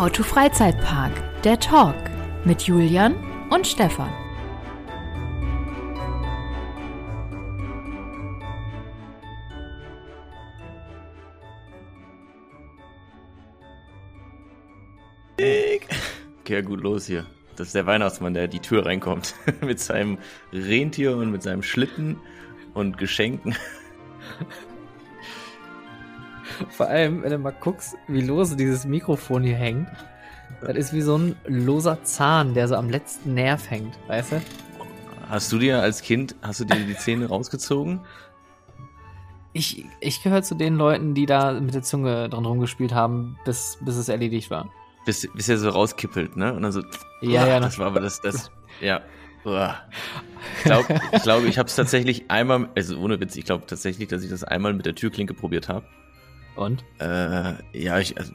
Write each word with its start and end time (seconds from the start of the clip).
How 0.00 0.10
to 0.10 0.22
Freizeitpark, 0.22 1.12
der 1.42 1.60
Talk 1.60 1.94
mit 2.46 2.62
Julian 2.62 3.14
und 3.50 3.66
Stefan. 3.66 4.10
Okay, 15.36 16.62
gut 16.62 16.80
los 16.80 17.04
hier. 17.04 17.26
Das 17.56 17.66
ist 17.66 17.74
der 17.74 17.84
Weihnachtsmann, 17.84 18.32
der 18.32 18.48
die 18.48 18.60
Tür 18.60 18.86
reinkommt. 18.86 19.34
mit 19.60 19.80
seinem 19.80 20.16
Rentier 20.50 21.14
und 21.14 21.30
mit 21.30 21.42
seinem 21.42 21.62
Schlitten 21.62 22.18
und 22.72 22.96
Geschenken. 22.96 23.54
Vor 26.68 26.86
allem, 26.86 27.22
wenn 27.22 27.30
du 27.30 27.38
mal 27.38 27.52
guckst, 27.52 27.96
wie 28.08 28.20
lose 28.20 28.56
dieses 28.56 28.84
Mikrofon 28.84 29.42
hier 29.42 29.56
hängt. 29.56 29.88
Das 30.60 30.76
ist 30.76 30.92
wie 30.92 31.00
so 31.00 31.16
ein 31.16 31.36
loser 31.46 32.02
Zahn, 32.04 32.54
der 32.54 32.68
so 32.68 32.76
am 32.76 32.90
letzten 32.90 33.34
Nerv 33.34 33.70
hängt, 33.70 33.98
weißt 34.08 34.32
du? 34.32 34.42
Hast 35.28 35.50
du 35.52 35.58
dir 35.58 35.80
als 35.80 36.02
Kind, 36.02 36.34
hast 36.42 36.60
du 36.60 36.64
dir 36.64 36.84
die 36.84 36.96
Zähne 36.96 37.26
rausgezogen? 37.28 38.00
Ich, 39.52 39.84
ich 40.00 40.22
gehöre 40.22 40.42
zu 40.42 40.54
den 40.54 40.76
Leuten, 40.76 41.14
die 41.14 41.26
da 41.26 41.52
mit 41.52 41.74
der 41.74 41.82
Zunge 41.82 42.28
dran 42.28 42.44
rumgespielt 42.44 42.94
haben, 42.94 43.38
bis, 43.44 43.78
bis 43.80 43.96
es 43.96 44.08
erledigt 44.08 44.50
war. 44.50 44.70
Bis, 45.06 45.28
bis 45.34 45.48
er 45.48 45.58
so 45.58 45.70
rauskippelt, 45.70 46.36
ne? 46.36 46.52
Und 46.52 46.62
dann 46.62 46.72
so. 46.72 46.82
Ja, 47.20 47.46
ja, 47.46 47.58
Das 47.58 47.78
war 47.78 47.86
aber 47.86 48.00
das, 48.00 48.20
das, 48.20 48.50
ja. 48.80 49.00
Uah. 49.44 49.76
Ich 50.58 50.64
glaube, 50.64 51.00
ich, 51.12 51.22
glaub, 51.22 51.44
ich 51.44 51.58
habe 51.58 51.68
es 51.68 51.74
tatsächlich 51.74 52.30
einmal, 52.30 52.68
also 52.76 52.98
ohne 52.98 53.18
Witz, 53.20 53.36
ich 53.36 53.44
glaube 53.44 53.66
tatsächlich, 53.66 54.08
dass 54.08 54.22
ich 54.22 54.30
das 54.30 54.44
einmal 54.44 54.74
mit 54.74 54.84
der 54.84 54.94
Türklinke 54.94 55.32
probiert 55.32 55.68
habe. 55.68 55.86
Und? 56.56 56.84
Äh, 56.98 57.54
ja, 57.72 57.98
ich, 57.98 58.16
also, 58.18 58.32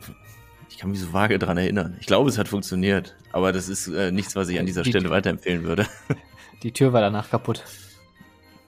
ich 0.69 0.77
kann 0.77 0.91
mich 0.91 0.99
so 0.99 1.13
vage 1.13 1.37
dran 1.39 1.57
erinnern. 1.57 1.97
Ich 1.99 2.07
glaube, 2.07 2.29
es 2.29 2.37
hat 2.37 2.47
funktioniert, 2.47 3.15
aber 3.31 3.51
das 3.51 3.69
ist 3.69 3.87
äh, 3.87 4.11
nichts, 4.11 4.35
was 4.35 4.49
ich 4.49 4.59
an 4.59 4.65
dieser 4.65 4.83
Die- 4.83 4.89
Stelle 4.89 5.09
weiterempfehlen 5.09 5.63
würde. 5.63 5.85
Die 6.63 6.71
Tür 6.71 6.93
war 6.93 7.01
danach 7.01 7.29
kaputt. 7.29 7.63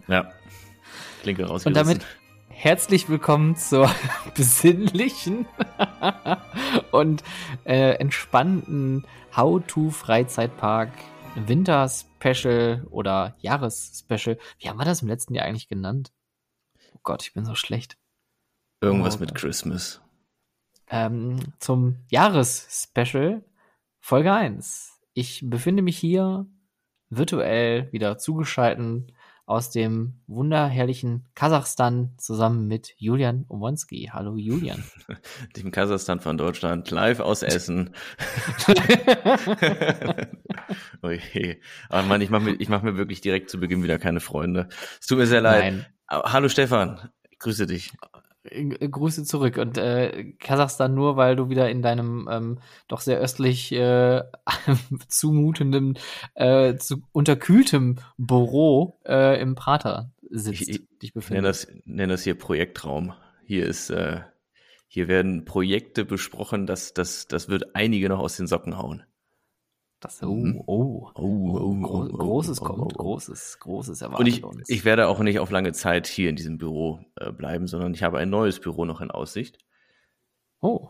ja. 0.07 0.31
Klinke 1.23 1.45
raus. 1.45 1.65
Und 1.65 1.75
damit 1.75 2.05
herzlich 2.49 3.09
willkommen 3.09 3.55
zur 3.55 3.89
besinnlichen 4.35 5.45
und 6.91 7.23
äh, 7.65 7.93
entspannten 7.95 9.03
How-to-Freizeitpark 9.35 10.89
Winter-Special 11.35 12.85
oder 12.89 13.35
Jahres-Special. 13.39 14.37
Wie 14.59 14.69
haben 14.69 14.77
wir 14.77 14.85
das 14.85 15.01
im 15.01 15.07
letzten 15.07 15.33
Jahr 15.33 15.45
eigentlich 15.45 15.67
genannt? 15.67 16.11
Oh 16.93 16.99
Gott, 17.03 17.23
ich 17.23 17.33
bin 17.33 17.45
so 17.45 17.55
schlecht. 17.55 17.97
Irgendwas 18.81 19.17
Oh, 19.17 19.19
mit. 19.19 19.33
Christmas. 19.35 20.01
Ähm, 20.89 21.39
zum 21.59 21.97
Jahres-Special 22.09 23.43
Folge 23.99 24.31
1. 24.33 24.99
Ich 25.13 25.41
befinde 25.45 25.81
mich 25.81 25.97
hier 25.97 26.45
virtuell 27.09 27.91
wieder 27.91 28.17
zugeschalten 28.17 29.11
aus 29.45 29.69
dem 29.71 30.19
wunderherrlichen 30.27 31.25
Kasachstan 31.33 32.13
zusammen 32.17 32.67
mit 32.67 32.93
Julian 32.97 33.45
Omonski. 33.47 34.09
Hallo 34.13 34.35
Julian. 34.35 34.83
Dem 35.55 35.71
Kasachstan 35.71 36.19
von 36.19 36.37
Deutschland, 36.37 36.91
live 36.91 37.21
aus 37.21 37.43
Essen. 37.43 37.95
Oje. 41.01 41.59
Aber 41.89 42.03
Mann, 42.07 42.21
ich 42.21 42.29
mache 42.29 42.43
mir, 42.43 42.55
ich 42.59 42.67
mach 42.69 42.81
mir 42.81 42.97
wirklich 42.97 43.21
direkt 43.21 43.49
zu 43.49 43.57
Beginn 43.59 43.83
wieder 43.83 43.99
keine 43.99 44.19
Freunde. 44.19 44.67
Es 44.99 45.07
tut 45.07 45.17
mir 45.17 45.27
sehr 45.27 45.41
leid. 45.41 45.73
Nein. 45.73 45.85
Hallo 46.09 46.49
Stefan, 46.49 47.09
ich 47.29 47.39
grüße 47.39 47.67
dich. 47.67 47.93
Äh, 48.49 48.89
Grüße 48.89 49.23
zurück 49.23 49.57
und 49.57 49.77
äh, 49.77 50.33
Kasachstan 50.39 50.93
nur, 50.93 51.15
weil 51.17 51.35
du 51.35 51.49
wieder 51.49 51.69
in 51.69 51.81
deinem 51.81 52.27
ähm, 52.31 52.59
doch 52.87 53.01
sehr 53.01 53.19
östlich 53.19 53.71
äh, 53.71 54.23
zumutenden, 55.07 55.97
äh, 56.35 56.75
zu 56.77 57.01
unterkühltem 57.11 57.97
Büro 58.17 58.99
äh, 59.05 59.39
im 59.41 59.55
Prater 59.55 60.11
sitzt, 60.29 60.61
Ich- 60.61 60.69
ich- 60.69 60.99
dich 60.99 61.15
Ich 61.15 61.29
nenne 61.29 61.47
das, 61.47 61.67
nenne 61.85 62.13
das 62.13 62.23
hier 62.23 62.35
Projektraum. 62.35 63.13
Hier 63.45 63.65
ist, 63.65 63.89
äh, 63.89 64.21
hier 64.87 65.07
werden 65.07 65.45
Projekte 65.45 66.05
besprochen, 66.05 66.65
das, 66.65 66.93
das, 66.93 67.27
das 67.27 67.49
wird 67.49 67.75
einige 67.75 68.09
noch 68.09 68.19
aus 68.19 68.37
den 68.37 68.47
Socken 68.47 68.77
hauen. 68.77 69.03
Das, 69.99 70.21
oh, 70.21 70.27
Mhm. 70.35 70.61
oh, 70.67 71.11
Oh, 71.15 71.57
oh, 71.59 71.75
Gro 71.81 71.97
oh, 72.03 72.09
oh, 72.11 72.17
Großes 72.17 72.61
oh, 72.61 72.65
kommt, 72.65 72.79
oh, 72.79 72.87
oh. 72.93 73.03
Großes, 73.03 73.57
Großes 73.59 74.01
erwartet 74.01 74.19
Und 74.19 74.27
ich, 74.27 74.43
uns. 74.43 74.69
ich 74.69 74.85
werde 74.85 75.07
auch 75.07 75.19
nicht 75.19 75.39
auf 75.39 75.49
lange 75.49 75.73
Zeit 75.73 76.05
hier 76.07 76.29
in 76.29 76.35
diesem 76.35 76.57
Büro 76.59 76.99
äh, 77.15 77.31
bleiben, 77.31 77.67
sondern 77.67 77.93
ich 77.93 78.03
habe 78.03 78.19
ein 78.19 78.29
neues 78.29 78.59
Büro 78.59 78.85
noch 78.85 79.01
in 79.01 79.09
Aussicht. 79.09 79.57
oh, 80.61 80.89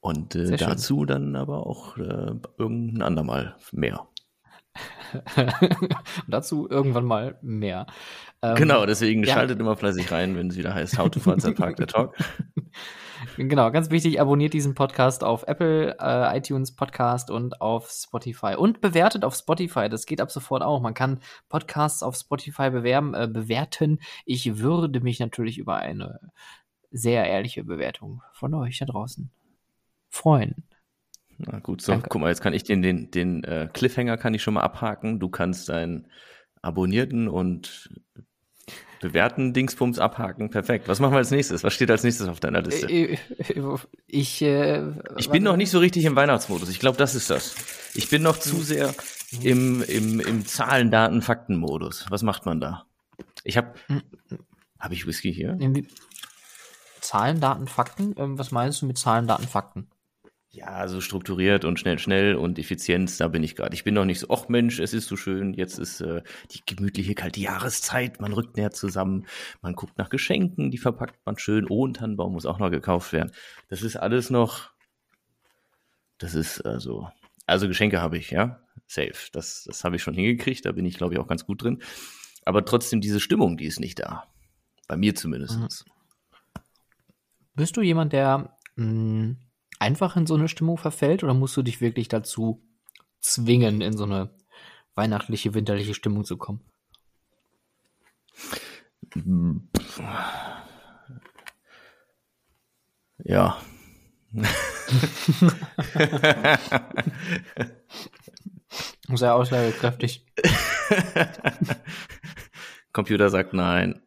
Und 0.00 0.34
äh, 0.34 0.46
Sehr 0.46 0.58
schön. 0.58 0.68
dazu 0.68 1.04
dann 1.04 1.36
aber 1.36 1.64
auch 1.66 1.96
äh, 1.96 2.34
irgendein 2.58 3.02
andermal 3.02 3.56
mehr. 3.70 4.08
dazu 6.26 6.68
irgendwann 6.68 7.04
mal 7.04 7.38
mehr. 7.42 7.86
Ähm, 8.42 8.56
genau, 8.56 8.86
deswegen 8.86 9.22
ja. 9.24 9.34
schaltet 9.34 9.60
immer 9.60 9.76
fleißig 9.76 10.10
rein, 10.10 10.36
wenn 10.36 10.48
es 10.48 10.56
wieder 10.56 10.74
heißt 10.74 10.98
How 10.98 11.10
to 11.10 11.20
Freizeitpark 11.20 11.76
der 11.76 11.86
Talk. 11.86 12.16
Genau, 13.36 13.70
ganz 13.70 13.90
wichtig, 13.90 14.20
abonniert 14.20 14.52
diesen 14.52 14.74
Podcast 14.74 15.24
auf 15.24 15.44
Apple, 15.46 15.96
äh, 15.98 16.38
iTunes 16.38 16.74
Podcast 16.74 17.30
und 17.30 17.60
auf 17.60 17.90
Spotify. 17.90 18.54
Und 18.56 18.80
bewertet 18.80 19.24
auf 19.24 19.34
Spotify, 19.34 19.88
das 19.88 20.06
geht 20.06 20.20
ab 20.20 20.30
sofort 20.30 20.62
auch. 20.62 20.80
Man 20.80 20.94
kann 20.94 21.20
Podcasts 21.48 22.02
auf 22.02 22.16
Spotify 22.16 22.70
bewerben, 22.70 23.14
äh, 23.14 23.28
bewerten. 23.28 24.00
Ich 24.24 24.58
würde 24.58 25.00
mich 25.00 25.20
natürlich 25.20 25.58
über 25.58 25.76
eine 25.76 26.20
sehr 26.90 27.26
ehrliche 27.26 27.64
Bewertung 27.64 28.22
von 28.32 28.54
euch 28.54 28.78
da 28.78 28.86
draußen 28.86 29.30
freuen. 30.08 30.64
Na 31.38 31.58
gut, 31.58 31.80
so, 31.80 31.92
Danke. 31.92 32.08
guck 32.10 32.20
mal, 32.20 32.28
jetzt 32.28 32.42
kann 32.42 32.52
ich 32.52 32.64
den, 32.64 32.82
den, 32.82 33.10
den 33.10 33.42
äh, 33.44 33.68
Cliffhanger 33.72 34.16
kann 34.16 34.34
ich 34.34 34.42
schon 34.42 34.54
mal 34.54 34.60
abhaken. 34.60 35.18
Du 35.18 35.28
kannst 35.28 35.68
deinen 35.68 36.08
abonnierten 36.60 37.28
und 37.28 37.90
bewährten 39.02 39.52
Dingsbums 39.52 39.98
abhaken. 39.98 40.48
Perfekt. 40.48 40.88
Was 40.88 41.00
machen 41.00 41.12
wir 41.12 41.18
als 41.18 41.30
nächstes? 41.30 41.62
Was 41.64 41.74
steht 41.74 41.90
als 41.90 42.04
nächstes 42.04 42.28
auf 42.28 42.40
deiner 42.40 42.62
Liste? 42.62 42.88
Äh, 42.88 43.18
äh, 43.38 43.76
Ich, 44.06 44.40
äh, 44.40 44.82
Ich 45.18 45.28
bin 45.28 45.42
noch 45.42 45.56
nicht 45.56 45.70
so 45.70 45.80
richtig 45.80 46.04
im 46.06 46.16
Weihnachtsmodus. 46.16 46.70
Ich 46.70 46.78
glaube, 46.78 46.96
das 46.96 47.14
ist 47.14 47.28
das. 47.28 47.54
Ich 47.94 48.08
bin 48.08 48.22
noch 48.22 48.38
zu 48.38 48.62
sehr 48.62 48.94
im, 49.42 49.82
im, 49.82 50.20
im 50.20 50.46
Zahlen, 50.46 50.90
Daten, 50.90 51.20
Fakten-Modus. 51.20 52.06
Was 52.08 52.22
macht 52.22 52.46
man 52.46 52.60
da? 52.60 52.86
Ich 53.44 53.56
habe. 53.58 53.74
Habe 54.78 54.94
ich 54.94 55.06
Whisky 55.06 55.34
hier? 55.34 55.58
Zahlen, 57.00 57.40
Daten, 57.40 57.66
Fakten? 57.66 58.14
Ähm, 58.16 58.38
was 58.38 58.52
meinst 58.52 58.82
du 58.82 58.86
mit 58.86 58.98
Zahlen, 58.98 59.26
Daten, 59.26 59.46
Fakten? 59.48 59.88
Ja, 60.54 60.86
so 60.86 61.00
strukturiert 61.00 61.64
und 61.64 61.80
schnell, 61.80 61.98
schnell 61.98 62.34
und 62.34 62.58
Effizienz, 62.58 63.16
da 63.16 63.28
bin 63.28 63.42
ich 63.42 63.56
gerade. 63.56 63.74
Ich 63.74 63.84
bin 63.84 63.94
noch 63.94 64.04
nicht 64.04 64.20
so, 64.20 64.26
ach 64.28 64.48
Mensch, 64.48 64.80
es 64.80 64.92
ist 64.92 65.08
so 65.08 65.16
schön, 65.16 65.54
jetzt 65.54 65.78
ist 65.78 66.02
äh, 66.02 66.22
die 66.50 66.60
gemütliche 66.66 67.14
kalte 67.14 67.40
Jahreszeit, 67.40 68.20
man 68.20 68.34
rückt 68.34 68.58
näher 68.58 68.70
zusammen, 68.70 69.26
man 69.62 69.74
guckt 69.74 69.96
nach 69.96 70.10
Geschenken, 70.10 70.70
die 70.70 70.76
verpackt 70.76 71.24
man 71.24 71.38
schön, 71.38 71.66
oh, 71.70 71.86
ein 71.86 71.94
Tannenbaum 71.94 72.34
muss 72.34 72.44
auch 72.44 72.58
noch 72.58 72.70
gekauft 72.70 73.14
werden. 73.14 73.32
Das 73.68 73.80
ist 73.80 73.96
alles 73.96 74.28
noch, 74.28 74.72
das 76.18 76.34
ist 76.34 76.60
also, 76.66 77.08
also 77.46 77.66
Geschenke 77.66 78.02
habe 78.02 78.18
ich, 78.18 78.30
ja, 78.30 78.60
safe. 78.86 79.30
Das, 79.32 79.64
das 79.64 79.84
habe 79.84 79.96
ich 79.96 80.02
schon 80.02 80.14
hingekriegt, 80.14 80.66
da 80.66 80.72
bin 80.72 80.84
ich, 80.84 80.98
glaube 80.98 81.14
ich, 81.14 81.20
auch 81.20 81.28
ganz 81.28 81.46
gut 81.46 81.62
drin. 81.62 81.82
Aber 82.44 82.62
trotzdem, 82.66 83.00
diese 83.00 83.20
Stimmung, 83.20 83.56
die 83.56 83.64
ist 83.64 83.80
nicht 83.80 84.00
da. 84.00 84.24
Bei 84.86 84.98
mir 84.98 85.14
zumindest. 85.14 85.86
Bist 87.54 87.74
du 87.76 87.80
jemand, 87.80 88.12
der 88.12 88.54
mh, 88.76 89.36
einfach 89.82 90.16
in 90.16 90.26
so 90.26 90.34
eine 90.34 90.48
Stimmung 90.48 90.78
verfällt 90.78 91.24
oder 91.24 91.34
musst 91.34 91.56
du 91.56 91.62
dich 91.62 91.80
wirklich 91.80 92.06
dazu 92.08 92.64
zwingen, 93.20 93.80
in 93.80 93.96
so 93.96 94.04
eine 94.04 94.30
weihnachtliche, 94.94 95.54
winterliche 95.54 95.94
Stimmung 95.94 96.24
zu 96.24 96.36
kommen? 96.36 96.60
Ja. 103.24 103.60
Sehr 109.08 109.34
aussagekräftig. 109.34 110.24
Computer 112.92 113.30
sagt 113.30 113.52
nein. 113.52 114.00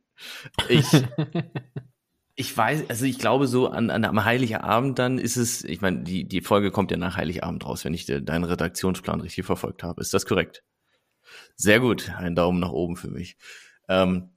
Ich, 0.70 0.88
ich 2.36 2.56
weiß, 2.56 2.90
also 2.90 3.06
ich 3.06 3.18
glaube 3.18 3.48
so 3.48 3.70
an, 3.70 3.90
an 3.90 4.04
am 4.04 4.26
Heiligabend 4.26 5.00
dann 5.00 5.18
ist 5.18 5.38
es, 5.38 5.64
ich 5.64 5.82
meine, 5.82 6.04
die, 6.04 6.28
die 6.28 6.42
Folge 6.42 6.70
kommt 6.70 6.92
ja 6.92 6.98
nach 6.98 7.16
Heiligabend 7.16 7.66
raus, 7.66 7.86
wenn 7.86 7.94
ich 7.94 8.06
de, 8.06 8.22
deinen 8.22 8.44
Redaktionsplan 8.44 9.22
richtig 9.22 9.46
verfolgt 9.46 9.84
habe. 9.84 10.02
Ist 10.02 10.14
das 10.14 10.26
korrekt? 10.26 10.64
Sehr 11.56 11.80
gut, 11.80 12.12
ein 12.18 12.36
Daumen 12.36 12.60
nach 12.60 12.72
oben 12.72 12.98
für 12.98 13.10
mich. 13.10 13.38
Ähm, 13.88 14.32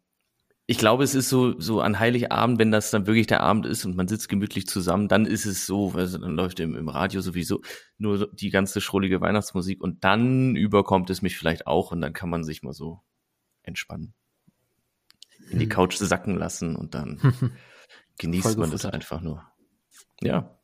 ich 0.66 0.78
glaube, 0.78 1.02
es 1.02 1.14
ist 1.14 1.28
so, 1.28 1.58
so 1.58 1.80
an 1.80 1.98
Heiligabend, 1.98 2.58
wenn 2.58 2.70
das 2.70 2.90
dann 2.90 3.06
wirklich 3.06 3.26
der 3.26 3.40
Abend 3.40 3.66
ist 3.66 3.84
und 3.84 3.96
man 3.96 4.06
sitzt 4.06 4.28
gemütlich 4.28 4.66
zusammen, 4.66 5.08
dann 5.08 5.24
ist 5.24 5.46
es 5.46 5.66
so, 5.66 5.92
also 5.94 6.18
dann 6.18 6.36
läuft 6.36 6.60
im, 6.60 6.76
im 6.76 6.88
Radio 6.88 7.20
sowieso 7.20 7.62
nur 7.96 8.30
die 8.32 8.50
ganze 8.50 8.80
schrullige 8.80 9.20
Weihnachtsmusik 9.20 9.80
und 9.80 10.04
dann 10.04 10.54
überkommt 10.54 11.10
es 11.10 11.22
mich 11.22 11.36
vielleicht 11.36 11.66
auch 11.66 11.90
und 11.90 12.00
dann 12.00 12.12
kann 12.12 12.30
man 12.30 12.44
sich 12.44 12.62
mal 12.62 12.74
so 12.74 13.00
entspannen. 13.62 14.14
In 15.50 15.58
die 15.58 15.64
Hm. 15.64 15.70
Couch 15.70 15.96
sacken 15.96 16.36
lassen 16.36 16.76
und 16.76 16.94
dann 16.94 17.18
genießt 18.18 18.58
man 18.58 18.70
das 18.70 18.84
einfach 18.84 19.20
nur. 19.20 19.44
Ja. 20.20 20.58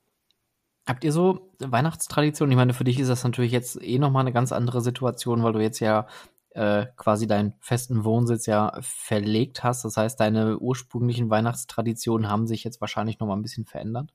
Habt 0.87 1.05
ihr 1.05 1.13
so 1.13 1.51
Weihnachtstraditionen? 1.61 2.53
Ich 2.53 2.57
meine, 2.57 2.75
für 2.75 2.85
dich 2.85 2.99
ist 2.99 3.09
das 3.09 3.25
natürlich 3.25 3.53
jetzt 3.53 3.81
eh 3.83 3.99
nochmal 3.99 4.23
eine 4.23 4.33
ganz 4.33 4.53
andere 4.53 4.83
Situation, 4.83 5.43
weil 5.43 5.55
du 5.55 5.61
jetzt 5.61 5.81
ja 5.81 6.07
äh, 6.51 6.87
quasi 6.97 7.27
deinen 7.27 7.55
festen 7.61 8.05
Wohnsitz 8.05 8.47
ja 8.47 8.79
verlegt 8.81 9.65
hast. 9.65 9.85
Das 9.85 9.97
heißt, 9.97 10.21
deine 10.21 10.59
ursprünglichen 10.59 11.31
Weihnachtstraditionen 11.31 12.29
haben 12.29 12.47
sich 12.47 12.65
jetzt 12.65 12.81
wahrscheinlich 12.81 13.19
nochmal 13.19 13.37
ein 13.37 13.43
bisschen 13.43 13.65
verändert. 13.65 14.13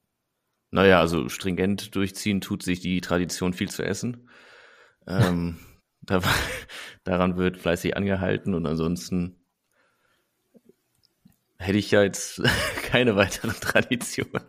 Naja, 0.72 1.00
also 1.00 1.30
stringent 1.30 1.96
durchziehen 1.96 2.42
tut 2.42 2.64
sich 2.64 2.80
die 2.80 3.02
Tradition 3.02 3.54
viel 3.54 3.70
zu 3.70 3.84
essen. 3.84 4.30
Ähm, 5.08 5.58
da, 6.02 6.22
daran 7.04 7.38
wird 7.38 7.58
fleißig 7.58 7.98
angehalten 7.98 8.54
und 8.54 8.66
ansonsten 8.66 9.39
hätte 11.60 11.78
ich 11.78 11.92
ja 11.92 12.02
jetzt 12.02 12.42
keine 12.84 13.16
weitere 13.16 13.52
Tradition. 13.52 14.30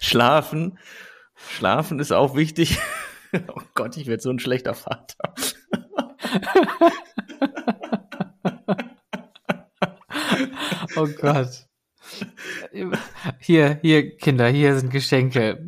Schlafen. 0.00 0.78
Schlafen 1.36 2.00
ist 2.00 2.12
auch 2.12 2.34
wichtig. 2.34 2.78
Oh 3.54 3.60
Gott, 3.74 3.98
ich 3.98 4.06
werde 4.06 4.22
so 4.22 4.30
ein 4.30 4.38
schlechter 4.38 4.72
Vater. 4.72 5.34
oh 10.96 11.06
Gott. 11.20 11.66
Hier, 13.38 13.78
hier, 13.82 14.16
Kinder, 14.16 14.48
hier 14.48 14.78
sind 14.78 14.90
Geschenke. 14.90 15.62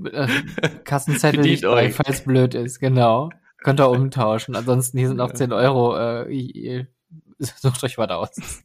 Kassenzettel 0.85 1.43
nicht 1.43 1.65
bei, 1.65 1.91
falls 1.91 2.25
blöd 2.25 2.55
ist, 2.55 2.81
genau. 2.81 3.29
Könnt 3.59 3.79
ihr 3.79 3.91
umtauschen. 3.91 4.57
Ansonsten, 4.57 4.97
hier 4.97 5.09
sind 5.09 5.19
noch 5.19 5.35
10 5.35 5.53
Euro. 5.53 5.99
Äh, 5.99 6.87
Sucht 7.57 7.83
euch 7.85 7.97
was 7.97 8.11
aus. 8.11 8.63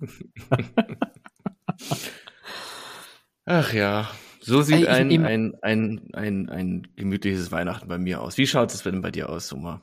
Ach 3.45 3.73
ja, 3.73 4.09
so 4.41 4.61
sieht 4.61 4.87
ein, 4.87 5.25
ein, 5.25 5.55
ein, 5.61 6.09
ein, 6.13 6.49
ein 6.49 6.87
gemütliches 6.95 7.51
Weihnachten 7.51 7.87
bei 7.87 7.97
mir 7.97 8.21
aus. 8.21 8.37
Wie 8.37 8.47
schaut 8.47 8.73
es 8.73 8.83
denn 8.83 9.01
bei 9.01 9.11
dir 9.11 9.29
aus, 9.29 9.51
um 9.51 9.63
mal 9.63 9.81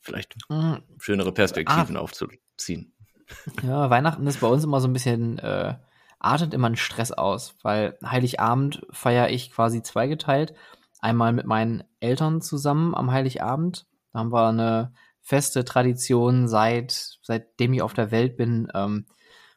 vielleicht 0.00 0.36
mhm. 0.48 0.82
schönere 0.98 1.32
Perspektiven 1.32 1.96
ah. 1.96 2.00
aufzuziehen? 2.00 2.92
Ja, 3.62 3.90
Weihnachten 3.90 4.26
ist 4.26 4.40
bei 4.40 4.46
uns 4.46 4.64
immer 4.64 4.80
so 4.80 4.88
ein 4.88 4.92
bisschen, 4.92 5.38
äh, 5.38 5.74
artet 6.18 6.54
immer 6.54 6.66
einen 6.66 6.76
Stress 6.76 7.12
aus, 7.12 7.56
weil 7.62 7.98
Heiligabend 8.04 8.86
feiere 8.90 9.30
ich 9.30 9.50
quasi 9.50 9.82
zweigeteilt. 9.82 10.54
Einmal 11.00 11.32
mit 11.32 11.46
meinen 11.46 11.84
Eltern 12.00 12.42
zusammen 12.42 12.94
am 12.94 13.10
Heiligabend. 13.10 13.86
Da 14.12 14.20
haben 14.20 14.32
wir 14.32 14.48
eine 14.48 14.92
feste 15.30 15.64
Tradition 15.64 16.48
seit 16.48 17.18
seitdem 17.22 17.72
ich 17.72 17.82
auf 17.82 17.94
der 17.94 18.10
Welt 18.10 18.36
bin. 18.36 18.66
Ähm, 18.74 19.06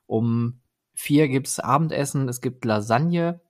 um 0.05 0.59
vier 0.93 1.27
gibt's 1.27 1.59
Abendessen, 1.59 2.29
es 2.29 2.41
gibt 2.41 2.63
Lasagne. 2.63 3.41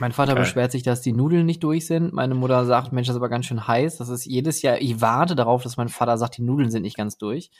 Mein 0.00 0.10
Vater 0.10 0.32
okay. 0.32 0.40
beschwert 0.40 0.72
sich, 0.72 0.82
dass 0.82 1.02
die 1.02 1.12
Nudeln 1.12 1.46
nicht 1.46 1.62
durch 1.62 1.86
sind. 1.86 2.12
Meine 2.12 2.34
Mutter 2.34 2.64
sagt, 2.64 2.92
Mensch, 2.92 3.06
das 3.06 3.14
ist 3.14 3.20
aber 3.20 3.28
ganz 3.28 3.46
schön 3.46 3.68
heiß. 3.68 3.98
Das 3.98 4.08
ist 4.08 4.24
jedes 4.24 4.60
Jahr, 4.62 4.80
ich 4.80 5.00
warte 5.00 5.36
darauf, 5.36 5.62
dass 5.62 5.76
mein 5.76 5.88
Vater 5.88 6.18
sagt, 6.18 6.36
die 6.36 6.42
Nudeln 6.42 6.72
sind 6.72 6.82
nicht 6.82 6.96
ganz 6.96 7.16
durch. 7.16 7.52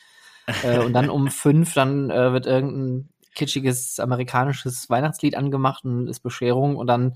äh, 0.65 0.81
und 0.81 0.93
dann 0.93 1.09
um 1.09 1.29
fünf, 1.31 1.73
dann 1.75 2.11
äh, 2.11 2.33
wird 2.33 2.47
irgendein 2.47 3.11
kitschiges 3.37 4.01
amerikanisches 4.01 4.91
Weihnachtslied 4.91 5.37
angemacht 5.37 5.85
und 5.85 6.09
ist 6.09 6.21
Bescherung 6.21 6.75
und 6.75 6.89
dann 6.89 7.15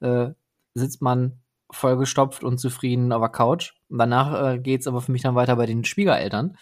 äh, 0.00 0.32
sitzt 0.74 1.00
man 1.00 1.40
vollgestopft 1.72 2.44
und 2.44 2.58
zufrieden 2.58 3.12
auf 3.12 3.20
der 3.20 3.28
Couch. 3.28 3.72
Und 3.88 3.98
danach 3.98 4.54
äh, 4.54 4.58
geht's 4.58 4.86
aber 4.86 5.00
für 5.00 5.12
mich 5.12 5.22
dann 5.22 5.34
weiter 5.34 5.56
bei 5.56 5.66
den 5.66 5.84
Schwiegereltern. 5.84 6.56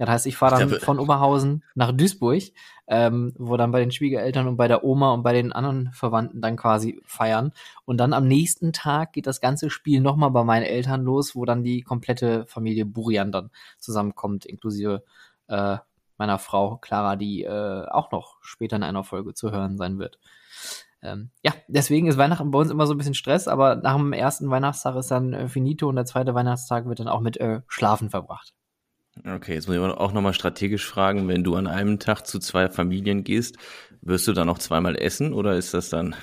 Das 0.00 0.08
heißt, 0.08 0.26
ich 0.26 0.36
fahre 0.38 0.58
dann 0.58 0.80
von 0.80 0.98
Oberhausen 0.98 1.62
nach 1.74 1.92
Duisburg, 1.92 2.42
ähm, 2.86 3.34
wo 3.36 3.58
dann 3.58 3.70
bei 3.70 3.80
den 3.80 3.90
Schwiegereltern 3.90 4.48
und 4.48 4.56
bei 4.56 4.66
der 4.66 4.82
Oma 4.82 5.12
und 5.12 5.22
bei 5.22 5.34
den 5.34 5.52
anderen 5.52 5.92
Verwandten 5.92 6.40
dann 6.40 6.56
quasi 6.56 7.02
feiern. 7.04 7.52
Und 7.84 7.98
dann 7.98 8.14
am 8.14 8.26
nächsten 8.26 8.72
Tag 8.72 9.12
geht 9.12 9.26
das 9.26 9.42
ganze 9.42 9.68
Spiel 9.68 10.00
nochmal 10.00 10.30
bei 10.30 10.42
meinen 10.42 10.62
Eltern 10.62 11.02
los, 11.02 11.36
wo 11.36 11.44
dann 11.44 11.62
die 11.62 11.82
komplette 11.82 12.46
Familie 12.46 12.86
Burian 12.86 13.30
dann 13.30 13.50
zusammenkommt, 13.78 14.46
inklusive 14.46 15.04
äh, 15.48 15.76
meiner 16.16 16.38
Frau 16.38 16.78
Clara, 16.78 17.16
die 17.16 17.44
äh, 17.44 17.86
auch 17.90 18.10
noch 18.10 18.38
später 18.40 18.76
in 18.76 18.82
einer 18.82 19.04
Folge 19.04 19.34
zu 19.34 19.50
hören 19.50 19.76
sein 19.76 19.98
wird. 19.98 20.18
Ähm, 21.02 21.30
ja, 21.42 21.52
deswegen 21.68 22.06
ist 22.06 22.18
Weihnachten 22.18 22.50
bei 22.50 22.58
uns 22.58 22.70
immer 22.70 22.86
so 22.86 22.94
ein 22.94 22.98
bisschen 22.98 23.14
Stress, 23.14 23.48
aber 23.48 23.76
nach 23.76 23.96
dem 23.96 24.12
ersten 24.12 24.50
Weihnachtstag 24.50 24.96
ist 24.96 25.10
dann 25.10 25.32
äh, 25.32 25.48
finito 25.48 25.88
und 25.88 25.96
der 25.96 26.04
zweite 26.04 26.34
Weihnachtstag 26.34 26.86
wird 26.86 27.00
dann 27.00 27.08
auch 27.08 27.20
mit 27.20 27.38
äh, 27.38 27.60
Schlafen 27.68 28.10
verbracht. 28.10 28.52
Okay, 29.26 29.54
jetzt 29.54 29.66
muss 29.66 29.76
ich 29.76 29.82
auch 29.82 30.12
nochmal 30.12 30.34
strategisch 30.34 30.86
fragen, 30.86 31.28
wenn 31.28 31.44
du 31.44 31.56
an 31.56 31.66
einem 31.66 31.98
Tag 31.98 32.26
zu 32.26 32.38
zwei 32.38 32.68
Familien 32.68 33.24
gehst, 33.24 33.56
wirst 34.02 34.28
du 34.28 34.32
dann 34.32 34.46
noch 34.46 34.58
zweimal 34.58 34.96
essen 34.96 35.32
oder 35.32 35.56
ist 35.56 35.74
das 35.74 35.88
dann 35.90 36.14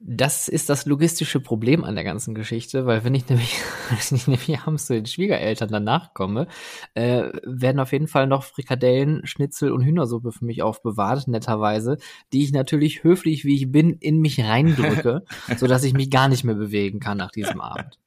das 0.00 0.46
ist 0.46 0.68
das 0.68 0.86
logistische 0.86 1.40
Problem 1.40 1.82
an 1.82 1.96
der 1.96 2.04
ganzen 2.04 2.34
Geschichte, 2.34 2.86
weil 2.86 3.02
wenn 3.02 3.14
ich 3.14 3.28
nämlich, 3.28 3.60
wenn 3.88 4.16
ich 4.16 4.26
nämlich 4.26 4.60
abends 4.60 4.86
zu 4.86 4.94
den 4.94 5.06
Schwiegereltern 5.06 5.68
danach 5.70 6.14
komme, 6.14 6.46
äh, 6.94 7.30
werden 7.44 7.80
auf 7.80 7.92
jeden 7.92 8.06
Fall 8.06 8.26
noch 8.26 8.44
Frikadellen, 8.44 9.26
Schnitzel 9.26 9.72
und 9.72 9.84
Hühnersuppe 9.84 10.30
für 10.30 10.44
mich 10.44 10.62
aufbewahrt, 10.62 11.26
netterweise, 11.26 11.98
die 12.32 12.44
ich 12.44 12.52
natürlich 12.52 13.02
höflich, 13.02 13.44
wie 13.44 13.56
ich 13.56 13.72
bin, 13.72 13.94
in 13.94 14.20
mich 14.20 14.40
reindrücke, 14.40 15.24
so 15.56 15.66
dass 15.66 15.82
ich 15.82 15.94
mich 15.94 16.10
gar 16.10 16.28
nicht 16.28 16.44
mehr 16.44 16.54
bewegen 16.54 17.00
kann 17.00 17.18
nach 17.18 17.32
diesem 17.32 17.60
Abend. 17.60 17.98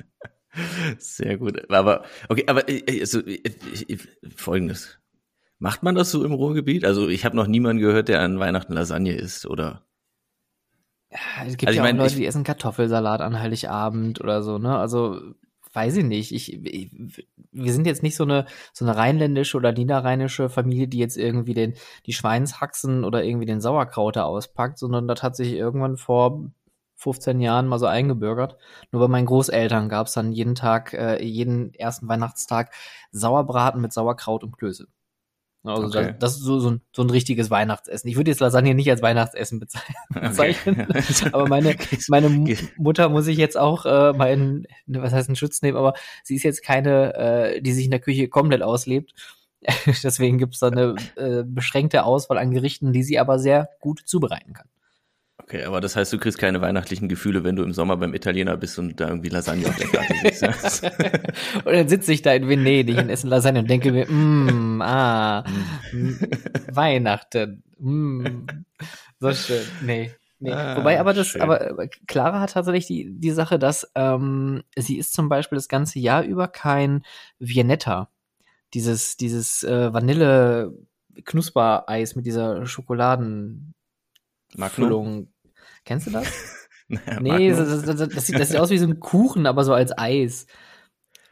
Sehr 0.97 1.37
gut. 1.37 1.69
Aber, 1.71 2.03
okay, 2.29 2.43
aber 2.47 2.65
also, 2.99 3.21
folgendes. 4.35 4.99
Macht 5.59 5.83
man 5.83 5.95
das 5.95 6.11
so 6.11 6.25
im 6.25 6.33
Ruhrgebiet? 6.33 6.85
Also 6.85 7.07
ich 7.07 7.23
habe 7.23 7.35
noch 7.35 7.47
niemanden 7.47 7.81
gehört, 7.81 8.07
der 8.07 8.21
an 8.21 8.39
Weihnachten 8.39 8.73
Lasagne 8.73 9.13
isst, 9.13 9.45
oder? 9.45 9.85
Ja, 11.11 11.45
es 11.45 11.57
gibt 11.57 11.67
also 11.67 11.77
ja 11.77 11.83
auch 11.83 11.87
mein, 11.87 11.97
Leute, 11.97 12.15
die 12.15 12.25
essen 12.25 12.43
Kartoffelsalat 12.43 13.21
an 13.21 13.39
Heiligabend 13.39 14.21
oder 14.21 14.41
so, 14.43 14.57
ne? 14.57 14.77
Also 14.77 15.19
weiß 15.73 15.97
ich 15.97 16.05
nicht. 16.05 16.31
Ich, 16.31 16.53
ich, 16.53 16.91
wir 17.51 17.73
sind 17.73 17.85
jetzt 17.85 18.03
nicht 18.03 18.15
so 18.15 18.23
eine 18.23 18.45
so 18.73 18.85
eine 18.85 18.95
rheinländische 18.95 19.57
oder 19.57 19.71
niederrheinische 19.71 20.49
Familie, 20.49 20.87
die 20.87 20.99
jetzt 20.99 21.17
irgendwie 21.17 21.53
den 21.53 21.75
die 22.05 22.13
Schweinshaxen 22.13 23.03
oder 23.03 23.23
irgendwie 23.23 23.45
den 23.45 23.61
Sauerkrauter 23.61 24.25
auspackt, 24.25 24.77
sondern 24.77 25.07
das 25.07 25.23
hat 25.23 25.35
sich 25.35 25.53
irgendwann 25.53 25.97
vor 25.97 26.51
15 26.95 27.41
Jahren 27.41 27.67
mal 27.67 27.79
so 27.79 27.87
eingebürgert. 27.87 28.57
Nur 28.91 29.01
bei 29.01 29.07
meinen 29.07 29.25
Großeltern 29.25 29.89
gab's 29.89 30.13
dann 30.13 30.31
jeden 30.31 30.55
Tag, 30.55 30.93
äh, 30.93 31.23
jeden 31.23 31.73
ersten 31.73 32.07
Weihnachtstag 32.07 32.71
Sauerbraten 33.11 33.81
mit 33.81 33.91
Sauerkraut 33.91 34.43
und 34.43 34.57
Klöße. 34.57 34.87
Also 35.63 35.87
okay. 35.87 36.07
das, 36.07 36.19
das, 36.19 36.35
ist 36.37 36.43
so, 36.43 36.59
so, 36.59 36.71
ein, 36.71 36.81
so 36.91 37.03
ein 37.03 37.09
richtiges 37.11 37.51
Weihnachtsessen. 37.51 38.09
Ich 38.09 38.15
würde 38.15 38.31
jetzt 38.31 38.39
Lasagne 38.39 38.73
nicht 38.73 38.89
als 38.89 39.03
Weihnachtsessen 39.03 39.59
bezeichnen, 39.59 39.95
okay. 40.15 40.55
aber 41.33 41.47
meine, 41.47 41.75
meine 42.07 42.57
Mutter 42.77 43.09
muss 43.09 43.27
ich 43.27 43.37
jetzt 43.37 43.57
auch 43.57 43.85
äh, 43.85 44.13
mal 44.13 44.31
in, 44.31 44.65
was 44.87 45.13
heißt 45.13 45.29
in 45.29 45.35
Schutz 45.35 45.61
nehmen, 45.61 45.77
aber 45.77 45.93
sie 46.23 46.35
ist 46.35 46.43
jetzt 46.43 46.63
keine, 46.63 47.13
äh, 47.13 47.61
die 47.61 47.73
sich 47.73 47.85
in 47.85 47.91
der 47.91 47.99
Küche 47.99 48.27
komplett 48.27 48.63
auslebt. 48.63 49.13
Deswegen 49.85 50.39
gibt's 50.39 50.57
da 50.57 50.69
eine 50.69 50.95
äh, 51.15 51.43
beschränkte 51.45 52.05
Auswahl 52.05 52.39
an 52.39 52.49
Gerichten, 52.49 52.91
die 52.93 53.03
sie 53.03 53.19
aber 53.19 53.37
sehr 53.37 53.69
gut 53.79 54.01
zubereiten 54.05 54.53
kann. 54.53 54.67
Okay, 55.51 55.65
aber 55.65 55.81
das 55.81 55.97
heißt, 55.97 56.13
du 56.13 56.17
kriegst 56.17 56.37
keine 56.37 56.61
weihnachtlichen 56.61 57.09
Gefühle, 57.09 57.43
wenn 57.43 57.57
du 57.57 57.63
im 57.63 57.73
Sommer 57.73 57.97
beim 57.97 58.13
Italiener 58.13 58.55
bist 58.55 58.79
und 58.79 58.97
da 59.01 59.09
irgendwie 59.09 59.27
Lasagne 59.27 59.67
auf 59.67 59.75
der 59.75 59.89
Karte 59.89 60.13
sitzt. 60.33 60.83
und 61.65 61.73
dann 61.73 61.89
sitze 61.89 62.13
ich 62.13 62.21
da 62.21 62.31
in 62.31 62.47
Venedig 62.47 62.97
und 62.97 63.09
esse 63.09 63.27
Lasagne 63.27 63.59
und 63.59 63.69
denke 63.69 63.91
mir, 63.91 64.09
mm, 64.09 64.81
ah, 64.81 65.43
mm, 65.91 66.13
Weihnachten, 66.71 67.63
mm, 67.79 68.45
so 69.19 69.33
schön. 69.33 69.63
Nee. 69.81 70.11
Nee. 70.39 70.53
Ah, 70.53 70.77
Wobei 70.77 71.01
aber 71.01 71.13
das, 71.13 71.27
schön. 71.27 71.41
aber 71.41 71.89
Clara 72.07 72.39
hat 72.39 72.53
tatsächlich 72.53 72.87
die, 72.87 73.19
die 73.19 73.31
Sache, 73.31 73.59
dass 73.59 73.91
ähm, 73.93 74.63
sie 74.77 74.97
ist 74.97 75.11
zum 75.11 75.27
Beispiel 75.27 75.57
das 75.57 75.67
ganze 75.67 75.99
Jahr 75.99 76.23
über 76.23 76.47
kein 76.47 77.03
Viennetta. 77.39 78.09
Dieses, 78.73 79.17
dieses 79.17 79.63
äh, 79.63 79.91
Vanille 79.91 80.71
Knuspereis 81.25 82.15
mit 82.15 82.25
dieser 82.25 82.65
Schokoladen 82.65 83.73
Füllung. 84.69 85.30
Kennst 85.85 86.07
du 86.07 86.11
das? 86.11 86.27
naja, 86.87 87.19
nee, 87.19 87.49
das, 87.49 87.85
das, 87.85 88.09
das, 88.09 88.25
sieht, 88.25 88.39
das 88.39 88.49
sieht 88.49 88.59
aus 88.59 88.69
wie 88.69 88.77
so 88.77 88.87
ein 88.87 88.99
Kuchen, 88.99 89.45
aber 89.45 89.63
so 89.63 89.73
als 89.73 89.97
Eis. 89.97 90.45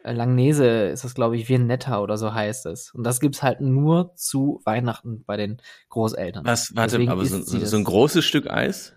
Äh, 0.04 0.14
Langnese 0.14 0.66
ist 0.88 1.04
das, 1.04 1.14
glaube 1.14 1.36
ich, 1.36 1.50
wie 1.50 1.56
ein 1.56 1.68
Netter 1.68 2.02
oder 2.02 2.18
so 2.18 2.34
heißt 2.34 2.66
es. 2.68 2.92
Und 2.94 3.04
das 3.04 3.20
gibt's 3.20 3.44
halt 3.44 3.62
nur 3.62 4.16
zu 4.16 4.62
Weihnachten 4.64 5.24
bei 5.26 5.38
den 5.38 5.62
Großeltern. 5.90 6.46
Was, 6.46 6.76
warte, 6.76 6.92
Deswegen 6.92 7.12
aber 7.12 7.26
so, 7.26 7.42
so, 7.42 7.66
so, 7.66 7.78
ein 7.78 7.84
großes 7.84 8.24
Stück 8.24 8.50
Eis? 8.50 8.96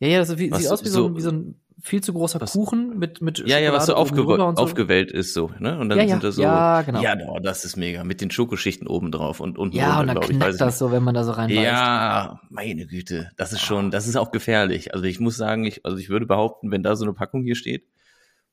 Ja, 0.00 0.08
ja, 0.08 0.18
das 0.18 0.28
sieht 0.28 0.52
was, 0.52 0.66
aus 0.66 0.84
wie 0.84 0.88
so, 0.88 1.08
so, 1.08 1.16
wie 1.16 1.20
so 1.20 1.30
ein 1.30 1.63
viel 1.80 2.02
zu 2.02 2.12
großer 2.12 2.40
was, 2.40 2.52
Kuchen 2.52 2.98
mit 2.98 3.20
mit 3.20 3.38
Ja, 3.46 3.58
ja, 3.58 3.72
was 3.72 3.86
so, 3.86 3.94
aufge 3.94 4.22
so. 4.22 4.36
aufgewellt 4.36 5.10
ist 5.10 5.34
so, 5.34 5.50
ne? 5.58 5.78
Und 5.78 5.88
dann 5.88 5.98
ja, 5.98 6.04
ja, 6.04 6.10
sind 6.10 6.24
da 6.24 6.32
so 6.32 6.42
Ja, 6.42 6.82
genau. 6.82 7.02
Ja, 7.02 7.16
oh, 7.26 7.38
das 7.40 7.64
ist 7.64 7.76
mega 7.76 8.04
mit 8.04 8.20
den 8.20 8.30
Schokoschichten 8.30 8.86
oben 8.86 9.10
drauf 9.10 9.40
und 9.40 9.58
unten 9.58 9.76
Ja, 9.76 9.98
runter, 9.98 10.20
und 10.20 10.30
dann 10.30 10.38
knackt 10.38 10.52
ich, 10.54 10.58
das 10.58 10.78
so, 10.78 10.92
wenn 10.92 11.02
man 11.02 11.14
da 11.14 11.24
so 11.24 11.32
reinbeißt. 11.32 11.62
Ja, 11.62 12.40
meine 12.50 12.86
Güte, 12.86 13.30
das 13.36 13.52
ist 13.52 13.62
schon, 13.62 13.90
das 13.90 14.06
ist 14.06 14.16
auch 14.16 14.30
gefährlich. 14.30 14.94
Also 14.94 15.04
ich 15.04 15.20
muss 15.20 15.36
sagen, 15.36 15.64
ich 15.64 15.84
also 15.84 15.96
ich 15.98 16.08
würde 16.08 16.26
behaupten, 16.26 16.70
wenn 16.70 16.82
da 16.82 16.96
so 16.96 17.04
eine 17.04 17.14
Packung 17.14 17.42
hier 17.42 17.56
steht, 17.56 17.86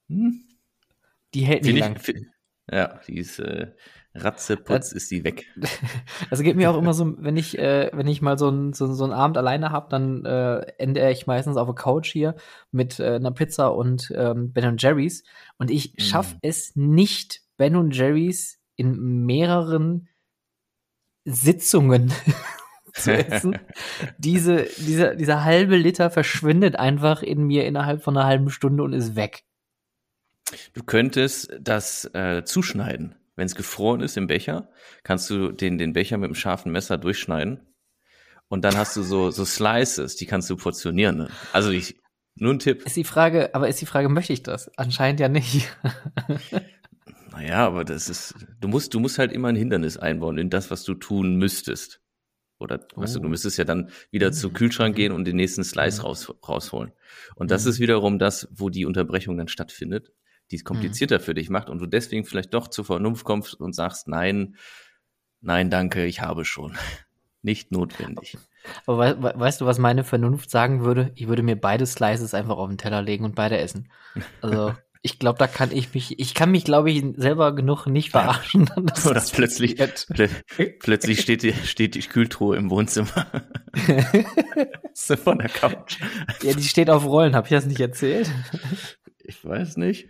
hm, 0.09 0.43
die 1.33 1.41
hält 1.41 1.63
nicht 1.63 1.79
lang. 1.79 1.97
Ich, 2.05 2.15
ja, 2.71 2.99
die 3.07 3.17
ist 3.17 3.39
äh, 3.39 3.71
Ratzeputz 4.13 4.91
ist 4.91 5.09
die 5.11 5.23
weg. 5.23 5.45
Also 6.29 6.43
geht 6.43 6.55
mir 6.55 6.69
auch 6.71 6.77
immer 6.77 6.93
so, 6.93 7.15
wenn 7.17 7.37
ich, 7.37 7.57
äh, 7.57 7.89
wenn 7.93 8.07
ich 8.07 8.21
mal 8.21 8.37
so, 8.37 8.49
ein, 8.49 8.73
so, 8.73 8.91
so 8.93 9.03
einen 9.03 9.13
Abend 9.13 9.37
alleine 9.37 9.71
habe, 9.71 9.87
dann 9.89 10.25
äh, 10.25 10.61
ende 10.77 11.09
ich 11.11 11.27
meistens 11.27 11.57
auf 11.57 11.67
der 11.67 11.75
Couch 11.75 12.11
hier 12.11 12.35
mit 12.71 12.99
äh, 12.99 13.15
einer 13.15 13.31
Pizza 13.31 13.73
und 13.73 14.11
ähm, 14.15 14.51
Ben 14.53 14.77
Jerry's. 14.77 15.23
Und 15.57 15.71
ich 15.71 15.93
schaffe 15.97 16.37
es 16.41 16.75
nicht, 16.75 17.41
Ben 17.57 17.91
Jerry's 17.91 18.59
in 18.75 19.25
mehreren 19.25 20.07
Sitzungen 21.25 22.11
zu 22.93 23.13
essen. 23.13 23.59
Diese, 24.17 24.67
dieser, 24.77 25.15
dieser 25.15 25.43
halbe 25.43 25.77
Liter 25.77 26.09
verschwindet 26.09 26.75
einfach 26.75 27.23
in 27.23 27.43
mir 27.43 27.65
innerhalb 27.65 28.03
von 28.03 28.17
einer 28.17 28.27
halben 28.27 28.49
Stunde 28.49 28.83
und 28.83 28.93
ist 28.93 29.15
weg. 29.15 29.43
Du 30.73 30.83
könntest 30.83 31.57
das 31.61 32.05
äh, 32.13 32.43
zuschneiden. 32.43 33.15
Wenn 33.35 33.45
es 33.45 33.55
gefroren 33.55 34.01
ist 34.01 34.17
im 34.17 34.27
Becher, 34.27 34.69
kannst 35.03 35.29
du 35.29 35.51
den, 35.51 35.77
den 35.77 35.93
Becher 35.93 36.17
mit 36.17 36.25
einem 36.27 36.35
scharfen 36.35 36.71
Messer 36.71 36.97
durchschneiden. 36.97 37.61
Und 38.49 38.65
dann 38.65 38.75
hast 38.77 38.95
du 38.97 39.03
so, 39.03 39.31
so 39.31 39.45
Slices, 39.45 40.17
die 40.17 40.25
kannst 40.25 40.49
du 40.49 40.57
portionieren. 40.57 41.17
Ne? 41.17 41.29
Also 41.53 41.69
ich, 41.71 41.97
nur 42.35 42.53
ein 42.53 42.59
Tipp. 42.59 42.85
Ist 42.85 42.97
die 42.97 43.05
Frage, 43.05 43.55
aber 43.55 43.69
ist 43.69 43.79
die 43.79 43.85
Frage, 43.85 44.09
möchte 44.09 44.33
ich 44.33 44.43
das? 44.43 44.69
Anscheinend 44.77 45.19
ja 45.21 45.29
nicht. 45.29 45.67
Naja, 47.31 47.65
aber 47.65 47.85
das 47.85 48.09
ist, 48.09 48.35
du 48.59 48.67
musst, 48.67 48.93
du 48.93 48.99
musst 48.99 49.17
halt 49.17 49.31
immer 49.31 49.47
ein 49.47 49.55
Hindernis 49.55 49.95
einbauen 49.97 50.37
in 50.37 50.49
das, 50.49 50.69
was 50.69 50.83
du 50.83 50.93
tun 50.95 51.35
müsstest. 51.37 52.01
Oder, 52.59 52.85
weißt 52.95 53.15
du, 53.15 53.19
Oh. 53.19 53.23
du 53.23 53.29
müsstest 53.29 53.57
ja 53.57 53.63
dann 53.63 53.89
wieder 54.11 54.31
zum 54.33 54.51
Mhm. 54.51 54.55
Kühlschrank 54.55 54.93
Mhm. 54.95 54.97
gehen 54.97 55.11
und 55.13 55.25
den 55.25 55.37
nächsten 55.37 55.63
Slice 55.63 55.99
Mhm. 56.01 56.05
raus, 56.05 56.33
rausholen. 56.47 56.91
Und 57.35 57.49
das 57.49 57.63
Mhm. 57.63 57.69
ist 57.71 57.79
wiederum 57.79 58.19
das, 58.19 58.47
wo 58.51 58.69
die 58.69 58.85
Unterbrechung 58.85 59.37
dann 59.37 59.47
stattfindet, 59.47 60.11
die 60.51 60.57
es 60.57 60.63
komplizierter 60.65 61.17
Mhm. 61.19 61.23
für 61.23 61.33
dich 61.33 61.49
macht 61.49 61.69
und 61.69 61.79
du 61.79 61.85
deswegen 61.87 62.25
vielleicht 62.25 62.53
doch 62.53 62.67
zur 62.67 62.85
Vernunft 62.85 63.23
kommst 63.23 63.55
und 63.59 63.73
sagst, 63.73 64.07
nein, 64.07 64.55
nein, 65.41 65.69
danke, 65.69 66.05
ich 66.05 66.21
habe 66.21 66.45
schon. 66.45 66.77
Nicht 67.43 67.71
notwendig. 67.71 68.37
Aber 68.85 68.99
wei- 69.23 69.33
weißt 69.39 69.61
du, 69.61 69.65
was 69.65 69.79
meine 69.79 70.03
Vernunft 70.03 70.51
sagen 70.51 70.83
würde? 70.85 71.11
Ich 71.15 71.27
würde 71.27 71.41
mir 71.41 71.55
beide 71.55 71.87
Slices 71.87 72.35
einfach 72.35 72.57
auf 72.57 72.67
den 72.69 72.77
Teller 72.77 73.01
legen 73.01 73.25
und 73.25 73.33
beide 73.33 73.57
essen. 73.57 73.91
Also, 74.41 74.75
ich 75.01 75.17
glaube, 75.17 75.39
da 75.39 75.47
kann 75.47 75.71
ich 75.71 75.91
mich, 75.95 76.19
ich 76.19 76.35
kann 76.35 76.51
mich, 76.51 76.63
glaube 76.65 76.91
ich, 76.91 77.03
selber 77.17 77.55
genug 77.55 77.87
nicht 77.87 78.11
verarschen. 78.11 78.69
dass 78.85 79.03
Oder 79.07 79.15
das 79.15 79.31
plötzlich, 79.31 79.75
plö 80.09 80.27
plötzlich 80.79 81.21
steht 81.21 81.41
die, 81.41 81.53
steht 81.53 81.95
die 81.95 82.01
Kühltruhe 82.01 82.55
im 82.57 82.69
Wohnzimmer. 82.69 83.25
von 85.23 85.39
der 85.39 85.49
Couch. 85.49 85.97
ja, 86.43 86.53
die 86.53 86.63
steht 86.63 86.89
auf 86.91 87.03
Rollen, 87.05 87.35
habe 87.35 87.47
ich 87.47 87.51
das 87.51 87.65
nicht 87.65 87.79
erzählt? 87.79 88.31
Ich 89.23 89.43
weiß 89.43 89.77
nicht. 89.77 90.09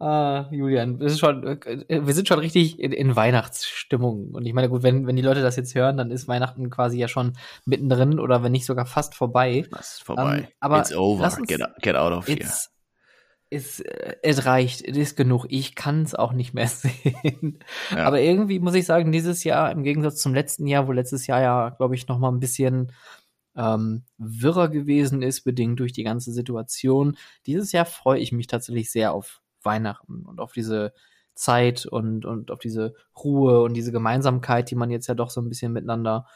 Ah, 0.00 0.46
Julian, 0.52 0.98
das 1.00 1.12
ist 1.14 1.18
schon, 1.18 1.44
äh, 1.44 2.06
wir 2.06 2.14
sind 2.14 2.28
schon 2.28 2.38
richtig 2.38 2.78
in, 2.78 2.92
in 2.92 3.16
Weihnachtsstimmung. 3.16 4.30
Und 4.30 4.46
ich 4.46 4.52
meine, 4.52 4.68
gut, 4.68 4.84
wenn, 4.84 5.06
wenn 5.08 5.16
die 5.16 5.22
Leute 5.22 5.42
das 5.42 5.56
jetzt 5.56 5.74
hören, 5.74 5.96
dann 5.96 6.12
ist 6.12 6.28
Weihnachten 6.28 6.70
quasi 6.70 6.98
ja 6.98 7.08
schon 7.08 7.32
mittendrin 7.64 8.20
oder 8.20 8.44
wenn 8.44 8.52
nicht 8.52 8.64
sogar 8.66 8.86
fast 8.86 9.16
vorbei. 9.16 9.66
Das 9.72 9.94
ist 9.94 10.04
vorbei. 10.04 10.38
Ähm, 10.38 10.46
aber 10.60 10.78
It's 10.80 10.94
over. 10.94 11.24
uns- 11.24 11.48
Get, 11.48 11.62
get 11.82 11.96
out 11.96 12.12
of 12.12 12.28
here. 12.28 12.38
Es, 13.50 13.80
äh, 13.80 14.14
es 14.22 14.44
reicht, 14.46 14.82
es 14.86 14.96
ist 14.96 15.16
genug. 15.16 15.46
Ich 15.48 15.74
kann 15.74 16.02
es 16.02 16.14
auch 16.14 16.32
nicht 16.32 16.54
mehr 16.54 16.68
sehen. 16.68 17.58
Ja. 17.90 18.04
Aber 18.04 18.20
irgendwie 18.20 18.60
muss 18.60 18.74
ich 18.74 18.86
sagen, 18.86 19.10
dieses 19.10 19.42
Jahr 19.42 19.72
im 19.72 19.82
Gegensatz 19.82 20.20
zum 20.20 20.32
letzten 20.32 20.68
Jahr, 20.68 20.86
wo 20.86 20.92
letztes 20.92 21.26
Jahr 21.26 21.40
ja, 21.42 21.68
glaube 21.70 21.96
ich, 21.96 22.06
noch 22.06 22.18
mal 22.20 22.30
ein 22.30 22.38
bisschen 22.40 22.92
ähm, 23.56 24.04
wirrer 24.18 24.68
gewesen 24.68 25.22
ist, 25.22 25.42
bedingt 25.42 25.80
durch 25.80 25.92
die 25.92 26.04
ganze 26.04 26.30
Situation. 26.32 27.16
Dieses 27.46 27.72
Jahr 27.72 27.84
freue 27.86 28.20
ich 28.20 28.30
mich 28.30 28.46
tatsächlich 28.46 28.92
sehr 28.92 29.12
auf 29.12 29.40
Weihnachten 29.62 30.22
und 30.24 30.40
auf 30.40 30.52
diese 30.52 30.92
Zeit 31.34 31.86
und, 31.86 32.24
und 32.24 32.50
auf 32.50 32.58
diese 32.58 32.94
Ruhe 33.16 33.62
und 33.62 33.74
diese 33.74 33.92
Gemeinsamkeit, 33.92 34.70
die 34.70 34.74
man 34.74 34.90
jetzt 34.90 35.06
ja 35.06 35.14
doch 35.14 35.30
so 35.30 35.40
ein 35.40 35.48
bisschen 35.48 35.72
miteinander 35.72 36.26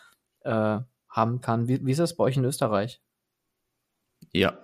äh, 0.43 0.79
haben 1.09 1.41
kann. 1.41 1.69
Wie, 1.69 1.85
wie 1.85 1.91
ist 1.91 1.99
das 1.99 2.17
bei 2.17 2.25
euch 2.25 2.37
in 2.37 2.45
Österreich? 2.45 3.01
Ja. 4.33 4.59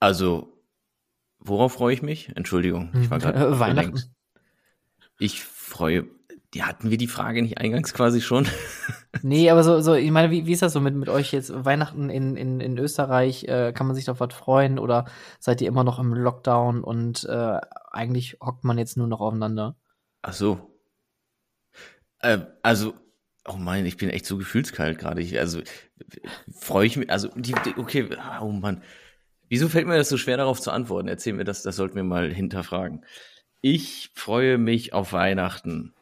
Also, 0.00 0.52
worauf 1.38 1.74
freue 1.74 1.94
ich 1.94 2.02
mich? 2.02 2.34
Entschuldigung, 2.34 2.90
ich 3.00 3.10
war 3.10 3.18
gerade 3.18 3.38
Äh, 3.38 3.58
Weihnachten. 3.60 4.02
Ich 5.18 5.44
freue, 5.44 6.08
die 6.54 6.62
hatten 6.62 6.90
wir 6.90 6.98
die 6.98 7.06
Frage 7.06 7.42
nicht 7.42 7.58
eingangs 7.58 7.94
quasi 7.94 8.20
schon? 8.20 8.46
Nee, 9.20 9.50
aber 9.50 9.62
so, 9.62 9.80
so 9.82 9.92
ich 9.92 10.10
meine, 10.10 10.30
wie, 10.30 10.46
wie 10.46 10.52
ist 10.52 10.62
das 10.62 10.72
so 10.72 10.80
mit, 10.80 10.94
mit 10.94 11.10
euch 11.10 11.32
jetzt? 11.32 11.52
Weihnachten 11.64 12.08
in, 12.08 12.34
in, 12.34 12.60
in 12.60 12.78
Österreich, 12.78 13.44
äh, 13.44 13.72
kann 13.72 13.86
man 13.86 13.94
sich 13.94 14.08
auf 14.08 14.20
was 14.20 14.32
freuen 14.32 14.78
oder 14.78 15.04
seid 15.38 15.60
ihr 15.60 15.68
immer 15.68 15.84
noch 15.84 15.98
im 15.98 16.14
Lockdown 16.14 16.82
und 16.82 17.24
äh, 17.24 17.58
eigentlich 17.90 18.38
hockt 18.40 18.64
man 18.64 18.78
jetzt 18.78 18.96
nur 18.96 19.06
noch 19.06 19.20
aufeinander? 19.20 19.76
Ach 20.22 20.32
so. 20.32 20.78
Äh, 22.20 22.38
also, 22.62 22.94
oh 23.46 23.56
mein, 23.58 23.84
ich 23.84 23.98
bin 23.98 24.08
echt 24.08 24.24
so 24.24 24.38
gefühlskalt 24.38 24.98
gerade. 24.98 25.22
Also, 25.38 25.60
freue 26.58 26.86
ich 26.86 26.96
mich, 26.96 27.10
also, 27.10 27.28
die, 27.36 27.54
die, 27.66 27.76
okay, 27.76 28.08
oh 28.40 28.48
Mann. 28.50 28.82
Wieso 29.50 29.68
fällt 29.68 29.86
mir 29.86 29.98
das 29.98 30.08
so 30.08 30.16
schwer 30.16 30.38
darauf 30.38 30.58
zu 30.58 30.70
antworten? 30.70 31.08
Erzähl 31.08 31.34
mir 31.34 31.44
das, 31.44 31.62
das 31.62 31.76
sollten 31.76 31.96
wir 31.96 32.04
mal 32.04 32.32
hinterfragen. 32.32 33.04
Ich 33.60 34.10
freue 34.14 34.56
mich 34.56 34.94
auf 34.94 35.12
Weihnachten. 35.12 35.94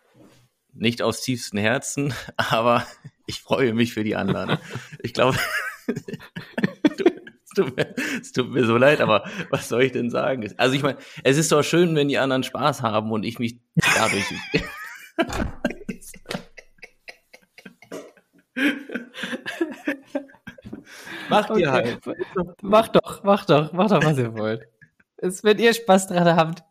Nicht 0.80 1.02
aus 1.02 1.20
tiefstem 1.20 1.60
Herzen, 1.60 2.14
aber 2.38 2.86
ich 3.26 3.42
freue 3.42 3.74
mich 3.74 3.92
für 3.92 4.02
die 4.02 4.16
anderen. 4.16 4.56
Ich 5.02 5.12
glaube, 5.12 5.36
es 5.86 7.50
tut, 7.54 7.76
mir, 7.76 7.94
es 8.18 8.32
tut 8.32 8.50
mir 8.50 8.64
so 8.64 8.78
leid, 8.78 9.02
aber 9.02 9.28
was 9.50 9.68
soll 9.68 9.82
ich 9.82 9.92
denn 9.92 10.08
sagen? 10.08 10.50
Also 10.56 10.74
ich 10.74 10.82
meine, 10.82 10.96
es 11.22 11.36
ist 11.36 11.52
doch 11.52 11.62
schön, 11.62 11.94
wenn 11.96 12.08
die 12.08 12.16
anderen 12.16 12.44
Spaß 12.44 12.80
haben 12.80 13.12
und 13.12 13.24
ich 13.24 13.38
mich 13.38 13.60
dadurch. 13.94 14.24
Macht 21.28 21.56
ihr 21.58 21.70
halt. 21.70 22.00
Macht 22.62 22.96
doch, 22.96 23.22
macht 23.22 23.50
doch, 23.50 23.72
macht 23.74 23.90
doch, 23.90 24.02
was 24.02 24.16
ihr 24.16 24.32
wollt. 24.34 24.62
Es, 25.18 25.44
wenn 25.44 25.58
ihr 25.58 25.74
Spaß 25.74 26.06
dran 26.06 26.36
habt, 26.36 26.64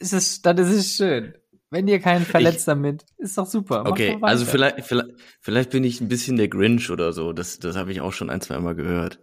ist 0.00 0.14
es, 0.14 0.40
dann 0.40 0.56
ist 0.56 0.70
es 0.70 0.96
schön. 0.96 1.34
Wenn 1.72 1.88
ihr 1.88 2.00
keinen 2.00 2.26
verletzt 2.26 2.68
damit, 2.68 3.06
ist 3.16 3.38
doch 3.38 3.46
super. 3.46 3.78
Macht 3.78 3.92
Okay, 3.92 4.18
also 4.20 4.44
vielleicht, 4.44 4.84
vielleicht, 4.84 5.08
vielleicht 5.40 5.70
bin 5.70 5.84
ich 5.84 6.02
ein 6.02 6.08
bisschen 6.08 6.36
der 6.36 6.48
Grinch 6.48 6.90
oder 6.90 7.14
so. 7.14 7.32
Das, 7.32 7.60
das 7.60 7.76
habe 7.76 7.92
ich 7.92 8.02
auch 8.02 8.12
schon 8.12 8.28
ein, 8.28 8.42
zwei 8.42 8.58
Mal 8.58 8.74
gehört. 8.74 9.20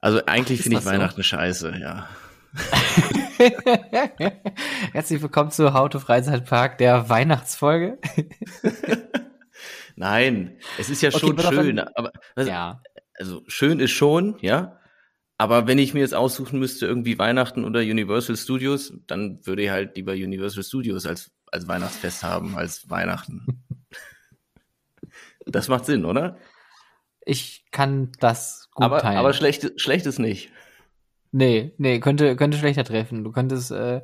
Also 0.00 0.24
eigentlich 0.24 0.62
finde 0.62 0.78
ich 0.78 0.84
das 0.84 0.90
so? 0.90 0.98
Weihnachten 0.98 1.22
scheiße, 1.22 1.74
ja. 1.78 2.08
Herzlich 4.92 5.20
willkommen 5.20 5.50
zu 5.50 5.74
Haute 5.74 6.00
Freizeitpark, 6.00 6.78
der 6.78 7.10
Weihnachtsfolge. 7.10 7.98
Nein, 9.96 10.56
es 10.78 10.88
ist 10.88 11.02
ja 11.02 11.10
Okay, 11.10 11.18
schon 11.18 11.38
schön, 11.38 11.78
aber 11.78 12.12
also, 12.34 12.50
ja. 12.50 12.80
also 13.18 13.42
schön 13.48 13.80
ist 13.80 13.90
schon, 13.90 14.38
ja. 14.40 14.78
Aber 15.42 15.66
wenn 15.66 15.78
ich 15.78 15.92
mir 15.92 15.98
jetzt 15.98 16.14
aussuchen 16.14 16.60
müsste, 16.60 16.86
irgendwie 16.86 17.18
Weihnachten 17.18 17.64
oder 17.64 17.80
Universal 17.80 18.36
Studios, 18.36 18.92
dann 19.08 19.44
würde 19.44 19.64
ich 19.64 19.70
halt 19.70 19.96
lieber 19.96 20.12
Universal 20.12 20.62
Studios 20.62 21.04
als, 21.04 21.32
als 21.50 21.66
Weihnachtsfest 21.66 22.22
haben, 22.22 22.56
als 22.56 22.88
Weihnachten. 22.88 23.64
Das 25.44 25.66
macht 25.66 25.86
Sinn, 25.86 26.04
oder? 26.04 26.36
Ich 27.26 27.64
kann 27.72 28.12
das 28.20 28.68
gut 28.72 28.84
aber, 28.84 29.00
teilen. 29.00 29.18
aber 29.18 29.32
schlecht, 29.32 29.72
schlecht 29.74 30.06
ist 30.06 30.20
nicht. 30.20 30.52
Nee, 31.32 31.74
nee, 31.78 31.98
könnte, 31.98 32.36
könnte 32.36 32.56
schlechter 32.58 32.84
treffen. 32.84 33.24
Du 33.24 33.32
könntest 33.32 33.72
äh, 33.72 34.02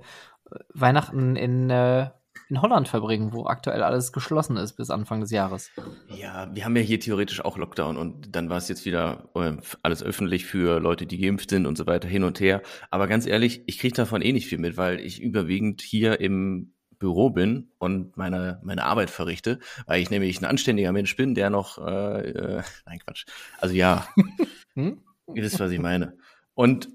Weihnachten 0.75 1.37
in, 1.37 1.71
äh, 1.71 2.11
in 2.49 2.62
Holland 2.62 2.88
verbringen, 2.88 3.33
wo 3.33 3.47
aktuell 3.47 3.83
alles 3.83 4.12
geschlossen 4.12 4.57
ist 4.57 4.75
bis 4.75 4.90
Anfang 4.90 5.21
des 5.21 5.31
Jahres. 5.31 5.71
Ja, 6.09 6.49
wir 6.55 6.64
haben 6.64 6.76
ja 6.76 6.83
hier 6.83 7.00
theoretisch 7.00 7.45
auch 7.45 7.59
Lockdown 7.59 7.97
und 7.97 8.35
dann 8.35 8.49
war 8.49 8.57
es 8.57 8.69
jetzt 8.69 8.85
wieder 8.85 9.28
äh, 9.35 9.52
alles 9.83 10.02
öffentlich 10.02 10.47
für 10.47 10.81
Leute, 10.81 11.07
die 11.07 11.19
geimpft 11.19 11.50
sind 11.50 11.67
und 11.67 11.76
so 11.76 11.87
weiter 11.87 12.09
hin 12.09 12.25
und 12.25 12.40
her. 12.40 12.62
Aber 12.90 13.07
ganz 13.07 13.26
ehrlich, 13.26 13.62
ich 13.67 13.78
kriege 13.78 13.95
davon 13.95 14.23
eh 14.23 14.33
nicht 14.33 14.47
viel 14.47 14.59
mit, 14.59 14.76
weil 14.76 15.00
ich 15.00 15.21
überwiegend 15.21 15.83
hier 15.83 16.21
im 16.21 16.73
Büro 16.99 17.31
bin 17.31 17.71
und 17.78 18.17
meine, 18.17 18.61
meine 18.64 18.85
Arbeit 18.85 19.11
verrichte, 19.11 19.61
weil 19.87 20.02
ich 20.02 20.11
nämlich 20.11 20.40
ein 20.40 20.45
anständiger 20.45 20.93
Mensch 20.93 21.14
bin, 21.17 21.35
der 21.35 21.50
noch, 21.50 21.78
äh, 21.78 22.31
äh, 22.31 22.62
nein 22.87 22.99
Quatsch, 22.99 23.26
also 23.61 23.75
ja, 23.75 24.09
Hm? 24.75 25.02
ihr 25.35 25.43
wisst, 25.43 25.61
was 25.61 25.71
ich 25.71 25.81
meine. 25.81 26.17
Und 26.55 26.88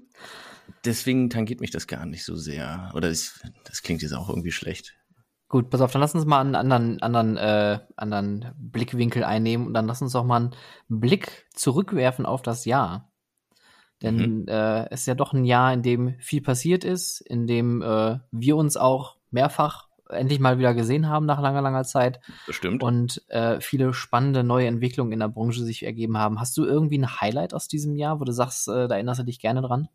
deswegen 0.84 1.30
tangiert 1.30 1.60
mich 1.60 1.70
das 1.70 1.86
gar 1.86 2.06
nicht 2.06 2.24
so 2.24 2.36
sehr. 2.36 2.90
Oder 2.94 3.08
ist, 3.08 3.42
das 3.64 3.82
klingt 3.82 4.02
jetzt 4.02 4.14
auch 4.14 4.28
irgendwie 4.28 4.52
schlecht. 4.52 4.94
Gut, 5.54 5.70
pass 5.70 5.80
auf, 5.80 5.92
dann 5.92 6.00
lass 6.00 6.16
uns 6.16 6.24
mal 6.24 6.40
einen 6.40 6.56
anderen, 6.56 7.00
anderen, 7.00 7.36
äh, 7.36 7.78
anderen 7.94 8.52
Blickwinkel 8.58 9.22
einnehmen 9.22 9.68
und 9.68 9.74
dann 9.74 9.86
lass 9.86 10.02
uns 10.02 10.16
auch 10.16 10.24
mal 10.24 10.36
einen 10.38 10.50
Blick 10.88 11.46
zurückwerfen 11.54 12.26
auf 12.26 12.42
das 12.42 12.64
Jahr. 12.64 13.12
Denn 14.02 14.48
äh, 14.48 14.88
es 14.90 15.02
ist 15.02 15.06
ja 15.06 15.14
doch 15.14 15.32
ein 15.32 15.44
Jahr, 15.44 15.72
in 15.72 15.82
dem 15.82 16.18
viel 16.18 16.42
passiert 16.42 16.82
ist, 16.82 17.20
in 17.20 17.46
dem 17.46 17.82
äh, 17.82 18.18
wir 18.32 18.56
uns 18.56 18.76
auch 18.76 19.18
mehrfach 19.30 19.86
endlich 20.08 20.40
mal 20.40 20.58
wieder 20.58 20.74
gesehen 20.74 21.08
haben 21.08 21.24
nach 21.24 21.40
langer, 21.40 21.62
langer 21.62 21.84
Zeit 21.84 22.18
Bestimmt. 22.48 22.82
und 22.82 23.22
äh, 23.28 23.60
viele 23.60 23.94
spannende 23.94 24.42
neue 24.42 24.66
Entwicklungen 24.66 25.12
in 25.12 25.20
der 25.20 25.28
Branche 25.28 25.62
sich 25.62 25.84
ergeben 25.84 26.18
haben. 26.18 26.40
Hast 26.40 26.56
du 26.56 26.64
irgendwie 26.64 26.98
ein 26.98 27.20
Highlight 27.20 27.54
aus 27.54 27.68
diesem 27.68 27.94
Jahr, 27.94 28.18
wo 28.18 28.24
du 28.24 28.32
sagst, 28.32 28.66
äh, 28.66 28.88
da 28.88 28.96
erinnerst 28.96 29.20
du 29.20 29.24
dich 29.24 29.38
gerne 29.38 29.62
dran? 29.62 29.86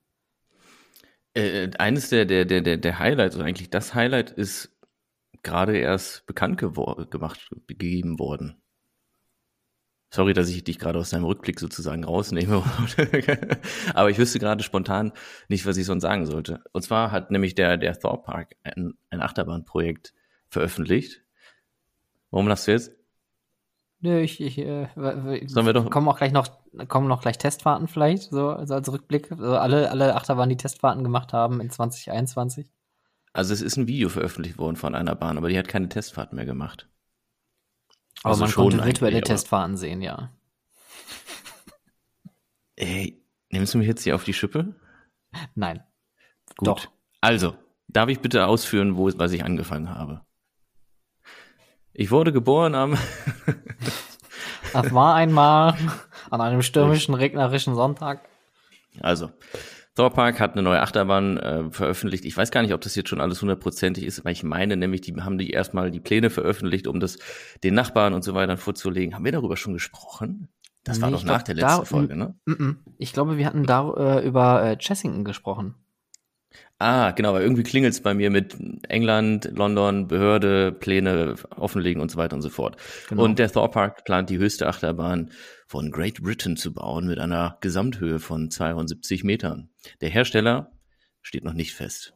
Äh, 1.33 1.71
eines 1.79 2.07
der, 2.07 2.23
der, 2.23 2.45
der, 2.45 2.61
der, 2.61 2.77
der 2.77 2.97
Highlights, 2.97 3.35
oder 3.35 3.43
eigentlich 3.43 3.69
das 3.69 3.93
Highlight 3.93 4.31
ist 4.31 4.78
gerade 5.43 5.77
erst 5.77 6.25
bekannt 6.25 6.57
gemacht, 6.57 7.49
gegeben 7.67 8.19
worden. 8.19 8.61
Sorry, 10.11 10.33
dass 10.33 10.49
ich 10.49 10.63
dich 10.63 10.79
gerade 10.79 10.97
aus 10.97 11.11
deinem 11.11 11.25
Rückblick 11.25 11.59
sozusagen 11.59 12.03
rausnehme. 12.03 12.63
Aber 13.93 14.09
ich 14.09 14.17
wüsste 14.17 14.39
gerade 14.39 14.63
spontan 14.63 15.11
nicht, 15.49 15.67
was 15.67 15.77
ich 15.77 15.85
sonst 15.85 16.01
sagen 16.01 16.25
sollte. 16.25 16.63
Und 16.71 16.81
zwar 16.81 17.11
hat 17.11 17.29
nämlich 17.29 17.53
der, 17.53 17.77
der 17.77 17.97
Thor 17.99 18.23
Park 18.23 18.55
ein, 18.63 18.93
ein 19.11 19.21
Achterbahnprojekt 19.21 20.13
veröffentlicht. 20.47 21.23
Warum 22.31 22.47
lachst 22.47 22.67
du 22.67 22.71
jetzt? 22.71 22.91
Nö, 24.01 24.19
ich, 24.19 24.41
ich 24.41 24.57
äh, 24.57 24.87
Sollen 25.45 25.65
wir 25.65 25.73
doch 25.73 25.89
kommen 25.91 26.07
auch 26.07 26.17
gleich 26.17 26.31
noch, 26.31 26.47
kommen 26.87 27.07
noch 27.07 27.21
gleich 27.21 27.37
Testfahrten 27.37 27.87
vielleicht, 27.87 28.31
so 28.31 28.49
also 28.49 28.73
als 28.73 28.91
Rückblick. 28.91 29.31
Also 29.31 29.57
alle, 29.57 29.91
alle 29.91 30.15
Achterbahnen, 30.15 30.49
die 30.49 30.57
Testfahrten 30.57 31.03
gemacht 31.03 31.33
haben 31.33 31.61
in 31.61 31.69
2021. 31.69 32.67
Also 33.33 33.53
es 33.53 33.61
ist 33.61 33.77
ein 33.77 33.87
Video 33.87 34.09
veröffentlicht 34.09 34.57
worden 34.57 34.75
von 34.75 34.95
einer 34.95 35.15
Bahn, 35.15 35.37
aber 35.37 35.49
die 35.49 35.57
hat 35.57 35.67
keine 35.67 35.89
Testfahrt 35.89 36.33
mehr 36.33 36.45
gemacht. 36.45 36.89
Aber 38.23 38.31
also 38.31 38.43
man 38.43 38.51
konnte 38.51 38.83
virtuelle 38.83 39.21
Testfahrten 39.21 39.77
sehen, 39.77 40.01
ja. 40.01 40.33
Ey, 42.75 43.23
nimmst 43.49 43.73
du 43.73 43.77
mich 43.77 43.87
jetzt 43.87 44.03
hier 44.03 44.15
auf 44.15 44.23
die 44.23 44.33
Schippe? 44.33 44.75
Nein. 45.55 45.83
Gut. 46.57 46.67
Doch. 46.67 46.87
Also, 47.21 47.55
darf 47.87 48.09
ich 48.09 48.19
bitte 48.19 48.47
ausführen, 48.47 48.97
wo, 48.97 49.09
was 49.17 49.31
ich 49.31 49.43
angefangen 49.43 49.89
habe? 49.89 50.21
Ich 51.93 52.11
wurde 52.11 52.31
geboren 52.31 52.75
am. 52.75 52.97
das 54.73 54.93
war 54.93 55.15
einmal 55.15 55.75
an 56.29 56.41
einem 56.41 56.61
stürmischen, 56.61 57.13
regnerischen 57.13 57.75
Sonntag. 57.75 58.27
Also, 59.01 59.31
Thor 59.99 60.11
Park 60.11 60.39
hat 60.39 60.53
eine 60.53 60.61
neue 60.61 60.81
Achterbahn 60.81 61.35
äh, 61.35 61.71
veröffentlicht. 61.71 62.23
Ich 62.23 62.37
weiß 62.37 62.51
gar 62.51 62.61
nicht, 62.61 62.73
ob 62.73 62.79
das 62.79 62.95
jetzt 62.95 63.09
schon 63.09 63.19
alles 63.19 63.41
hundertprozentig 63.41 64.05
ist, 64.05 64.23
weil 64.23 64.31
ich 64.31 64.43
meine 64.43 64.77
nämlich, 64.77 65.01
die 65.01 65.13
haben 65.13 65.37
die 65.37 65.49
erstmal 65.49 65.91
die 65.91 65.99
Pläne 65.99 66.29
veröffentlicht, 66.29 66.87
um 66.87 67.01
das 67.01 67.17
den 67.65 67.73
Nachbarn 67.73 68.13
und 68.13 68.23
so 68.23 68.33
weiter 68.33 68.55
vorzulegen. 68.55 69.13
Haben 69.13 69.25
wir 69.25 69.33
darüber 69.33 69.57
schon 69.57 69.73
gesprochen? 69.73 70.47
Das 70.85 70.99
nee, 70.99 71.03
war 71.03 71.11
doch 71.11 71.25
nach 71.25 71.43
glaub, 71.43 71.45
der 71.45 71.55
letzten 71.55 71.79
da, 71.79 71.83
Folge, 71.83 72.15
ne? 72.15 72.33
M 72.47 72.53
-m. 72.53 72.75
Ich 72.97 73.11
glaube, 73.11 73.35
wir 73.35 73.45
hatten 73.45 73.65
da 73.65 73.91
äh, 73.97 74.25
über 74.25 74.63
äh, 74.63 74.77
Chessington 74.77 75.25
gesprochen. 75.25 75.75
Ah, 76.81 77.11
genau, 77.11 77.33
weil 77.33 77.41
irgendwie 77.41 77.63
klingelt 77.63 77.93
es 77.93 78.01
bei 78.01 78.13
mir 78.13 78.29
mit 78.29 78.55
England, 78.87 79.51
London, 79.53 80.07
Behörde, 80.07 80.71
Pläne 80.71 81.35
offenlegen 81.49 82.01
und 82.01 82.09
so 82.09 82.17
weiter 82.17 82.37
und 82.37 82.41
so 82.41 82.49
fort. 82.49 82.77
Genau. 83.09 83.25
Und 83.25 83.37
der 83.37 83.51
Thor 83.51 83.69
Park 83.69 84.05
plant 84.05 84.29
die 84.29 84.37
höchste 84.37 84.65
Achterbahn 84.65 85.31
von 85.67 85.91
Great 85.91 86.23
Britain 86.23 86.55
zu 86.55 86.73
bauen 86.73 87.05
mit 87.07 87.19
einer 87.19 87.57
Gesamthöhe 87.59 88.19
von 88.19 88.49
72 88.49 89.25
Metern. 89.25 89.69
Der 89.99 90.09
Hersteller 90.09 90.71
steht 91.21 91.43
noch 91.43 91.53
nicht 91.53 91.73
fest. 91.73 92.13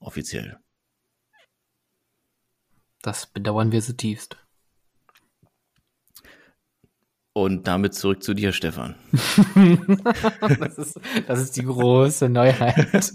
Offiziell. 0.00 0.58
Das 3.00 3.26
bedauern 3.26 3.70
wir 3.70 3.80
zutiefst. 3.80 4.36
Und 7.38 7.68
damit 7.68 7.94
zurück 7.94 8.20
zu 8.24 8.34
dir, 8.34 8.50
Stefan. 8.50 8.96
das, 10.58 10.76
ist, 10.76 11.00
das 11.28 11.40
ist 11.40 11.56
die 11.56 11.62
große 11.62 12.28
Neuheit. 12.28 13.12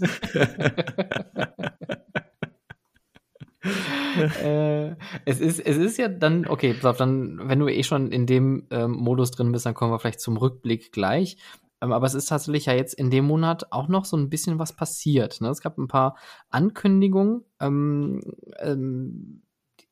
äh, 4.42 4.96
es, 5.26 5.40
ist, 5.40 5.60
es 5.60 5.76
ist 5.76 5.98
ja 5.98 6.08
dann, 6.08 6.46
okay, 6.46 6.72
pass 6.72 6.86
auf, 6.86 6.96
dann, 6.96 7.50
wenn 7.50 7.58
du 7.58 7.68
eh 7.68 7.82
schon 7.82 8.10
in 8.12 8.24
dem 8.24 8.66
ähm, 8.70 8.92
Modus 8.92 9.30
drin 9.30 9.52
bist, 9.52 9.66
dann 9.66 9.74
kommen 9.74 9.92
wir 9.92 9.98
vielleicht 9.98 10.20
zum 10.20 10.38
Rückblick 10.38 10.90
gleich. 10.90 11.36
Ähm, 11.82 11.92
aber 11.92 12.06
es 12.06 12.14
ist 12.14 12.30
tatsächlich 12.30 12.64
ja 12.64 12.72
jetzt 12.72 12.94
in 12.94 13.10
dem 13.10 13.26
Monat 13.26 13.72
auch 13.72 13.88
noch 13.88 14.06
so 14.06 14.16
ein 14.16 14.30
bisschen 14.30 14.58
was 14.58 14.74
passiert. 14.74 15.42
Ne? 15.42 15.50
Es 15.50 15.60
gab 15.60 15.76
ein 15.76 15.86
paar 15.86 16.16
Ankündigungen. 16.48 17.44
Ähm, 17.60 18.22
ähm, 18.58 19.43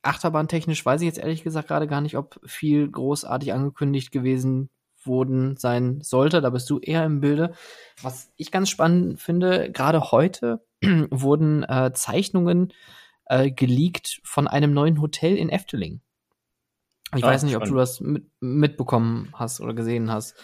Achterbahntechnisch 0.02 0.84
weiß 0.84 1.00
ich 1.00 1.06
jetzt 1.06 1.18
ehrlich 1.18 1.44
gesagt 1.44 1.68
gerade 1.68 1.86
gar 1.86 2.00
nicht, 2.00 2.16
ob 2.16 2.40
viel 2.44 2.90
großartig 2.90 3.52
angekündigt 3.52 4.10
gewesen 4.10 4.70
wurden 5.04 5.56
sein 5.56 6.00
sollte. 6.02 6.40
Da 6.40 6.50
bist 6.50 6.68
du 6.70 6.78
eher 6.78 7.04
im 7.04 7.20
Bilde. 7.20 7.54
Was 8.02 8.32
ich 8.36 8.50
ganz 8.50 8.68
spannend 8.68 9.20
finde, 9.20 9.70
gerade 9.70 10.12
heute 10.12 10.64
wurden 11.10 11.64
äh, 11.64 11.92
Zeichnungen 11.94 12.72
äh, 13.26 13.50
geleakt 13.50 14.20
von 14.24 14.48
einem 14.48 14.72
neuen 14.72 15.00
Hotel 15.00 15.36
in 15.36 15.48
Efteling. 15.48 16.00
Ich 17.14 17.24
ah, 17.24 17.28
weiß 17.28 17.42
nicht, 17.42 17.52
spannend. 17.52 17.70
ob 17.70 17.74
du 17.74 17.78
das 17.78 18.00
mit, 18.00 18.24
mitbekommen 18.40 19.28
hast 19.34 19.60
oder 19.60 19.74
gesehen 19.74 20.10
hast. 20.10 20.34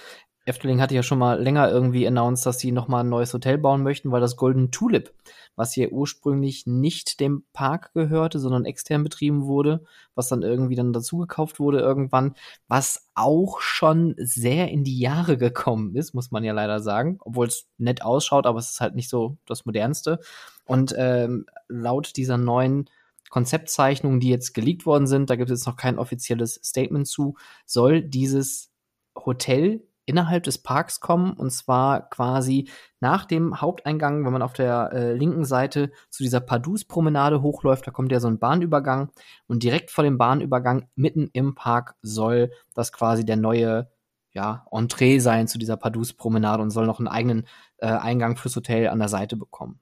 Efteling 0.48 0.80
hatte 0.80 0.94
ja 0.94 1.02
schon 1.02 1.18
mal 1.18 1.40
länger 1.40 1.70
irgendwie 1.70 2.06
announced, 2.06 2.46
dass 2.46 2.58
sie 2.58 2.72
nochmal 2.72 3.04
ein 3.04 3.08
neues 3.08 3.32
Hotel 3.34 3.58
bauen 3.58 3.82
möchten, 3.82 4.10
weil 4.10 4.20
das 4.20 4.36
Golden 4.36 4.70
Tulip, 4.70 5.12
was 5.56 5.72
hier 5.72 5.92
ursprünglich 5.92 6.66
nicht 6.66 7.20
dem 7.20 7.44
Park 7.52 7.92
gehörte, 7.92 8.38
sondern 8.38 8.64
extern 8.64 9.04
betrieben 9.04 9.46
wurde, 9.46 9.84
was 10.14 10.28
dann 10.28 10.42
irgendwie 10.42 10.74
dann 10.74 10.92
dazugekauft 10.92 11.60
wurde 11.60 11.80
irgendwann, 11.80 12.34
was 12.66 13.08
auch 13.14 13.60
schon 13.60 14.14
sehr 14.18 14.68
in 14.70 14.84
die 14.84 14.98
Jahre 14.98 15.36
gekommen 15.36 15.94
ist, 15.94 16.14
muss 16.14 16.30
man 16.30 16.44
ja 16.44 16.52
leider 16.52 16.80
sagen, 16.80 17.18
obwohl 17.20 17.46
es 17.46 17.68
nett 17.76 18.02
ausschaut, 18.02 18.46
aber 18.46 18.58
es 18.58 18.70
ist 18.70 18.80
halt 18.80 18.94
nicht 18.94 19.10
so 19.10 19.36
das 19.46 19.66
modernste. 19.66 20.18
Und 20.64 20.94
ähm, 20.96 21.46
laut 21.68 22.16
dieser 22.16 22.38
neuen 22.38 22.88
Konzeptzeichnungen, 23.30 24.20
die 24.20 24.30
jetzt 24.30 24.54
geleakt 24.54 24.86
worden 24.86 25.06
sind, 25.06 25.28
da 25.28 25.36
gibt 25.36 25.50
es 25.50 25.60
jetzt 25.60 25.66
noch 25.66 25.76
kein 25.76 25.98
offizielles 25.98 26.60
Statement 26.64 27.06
zu, 27.06 27.36
soll 27.66 28.02
dieses 28.02 28.70
Hotel 29.14 29.87
innerhalb 30.08 30.42
des 30.42 30.58
Parks 30.58 31.00
kommen 31.00 31.34
und 31.34 31.50
zwar 31.50 32.08
quasi 32.08 32.68
nach 33.00 33.26
dem 33.26 33.60
Haupteingang, 33.60 34.24
wenn 34.24 34.32
man 34.32 34.42
auf 34.42 34.54
der 34.54 34.90
äh, 34.92 35.12
linken 35.12 35.44
Seite 35.44 35.92
zu 36.10 36.22
dieser 36.22 36.40
Padus-Promenade 36.40 37.42
hochläuft, 37.42 37.86
da 37.86 37.90
kommt 37.90 38.10
ja 38.10 38.20
so 38.20 38.28
ein 38.28 38.38
Bahnübergang 38.38 39.10
und 39.46 39.62
direkt 39.62 39.90
vor 39.90 40.04
dem 40.04 40.18
Bahnübergang 40.18 40.88
mitten 40.96 41.28
im 41.32 41.54
Park 41.54 41.94
soll 42.02 42.50
das 42.74 42.92
quasi 42.92 43.24
der 43.24 43.36
neue 43.36 43.90
ja, 44.32 44.66
Entree 44.70 45.18
sein 45.18 45.48
zu 45.48 45.58
dieser 45.58 45.76
Padus-Promenade 45.76 46.62
und 46.62 46.70
soll 46.70 46.86
noch 46.86 46.98
einen 46.98 47.08
eigenen 47.08 47.46
äh, 47.78 47.86
Eingang 47.86 48.36
fürs 48.36 48.56
Hotel 48.56 48.88
an 48.88 48.98
der 48.98 49.08
Seite 49.08 49.36
bekommen. 49.36 49.80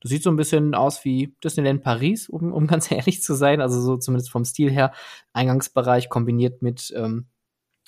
Das 0.00 0.10
sieht 0.10 0.22
so 0.22 0.30
ein 0.30 0.36
bisschen 0.36 0.74
aus 0.74 1.04
wie 1.04 1.34
Disneyland 1.42 1.82
Paris, 1.82 2.28
um, 2.28 2.52
um 2.52 2.66
ganz 2.66 2.90
ehrlich 2.90 3.22
zu 3.22 3.34
sein. 3.34 3.60
Also 3.60 3.80
so 3.80 3.96
zumindest 3.96 4.30
vom 4.30 4.44
Stil 4.44 4.70
her. 4.70 4.92
Eingangsbereich 5.32 6.08
kombiniert 6.08 6.62
mit 6.62 6.92
ähm, 6.96 7.26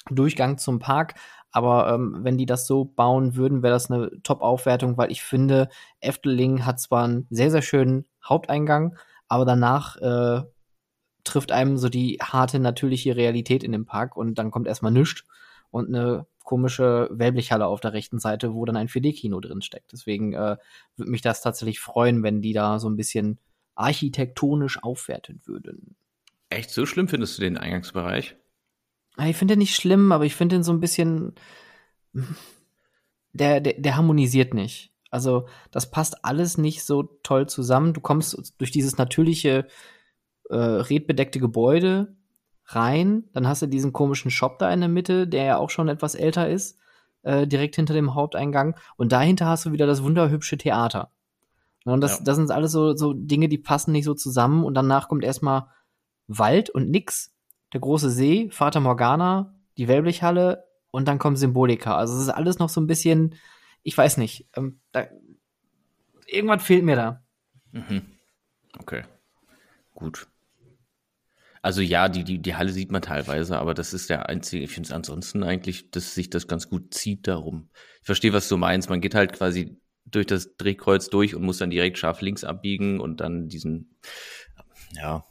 Durchgang 0.09 0.59
zum 0.59 0.79
Park. 0.79 1.15
Aber 1.53 1.93
ähm, 1.93 2.19
wenn 2.23 2.39
die 2.39 2.47
das 2.47 2.67
so 2.67 2.85
bauen 2.85 3.35
würden, 3.35 3.63
wäre 3.63 3.73
das 3.73 3.91
eine 3.91 4.11
Top-Aufwertung, 4.23 4.97
weil 4.97 5.11
ich 5.11 5.23
finde, 5.23 5.69
Efteling 6.01 6.65
hat 6.65 6.81
zwar 6.81 7.05
einen 7.05 7.27
sehr, 7.31 7.51
sehr 7.51 7.63
schönen 7.63 8.05
Haupteingang, 8.25 8.97
aber 9.29 9.45
danach 9.45 9.97
äh, 9.97 10.43
trifft 11.25 11.53
einem 11.53 11.77
so 11.77 11.89
die 11.89 12.19
harte, 12.23 12.61
natürliche 12.61 13.17
Realität 13.17 13.65
in 13.65 13.73
dem 13.73 13.87
Park 13.87 14.17
und 14.17 14.37
dann 14.37 14.51
kommt 14.51 14.69
erstmal 14.69 14.93
nichts 14.93 15.25
und 15.71 15.89
eine 15.89 16.27
komische 16.45 17.09
Wellblichhalle 17.13 17.67
auf 17.67 17.81
der 17.81 17.93
rechten 17.93 18.19
Seite, 18.19 18.55
wo 18.55 18.65
dann 18.65 18.77
ein 18.77 18.89
4D-Kino 18.89 19.39
drin 19.41 19.63
steckt. 19.63 19.93
Deswegen 19.93 20.33
äh, 20.33 20.57
würde 20.97 21.11
mich 21.11 21.23
das 21.23 21.43
tatsächlich 21.43 21.79
freuen, 21.81 22.23
wenn 22.23 22.43
die 22.43 22.53
da 22.53 22.79
so 22.79 22.89
ein 22.89 22.97
bisschen 22.97 23.39
architektonisch 23.77 24.83
aufwerten 24.83 25.41
würden. 25.45 25.95
Echt 26.49 26.71
so 26.71 26.87
schlimm 26.87 27.07
findest 27.07 27.39
du 27.39 27.43
den 27.43 27.57
Eingangsbereich? 27.57 28.37
Ah, 29.21 29.29
ich 29.29 29.37
finde 29.37 29.53
den 29.53 29.59
nicht 29.59 29.77
schlimm, 29.77 30.13
aber 30.13 30.25
ich 30.25 30.35
finde 30.35 30.57
den 30.57 30.63
so 30.63 30.73
ein 30.73 30.81
bisschen. 30.81 31.35
Der, 33.33 33.61
der, 33.61 33.75
der 33.75 33.97
harmonisiert 33.97 34.55
nicht. 34.55 34.95
Also, 35.11 35.47
das 35.71 35.91
passt 35.91 36.25
alles 36.25 36.57
nicht 36.57 36.85
so 36.85 37.03
toll 37.23 37.47
zusammen. 37.47 37.93
Du 37.93 38.01
kommst 38.01 38.55
durch 38.57 38.71
dieses 38.71 38.97
natürliche, 38.97 39.67
äh, 40.49 40.57
redbedeckte 40.57 41.39
Gebäude 41.39 42.17
rein, 42.65 43.25
dann 43.35 43.47
hast 43.47 43.61
du 43.61 43.67
diesen 43.67 43.93
komischen 43.93 44.31
Shop 44.31 44.59
da 44.59 44.73
in 44.73 44.81
der 44.81 44.89
Mitte, 44.89 45.29
der 45.29 45.45
ja 45.45 45.57
auch 45.59 45.69
schon 45.69 45.89
etwas 45.89 46.15
älter 46.15 46.49
ist, 46.49 46.79
äh, 47.23 47.47
direkt 47.47 47.77
hinter 47.77 47.93
dem 47.93 48.15
Haupteingang. 48.15 48.75
Und 48.97 49.13
dahinter 49.13 49.47
hast 49.47 49.67
du 49.67 49.73
wieder 49.73 49.87
das 49.87 50.03
wunderhübsche 50.03 50.57
Theater. 50.57 51.11
Und 51.85 52.01
das, 52.01 52.19
ja. 52.19 52.25
das 52.25 52.37
sind 52.37 52.51
alles 52.51 52.73
so, 52.73 52.97
so 52.97 53.13
Dinge, 53.13 53.49
die 53.51 53.59
passen 53.59 53.93
nicht 53.93 54.07
so 54.07 54.15
zusammen. 54.15 54.65
Und 54.65 54.73
danach 54.73 55.09
kommt 55.09 55.25
erstmal 55.25 55.67
Wald 56.27 56.71
und 56.71 56.89
nix 56.89 57.35
der 57.73 57.81
große 57.81 58.11
See, 58.11 58.49
Vater 58.51 58.81
Morgana, 58.81 59.55
die 59.77 59.89
Wellblichhalle 59.89 60.65
und 60.91 61.09
dann 61.09 61.19
kommt 61.19 61.39
Symbolika. 61.39 61.97
Also 61.97 62.15
es 62.17 62.23
ist 62.23 62.29
alles 62.29 62.59
noch 62.59 62.69
so 62.69 62.81
ein 62.81 62.87
bisschen, 62.87 63.37
ich 63.83 63.97
weiß 63.97 64.17
nicht, 64.17 64.49
ähm, 64.57 64.81
da, 64.93 65.07
irgendwas 66.27 66.63
fehlt 66.63 66.85
mir 66.85 66.97
da. 66.97 67.25
Mhm. 67.73 68.03
Okay, 68.79 69.05
gut. 69.95 70.29
Also 71.63 71.83
ja, 71.83 72.09
die, 72.09 72.25
die, 72.25 72.39
die 72.39 72.55
Halle 72.55 72.73
sieht 72.73 72.91
man 72.91 73.03
teilweise, 73.03 73.59
aber 73.59 73.75
das 73.75 73.93
ist 73.93 74.09
der 74.09 74.29
einzige, 74.29 74.65
ich 74.65 74.71
finde 74.71 74.87
es 74.87 74.93
ansonsten 74.93 75.43
eigentlich, 75.43 75.91
dass 75.91 76.15
sich 76.15 76.31
das 76.31 76.49
ganz 76.49 76.71
gut 76.71 76.95
zieht 76.95 77.27
darum. 77.27 77.69
Ich 78.01 78.07
verstehe, 78.07 78.33
was 78.33 78.49
du 78.49 78.57
meinst. 78.57 78.89
Man 78.89 79.03
geht 79.03 79.15
halt 79.15 79.35
quasi 79.35 79.79
durch 80.07 80.27
das 80.27 80.57
Drehkreuz 80.57 81.11
durch 81.11 81.35
und 81.35 81.43
muss 81.43 81.59
dann 81.59 81.71
direkt 81.71 81.99
scharf 81.99 82.23
links 82.23 82.45
abbiegen 82.45 82.99
und 82.99 83.21
dann 83.21 83.49
diesen, 83.49 83.99
ja, 84.93 85.25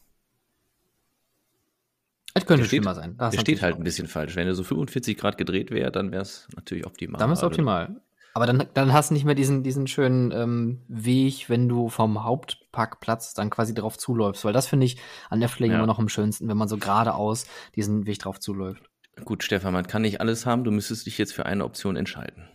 es 2.40 2.48
könnte 2.48 2.66
steht, 2.66 2.82
schlimmer 2.82 2.96
sein. 2.96 3.16
Das 3.18 3.34
der 3.34 3.42
steht 3.42 3.62
halt 3.62 3.78
ein 3.78 3.84
bisschen 3.84 4.08
falsch. 4.08 4.36
Wenn 4.36 4.48
er 4.48 4.56
so 4.56 4.64
45 4.64 5.18
Grad 5.18 5.38
gedreht 5.38 5.72
wäre, 5.72 5.92
dann 5.92 6.12
wäre 6.12 6.22
es 6.22 6.48
natürlich 6.56 6.86
optimal. 6.86 7.20
Dann 7.20 7.30
wäre 7.30 7.38
es 7.38 7.44
optimal. 7.44 8.02
Aber 8.34 8.46
dann, 8.46 8.68
dann 8.74 8.94
hast 8.94 9.10
du 9.10 9.16
nicht 9.16 9.26
mehr 9.26 9.36
diesen, 9.36 9.64
diesen 9.64 9.88
schönen 9.88 10.32
ähm, 10.32 10.82
Weg, 10.88 11.50
wenn 11.50 11.68
du 11.68 11.90
vom 11.90 12.24
Hauptparkplatz 12.24 13.34
dann 13.34 13.50
quasi 13.50 13.74
drauf 13.74 13.98
zuläufst. 13.98 14.46
Weil 14.46 14.54
das 14.54 14.68
finde 14.68 14.86
ich 14.86 14.98
an 15.30 15.40
der 15.40 15.50
Fläche 15.50 15.74
Ja. 15.74 15.78
immer 15.80 15.88
noch 15.88 16.00
am 16.00 16.10
schönsten, 16.10 16.48
wenn 16.48 16.58
man 16.58 16.68
so 16.68 16.78
geradeaus 16.78 17.48
diesen 17.76 18.06
Weg 18.06 18.20
drauf 18.20 18.40
zuläuft. 18.40 18.90
Gut, 19.26 19.44
Stefan, 19.44 19.74
man 19.74 19.88
kann 19.88 20.04
nicht 20.04 20.22
alles 20.22 20.46
haben. 20.46 20.64
Du 20.64 20.72
müsstest 20.72 21.06
dich 21.06 21.18
jetzt 21.18 21.34
für 21.34 21.46
eine 21.46 21.66
Option 21.66 21.96
entscheiden. 21.96 22.48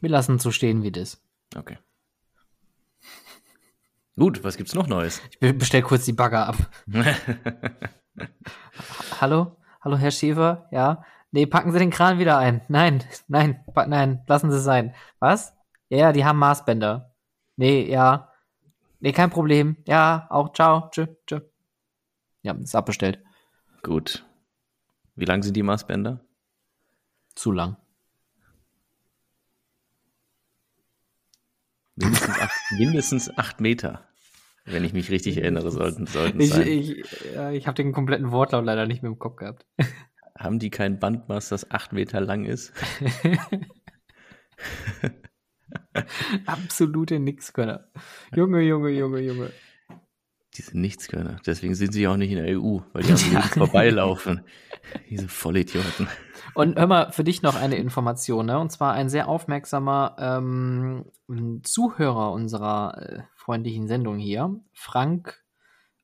Wir 0.00 0.08
lassen 0.08 0.36
es 0.36 0.42
so 0.42 0.50
stehen, 0.50 0.82
wie 0.82 0.92
das. 0.92 1.22
Okay. 1.56 1.78
Gut, 4.20 4.44
was 4.44 4.58
gibt's 4.58 4.74
noch 4.74 4.86
Neues? 4.86 5.22
Ich 5.30 5.40
be- 5.40 5.54
bestell 5.54 5.80
kurz 5.80 6.04
die 6.04 6.12
Bagger 6.12 6.46
ab. 6.48 6.56
Hallo? 9.18 9.56
Hallo, 9.80 9.96
Herr 9.96 10.10
Schäfer? 10.10 10.68
Ja? 10.70 11.02
Nee, 11.30 11.46
packen 11.46 11.72
Sie 11.72 11.78
den 11.78 11.88
Kran 11.88 12.18
wieder 12.18 12.36
ein. 12.36 12.60
Nein, 12.68 13.02
nein, 13.28 13.64
nein, 13.86 14.22
lassen 14.26 14.50
Sie 14.50 14.58
es 14.58 14.64
sein. 14.64 14.94
Was? 15.20 15.54
Ja, 15.88 15.96
ja, 15.96 16.12
die 16.12 16.26
haben 16.26 16.38
Maßbänder. 16.38 17.14
Nee, 17.56 17.90
ja. 17.90 18.30
Nee, 18.98 19.12
kein 19.12 19.30
Problem. 19.30 19.78
Ja, 19.86 20.26
auch 20.28 20.52
ciao. 20.52 20.90
Tschö, 20.90 21.06
tschö. 21.26 21.40
Ja, 22.42 22.52
ist 22.52 22.74
abbestellt. 22.76 23.22
Gut. 23.82 24.26
Wie 25.14 25.24
lang 25.24 25.42
sind 25.42 25.56
die 25.56 25.62
Maßbänder? 25.62 26.20
Zu 27.34 27.52
lang. 27.52 27.78
Mindestens 31.96 32.38
acht, 32.38 32.60
mindestens 32.72 33.38
acht 33.38 33.60
Meter. 33.62 34.09
Wenn 34.70 34.84
ich 34.84 34.92
mich 34.92 35.10
richtig 35.10 35.38
erinnere, 35.38 35.70
sollten, 35.70 36.06
sollten 36.06 36.40
Ich, 36.40 36.50
sein. 36.50 36.66
ich, 36.66 37.04
ja, 37.34 37.50
ich 37.50 37.66
habe 37.66 37.76
den 37.76 37.92
kompletten 37.92 38.30
Wortlaut 38.30 38.64
leider 38.64 38.86
nicht 38.86 39.02
mehr 39.02 39.10
im 39.10 39.18
Kopf 39.18 39.36
gehabt. 39.36 39.66
Haben 40.38 40.58
die 40.58 40.70
kein 40.70 40.98
Bandmaß, 40.98 41.50
das 41.50 41.70
acht 41.70 41.92
Meter 41.92 42.20
lang 42.20 42.46
ist? 42.46 42.72
Absolute 46.46 47.18
Nixkönner. 47.18 47.88
Junge, 48.34 48.62
Junge, 48.62 48.90
Junge, 48.90 49.20
Junge. 49.20 49.50
Die 50.56 50.62
sind 50.62 50.80
Nichtskönner. 50.80 51.40
Deswegen 51.46 51.74
sind 51.74 51.92
sie 51.92 52.08
auch 52.08 52.16
nicht 52.16 52.30
in 52.32 52.42
der 52.42 52.58
EU, 52.58 52.78
weil 52.92 53.02
die 53.02 53.12
am 53.12 53.18
Leben 53.30 53.42
vorbeilaufen. 53.42 54.40
Diese 55.08 55.28
Vollidioten. 55.28 56.08
Und 56.60 56.78
hör 56.78 56.86
mal, 56.86 57.10
für 57.10 57.24
dich 57.24 57.40
noch 57.40 57.56
eine 57.56 57.76
Information, 57.76 58.44
ne? 58.44 58.58
Und 58.58 58.70
zwar 58.70 58.92
ein 58.92 59.08
sehr 59.08 59.28
aufmerksamer 59.28 60.14
ähm, 60.18 61.06
Zuhörer 61.62 62.32
unserer 62.32 62.98
äh, 62.98 63.22
freundlichen 63.34 63.88
Sendung 63.88 64.18
hier, 64.18 64.60
Frank, 64.74 65.42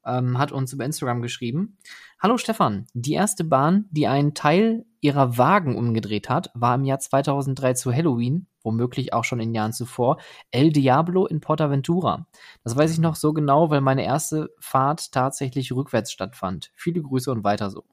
ähm, 0.07 0.39
hat 0.39 0.53
uns 0.53 0.73
über 0.73 0.87
Instagram 0.87 1.21
geschrieben. 1.21 1.77
Hallo 2.19 2.39
Stefan, 2.39 2.87
die 2.95 3.13
erste 3.13 3.45
Bahn, 3.45 3.85
die 3.91 4.07
einen 4.07 4.33
Teil 4.33 4.87
ihrer 5.03 5.37
Wagen 5.37 5.77
umgedreht 5.77 6.31
hat, 6.31 6.51
war 6.55 6.75
im 6.77 6.85
Jahr 6.85 7.01
2003 7.01 7.75
zu 7.75 7.93
Halloween, 7.93 8.47
womöglich 8.63 9.13
auch 9.13 9.25
schon 9.25 9.41
in 9.41 9.55
Jahren 9.55 9.75
zuvor, 9.75 10.17
El 10.53 10.73
Diablo 10.73 11.27
in 11.27 11.43
Portaventura. 11.43 12.29
Das 12.65 12.75
weiß 12.75 12.93
ich 12.93 12.99
noch 12.99 13.17
so 13.17 13.35
genau, 13.35 13.69
weil 13.69 13.83
meine 13.83 14.07
erste 14.07 14.49
Fahrt 14.59 15.13
tatsächlich 15.13 15.73
rückwärts 15.73 16.13
stattfand. 16.13 16.71
Viele 16.75 17.03
Grüße 17.03 17.31
und 17.31 17.45
weiter 17.45 17.69
so. 17.69 17.85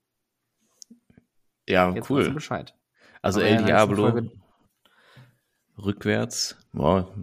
Ja, 1.67 1.91
Jetzt 1.93 2.09
cool. 2.09 2.29
Bescheid. 2.31 2.75
Also 3.21 3.39
Aber 3.39 3.49
El 3.49 3.63
Diablo 3.63 4.21
rückwärts, 5.77 6.57
boah, 6.71 7.13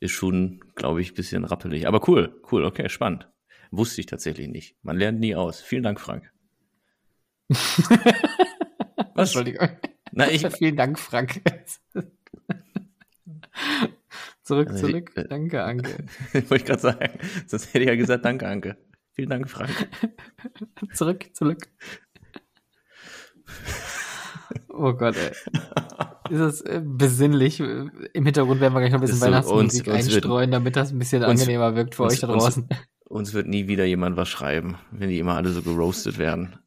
ist 0.00 0.12
schon, 0.12 0.60
glaube 0.74 1.00
ich, 1.00 1.12
ein 1.12 1.14
bisschen 1.14 1.44
rappelig. 1.44 1.86
Aber 1.86 2.06
cool, 2.08 2.40
cool, 2.52 2.64
okay, 2.64 2.88
spannend. 2.88 3.28
Wusste 3.70 4.00
ich 4.00 4.06
tatsächlich 4.06 4.48
nicht. 4.48 4.76
Man 4.82 4.96
lernt 4.96 5.18
nie 5.20 5.34
aus. 5.34 5.60
Vielen 5.60 5.82
Dank, 5.82 6.00
Frank. 6.00 6.30
Was? 9.14 9.30
Entschuldigung. 9.30 9.68
Na, 10.12 10.30
ich, 10.30 10.46
Vielen 10.56 10.76
Dank, 10.76 10.98
Frank. 10.98 11.42
zurück, 14.42 14.68
Also, 14.70 14.86
zurück. 14.86 15.12
äh, 15.16 15.26
Danke, 15.28 15.64
Anke. 15.64 16.04
wollte 16.32 16.56
ich 16.56 16.64
gerade 16.64 16.80
sagen. 16.80 17.18
Sonst 17.46 17.68
hätte 17.74 17.80
ich 17.80 17.88
ja 17.88 17.96
gesagt, 17.96 18.24
danke, 18.24 18.46
Anke. 18.46 18.76
Vielen 19.12 19.30
Dank, 19.30 19.48
Frank. 19.50 19.70
Zurück, 20.92 21.34
zurück. 21.34 21.68
Oh 24.68 24.92
Gott, 24.92 25.16
ey. 25.16 25.32
Ist 26.30 26.38
das 26.40 26.60
äh, 26.60 26.82
besinnlich? 26.84 27.60
Im 27.60 28.24
Hintergrund 28.24 28.60
werden 28.60 28.74
wir 28.74 28.80
gleich 28.80 28.92
noch 28.92 28.98
ein 28.98 29.00
bisschen 29.00 29.18
so, 29.18 29.26
Weihnachtsmusik 29.26 29.86
uns- 29.86 29.96
uns 29.96 30.06
wird- 30.06 30.24
einstreuen, 30.24 30.50
damit 30.50 30.76
das 30.76 30.92
ein 30.92 30.98
bisschen 30.98 31.24
uns- 31.24 31.40
angenehmer 31.40 31.74
wirkt 31.74 31.94
für 31.94 32.02
uns- 32.04 32.12
euch 32.14 32.20
da 32.20 32.26
draußen. 32.26 32.68
Uns 33.06 33.32
wird 33.32 33.46
nie 33.48 33.68
wieder 33.68 33.84
jemand 33.86 34.16
was 34.16 34.28
schreiben, 34.28 34.76
wenn 34.90 35.08
die 35.08 35.18
immer 35.18 35.34
alle 35.36 35.50
so 35.50 35.62
geroastet 35.62 36.18
werden. 36.18 36.58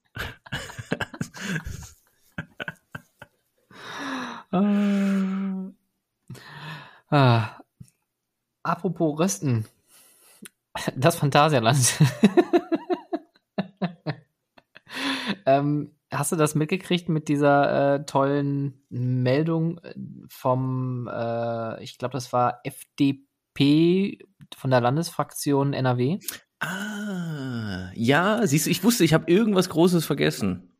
Ah. 4.51 5.71
Ah. 7.11 7.59
Apropos 8.63 9.19
Rösten. 9.19 9.65
Das 10.95 11.15
Phantasialand. 11.15 11.77
ähm, 15.45 15.91
hast 16.11 16.31
du 16.31 16.35
das 16.35 16.55
mitgekriegt 16.55 17.09
mit 17.09 17.27
dieser 17.27 17.95
äh, 17.95 18.05
tollen 18.05 18.81
Meldung 18.89 19.79
vom, 20.27 21.07
äh, 21.11 21.83
ich 21.83 21.97
glaube, 21.97 22.13
das 22.13 22.33
war 22.33 22.61
FDP 22.63 24.19
von 24.55 24.71
der 24.71 24.81
Landesfraktion 24.81 25.73
NRW? 25.73 26.19
Ah, 26.59 27.91
ja, 27.93 28.45
siehst 28.45 28.65
du, 28.65 28.69
ich 28.69 28.83
wusste, 28.83 29.03
ich 29.03 29.13
habe 29.13 29.31
irgendwas 29.31 29.69
Großes 29.69 30.05
vergessen. 30.05 30.73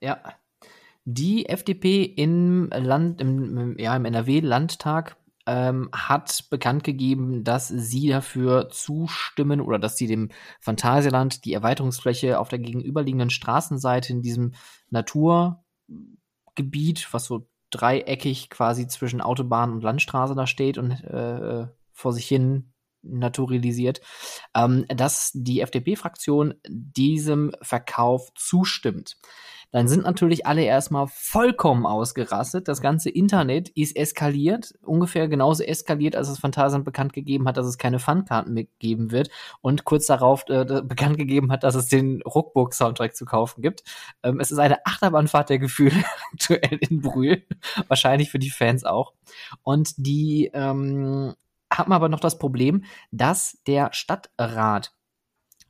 Ja. 0.00 0.20
Die 1.04 1.46
FDP 1.46 2.04
im 2.04 2.70
Land, 2.70 3.20
im, 3.20 3.58
im, 3.58 3.78
ja, 3.78 3.94
im 3.94 4.06
NRW-Landtag 4.06 5.16
ähm, 5.46 5.88
hat 5.92 6.46
bekannt 6.50 6.84
gegeben, 6.84 7.44
dass 7.44 7.68
sie 7.68 8.08
dafür 8.08 8.68
zustimmen 8.70 9.60
oder 9.60 9.78
dass 9.78 9.96
sie 9.96 10.06
dem 10.06 10.30
Phantasialand 10.60 11.44
die 11.44 11.52
Erweiterungsfläche 11.52 12.38
auf 12.38 12.48
der 12.48 12.58
gegenüberliegenden 12.58 13.30
Straßenseite 13.30 14.12
in 14.12 14.22
diesem 14.22 14.54
Naturgebiet, 14.90 15.62
was 17.12 17.24
so 17.24 17.48
dreieckig 17.70 18.50
quasi 18.50 18.86
zwischen 18.86 19.20
Autobahn 19.20 19.72
und 19.72 19.82
Landstraße 19.82 20.34
da 20.34 20.46
steht 20.46 20.78
und 20.78 20.92
äh, 21.04 21.66
vor 21.92 22.12
sich 22.12 22.26
hin 22.26 22.72
naturalisiert, 23.02 24.00
ähm, 24.54 24.86
dass 24.88 25.30
die 25.34 25.60
FDP-Fraktion 25.60 26.54
diesem 26.66 27.52
Verkauf 27.60 28.32
zustimmt. 28.34 29.16
Dann 29.74 29.88
sind 29.88 30.04
natürlich 30.04 30.46
alle 30.46 30.62
erstmal 30.62 31.08
vollkommen 31.08 31.84
ausgerastet. 31.84 32.68
Das 32.68 32.80
ganze 32.80 33.10
Internet 33.10 33.70
ist 33.70 33.96
eskaliert, 33.96 34.72
ungefähr 34.82 35.26
genauso 35.26 35.64
eskaliert, 35.64 36.14
als 36.14 36.28
es 36.28 36.38
Phantasialand 36.38 36.84
bekannt 36.84 37.12
gegeben 37.12 37.48
hat, 37.48 37.56
dass 37.56 37.66
es 37.66 37.76
keine 37.76 37.98
Funkarten 37.98 38.54
mehr 38.54 38.66
geben 38.78 39.10
wird 39.10 39.30
und 39.62 39.84
kurz 39.84 40.06
darauf 40.06 40.44
äh, 40.48 40.64
bekannt 40.64 41.18
gegeben 41.18 41.50
hat, 41.50 41.64
dass 41.64 41.74
es 41.74 41.88
den 41.88 42.22
Ruckburg-Soundtrack 42.22 43.16
zu 43.16 43.24
kaufen 43.24 43.62
gibt. 43.62 43.82
Ähm, 44.22 44.38
es 44.38 44.52
ist 44.52 44.58
eine 44.58 44.86
Achterbahnfahrt 44.86 45.50
der 45.50 45.58
Gefühle 45.58 46.04
aktuell 46.32 46.78
in 46.78 47.00
Brühl, 47.00 47.42
wahrscheinlich 47.88 48.30
für 48.30 48.38
die 48.38 48.50
Fans 48.50 48.84
auch. 48.84 49.12
Und 49.64 49.94
die 49.96 50.52
ähm, 50.54 51.34
haben 51.72 51.92
aber 51.92 52.08
noch 52.08 52.20
das 52.20 52.38
Problem, 52.38 52.84
dass 53.10 53.58
der 53.66 53.92
Stadtrat 53.92 54.92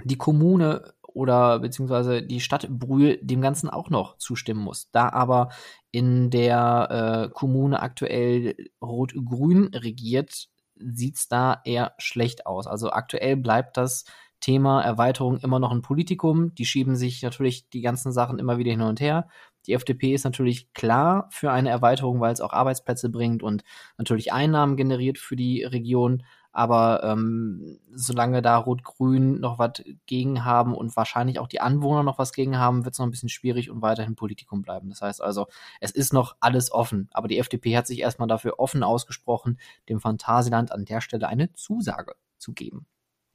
die 0.04 0.18
Kommune 0.18 0.92
oder 1.14 1.60
beziehungsweise 1.60 2.22
die 2.22 2.40
Stadt 2.40 2.68
Brühl 2.68 3.18
dem 3.22 3.40
Ganzen 3.40 3.70
auch 3.70 3.88
noch 3.88 4.18
zustimmen 4.18 4.60
muss. 4.60 4.90
Da 4.90 5.08
aber 5.08 5.48
in 5.90 6.28
der 6.28 7.28
äh, 7.30 7.32
Kommune 7.32 7.80
aktuell 7.80 8.56
Rot-Grün 8.82 9.70
regiert, 9.74 10.48
sieht's 10.76 11.28
da 11.28 11.60
eher 11.64 11.94
schlecht 11.98 12.46
aus. 12.46 12.66
Also 12.66 12.90
aktuell 12.90 13.36
bleibt 13.36 13.76
das 13.76 14.04
Thema 14.40 14.82
Erweiterung 14.82 15.38
immer 15.38 15.58
noch 15.58 15.70
ein 15.70 15.80
Politikum. 15.80 16.54
Die 16.54 16.66
schieben 16.66 16.96
sich 16.96 17.22
natürlich 17.22 17.70
die 17.70 17.80
ganzen 17.80 18.12
Sachen 18.12 18.38
immer 18.38 18.58
wieder 18.58 18.72
hin 18.72 18.82
und 18.82 19.00
her. 19.00 19.28
Die 19.66 19.72
FDP 19.72 20.12
ist 20.12 20.24
natürlich 20.24 20.72
klar 20.74 21.28
für 21.30 21.50
eine 21.50 21.70
Erweiterung, 21.70 22.20
weil 22.20 22.32
es 22.32 22.42
auch 22.42 22.52
Arbeitsplätze 22.52 23.08
bringt 23.08 23.42
und 23.42 23.64
natürlich 23.96 24.32
Einnahmen 24.32 24.76
generiert 24.76 25.16
für 25.16 25.36
die 25.36 25.62
Region. 25.62 26.24
Aber 26.54 27.02
ähm, 27.02 27.80
solange 27.92 28.40
da 28.40 28.56
Rot-Grün 28.56 29.40
noch 29.40 29.58
was 29.58 29.82
gegen 30.06 30.44
haben 30.44 30.72
und 30.72 30.96
wahrscheinlich 30.96 31.40
auch 31.40 31.48
die 31.48 31.60
Anwohner 31.60 32.04
noch 32.04 32.16
was 32.18 32.32
gegen 32.32 32.58
haben, 32.58 32.84
wird 32.84 32.94
es 32.94 33.00
noch 33.00 33.06
ein 33.06 33.10
bisschen 33.10 33.28
schwierig 33.28 33.70
und 33.70 33.82
weiterhin 33.82 34.14
Politikum 34.14 34.62
bleiben. 34.62 34.88
Das 34.88 35.02
heißt 35.02 35.20
also, 35.20 35.48
es 35.80 35.90
ist 35.90 36.12
noch 36.12 36.36
alles 36.38 36.70
offen. 36.70 37.10
Aber 37.12 37.26
die 37.26 37.38
FDP 37.38 37.76
hat 37.76 37.88
sich 37.88 37.98
erstmal 37.98 38.28
dafür 38.28 38.60
offen 38.60 38.84
ausgesprochen, 38.84 39.58
dem 39.88 39.98
Phantasialand 39.98 40.70
an 40.70 40.84
der 40.84 41.00
Stelle 41.00 41.26
eine 41.26 41.52
Zusage 41.54 42.14
zu 42.38 42.52
geben. 42.52 42.86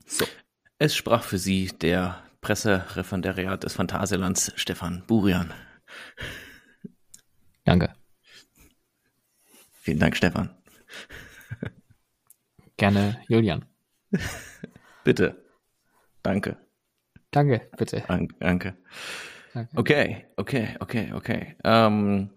So. 0.05 0.25
Es 0.77 0.95
sprach 0.95 1.23
für 1.23 1.37
sie 1.37 1.67
der 1.67 2.23
Pressereferendariat 2.39 3.65
des 3.65 3.73
Phantasialands 3.73 4.53
Stefan 4.55 5.03
Burian. 5.07 5.53
Danke. 7.65 7.93
Vielen 9.81 9.99
Dank, 9.99 10.15
Stefan. 10.15 10.55
Gerne, 12.79 13.21
Julian. 13.27 13.65
Bitte. 15.03 15.43
Danke. 16.23 16.57
Danke, 17.31 17.69
bitte. 17.77 18.03
Dank- 18.07 18.33
Danke. 18.39 18.75
Okay, 19.75 20.25
okay, 20.35 20.75
okay, 20.79 21.11
okay. 21.13 21.55
Ähm, 21.63 22.31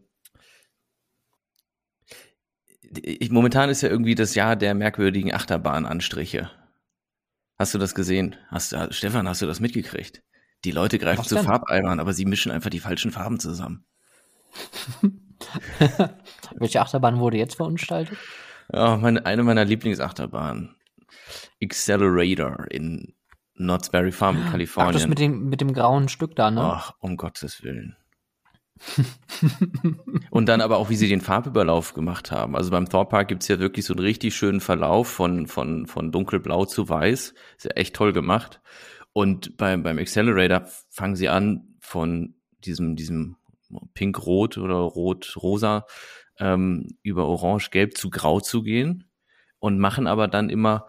ich, 2.82 3.30
momentan 3.30 3.70
ist 3.70 3.80
ja 3.82 3.88
irgendwie 3.88 4.14
das 4.14 4.34
Jahr 4.34 4.54
der 4.56 4.74
merkwürdigen 4.74 5.32
Achterbahnanstriche. 5.32 6.50
Hast 7.58 7.74
du 7.74 7.78
das 7.78 7.94
gesehen? 7.94 8.36
Hast, 8.48 8.72
du, 8.72 8.92
Stefan, 8.92 9.28
hast 9.28 9.40
du 9.42 9.46
das 9.46 9.60
mitgekriegt? 9.60 10.22
Die 10.64 10.70
Leute 10.72 10.98
greifen 10.98 11.20
Was 11.20 11.28
zu 11.28 11.36
denn? 11.36 11.44
Farbeimern, 11.44 12.00
aber 12.00 12.12
sie 12.12 12.24
mischen 12.26 12.52
einfach 12.52 12.70
die 12.70 12.80
falschen 12.80 13.10
Farben 13.12 13.40
zusammen. 13.40 13.84
Welche 16.56 16.80
Achterbahn 16.80 17.18
wurde 17.18 17.38
jetzt 17.38 17.56
verunstaltet? 17.56 18.18
Ja, 18.72 18.96
meine, 18.96 19.26
eine 19.26 19.42
meiner 19.42 19.64
Lieblingsachterbahnen. 19.64 20.76
Accelerator 21.62 22.66
in 22.70 23.14
Knott's 23.56 23.90
Berry 23.90 24.12
Farm 24.12 24.38
in 24.38 24.50
Kalifornien. 24.50 24.94
Ach, 24.94 24.98
das 24.98 25.08
mit 25.08 25.18
dem, 25.18 25.48
mit 25.48 25.60
dem 25.60 25.72
grauen 25.72 26.08
Stück 26.08 26.34
da, 26.34 26.50
ne? 26.50 26.62
Ach, 26.62 26.94
um 27.00 27.16
Gottes 27.16 27.62
Willen. 27.62 27.96
und 30.30 30.48
dann 30.48 30.60
aber 30.60 30.78
auch, 30.78 30.90
wie 30.90 30.96
sie 30.96 31.08
den 31.08 31.20
Farbüberlauf 31.20 31.94
gemacht 31.94 32.32
haben. 32.32 32.56
Also 32.56 32.70
beim 32.70 32.88
Thor 32.88 33.08
Park 33.08 33.28
gibt's 33.28 33.48
ja 33.48 33.60
wirklich 33.60 33.84
so 33.84 33.94
einen 33.94 34.02
richtig 34.02 34.34
schönen 34.34 34.60
Verlauf 34.60 35.08
von, 35.08 35.46
von, 35.46 35.86
von 35.86 36.10
dunkelblau 36.10 36.64
zu 36.64 36.88
weiß. 36.88 37.34
Ist 37.56 37.64
ja 37.64 37.70
echt 37.72 37.94
toll 37.94 38.12
gemacht. 38.12 38.60
Und 39.12 39.56
beim, 39.56 39.82
beim 39.82 39.98
Accelerator 39.98 40.66
fangen 40.88 41.16
sie 41.16 41.28
an 41.28 41.76
von 41.80 42.34
diesem, 42.64 42.96
diesem 42.96 43.36
Pink-Rot 43.94 44.58
oder 44.58 44.74
Rot-Rosa 44.74 45.86
ähm, 46.38 46.96
über 47.02 47.26
Orange-Gelb 47.26 47.96
zu 47.96 48.10
Grau 48.10 48.40
zu 48.40 48.62
gehen 48.62 49.10
und 49.58 49.78
machen 49.78 50.06
aber 50.06 50.28
dann 50.28 50.50
immer 50.50 50.86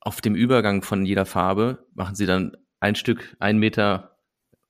auf 0.00 0.20
dem 0.20 0.34
Übergang 0.34 0.82
von 0.82 1.04
jeder 1.04 1.26
Farbe, 1.26 1.86
machen 1.94 2.14
sie 2.14 2.26
dann 2.26 2.56
ein 2.80 2.94
Stück, 2.94 3.36
ein 3.40 3.58
Meter 3.58 4.16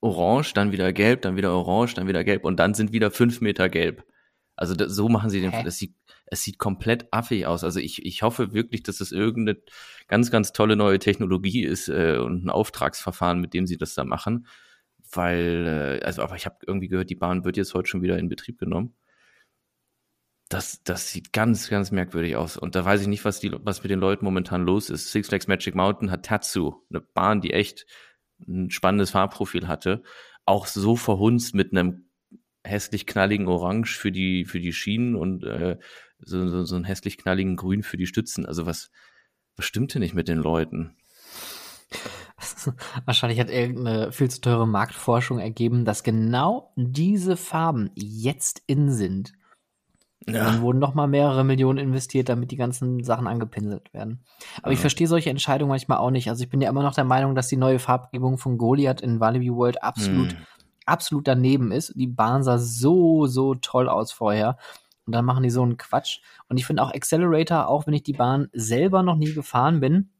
Orange, 0.00 0.54
dann 0.54 0.72
wieder 0.72 0.92
Gelb, 0.92 1.22
dann 1.22 1.36
wieder 1.36 1.52
Orange, 1.52 1.94
dann 1.94 2.08
wieder 2.08 2.24
Gelb 2.24 2.44
und 2.44 2.58
dann 2.58 2.74
sind 2.74 2.92
wieder 2.92 3.10
fünf 3.10 3.40
Meter 3.40 3.68
Gelb. 3.68 4.04
Also 4.56 4.74
das, 4.74 4.92
so 4.92 5.08
machen 5.08 5.30
sie 5.30 5.40
den, 5.40 5.52
Hä? 5.52 5.62
das 5.62 5.78
sieht, 5.78 5.94
es 6.26 6.42
sieht 6.42 6.58
komplett 6.58 7.06
affig 7.12 7.46
aus. 7.46 7.64
Also 7.64 7.78
ich, 7.78 8.04
ich 8.04 8.22
hoffe 8.22 8.52
wirklich, 8.52 8.82
dass 8.82 8.98
das 8.98 9.12
irgendeine 9.12 9.60
ganz, 10.08 10.30
ganz 10.30 10.52
tolle 10.52 10.74
neue 10.74 10.98
Technologie 10.98 11.64
ist 11.64 11.88
äh, 11.88 12.18
und 12.18 12.44
ein 12.44 12.50
Auftragsverfahren, 12.50 13.40
mit 13.40 13.54
dem 13.54 13.66
sie 13.66 13.76
das 13.76 13.94
da 13.94 14.04
machen. 14.04 14.46
Weil, 15.12 16.00
äh, 16.02 16.04
also, 16.04 16.22
aber 16.22 16.34
ich 16.34 16.46
habe 16.46 16.56
irgendwie 16.66 16.88
gehört, 16.88 17.10
die 17.10 17.14
Bahn 17.14 17.44
wird 17.44 17.56
jetzt 17.56 17.74
heute 17.74 17.88
schon 17.88 18.02
wieder 18.02 18.18
in 18.18 18.28
Betrieb 18.28 18.58
genommen. 18.58 18.94
Das, 20.48 20.82
das 20.82 21.10
sieht 21.10 21.32
ganz, 21.32 21.68
ganz 21.68 21.90
merkwürdig 21.90 22.36
aus. 22.36 22.56
Und 22.56 22.74
da 22.74 22.84
weiß 22.84 23.02
ich 23.02 23.06
nicht, 23.06 23.24
was, 23.24 23.40
die, 23.40 23.52
was 23.62 23.82
mit 23.82 23.90
den 23.90 24.00
Leuten 24.00 24.24
momentan 24.24 24.64
los 24.64 24.88
ist. 24.88 25.10
Six 25.10 25.28
Flags 25.28 25.46
Magic 25.46 25.74
Mountain 25.74 26.10
hat 26.10 26.24
Tatsu, 26.24 26.74
eine 26.88 27.00
Bahn, 27.00 27.40
die 27.40 27.52
echt 27.52 27.86
ein 28.46 28.70
spannendes 28.70 29.10
Farbprofil 29.10 29.68
hatte, 29.68 30.02
auch 30.46 30.66
so 30.66 30.96
verhunzt 30.96 31.54
mit 31.54 31.72
einem 31.72 32.08
hässlich 32.64 33.06
knalligen 33.06 33.48
Orange 33.48 33.98
für 33.98 34.12
die, 34.12 34.44
für 34.44 34.60
die 34.60 34.72
Schienen 34.72 35.16
und 35.16 35.44
äh, 35.44 35.78
so, 36.18 36.48
so, 36.48 36.64
so 36.64 36.76
einen 36.76 36.84
hässlich 36.84 37.18
knalligen 37.18 37.56
Grün 37.56 37.82
für 37.82 37.96
die 37.96 38.06
Stützen. 38.06 38.46
Also 38.46 38.66
was, 38.66 38.90
was 39.56 39.66
stimmte 39.66 39.98
nicht 39.98 40.14
mit 40.14 40.28
den 40.28 40.38
Leuten? 40.38 40.96
Wahrscheinlich 43.04 43.40
hat 43.40 43.50
irgendeine 43.50 44.12
viel 44.12 44.30
zu 44.30 44.40
teure 44.40 44.66
Marktforschung 44.66 45.38
ergeben, 45.38 45.84
dass 45.84 46.02
genau 46.02 46.72
diese 46.76 47.36
Farben 47.36 47.90
jetzt 47.94 48.62
in 48.66 48.90
sind. 48.92 49.32
Ja. 50.28 50.44
Dann 50.44 50.60
wurden 50.60 50.78
noch 50.78 50.94
mal 50.94 51.06
mehrere 51.06 51.44
Millionen 51.44 51.78
investiert, 51.78 52.28
damit 52.28 52.50
die 52.50 52.56
ganzen 52.56 53.02
Sachen 53.02 53.26
angepinselt 53.26 53.92
werden. 53.94 54.20
Aber 54.58 54.68
ja. 54.68 54.74
ich 54.74 54.80
verstehe 54.80 55.06
solche 55.06 55.30
Entscheidungen 55.30 55.70
manchmal 55.70 55.98
auch 55.98 56.10
nicht. 56.10 56.28
Also 56.28 56.44
ich 56.44 56.50
bin 56.50 56.60
ja 56.60 56.68
immer 56.68 56.82
noch 56.82 56.94
der 56.94 57.04
Meinung, 57.04 57.34
dass 57.34 57.48
die 57.48 57.56
neue 57.56 57.78
Farbgebung 57.78 58.38
von 58.38 58.58
Goliath 58.58 59.00
in 59.00 59.20
Walibi 59.20 59.52
World 59.52 59.82
absolut, 59.82 60.32
hm. 60.32 60.38
absolut 60.84 61.26
daneben 61.26 61.72
ist. 61.72 61.94
Die 61.96 62.06
Bahn 62.06 62.42
sah 62.42 62.58
so, 62.58 63.26
so 63.26 63.54
toll 63.54 63.88
aus 63.88 64.12
vorher. 64.12 64.58
Und 65.06 65.12
dann 65.12 65.24
machen 65.24 65.42
die 65.42 65.50
so 65.50 65.62
einen 65.62 65.78
Quatsch. 65.78 66.20
Und 66.48 66.58
ich 66.58 66.66
finde 66.66 66.82
auch 66.82 66.92
Accelerator, 66.92 67.68
auch 67.68 67.86
wenn 67.86 67.94
ich 67.94 68.02
die 68.02 68.12
Bahn 68.12 68.48
selber 68.52 69.02
noch 69.02 69.16
nie 69.16 69.32
gefahren 69.32 69.80
bin, 69.80 70.10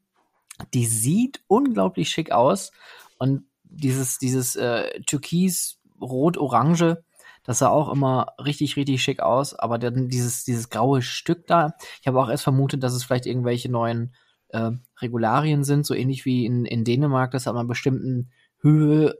die 0.73 0.87
sieht 0.87 1.43
unglaublich 1.47 2.09
schick 2.09 2.33
aus. 2.33 2.73
Und 3.19 3.45
dieses, 3.65 4.19
dieses 4.19 4.57
äh, 4.57 5.01
Türkis, 5.03 5.79
Rot-Orange, 6.01 7.03
das 7.45 7.59
sah 7.59 7.69
auch 7.69 7.91
immer 7.93 8.35
richtig, 8.45 8.77
richtig 8.77 9.03
schick 9.03 9.21
aus. 9.21 9.55
Aber 9.55 9.79
dann 9.79 10.09
dieses, 10.09 10.45
dieses 10.45 10.71
graue 10.71 11.03
Stück 11.03 11.47
da, 11.47 11.75
ich 12.01 12.07
habe 12.07 12.21
auch 12.21 12.29
erst 12.29 12.45
vermutet, 12.45 12.83
dass 12.83 12.93
es 12.93 13.05
vielleicht 13.05 13.27
irgendwelche 13.27 13.71
neuen 13.71 14.15
äh, 14.49 14.71
Regularien 15.01 15.65
sind, 15.65 15.87
so 15.87 15.95
ähnlich 15.95 16.25
wie 16.25 16.47
in, 16.47 16.65
in 16.65 16.85
Dänemark, 16.85 17.31
dass 17.31 17.47
ab 17.47 17.55
einer 17.55 17.65
bestimmten 17.65 18.31
Höhe, 18.61 19.15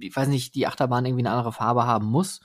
ich 0.00 0.14
weiß 0.14 0.28
nicht, 0.28 0.54
die 0.54 0.66
Achterbahn 0.66 1.04
irgendwie 1.04 1.26
eine 1.26 1.36
andere 1.36 1.52
Farbe 1.52 1.86
haben 1.86 2.06
muss. 2.06 2.40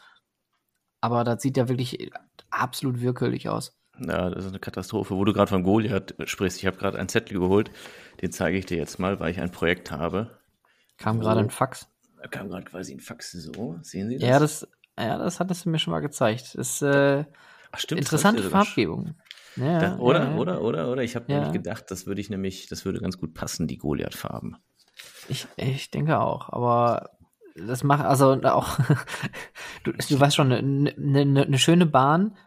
Aber 1.02 1.24
das 1.24 1.42
sieht 1.42 1.58
ja 1.58 1.68
wirklich 1.68 2.12
absolut 2.50 3.02
willkürlich 3.02 3.50
aus. 3.50 3.76
Ja, 4.00 4.30
das 4.30 4.46
ist 4.46 4.52
eine 4.52 4.60
Katastrophe. 4.60 5.16
Wo 5.16 5.26
du 5.26 5.34
gerade 5.34 5.50
von 5.50 5.64
Goliath 5.64 6.16
sprichst, 6.26 6.60
ich 6.60 6.66
habe 6.66 6.78
gerade 6.78 6.98
einen 6.98 7.10
Zettel 7.10 7.40
geholt, 7.40 7.72
den 8.22 8.32
zeige 8.32 8.58
ich 8.58 8.66
dir 8.66 8.78
jetzt 8.78 9.00
mal, 9.00 9.20
weil 9.20 9.32
ich 9.32 9.42
ein 9.42 9.52
Projekt 9.52 9.92
habe. 9.92 10.40
Kam 10.98 11.20
gerade 11.20 11.40
ein 11.40 11.50
Fax. 11.50 11.91
Da 12.22 12.28
kam 12.28 12.50
gerade 12.50 12.66
quasi 12.66 12.94
ein 12.94 13.00
Fax 13.00 13.32
so. 13.32 13.80
Sehen 13.82 14.10
Sie 14.10 14.18
das? 14.18 14.30
Ja, 14.30 14.40
das, 14.40 14.68
ja, 14.98 15.18
das 15.18 15.40
hattest 15.40 15.66
du 15.66 15.70
mir 15.70 15.80
schon 15.80 15.92
mal 15.92 16.02
gezeigt. 16.02 16.54
Das 16.54 16.56
ist 16.56 16.82
äh, 16.84 17.26
Ach, 17.72 17.80
stimmt, 17.80 18.02
interessante 18.02 18.44
Farbgebung. 18.44 19.16
Ja, 19.56 19.80
da, 19.80 19.98
oder, 19.98 20.24
ja, 20.24 20.36
oder, 20.36 20.62
oder, 20.62 20.92
oder? 20.92 21.04
Ich 21.04 21.16
habe 21.16 21.26
ja. 21.30 21.40
nämlich 21.40 21.54
gedacht, 21.54 21.90
das 21.90 22.06
würde 22.06 22.22
ich 22.22 22.30
nämlich, 22.30 22.68
das 22.68 22.86
würde 22.86 23.00
ganz 23.00 23.18
gut 23.18 23.34
passen, 23.34 23.68
die 23.68 23.78
Goliath-Farben. 23.78 24.58
Ich, 25.28 25.48
ich 25.58 25.90
denke 25.90 26.20
auch, 26.20 26.50
aber 26.50 27.10
das 27.56 27.84
macht, 27.84 28.06
also 28.06 28.34
auch, 28.44 28.78
du, 29.84 29.92
du 29.92 30.20
weißt 30.20 30.36
schon, 30.36 30.52
eine 30.52 30.94
ne, 30.96 31.26
ne, 31.26 31.46
ne 31.50 31.58
schöne 31.58 31.86
Bahn 31.86 32.38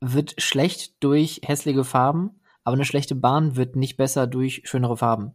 wird 0.00 0.40
schlecht 0.40 1.02
durch 1.02 1.40
hässliche 1.44 1.84
Farben, 1.84 2.40
aber 2.64 2.74
eine 2.74 2.84
schlechte 2.84 3.14
Bahn 3.14 3.56
wird 3.56 3.76
nicht 3.76 3.96
besser 3.96 4.26
durch 4.26 4.62
schönere 4.64 4.96
Farben. 4.96 5.34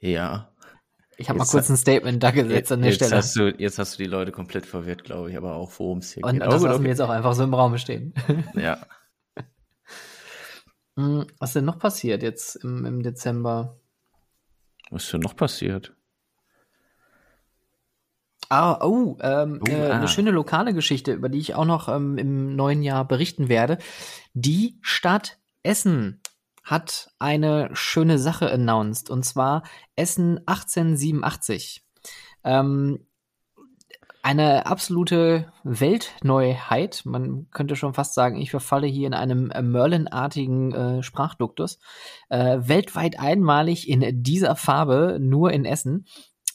Ja, 0.00 0.52
ich 1.18 1.28
habe 1.28 1.38
mal 1.40 1.46
kurz 1.46 1.68
ein 1.68 1.76
Statement 1.76 2.22
da 2.22 2.30
gesetzt 2.30 2.70
an 2.70 2.80
der 2.80 2.92
jetzt 2.92 3.04
Stelle. 3.04 3.16
Hast 3.16 3.34
du, 3.34 3.52
jetzt 3.58 3.80
hast 3.80 3.98
du 3.98 4.04
die 4.04 4.08
Leute 4.08 4.30
komplett 4.30 4.66
verwirrt, 4.66 5.02
glaube 5.02 5.30
ich, 5.30 5.36
aber 5.36 5.56
auch 5.56 5.72
worum 5.78 5.98
es 5.98 6.12
hier 6.12 6.22
Und 6.22 6.34
geht. 6.34 6.42
Und 6.42 6.52
das 6.52 6.62
lassen 6.62 6.74
okay. 6.76 6.84
wir 6.84 6.90
jetzt 6.90 7.00
auch 7.00 7.10
einfach 7.10 7.34
so 7.34 7.42
im 7.42 7.54
Raum 7.54 7.76
stehen. 7.76 8.14
Ja. 8.54 8.78
Hm, 10.96 11.26
was 11.38 11.50
ist 11.50 11.54
denn 11.54 11.64
noch 11.64 11.78
passiert 11.78 12.24
jetzt 12.24 12.56
im, 12.56 12.84
im 12.84 13.04
Dezember? 13.04 13.78
Was 14.90 15.04
ist 15.04 15.12
denn 15.12 15.20
noch 15.20 15.36
passiert? 15.36 15.94
Ah, 18.48 18.84
oh, 18.84 19.16
ähm, 19.20 19.60
uh, 19.62 19.70
äh, 19.70 19.90
ah. 19.90 19.94
eine 19.94 20.08
schöne 20.08 20.32
lokale 20.32 20.74
Geschichte, 20.74 21.12
über 21.12 21.28
die 21.28 21.38
ich 21.38 21.54
auch 21.54 21.66
noch 21.66 21.88
ähm, 21.88 22.18
im 22.18 22.56
neuen 22.56 22.82
Jahr 22.82 23.06
berichten 23.06 23.48
werde. 23.48 23.78
Die 24.34 24.78
Stadt 24.82 25.38
Essen 25.62 26.20
hat 26.70 27.10
eine 27.18 27.70
schöne 27.72 28.18
Sache 28.18 28.50
announced, 28.52 29.08
und 29.10 29.24
zwar 29.24 29.62
Essen 29.96 30.38
1887. 30.46 31.82
Ähm, 32.44 33.06
eine 34.22 34.66
absolute 34.66 35.50
Weltneuheit. 35.64 37.02
Man 37.06 37.48
könnte 37.50 37.76
schon 37.76 37.94
fast 37.94 38.12
sagen, 38.12 38.36
ich 38.36 38.50
verfalle 38.50 38.86
hier 38.86 39.06
in 39.06 39.14
einem 39.14 39.50
Merlin-artigen 39.62 40.72
äh, 40.72 41.02
Sprachduktus. 41.02 41.78
Äh, 42.28 42.58
weltweit 42.60 43.18
einmalig 43.18 43.88
in 43.88 44.22
dieser 44.22 44.54
Farbe, 44.54 45.16
nur 45.18 45.52
in 45.52 45.64
Essen. 45.64 46.06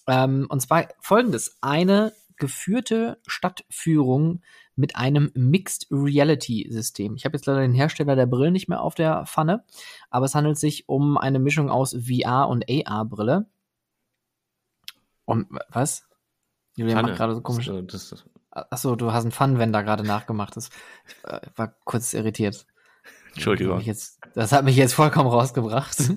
Ähm, 0.07 0.45
und 0.49 0.61
zwar 0.61 0.89
folgendes: 0.99 1.57
Eine 1.61 2.13
geführte 2.37 3.19
Stadtführung 3.25 4.41
mit 4.75 4.95
einem 4.95 5.31
Mixed 5.35 5.87
Reality 5.91 6.67
System. 6.69 7.15
Ich 7.15 7.25
habe 7.25 7.37
jetzt 7.37 7.45
leider 7.45 7.61
den 7.61 7.73
Hersteller 7.73 8.15
der 8.15 8.25
Brille 8.25 8.51
nicht 8.51 8.67
mehr 8.67 8.81
auf 8.81 8.95
der 8.95 9.25
Pfanne, 9.25 9.63
aber 10.09 10.25
es 10.25 10.35
handelt 10.35 10.57
sich 10.57 10.89
um 10.89 11.17
eine 11.17 11.39
Mischung 11.39 11.69
aus 11.69 11.95
VR 11.95 12.47
und 12.47 12.65
AR 12.69 13.05
Brille. 13.05 13.45
Und 15.25 15.47
was? 15.69 16.07
Julian 16.75 16.97
Pfanne. 16.97 17.07
macht 17.09 17.17
gerade 17.17 17.35
so 17.35 17.41
komisch. 17.41 17.69
Achso, 18.51 18.95
du 18.95 19.11
hast 19.11 19.23
einen 19.23 19.31
Pfannenwender 19.31 19.83
gerade 19.83 20.03
nachgemacht. 20.03 20.55
Das 20.55 20.69
äh, 21.23 21.39
war 21.55 21.75
kurz 21.85 22.13
irritiert. 22.13 22.65
Entschuldigung. 23.33 23.77
Das 23.77 23.77
hat 23.77 23.85
mich 23.85 23.87
jetzt, 23.87 24.19
das 24.35 24.51
hat 24.51 24.65
mich 24.65 24.75
jetzt 24.75 24.93
vollkommen 24.93 25.29
rausgebracht. 25.29 25.97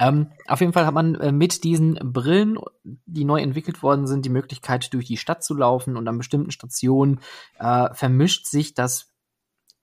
Ähm, 0.00 0.28
auf 0.46 0.60
jeden 0.60 0.72
Fall 0.72 0.86
hat 0.86 0.94
man 0.94 1.14
äh, 1.16 1.32
mit 1.32 1.64
diesen 1.64 1.98
Brillen, 2.02 2.58
die 2.82 3.24
neu 3.24 3.40
entwickelt 3.40 3.82
worden 3.82 4.06
sind, 4.06 4.24
die 4.24 4.30
Möglichkeit, 4.30 4.92
durch 4.94 5.06
die 5.06 5.16
Stadt 5.16 5.44
zu 5.44 5.54
laufen 5.54 5.96
und 5.96 6.08
an 6.08 6.18
bestimmten 6.18 6.50
Stationen 6.50 7.20
äh, 7.58 7.92
vermischt 7.94 8.46
sich 8.46 8.74
das 8.74 9.12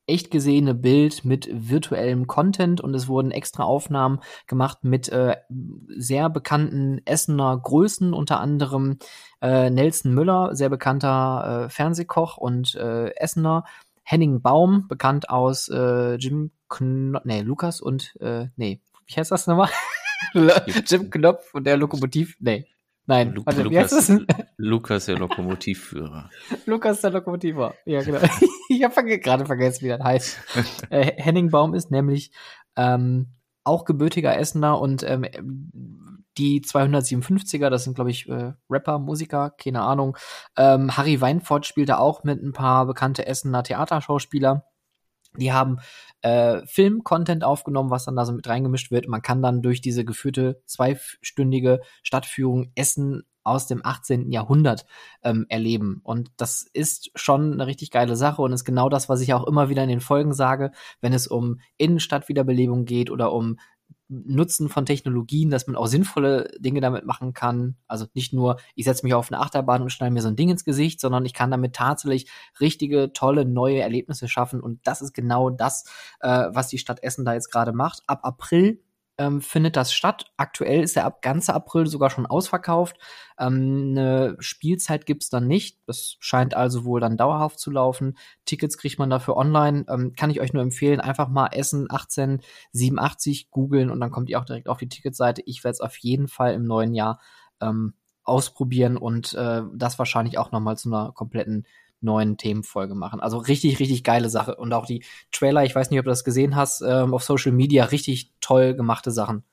echt 0.09 0.31
gesehene 0.31 0.73
Bild 0.73 1.23
mit 1.23 1.47
virtuellem 1.51 2.27
Content 2.27 2.81
und 2.81 2.93
es 2.95 3.07
wurden 3.07 3.31
extra 3.31 3.63
Aufnahmen 3.63 4.19
gemacht 4.47 4.79
mit 4.81 5.07
äh, 5.09 5.37
sehr 5.95 6.29
bekannten 6.29 6.99
Essener 7.05 7.57
Größen, 7.57 8.13
unter 8.13 8.39
anderem 8.39 8.97
äh, 9.41 9.69
Nelson 9.69 10.13
Müller, 10.13 10.55
sehr 10.55 10.69
bekannter 10.69 11.65
äh, 11.65 11.69
Fernsehkoch 11.69 12.37
und 12.37 12.75
äh, 12.75 13.11
Essener, 13.15 13.65
Henning 14.03 14.41
Baum, 14.41 14.87
bekannt 14.87 15.29
aus 15.29 15.69
äh, 15.69 16.15
Jim 16.15 16.51
Kno 16.67 17.19
nee, 17.23 17.41
Lukas 17.41 17.79
und 17.79 18.15
äh, 18.19 18.47
nee, 18.55 18.81
wie 19.05 19.15
heißt 19.15 19.31
das 19.31 19.47
nochmal? 19.47 19.69
Jim 20.85 21.09
Knopf 21.09 21.53
und 21.53 21.65
der 21.65 21.77
Lokomotiv, 21.77 22.35
nee, 22.39 22.65
Nein, 23.09 23.33
Lu 23.33 23.41
warte, 23.43 23.63
Lukas? 23.63 24.11
Lukas, 24.57 25.05
der 25.07 25.17
Lokomotivführer. 25.17 26.29
Lukas 26.67 27.01
der 27.01 27.09
Lokomotiver. 27.09 27.73
Ja, 27.83 28.03
genau. 28.03 28.19
ich 28.69 28.83
habe 28.83 29.17
gerade 29.17 29.47
vergessen, 29.47 29.85
wie 29.85 29.89
das 29.89 29.99
heißt. 29.99 30.37
äh, 30.91 31.13
Henning 31.19 31.49
Baum 31.49 31.73
ist 31.73 31.89
nämlich 31.89 32.31
ähm, 32.75 33.29
auch 33.63 33.85
gebürtiger 33.85 34.37
Essener 34.37 34.79
und 34.79 35.01
ähm, 35.01 35.25
die 36.37 36.61
257er, 36.61 37.71
das 37.71 37.83
sind, 37.83 37.95
glaube 37.95 38.11
ich, 38.11 38.29
äh, 38.29 38.53
Rapper, 38.69 38.99
Musiker, 38.99 39.55
keine 39.57 39.81
Ahnung. 39.81 40.15
Ähm, 40.55 40.95
Harry 40.95 41.19
Weinfurt 41.19 41.65
spielt 41.65 41.89
da 41.89 41.97
auch 41.97 42.23
mit 42.23 42.43
ein 42.43 42.53
paar 42.53 42.85
bekannte 42.85 43.25
Essener 43.25 43.63
Theaterschauspieler. 43.63 44.65
Die 45.37 45.53
haben 45.53 45.77
äh, 46.21 46.65
Film-Content 46.65 47.43
aufgenommen, 47.43 47.91
was 47.91 48.05
dann 48.05 48.15
da 48.15 48.25
so 48.25 48.33
mit 48.33 48.47
reingemischt 48.47 48.91
wird. 48.91 49.07
Man 49.07 49.21
kann 49.21 49.41
dann 49.41 49.61
durch 49.61 49.81
diese 49.81 50.03
geführte 50.03 50.61
zweistündige 50.65 51.81
Stadtführung 52.03 52.71
Essen 52.75 53.23
aus 53.43 53.67
dem 53.67 53.81
18. 53.83 54.31
Jahrhundert 54.31 54.85
ähm, 55.23 55.45
erleben. 55.49 56.01
Und 56.03 56.29
das 56.37 56.65
ist 56.73 57.11
schon 57.15 57.53
eine 57.53 57.67
richtig 57.67 57.91
geile 57.91 58.15
Sache 58.15 58.41
und 58.41 58.53
ist 58.53 58.65
genau 58.65 58.89
das, 58.89 59.09
was 59.09 59.21
ich 59.21 59.33
auch 59.33 59.47
immer 59.47 59.69
wieder 59.69 59.83
in 59.83 59.89
den 59.89 60.01
Folgen 60.01 60.33
sage, 60.33 60.71
wenn 61.01 61.13
es 61.13 61.27
um 61.27 61.59
Innenstadtwiederbelebung 61.77 62.85
geht 62.85 63.09
oder 63.09 63.31
um 63.31 63.57
Nutzen 64.09 64.69
von 64.69 64.85
Technologien, 64.85 65.51
dass 65.51 65.67
man 65.67 65.75
auch 65.75 65.85
sinnvolle 65.85 66.49
Dinge 66.59 66.81
damit 66.81 67.05
machen 67.05 67.33
kann. 67.33 67.77
Also 67.87 68.07
nicht 68.13 68.33
nur, 68.33 68.57
ich 68.75 68.85
setze 68.85 69.05
mich 69.05 69.13
auf 69.13 69.31
eine 69.31 69.39
Achterbahn 69.39 69.83
und 69.83 69.91
schneide 69.91 70.11
mir 70.11 70.21
so 70.21 70.27
ein 70.27 70.35
Ding 70.35 70.49
ins 70.49 70.65
Gesicht, 70.65 70.99
sondern 70.99 71.25
ich 71.25 71.33
kann 71.33 71.51
damit 71.51 71.75
tatsächlich 71.75 72.29
richtige, 72.59 73.13
tolle, 73.13 73.45
neue 73.45 73.79
Erlebnisse 73.79 74.27
schaffen. 74.27 74.61
Und 74.61 74.79
das 74.83 75.01
ist 75.01 75.13
genau 75.13 75.51
das, 75.51 75.85
äh, 76.21 76.47
was 76.51 76.69
die 76.69 76.79
Stadt 76.79 77.03
Essen 77.03 77.23
da 77.23 77.33
jetzt 77.33 77.51
gerade 77.51 77.71
macht. 77.71 78.01
Ab 78.07 78.21
April 78.23 78.81
ähm, 79.19 79.41
findet 79.41 79.75
das 79.75 79.93
statt. 79.93 80.31
Aktuell 80.37 80.81
ist 80.81 80.95
der 80.95 81.05
ab 81.05 81.21
ganze 81.21 81.53
April 81.53 81.85
sogar 81.87 82.09
schon 82.09 82.25
ausverkauft. 82.25 82.97
Ähm, 83.37 83.89
eine 83.91 84.37
Spielzeit 84.39 85.05
gibt's 85.05 85.29
dann 85.29 85.45
nicht. 85.45 85.77
Das 85.85 86.15
scheint 86.19 86.55
also 86.55 86.85
wohl 86.85 87.01
dann 87.01 87.17
dauerhaft 87.17 87.59
zu 87.59 87.69
laufen. 87.69 88.17
Tickets 88.45 88.77
kriegt 88.77 88.97
man 88.97 89.09
dafür 89.09 89.35
online. 89.35 89.85
Ähm, 89.89 90.13
kann 90.15 90.29
ich 90.29 90.39
euch 90.39 90.53
nur 90.53 90.63
empfehlen, 90.63 91.01
einfach 91.01 91.27
mal 91.27 91.47
Essen 91.47 91.89
1887 91.91 93.51
googeln 93.51 93.91
und 93.91 93.99
dann 93.99 94.09
kommt 94.09 94.29
ihr 94.29 94.39
auch 94.39 94.45
direkt 94.45 94.69
auf 94.69 94.77
die 94.77 94.89
Ticketseite. 94.89 95.43
Ich 95.45 95.65
werde 95.65 95.73
es 95.73 95.81
auf 95.81 95.97
jeden 95.97 96.29
Fall 96.29 96.53
im 96.53 96.63
neuen 96.63 96.93
Jahr 96.93 97.19
ähm, 97.61 97.93
ausprobieren 98.23 98.95
und 98.95 99.33
äh, 99.33 99.63
das 99.73 99.99
wahrscheinlich 99.99 100.37
auch 100.37 100.51
noch 100.51 100.61
mal 100.61 100.77
zu 100.77 100.89
einer 100.89 101.11
kompletten 101.11 101.65
neuen 102.01 102.37
Themenfolge 102.37 102.95
machen. 102.95 103.19
Also 103.19 103.37
richtig, 103.37 103.79
richtig 103.79 104.03
geile 104.03 104.29
Sache. 104.29 104.55
Und 104.55 104.73
auch 104.73 104.85
die 104.85 105.03
Trailer, 105.31 105.63
ich 105.63 105.75
weiß 105.75 105.89
nicht, 105.89 105.99
ob 105.99 106.05
du 106.05 106.11
das 106.11 106.23
gesehen 106.23 106.55
hast, 106.55 106.81
ähm, 106.81 107.13
auf 107.13 107.23
Social 107.23 107.51
Media, 107.51 107.85
richtig 107.85 108.33
toll 108.41 108.73
gemachte 108.75 109.11
Sachen. 109.11 109.43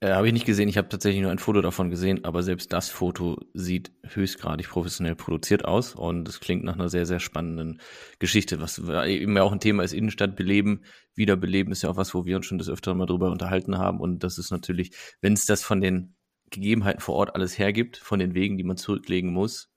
Äh, 0.00 0.12
habe 0.12 0.28
ich 0.28 0.32
nicht 0.32 0.46
gesehen, 0.46 0.68
ich 0.68 0.78
habe 0.78 0.88
tatsächlich 0.88 1.22
nur 1.22 1.32
ein 1.32 1.40
Foto 1.40 1.60
davon 1.60 1.90
gesehen, 1.90 2.24
aber 2.24 2.44
selbst 2.44 2.72
das 2.72 2.88
Foto 2.88 3.36
sieht 3.52 3.90
höchstgradig 4.04 4.68
professionell 4.68 5.16
produziert 5.16 5.64
aus 5.64 5.96
und 5.96 6.28
es 6.28 6.38
klingt 6.38 6.62
nach 6.62 6.74
einer 6.74 6.88
sehr, 6.88 7.04
sehr 7.04 7.18
spannenden 7.18 7.80
Geschichte, 8.20 8.60
was 8.60 8.78
eben 8.78 9.36
auch 9.38 9.50
ein 9.50 9.58
Thema 9.58 9.82
ist, 9.82 9.92
Innenstadt 9.92 10.36
beleben, 10.36 10.82
wiederbeleben 11.16 11.72
ist 11.72 11.82
ja 11.82 11.90
auch 11.90 11.96
was, 11.96 12.14
wo 12.14 12.24
wir 12.24 12.36
uns 12.36 12.46
schon 12.46 12.58
das 12.58 12.68
öfter 12.68 12.94
mal 12.94 13.06
drüber 13.06 13.32
unterhalten 13.32 13.76
haben 13.76 13.98
und 13.98 14.22
das 14.22 14.38
ist 14.38 14.52
natürlich, 14.52 14.92
wenn 15.20 15.32
es 15.32 15.46
das 15.46 15.64
von 15.64 15.80
den 15.80 16.14
Gegebenheiten 16.50 17.00
vor 17.00 17.16
Ort 17.16 17.34
alles 17.34 17.58
hergibt, 17.58 17.96
von 17.96 18.18
den 18.18 18.34
Wegen, 18.34 18.56
die 18.56 18.64
man 18.64 18.76
zurücklegen 18.76 19.32
muss, 19.32 19.70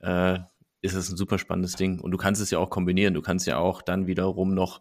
äh, 0.00 0.38
ist 0.82 0.94
es 0.94 1.10
ein 1.10 1.16
super 1.16 1.38
spannendes 1.38 1.74
Ding. 1.74 2.00
Und 2.00 2.10
du 2.10 2.18
kannst 2.18 2.40
es 2.40 2.50
ja 2.50 2.58
auch 2.58 2.70
kombinieren. 2.70 3.14
Du 3.14 3.22
kannst 3.22 3.46
ja 3.46 3.58
auch 3.58 3.82
dann 3.82 4.06
wiederum 4.06 4.54
noch 4.54 4.80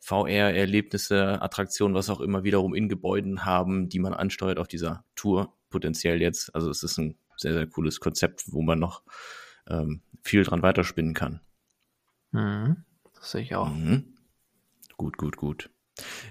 VR-Erlebnisse, 0.00 1.42
Attraktionen, 1.42 1.94
was 1.94 2.10
auch 2.10 2.20
immer 2.20 2.44
wiederum 2.44 2.74
in 2.74 2.88
Gebäuden 2.88 3.44
haben, 3.44 3.88
die 3.88 3.98
man 3.98 4.14
ansteuert 4.14 4.58
auf 4.58 4.68
dieser 4.68 5.04
Tour 5.14 5.56
potenziell 5.70 6.20
jetzt. 6.20 6.54
Also 6.54 6.70
es 6.70 6.82
ist 6.82 6.98
ein 6.98 7.16
sehr, 7.36 7.52
sehr 7.52 7.66
cooles 7.66 8.00
Konzept, 8.00 8.44
wo 8.52 8.62
man 8.62 8.78
noch 8.78 9.02
ähm, 9.68 10.02
viel 10.22 10.44
dran 10.44 10.62
weiterspinnen 10.62 11.14
kann. 11.14 11.40
Mhm, 12.32 12.84
das 13.14 13.32
sehe 13.32 13.42
ich 13.42 13.54
auch. 13.54 13.68
Mhm. 13.68 14.14
Gut, 14.96 15.16
gut, 15.16 15.36
gut. 15.36 15.70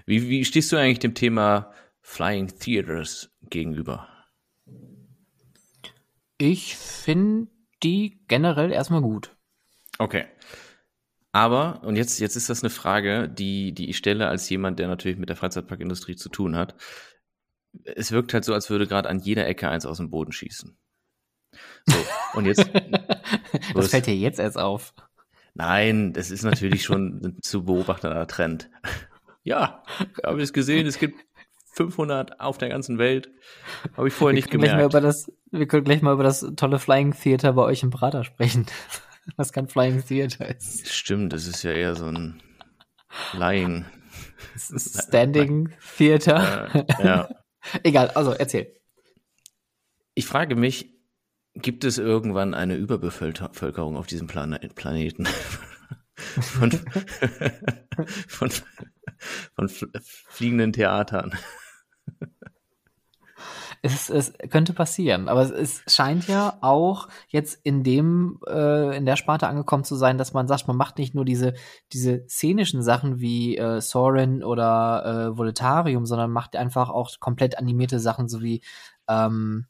Wie, 0.06 0.28
wie 0.28 0.44
stehst 0.44 0.72
du 0.72 0.76
eigentlich 0.76 0.98
dem 0.98 1.14
Thema 1.14 1.72
Flying 2.00 2.58
Theaters 2.58 3.30
gegenüber? 3.42 4.08
Ich 6.38 6.76
finde 6.76 7.48
die 7.82 8.24
generell 8.28 8.72
erstmal 8.72 9.02
gut. 9.02 9.36
Okay. 9.98 10.26
Aber, 11.32 11.82
und 11.84 11.96
jetzt, 11.96 12.20
jetzt 12.20 12.36
ist 12.36 12.48
das 12.48 12.62
eine 12.62 12.70
Frage, 12.70 13.28
die, 13.28 13.72
die 13.72 13.90
ich 13.90 13.96
stelle 13.96 14.28
als 14.28 14.48
jemand, 14.48 14.78
der 14.78 14.88
natürlich 14.88 15.18
mit 15.18 15.28
der 15.28 15.36
Freizeitparkindustrie 15.36 16.16
zu 16.16 16.28
tun 16.28 16.56
hat. 16.56 16.74
Es 17.84 18.12
wirkt 18.12 18.32
halt 18.32 18.44
so, 18.44 18.54
als 18.54 18.70
würde 18.70 18.86
gerade 18.86 19.08
an 19.08 19.20
jeder 19.20 19.46
Ecke 19.46 19.68
eins 19.68 19.84
aus 19.84 19.98
dem 19.98 20.10
Boden 20.10 20.32
schießen. 20.32 20.76
So, 21.86 21.96
und 22.34 22.46
jetzt. 22.46 22.68
das 23.74 23.88
fällt 23.88 24.06
dir 24.06 24.16
jetzt 24.16 24.38
erst 24.38 24.58
auf. 24.58 24.94
Nein, 25.54 26.12
das 26.12 26.30
ist 26.30 26.44
natürlich 26.44 26.84
schon 26.84 27.20
ein 27.22 27.38
zu 27.42 27.64
beobachtender 27.64 28.26
Trend. 28.26 28.70
Ja, 29.42 29.82
habe 30.24 30.38
ich 30.38 30.44
es 30.44 30.52
gesehen, 30.52 30.86
es 30.86 30.98
gibt 30.98 31.24
500 31.78 32.40
auf 32.40 32.58
der 32.58 32.68
ganzen 32.68 32.98
Welt. 32.98 33.30
Habe 33.96 34.08
ich 34.08 34.14
vorher 34.14 34.34
nicht 34.34 34.50
gemerkt. 34.50 34.76
Mal 34.76 34.84
über 34.84 35.00
das, 35.00 35.32
wir 35.52 35.66
können 35.66 35.84
gleich 35.84 36.02
mal 36.02 36.12
über 36.12 36.24
das 36.24 36.44
tolle 36.56 36.80
Flying 36.80 37.14
Theater 37.14 37.52
bei 37.52 37.62
euch 37.62 37.82
im 37.84 37.90
Prater 37.90 38.24
sprechen. 38.24 38.66
Was 39.36 39.52
kein 39.52 39.68
Flying 39.68 40.04
Theater 40.04 40.48
ist. 40.48 40.88
Stimmt, 40.88 41.32
das 41.32 41.46
ist 41.46 41.62
ja 41.62 41.70
eher 41.72 41.94
so 41.94 42.06
ein 42.06 42.42
Lying. 43.32 43.84
Standing 44.56 45.70
Theater. 45.96 46.74
Äh, 46.74 47.04
ja. 47.04 47.28
Egal, 47.84 48.10
also 48.10 48.32
erzähl. 48.32 48.74
Ich 50.14 50.26
frage 50.26 50.56
mich, 50.56 50.94
gibt 51.54 51.84
es 51.84 51.98
irgendwann 51.98 52.54
eine 52.54 52.74
Überbevölkerung 52.74 53.96
auf 53.96 54.06
diesem 54.06 54.26
Plan 54.26 54.58
Planeten? 54.74 55.28
von, 56.40 56.72
von, 58.26 58.50
von 59.54 59.68
fliegenden 60.28 60.72
Theatern. 60.72 61.38
Es, 63.80 64.10
es 64.10 64.32
könnte 64.50 64.72
passieren, 64.72 65.28
aber 65.28 65.42
es, 65.42 65.50
es 65.50 65.94
scheint 65.94 66.26
ja 66.26 66.58
auch 66.62 67.08
jetzt 67.28 67.60
in 67.62 67.84
dem 67.84 68.40
äh, 68.48 68.96
in 68.96 69.06
der 69.06 69.14
Sparte 69.14 69.46
angekommen 69.46 69.84
zu 69.84 69.94
sein, 69.94 70.18
dass 70.18 70.32
man 70.32 70.48
sagt, 70.48 70.66
man 70.66 70.76
macht 70.76 70.98
nicht 70.98 71.14
nur 71.14 71.24
diese 71.24 71.54
diese 71.92 72.26
szenischen 72.26 72.82
Sachen 72.82 73.20
wie 73.20 73.56
äh, 73.56 73.80
Soren 73.80 74.42
oder 74.42 75.04
äh, 75.30 75.38
Voletarium, 75.38 76.06
sondern 76.06 76.32
macht 76.32 76.56
einfach 76.56 76.90
auch 76.90 77.20
komplett 77.20 77.56
animierte 77.56 78.00
Sachen, 78.00 78.28
so 78.28 78.42
wie 78.42 78.62
ähm, 79.08 79.66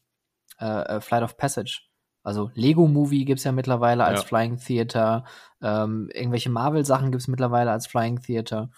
äh, 0.58 0.64
äh 0.64 1.00
Flight 1.02 1.22
of 1.22 1.36
Passage. 1.36 1.82
Also 2.22 2.50
Lego 2.54 2.86
Movie 2.86 3.24
gibt's 3.24 3.44
ja 3.44 3.52
mittlerweile 3.52 4.04
als 4.04 4.22
ja. 4.22 4.26
Flying 4.26 4.58
Theater, 4.58 5.24
ähm, 5.62 6.08
irgendwelche 6.12 6.50
Marvel 6.50 6.84
Sachen 6.84 7.10
gibt's 7.10 7.28
mittlerweile 7.28 7.70
als 7.70 7.86
Flying 7.86 8.20
Theater. 8.20 8.70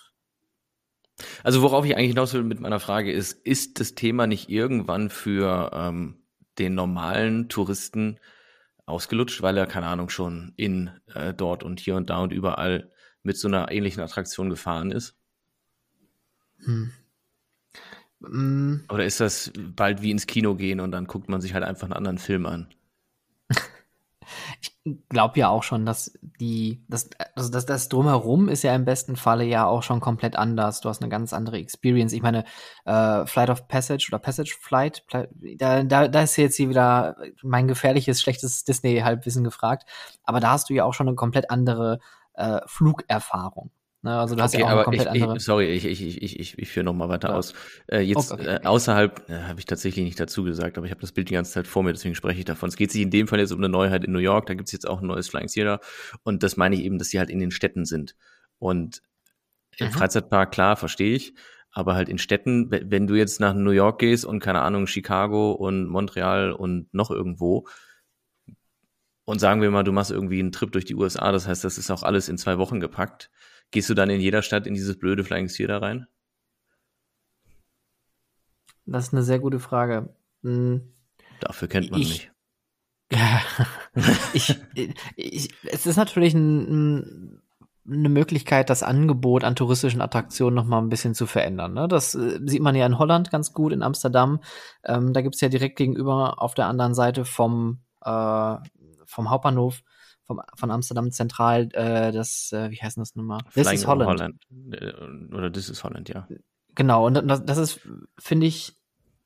Also 1.43 1.63
worauf 1.63 1.85
ich 1.85 1.97
eigentlich 1.97 2.11
hinaus 2.11 2.35
will 2.35 2.43
mit 2.43 2.61
meiner 2.61 2.81
Frage 2.81 3.13
ist, 3.13 3.33
ist 3.33 3.81
das 3.81 3.95
Thema 3.95 4.27
nicht 4.27 4.49
irgendwann 4.49 5.11
für 5.11 5.71
ähm, 5.73 6.23
den 6.59 6.75
normalen 6.75 7.49
Touristen 7.49 8.19
ausgelutscht, 8.87 9.43
weil 9.43 9.57
er, 9.57 9.67
keine 9.67 9.87
Ahnung, 9.87 10.09
schon 10.09 10.53
in 10.57 10.91
äh, 11.15 11.33
dort 11.33 11.63
und 11.63 11.81
hier 11.81 11.97
und 11.97 12.11
da 12.11 12.19
und 12.19 12.33
überall 12.33 12.91
mit 13.23 13.37
so 13.37 13.49
einer 13.49 13.71
ähnlichen 13.71 14.03
Attraktion 14.03 14.51
gefahren 14.51 14.91
ist? 14.91 15.17
Hm. 16.65 16.93
Oder 18.23 19.07
ist 19.07 19.21
das 19.21 19.51
bald 19.57 20.03
wie 20.03 20.11
ins 20.11 20.27
Kino 20.27 20.55
gehen 20.55 20.81
und 20.81 20.91
dann 20.93 21.07
guckt 21.07 21.29
man 21.31 21.41
sich 21.41 21.55
halt 21.55 21.65
einfach 21.65 21.85
einen 21.85 21.95
anderen 21.95 22.19
Film 22.19 22.45
an? 22.45 22.69
Ich 24.61 24.79
glaube 25.09 25.39
ja 25.39 25.49
auch 25.49 25.63
schon, 25.63 25.87
dass 25.87 26.13
die, 26.41 26.85
das, 26.89 27.11
also 27.35 27.51
das, 27.51 27.67
das 27.67 27.89
drumherum 27.89 28.49
ist 28.49 28.63
ja 28.63 28.75
im 28.75 28.85
besten 28.85 29.17
Falle 29.17 29.45
ja 29.45 29.67
auch 29.67 29.83
schon 29.83 30.01
komplett 30.01 30.37
anders. 30.37 30.81
Du 30.81 30.89
hast 30.89 31.03
eine 31.03 31.11
ganz 31.11 31.33
andere 31.33 31.59
Experience. 31.59 32.13
Ich 32.13 32.23
meine, 32.23 32.45
äh, 32.85 33.27
Flight 33.27 33.51
of 33.51 33.69
Passage 33.69 34.09
oder 34.11 34.19
Passage 34.19 34.57
Flight, 34.61 35.05
da, 35.59 35.83
da, 35.85 36.09
da 36.09 36.23
ist 36.23 36.37
jetzt 36.37 36.57
hier 36.57 36.69
wieder 36.69 37.17
mein 37.43 37.69
gefährliches, 37.69 38.21
schlechtes 38.21 38.65
Disney-Halbwissen 38.65 39.45
gefragt. 39.45 39.89
Aber 40.25 40.41
da 40.41 40.53
hast 40.53 40.71
du 40.71 40.75
ja 40.75 40.85
auch 40.85 40.95
schon 40.95 41.09
eine 41.09 41.17
komplett 41.17 41.51
andere 41.51 41.99
äh, 42.35 42.61
Flugerfahrung. 42.67 43.71
Ne, 44.03 44.19
also 44.19 44.35
du 44.35 44.43
hast 44.43 44.55
okay, 44.55 44.63
ja 44.63 44.69
auch 44.69 44.73
eine 44.73 44.85
komplett 44.85 45.15
ich, 45.15 45.23
andere. 45.23 45.37
Ich, 45.37 45.45
sorry, 45.45 45.67
ich, 45.73 45.85
ich, 45.85 46.03
ich, 46.03 46.41
ich, 46.41 46.59
ich 46.59 46.69
führe 46.71 46.85
noch 46.85 46.95
mal 46.95 47.11
weiter 47.11 47.29
ja. 47.29 47.35
aus. 47.35 47.53
Äh, 47.87 48.01
jetzt 48.01 48.33
okay, 48.33 48.43
okay. 48.43 48.57
Äh, 48.63 48.67
außerhalb 48.67 49.29
äh, 49.29 49.43
habe 49.43 49.59
ich 49.59 49.67
tatsächlich 49.67 50.07
nicht 50.07 50.19
dazu 50.19 50.43
gesagt, 50.43 50.79
aber 50.79 50.87
ich 50.87 50.91
habe 50.91 51.03
das 51.03 51.13
Bild 51.13 51.29
die 51.29 51.35
ganze 51.35 51.53
Zeit 51.53 51.67
vor 51.67 51.83
mir, 51.83 51.93
deswegen 51.93 52.15
spreche 52.15 52.39
ich 52.39 52.47
davon. 52.47 52.71
Es 52.71 52.77
geht 52.77 52.91
sich 52.93 53.03
in 53.03 53.11
dem 53.11 53.29
Fall 53.29 53.41
jetzt 53.41 53.53
um 53.53 53.59
eine 53.59 53.69
Neuheit 53.69 54.05
in 54.05 54.13
New 54.13 54.19
York. 54.19 54.47
Da 54.47 54.55
gibt 54.55 54.69
es 54.69 54.73
jetzt 54.73 54.89
auch 54.89 55.03
ein 55.03 55.07
neues 55.07 55.29
Flying 55.29 55.49
Theater 55.49 55.81
und 56.23 56.43
das 56.43 56.57
meine 56.57 56.77
ich 56.77 56.83
eben, 56.83 56.99
dass 56.99 57.11
die 57.11 57.19
halt 57.19 57.29
in 57.29 57.41
den 57.41 57.51
Städten 57.51 57.85
sind. 57.85 58.17
Und 58.59 59.03
im 59.77 59.89
mhm. 59.89 59.93
Freizeitpark 59.93 60.51
klar, 60.51 60.77
verstehe 60.77 61.15
ich, 61.15 61.35
aber 61.71 61.95
halt 61.95 62.09
in 62.09 62.17
Städten, 62.17 62.71
wenn 62.71 63.07
du 63.07 63.17
jetzt 63.17 63.39
nach 63.39 63.53
New 63.53 63.71
York 63.71 63.99
gehst 63.99 64.25
und 64.25 64.41
keine 64.41 64.63
Ahnung 64.63 64.87
Chicago 64.87 65.53
und 65.53 65.87
Montreal 65.87 66.53
und 66.53 66.93
noch 66.95 67.11
irgendwo 67.11 67.67
und 69.27 69.41
sagen 69.41 69.61
wir 69.61 69.71
mal, 69.71 69.85
du 69.85 69.93
machst 69.93 70.11
irgendwie 70.11 70.41
einen 70.41 70.53
Trip 70.53 70.73
durch 70.73 70.87
die 70.87 70.95
USA, 70.95 71.33
das 71.33 71.47
heißt, 71.47 71.65
das 71.65 71.77
ist 71.77 71.91
auch 71.91 72.03
alles 72.03 72.31
in 72.31 72.39
zwei 72.39 72.57
Wochen 72.57 72.81
gepackt 72.81 73.31
Gehst 73.71 73.89
du 73.89 73.95
dann 73.95 74.11
in 74.11 74.21
jeder 74.21 74.43
Stadt 74.43 74.67
in 74.67 74.75
dieses 74.75 74.99
blöde 74.99 75.25
Flying 75.25 75.49
Theater 75.49 75.81
rein? 75.81 76.07
Das 78.87 79.09
ist 79.09 79.13
eine 79.15 79.23
sehr 79.23 79.39
gute 79.39 79.61
Frage. 79.61 80.15
Hm. 80.43 80.93
Dafür 81.41 81.69
kennt 81.69 81.91
man 81.91 82.01
Ich- 82.01 82.09
mich. 82.09 82.31
ich, 84.35 84.57
ich, 85.17 85.49
es 85.65 85.85
ist 85.87 85.97
natürlich 85.97 86.33
ein, 86.33 87.01
ein, 87.01 87.43
eine 87.89 88.09
Möglichkeit, 88.09 88.71
das 88.71 88.85
Angebot 88.85 89.43
an 89.43 89.57
touristischen 89.57 90.01
Attraktionen 90.01 90.55
noch 90.55 90.65
mal 90.65 90.79
ein 90.79 90.91
bisschen 90.91 91.15
zu 91.15 91.27
verändern. 91.27 91.75
Ne? 91.75 91.89
Das 91.89 92.15
äh, 92.15 92.39
sieht 92.45 92.63
man 92.63 92.77
ja 92.77 92.87
in 92.87 92.99
Holland 92.99 93.33
ganz 93.33 93.53
gut, 93.53 93.73
in 93.73 93.83
Amsterdam. 93.83 94.41
Ähm, 94.85 95.13
da 95.13 95.23
gibt's 95.23 95.41
ja 95.41 95.49
direkt 95.49 95.77
gegenüber 95.77 96.41
auf 96.41 96.55
der 96.55 96.67
anderen 96.67 96.95
Seite 96.95 97.25
vom, 97.25 97.81
äh, 98.05 98.57
vom 99.07 99.31
Hauptbahnhof 99.31 99.81
vom, 100.31 100.41
von 100.55 100.71
Amsterdam 100.71 101.11
Zentral 101.11 101.69
äh, 101.73 102.13
das, 102.13 102.53
äh, 102.53 102.71
wie 102.71 102.77
heißt 102.81 102.99
das 102.99 103.17
nochmal? 103.17 103.41
This 103.53 103.73
is 103.73 103.85
Holland. 103.87 104.09
Holland. 104.09 104.47
Äh, 104.71 105.35
Oder 105.35 105.53
This 105.53 105.69
is 105.69 105.83
Holland, 105.83 106.09
ja. 106.09 106.29
Genau, 106.77 107.05
und 107.05 107.15
das, 107.29 107.45
das 107.45 107.59
ist, 107.59 107.81
finde 108.17 108.47
ich, 108.47 108.77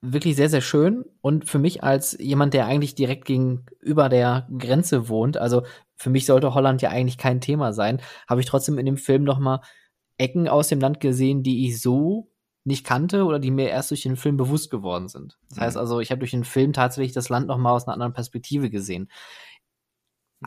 wirklich 0.01 0.35
sehr, 0.35 0.49
sehr 0.49 0.63
schön. 0.63 1.05
Und 1.21 1.45
für 1.47 1.59
mich 1.59 1.85
als 1.85 2.17
jemand, 2.19 2.55
der 2.55 2.65
eigentlich 2.67 2.95
direkt 2.95 3.27
gegenüber 3.27 4.09
der 4.09 4.49
Grenze 4.59 5.11
wohnt, 5.11 5.37
also 5.37 5.65
für 5.95 6.09
mich 6.09 6.25
sollte 6.25 6.55
Holland 6.55 6.81
ja 6.81 6.89
eigentlich 6.89 7.19
kein 7.19 7.43
Thema 7.43 7.75
sein, 7.75 8.01
habe 8.27 8.41
ich 8.41 8.47
trotzdem 8.47 8.79
in 8.79 8.87
dem 8.87 8.97
Film 8.97 9.25
noch 9.25 9.39
mal 9.39 9.61
Ecken 10.17 10.49
aus 10.49 10.69
dem 10.69 10.81
Land 10.81 11.01
gesehen, 11.01 11.43
die 11.43 11.67
ich 11.67 11.83
so 11.83 12.31
nicht 12.65 12.87
kannte 12.87 13.25
oder 13.25 13.39
die 13.39 13.51
mir 13.51 13.69
erst 13.69 13.91
durch 13.91 14.05
den 14.05 14.17
Film 14.17 14.39
bewusst 14.39 14.71
geworden 14.71 15.09
sind. 15.09 15.37
Das 15.51 15.59
heißt 15.61 15.77
Mhm. 15.77 15.81
also, 15.81 16.01
ich 16.01 16.11
habe 16.11 16.21
durch 16.21 16.31
den 16.31 16.45
Film 16.45 16.73
tatsächlich 16.73 17.13
das 17.13 17.29
Land 17.29 17.47
noch 17.47 17.59
mal 17.59 17.73
aus 17.73 17.87
einer 17.87 17.93
anderen 17.93 18.15
Perspektive 18.15 18.71
gesehen. 18.71 19.11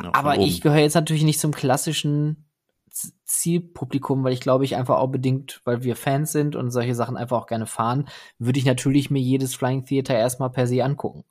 Ja, 0.03 0.11
Aber 0.13 0.37
ich 0.37 0.61
gehöre 0.61 0.79
jetzt 0.79 0.95
natürlich 0.95 1.23
nicht 1.23 1.39
zum 1.39 1.51
klassischen 1.51 2.45
Zielpublikum, 3.25 4.23
weil 4.23 4.33
ich 4.33 4.39
glaube, 4.39 4.65
ich 4.65 4.75
einfach 4.75 4.97
auch 4.97 5.07
bedingt, 5.07 5.61
weil 5.65 5.83
wir 5.83 5.95
Fans 5.95 6.31
sind 6.31 6.55
und 6.55 6.71
solche 6.71 6.95
Sachen 6.95 7.17
einfach 7.17 7.37
auch 7.37 7.47
gerne 7.47 7.67
fahren, 7.67 8.07
würde 8.39 8.59
ich 8.59 8.65
natürlich 8.65 9.11
mir 9.11 9.21
jedes 9.21 9.55
Flying 9.55 9.85
Theater 9.85 10.15
erstmal 10.15 10.49
per 10.49 10.67
se 10.67 10.83
angucken. 10.83 11.23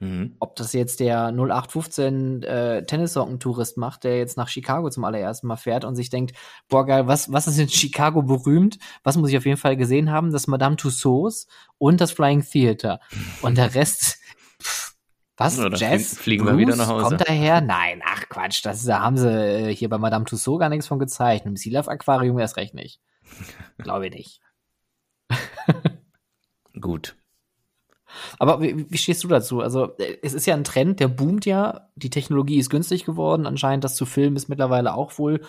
Mhm. 0.00 0.36
Ob 0.40 0.56
das 0.56 0.72
jetzt 0.72 1.00
der 1.00 1.28
0815 1.28 2.42
äh, 2.42 2.84
Tennissocken-Tourist 2.84 3.76
macht, 3.76 4.04
der 4.04 4.18
jetzt 4.18 4.36
nach 4.36 4.48
Chicago 4.48 4.90
zum 4.90 5.04
allerersten 5.04 5.46
Mal 5.46 5.56
fährt 5.56 5.84
und 5.84 5.94
sich 5.94 6.10
denkt, 6.10 6.36
boah 6.68 6.84
geil, 6.84 7.06
was, 7.06 7.32
was 7.32 7.46
ist 7.46 7.58
in 7.58 7.68
Chicago 7.68 8.22
berühmt? 8.22 8.78
Was 9.02 9.16
muss 9.16 9.30
ich 9.30 9.36
auf 9.36 9.46
jeden 9.46 9.56
Fall 9.56 9.76
gesehen 9.76 10.10
haben? 10.10 10.32
Das 10.32 10.46
Madame 10.46 10.76
Tussauds 10.76 11.46
und 11.78 12.00
das 12.00 12.12
Flying 12.12 12.42
Theater. 12.42 13.00
Und 13.40 13.56
der 13.56 13.74
Rest, 13.74 14.18
was? 15.36 15.56
Dann 15.56 15.72
Jazz? 15.72 16.16
fliegen- 16.18 16.44
fliegen 16.44 16.46
wir 16.46 16.56
wieder 16.58 16.74
Blues? 16.74 16.78
nach 16.86 16.94
Hause. 16.94 17.04
Kommt 17.16 17.28
daher? 17.28 17.60
Nein, 17.60 18.00
ach 18.04 18.28
Quatsch, 18.28 18.64
das, 18.64 18.84
da 18.84 19.00
haben 19.00 19.16
sie 19.16 19.28
äh, 19.28 19.74
hier 19.74 19.88
bei 19.88 19.98
Madame 19.98 20.24
Tussauds 20.24 20.60
gar 20.60 20.68
nichts 20.68 20.86
von 20.86 20.98
gezeigt. 20.98 21.46
Im 21.46 21.56
Sea 21.56 21.72
Life 21.72 21.90
Aquarium 21.90 22.38
erst 22.38 22.56
recht 22.56 22.74
nicht. 22.74 23.00
Glaube 23.78 24.06
ich 24.08 24.14
nicht. 24.14 24.40
Gut. 26.80 27.16
Aber 28.38 28.60
wie, 28.62 28.88
wie 28.90 28.96
stehst 28.98 29.24
du 29.24 29.28
dazu? 29.28 29.60
Also, 29.60 29.96
äh, 29.98 30.18
es 30.22 30.34
ist 30.34 30.46
ja 30.46 30.54
ein 30.54 30.64
Trend, 30.64 31.00
der 31.00 31.08
boomt 31.08 31.46
ja. 31.46 31.88
Die 31.96 32.10
Technologie 32.10 32.58
ist 32.58 32.70
günstig 32.70 33.04
geworden. 33.04 33.46
Anscheinend 33.46 33.82
das 33.84 33.96
zu 33.96 34.06
filmen 34.06 34.36
ist 34.36 34.48
mittlerweile 34.48 34.94
auch 34.94 35.18
wohl 35.18 35.40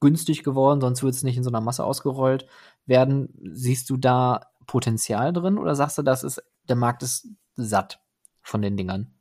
günstig 0.00 0.44
geworden, 0.44 0.80
sonst 0.80 1.02
wird 1.02 1.14
es 1.14 1.24
nicht 1.24 1.36
in 1.36 1.42
so 1.42 1.50
einer 1.50 1.60
Masse 1.60 1.84
ausgerollt 1.84 2.46
werden. 2.86 3.34
Siehst 3.52 3.90
du 3.90 3.96
da 3.96 4.46
Potenzial 4.66 5.32
drin 5.32 5.58
oder 5.58 5.74
sagst 5.74 5.98
du, 5.98 6.02
das 6.02 6.22
ist, 6.22 6.42
der 6.68 6.76
Markt 6.76 7.02
ist 7.02 7.28
satt 7.56 8.00
von 8.40 8.62
den 8.62 8.76
Dingern? 8.76 9.12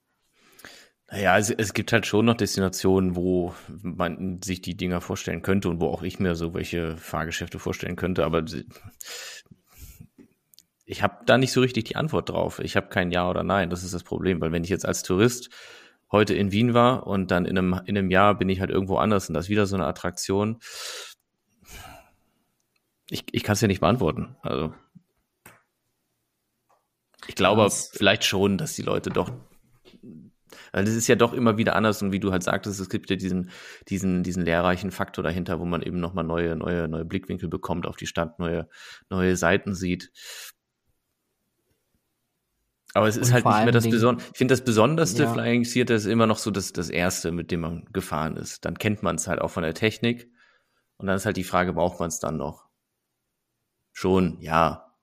Naja, 1.10 1.34
also 1.34 1.54
es 1.58 1.74
gibt 1.74 1.94
halt 1.94 2.06
schon 2.06 2.26
noch 2.26 2.36
Destinationen, 2.36 3.16
wo 3.16 3.54
man 3.82 4.42
sich 4.42 4.62
die 4.62 4.76
Dinger 4.76 5.00
vorstellen 5.00 5.42
könnte 5.42 5.70
und 5.70 5.80
wo 5.80 5.88
auch 5.88 6.04
ich 6.04 6.20
mir 6.20 6.36
so 6.36 6.54
welche 6.54 6.98
Fahrgeschäfte 6.98 7.60
vorstellen 7.60 7.96
könnte, 7.96 8.26
aber 8.26 8.44
ich 10.86 11.04
habe 11.04 11.26
da 11.26 11.38
nicht 11.38 11.54
so 11.54 11.62
richtig 11.62 11.86
die 11.86 11.96
Antwort 11.96 12.30
drauf. 12.30 12.60
Ich 12.60 12.76
habe 12.76 12.88
kein 12.88 13.12
Ja 13.12 13.30
oder 13.30 13.44
Nein, 13.44 13.70
das 13.70 13.84
ist 13.84 13.94
das 13.94 14.04
Problem, 14.04 14.42
weil 14.42 14.52
wenn 14.52 14.66
ich 14.66 14.70
jetzt 14.70 14.86
als 14.86 15.04
Tourist 15.04 15.50
heute 16.12 16.34
in 16.34 16.52
Wien 16.52 16.74
war 16.74 17.08
und 17.08 17.32
dann 17.32 17.46
in 17.46 17.58
einem, 17.58 17.74
in 17.86 17.98
einem 17.98 18.12
Jahr 18.12 18.38
bin 18.38 18.50
ich 18.50 18.60
halt 18.60 18.70
irgendwo 18.70 18.98
anders 18.98 19.30
und 19.30 19.34
das 19.34 19.46
ist 19.46 19.50
wieder 19.50 19.66
so 19.66 19.76
eine 19.76 19.86
Attraktion, 19.86 20.60
ich, 23.10 23.24
ich 23.32 23.44
kann 23.44 23.54
es 23.54 23.62
ja 23.62 23.68
nicht 23.68 23.80
beantworten. 23.80 24.36
Also 24.42 24.74
ich 27.28 27.36
glaube 27.36 27.70
vielleicht 27.70 28.26
schon, 28.26 28.58
dass 28.58 28.76
die 28.76 28.82
Leute 28.82 29.10
doch 29.10 29.32
also 30.78 30.92
das 30.92 30.98
ist 30.98 31.08
ja 31.08 31.16
doch 31.16 31.34
immer 31.34 31.58
wieder 31.58 31.76
anders 31.76 32.02
und 32.02 32.12
wie 32.12 32.20
du 32.20 32.32
halt 32.32 32.44
sagtest, 32.44 32.80
es 32.80 32.90
gibt 32.90 33.10
ja 33.10 33.16
diesen, 33.16 33.50
diesen, 33.90 34.24
diesen 34.24 34.44
lehrreichen 34.44 34.92
Faktor 34.92 35.24
dahinter, 35.24 35.60
wo 35.60 35.66
man 35.66 35.82
eben 35.82 36.00
nochmal 36.00 36.24
neue, 36.24 36.56
neue, 36.56 36.88
neue 36.88 37.04
Blickwinkel 37.04 37.50
bekommt 37.50 37.88
auf 37.88 37.96
die 37.96 38.06
Stadt, 38.06 38.38
neue, 38.40 38.70
neue 39.10 39.36
Seiten 39.36 39.74
sieht. 39.74 40.12
Aber 42.94 43.08
es 43.08 43.18
ist 43.18 43.30
Und 43.30 43.34
halt 43.34 43.46
nicht 43.46 43.64
mehr 43.64 43.72
das 43.72 43.90
Besondere. 43.90 44.28
Ich 44.32 44.38
finde, 44.38 44.54
das 44.54 44.64
Besonderste 44.64 45.24
Ja. 45.24 45.34
Flying 45.34 45.64
Theater 45.64 45.96
ist 45.96 46.06
immer 46.06 46.26
noch 46.26 46.38
so 46.38 46.52
das, 46.52 46.74
das 46.74 46.90
Erste, 46.90 47.32
mit 47.32 47.52
dem 47.52 47.62
man 47.62 47.86
gefahren 47.92 48.38
ist. 48.38 48.66
Dann 48.66 48.78
kennt 48.78 49.04
man 49.04 49.16
es 49.16 49.28
halt 49.28 49.42
auch 49.42 49.50
von 49.50 49.64
der 49.64 49.74
Technik. 49.74 50.32
Und 50.98 51.08
dann 51.08 51.16
ist 51.16 51.26
halt 51.26 51.38
die 51.38 51.44
Frage, 51.44 51.74
braucht 51.74 52.00
man 52.00 52.08
es 52.08 52.20
dann 52.20 52.38
noch? 52.38 52.68
Schon, 53.94 54.40
ja. 54.42 54.94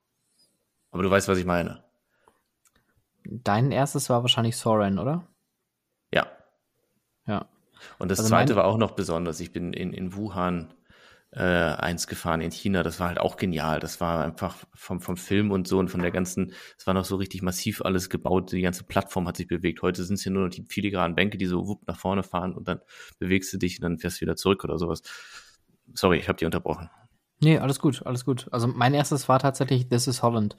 Aber 0.91 1.03
du 1.03 1.11
weißt, 1.11 1.29
was 1.29 1.39
ich 1.39 1.45
meine. 1.45 1.85
Dein 3.25 3.73
erstes 3.73 4.11
war 4.11 4.23
wahrscheinlich 4.23 4.57
Soren, 4.57 4.99
oder? 4.99 5.27
Ja. 7.27 7.49
Und 7.99 8.11
das 8.11 8.19
Also 8.19 8.31
zweite 8.31 8.57
war 8.57 8.65
auch 8.65 8.79
noch 8.79 8.93
besonders. 8.93 9.41
Ich 9.41 9.53
bin 9.53 9.73
in, 9.73 9.93
in 9.93 10.15
Wuhan 10.15 10.73
äh, 11.35 11.41
eins 11.43 12.07
gefahren 12.07 12.41
in 12.41 12.53
China. 12.53 12.83
Das 12.83 13.01
war 13.01 13.09
halt 13.09 13.19
auch 13.19 13.37
genial. 13.37 13.81
Das 13.81 14.01
war 14.01 14.25
einfach 14.25 14.57
vom, 14.75 15.01
vom 15.01 15.17
Film 15.17 15.51
und 15.51 15.67
so 15.67 15.79
und 15.79 15.89
von 15.89 16.01
der 16.01 16.13
ganzen, 16.13 16.53
es 16.79 16.87
war 16.87 16.95
noch 16.95 17.05
so 17.05 17.17
richtig 17.17 17.43
massiv 17.43 17.83
alles 17.83 18.09
gebaut. 18.09 18.53
Die 18.53 18.63
ganze 18.63 18.85
Plattform 18.85 19.27
hat 19.27 19.37
sich 19.37 19.49
bewegt. 19.49 19.83
Heute 19.83 20.05
sind 20.05 20.15
es 20.15 20.25
ja 20.25 20.31
nur 20.31 20.45
noch 20.45 20.51
die 20.51 20.65
filigranen 20.69 21.17
Bänke, 21.17 21.37
die 21.37 21.47
so 21.47 21.67
wupp 21.67 21.87
nach 21.87 21.99
vorne 21.99 22.23
fahren 22.23 22.55
und 22.55 22.69
dann 22.69 22.81
bewegst 23.19 23.53
du 23.53 23.59
dich 23.59 23.79
und 23.79 23.83
dann 23.83 23.99
fährst 23.99 24.19
du 24.19 24.23
wieder 24.23 24.37
zurück 24.37 24.65
oder 24.65 24.79
sowas. 24.79 25.03
Sorry, 25.93 26.19
ich 26.19 26.29
habe 26.29 26.39
dich 26.39 26.47
unterbrochen. 26.47 26.89
Nee, 27.41 27.59
alles 27.59 27.81
gut, 27.81 28.07
alles 28.07 28.25
gut. 28.25 28.47
Also 28.53 28.69
mein 28.69 28.95
erstes 28.95 29.29
war 29.29 29.39
tatsächlich 29.39 29.89
This 29.89 30.07
is 30.07 30.23
Holland. 30.23 30.57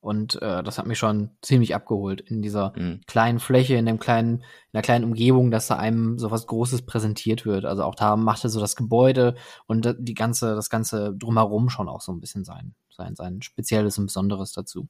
Und 0.00 0.40
äh, 0.40 0.62
das 0.62 0.78
hat 0.78 0.86
mich 0.86 0.98
schon 0.98 1.30
ziemlich 1.42 1.74
abgeholt 1.74 2.20
in 2.20 2.40
dieser 2.42 2.72
Mhm. 2.76 3.00
kleinen 3.06 3.40
Fläche, 3.40 3.74
in 3.74 3.86
dem 3.86 3.98
kleinen, 3.98 4.36
in 4.38 4.72
der 4.74 4.82
kleinen 4.82 5.04
Umgebung, 5.04 5.50
dass 5.50 5.66
da 5.66 5.76
einem 5.76 6.18
so 6.18 6.30
was 6.30 6.46
Großes 6.46 6.82
präsentiert 6.82 7.44
wird. 7.44 7.64
Also 7.64 7.82
auch 7.82 7.94
da 7.96 8.14
machte 8.16 8.48
so 8.48 8.60
das 8.60 8.76
Gebäude 8.76 9.34
und 9.66 9.96
die 9.98 10.14
ganze, 10.14 10.54
das 10.54 10.70
ganze 10.70 11.12
drumherum 11.16 11.70
schon 11.70 11.88
auch 11.88 12.00
so 12.02 12.12
ein 12.12 12.20
bisschen 12.20 12.44
sein, 12.44 12.74
sein, 12.90 13.16
sein 13.16 13.42
Spezielles 13.42 13.98
und 13.98 14.06
Besonderes 14.06 14.52
dazu. 14.52 14.88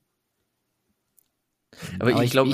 Aber, 1.98 2.10
Aber 2.12 2.22
ich, 2.22 2.26
ich- 2.26 2.30
glaube, 2.30 2.50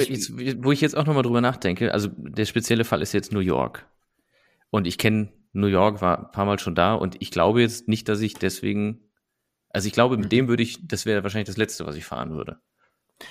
wo 0.64 0.72
ich 0.72 0.80
jetzt 0.80 0.96
auch 0.96 1.04
nochmal 1.06 1.22
drüber 1.22 1.40
nachdenke, 1.40 1.92
also 1.92 2.08
der 2.16 2.44
spezielle 2.44 2.84
Fall 2.84 3.02
ist 3.02 3.12
jetzt 3.12 3.32
New 3.32 3.40
York. 3.40 3.86
Und 4.70 4.86
ich 4.86 4.98
kenne 4.98 5.32
New 5.52 5.66
York, 5.66 6.00
war 6.00 6.18
ein 6.26 6.30
paar 6.32 6.44
Mal 6.46 6.58
schon 6.58 6.74
da 6.74 6.94
und 6.94 7.16
ich 7.20 7.30
glaube 7.30 7.60
jetzt 7.60 7.88
nicht, 7.88 8.08
dass 8.08 8.20
ich 8.20 8.34
deswegen, 8.34 9.00
also 9.72 9.86
ich 9.86 9.92
glaube, 9.92 10.16
mit 10.16 10.26
Mhm. 10.26 10.30
dem 10.30 10.48
würde 10.48 10.62
ich, 10.62 10.86
das 10.86 11.06
wäre 11.06 11.22
wahrscheinlich 11.22 11.48
das 11.48 11.56
Letzte, 11.56 11.86
was 11.86 11.96
ich 11.96 12.04
fahren 12.04 12.30
würde. 12.32 12.58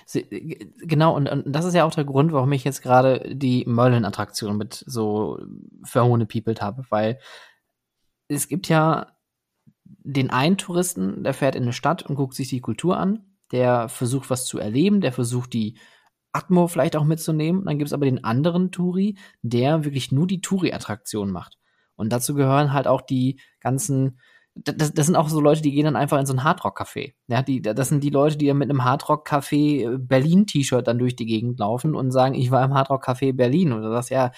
Sie- 0.05 0.23
g- 0.23 0.71
Genau, 0.79 1.15
und, 1.15 1.27
und 1.29 1.43
das 1.51 1.65
ist 1.65 1.73
ja 1.73 1.83
auch 1.83 1.93
der 1.93 2.05
Grund, 2.05 2.31
warum 2.31 2.51
ich 2.53 2.63
jetzt 2.63 2.81
gerade 2.81 3.29
die 3.35 3.65
Merlin-Attraktion 3.65 4.57
mit 4.57 4.83
so 4.87 5.39
verhohnepiepelt 5.83 6.61
habe, 6.61 6.85
weil 6.89 7.19
es 8.27 8.47
gibt 8.47 8.69
ja 8.69 9.07
den 9.83 10.29
einen 10.29 10.57
Touristen, 10.57 11.23
der 11.23 11.33
fährt 11.33 11.55
in 11.55 11.63
eine 11.63 11.73
Stadt 11.73 12.03
und 12.03 12.15
guckt 12.15 12.33
sich 12.33 12.47
die 12.49 12.61
Kultur 12.61 12.97
an, 12.97 13.35
der 13.51 13.89
versucht 13.89 14.29
was 14.29 14.45
zu 14.45 14.57
erleben, 14.57 15.01
der 15.01 15.11
versucht 15.11 15.51
die 15.53 15.77
Atmo 16.31 16.67
vielleicht 16.67 16.95
auch 16.95 17.03
mitzunehmen. 17.03 17.65
Dann 17.65 17.77
gibt 17.77 17.89
es 17.89 17.93
aber 17.93 18.05
den 18.05 18.23
anderen 18.23 18.71
Touri, 18.71 19.17
der 19.41 19.83
wirklich 19.83 20.13
nur 20.13 20.27
die 20.27 20.39
Touri-Attraktion 20.39 21.29
macht. 21.29 21.57
Und 21.97 22.13
dazu 22.13 22.33
gehören 22.33 22.71
halt 22.71 22.87
auch 22.87 23.01
die 23.01 23.41
ganzen 23.59 24.21
das, 24.55 24.93
das 24.93 25.05
sind 25.05 25.15
auch 25.15 25.29
so 25.29 25.39
Leute, 25.39 25.61
die 25.61 25.71
gehen 25.71 25.85
dann 25.85 25.95
einfach 25.95 26.19
in 26.19 26.25
so 26.25 26.33
ein 26.33 26.43
Hardrock-Café. 26.43 27.13
Ja, 27.27 27.41
das 27.41 27.89
sind 27.89 28.03
die 28.03 28.09
Leute, 28.09 28.37
die 28.37 28.47
dann 28.47 28.57
mit 28.57 28.69
einem 28.69 28.83
Hardrock-Café 28.83 29.97
Berlin-T-Shirt 29.97 30.87
dann 30.87 30.99
durch 30.99 31.15
die 31.15 31.25
Gegend 31.25 31.59
laufen 31.59 31.95
und 31.95 32.11
sagen, 32.11 32.35
ich 32.35 32.51
war 32.51 32.63
im 32.63 32.73
Hardrock-Café 32.73 33.33
Berlin. 33.33 33.71
Und 33.71 33.81
du 33.83 33.89
sagst, 33.89 34.09
ja, 34.09 34.31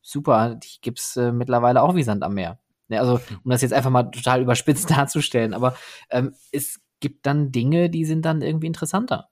super, 0.00 0.54
die 0.54 0.80
gibt's 0.80 1.16
äh, 1.16 1.32
mittlerweile 1.32 1.82
auch 1.82 1.94
wie 1.94 2.02
Sand 2.02 2.22
am 2.22 2.34
Meer. 2.34 2.58
Ja, 2.88 3.00
also, 3.00 3.20
um 3.44 3.50
das 3.50 3.62
jetzt 3.62 3.72
einfach 3.72 3.90
mal 3.90 4.04
total 4.04 4.42
überspitzt 4.42 4.90
darzustellen, 4.96 5.54
aber 5.54 5.76
ähm, 6.10 6.34
es 6.52 6.80
gibt 6.98 7.26
dann 7.26 7.52
Dinge, 7.52 7.88
die 7.90 8.04
sind 8.04 8.24
dann 8.24 8.42
irgendwie 8.42 8.66
interessanter. 8.66 9.28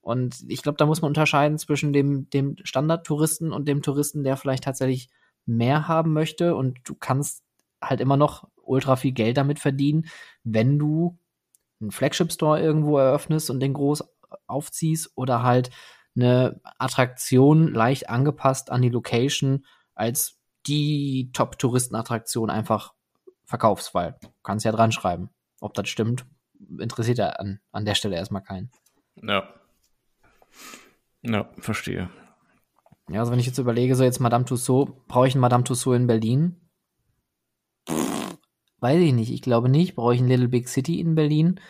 Und 0.00 0.44
ich 0.48 0.62
glaube, 0.62 0.76
da 0.78 0.86
muss 0.86 1.02
man 1.02 1.10
unterscheiden 1.10 1.58
zwischen 1.58 1.92
dem, 1.92 2.30
dem 2.30 2.56
Standardtouristen 2.62 3.52
und 3.52 3.68
dem 3.68 3.82
Touristen, 3.82 4.24
der 4.24 4.36
vielleicht 4.36 4.64
tatsächlich 4.64 5.08
mehr 5.44 5.88
haben 5.88 6.12
möchte. 6.12 6.54
Und 6.54 6.78
du 6.84 6.94
kannst 6.94 7.42
halt 7.82 8.00
immer 8.00 8.16
noch 8.16 8.48
ultra 8.68 8.96
viel 8.96 9.12
Geld 9.12 9.36
damit 9.36 9.58
verdienen, 9.58 10.06
wenn 10.44 10.78
du 10.78 11.18
einen 11.80 11.90
Flagship-Store 11.90 12.60
irgendwo 12.60 12.98
eröffnest 12.98 13.50
und 13.50 13.60
den 13.60 13.74
groß 13.74 14.04
aufziehst 14.46 15.12
oder 15.14 15.42
halt 15.42 15.70
eine 16.16 16.60
Attraktion 16.78 17.72
leicht 17.72 18.08
angepasst 18.08 18.70
an 18.70 18.82
die 18.82 18.88
Location 18.88 19.64
als 19.94 20.40
die 20.66 21.30
Top-Touristenattraktion 21.32 22.50
einfach 22.50 22.92
verkaufst, 23.44 23.94
weil 23.94 24.16
du 24.20 24.28
kannst 24.42 24.64
ja 24.64 24.72
dran 24.72 24.92
schreiben. 24.92 25.30
Ob 25.60 25.74
das 25.74 25.88
stimmt, 25.88 26.26
interessiert 26.78 27.18
ja 27.18 27.28
an, 27.30 27.60
an 27.72 27.84
der 27.84 27.94
Stelle 27.94 28.16
erstmal 28.16 28.42
keinen. 28.42 28.70
Ja. 29.22 29.48
Ja, 31.22 31.48
verstehe. 31.58 32.10
Ja, 33.08 33.20
also 33.20 33.32
wenn 33.32 33.38
ich 33.38 33.46
jetzt 33.46 33.58
überlege, 33.58 33.94
so 33.94 34.04
jetzt 34.04 34.20
Madame 34.20 34.44
Tussauds, 34.44 34.92
brauche 35.08 35.26
ich 35.26 35.34
einen 35.34 35.40
Madame 35.40 35.64
Tussauds 35.64 35.96
in 35.96 36.06
Berlin? 36.06 36.60
Weiß 38.80 39.00
ich 39.00 39.12
nicht. 39.12 39.32
Ich 39.32 39.42
glaube 39.42 39.68
nicht. 39.68 39.94
Brauche 39.94 40.14
ich 40.14 40.20
ein 40.20 40.28
Little 40.28 40.48
Big 40.48 40.68
City 40.68 41.00
in 41.00 41.14
Berlin, 41.14 41.60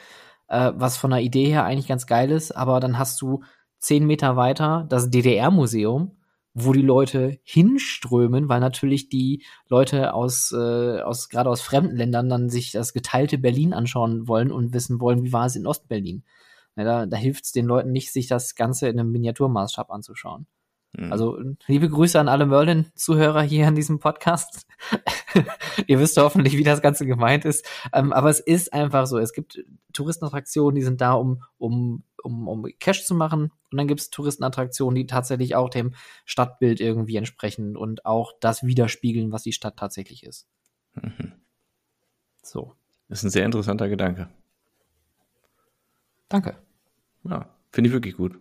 äh, 0.49 0.73
was 0.75 0.97
von 0.97 1.11
der 1.11 1.21
Idee 1.21 1.47
her 1.47 1.65
eigentlich 1.65 1.89
ganz 1.89 2.07
geil 2.07 2.31
ist, 2.31 2.53
aber 2.53 2.81
dann 2.81 2.99
hast 2.99 3.21
du 3.23 3.43
zehn 3.79 4.07
Meter 4.07 4.37
weiter 4.37 4.87
das 4.89 5.11
DDR-Museum, 5.11 6.17
wo 6.55 6.73
die 6.73 6.83
Leute 6.83 7.39
hinströmen, 7.45 8.49
weil 8.49 8.61
natürlich 8.61 9.09
die 9.09 9.45
Leute 9.69 10.15
aus, 10.15 10.53
äh, 10.53 11.01
aus 11.01 11.29
gerade 11.29 11.51
aus 11.51 11.61
fremden 11.61 11.97
Ländern 11.97 12.29
dann 12.29 12.51
sich 12.51 12.73
das 12.73 12.93
geteilte 12.93 13.39
Berlin 13.39 13.73
anschauen 13.73 14.27
wollen 14.29 14.51
und 14.51 14.73
wissen 14.75 15.01
wollen, 15.01 15.23
wie 15.23 15.33
war 15.33 15.47
es 15.47 15.57
in 15.57 15.67
Ostberlin. 15.67 16.25
Ja, 16.77 16.85
da 16.85 17.07
da 17.07 17.17
hilft 17.17 17.45
es 17.45 17.53
den 17.53 17.67
Leuten 17.67 17.93
nicht, 17.93 18.13
sich 18.13 18.27
das 18.29 18.55
Ganze 18.55 18.89
in 18.89 18.99
einem 18.99 19.13
Miniaturmaßstab 19.13 19.91
anzuschauen. 19.91 20.47
Mhm. 20.93 21.13
Also 21.13 21.39
liebe 21.67 21.89
Grüße 21.89 22.19
an 22.19 22.29
alle 22.29 22.47
Merlin-Zuhörer 22.47 23.43
hier 23.43 23.69
in 23.69 23.75
diesem 23.75 23.99
Podcast. 23.99 24.67
Ihr 25.87 26.01
wisst 26.01 26.17
hoffentlich, 26.17 26.57
wie 26.57 26.65
das 26.65 26.81
Ganze 26.81 27.07
gemeint 27.07 27.45
ist. 27.45 27.67
Ähm, 27.93 28.13
aber 28.13 28.31
es 28.31 28.41
ist 28.41 28.73
einfach 28.73 29.07
so. 29.07 29.19
Es 29.19 29.33
gibt 29.33 29.63
Touristenattraktionen, 29.93 30.75
die 30.75 30.83
sind 30.83 31.01
da, 31.01 31.13
um, 31.13 31.43
um, 31.59 32.05
um, 32.23 32.49
um 32.49 32.67
Cash 32.79 33.05
zu 33.05 33.15
machen. 33.15 33.53
Und 33.71 33.77
dann 33.77 33.87
gibt 33.87 34.01
es 34.01 34.11
Touristenattraktionen, 34.11 34.95
die 34.95 35.07
tatsächlich 35.07 35.55
auch 35.55 35.69
dem 35.69 35.95
Stadtbild 36.25 36.81
irgendwie 36.81 37.17
entsprechen 37.17 37.77
und 37.77 38.07
auch 38.07 38.33
das 38.41 38.65
widerspiegeln, 38.65 39.31
was 39.31 39.43
die 39.43 39.53
Stadt 39.53 39.77
tatsächlich 39.77 40.25
ist. 40.25 40.49
Mhm. 40.95 41.33
So. 42.43 42.75
Das 43.09 43.21
ist 43.21 43.25
ein 43.25 43.31
sehr 43.31 43.45
interessanter 43.45 43.89
Gedanke. 43.89 44.29
Danke. 46.29 46.59
Ja, 47.25 47.49
finde 47.73 47.89
ich 47.89 47.95
wirklich 47.95 48.17
gut. 48.17 48.39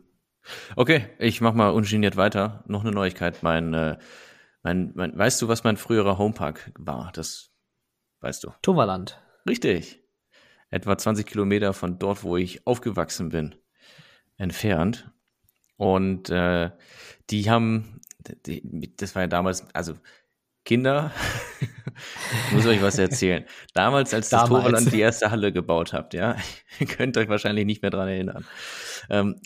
Okay, 0.75 1.07
ich 1.19 1.41
mach 1.41 1.53
mal 1.53 1.69
ungeniert 1.69 2.17
weiter. 2.17 2.63
Noch 2.67 2.81
eine 2.81 2.91
Neuigkeit. 2.91 3.43
Mein, 3.43 3.73
äh, 3.73 3.97
mein, 4.63 4.91
mein, 4.95 5.17
weißt 5.17 5.41
du, 5.41 5.47
was 5.47 5.63
mein 5.63 5.77
früherer 5.77 6.17
Homepark 6.17 6.71
war? 6.77 7.11
Das 7.13 7.51
weißt 8.21 8.43
du. 8.43 8.51
Toverland. 8.61 9.21
Richtig. 9.47 10.03
Etwa 10.69 10.97
20 10.97 11.25
Kilometer 11.25 11.73
von 11.73 11.99
dort, 11.99 12.23
wo 12.23 12.37
ich 12.37 12.65
aufgewachsen 12.67 13.29
bin, 13.29 13.55
entfernt. 14.37 15.11
Und 15.77 16.29
äh, 16.29 16.71
die 17.29 17.49
haben, 17.49 18.01
die, 18.45 18.95
das 18.97 19.15
war 19.15 19.23
ja 19.23 19.27
damals, 19.27 19.73
also 19.73 19.93
Kinder, 20.67 21.13
ich 22.47 22.51
muss 22.51 22.65
euch 22.65 22.81
was 22.81 22.99
erzählen. 22.99 23.45
Damals, 23.73 24.13
als 24.13 24.27
das 24.27 24.41
Damals. 24.41 24.65
Toverland 24.65 24.91
die 24.91 24.99
erste 24.99 25.31
Halle 25.31 25.53
gebaut 25.53 25.93
habt, 25.93 26.13
ja, 26.13 26.35
ihr 26.81 26.87
könnt 26.87 27.15
euch 27.15 27.29
wahrscheinlich 27.29 27.65
nicht 27.65 27.81
mehr 27.81 27.89
dran 27.89 28.09
erinnern, 28.09 28.45
ähm, 29.09 29.39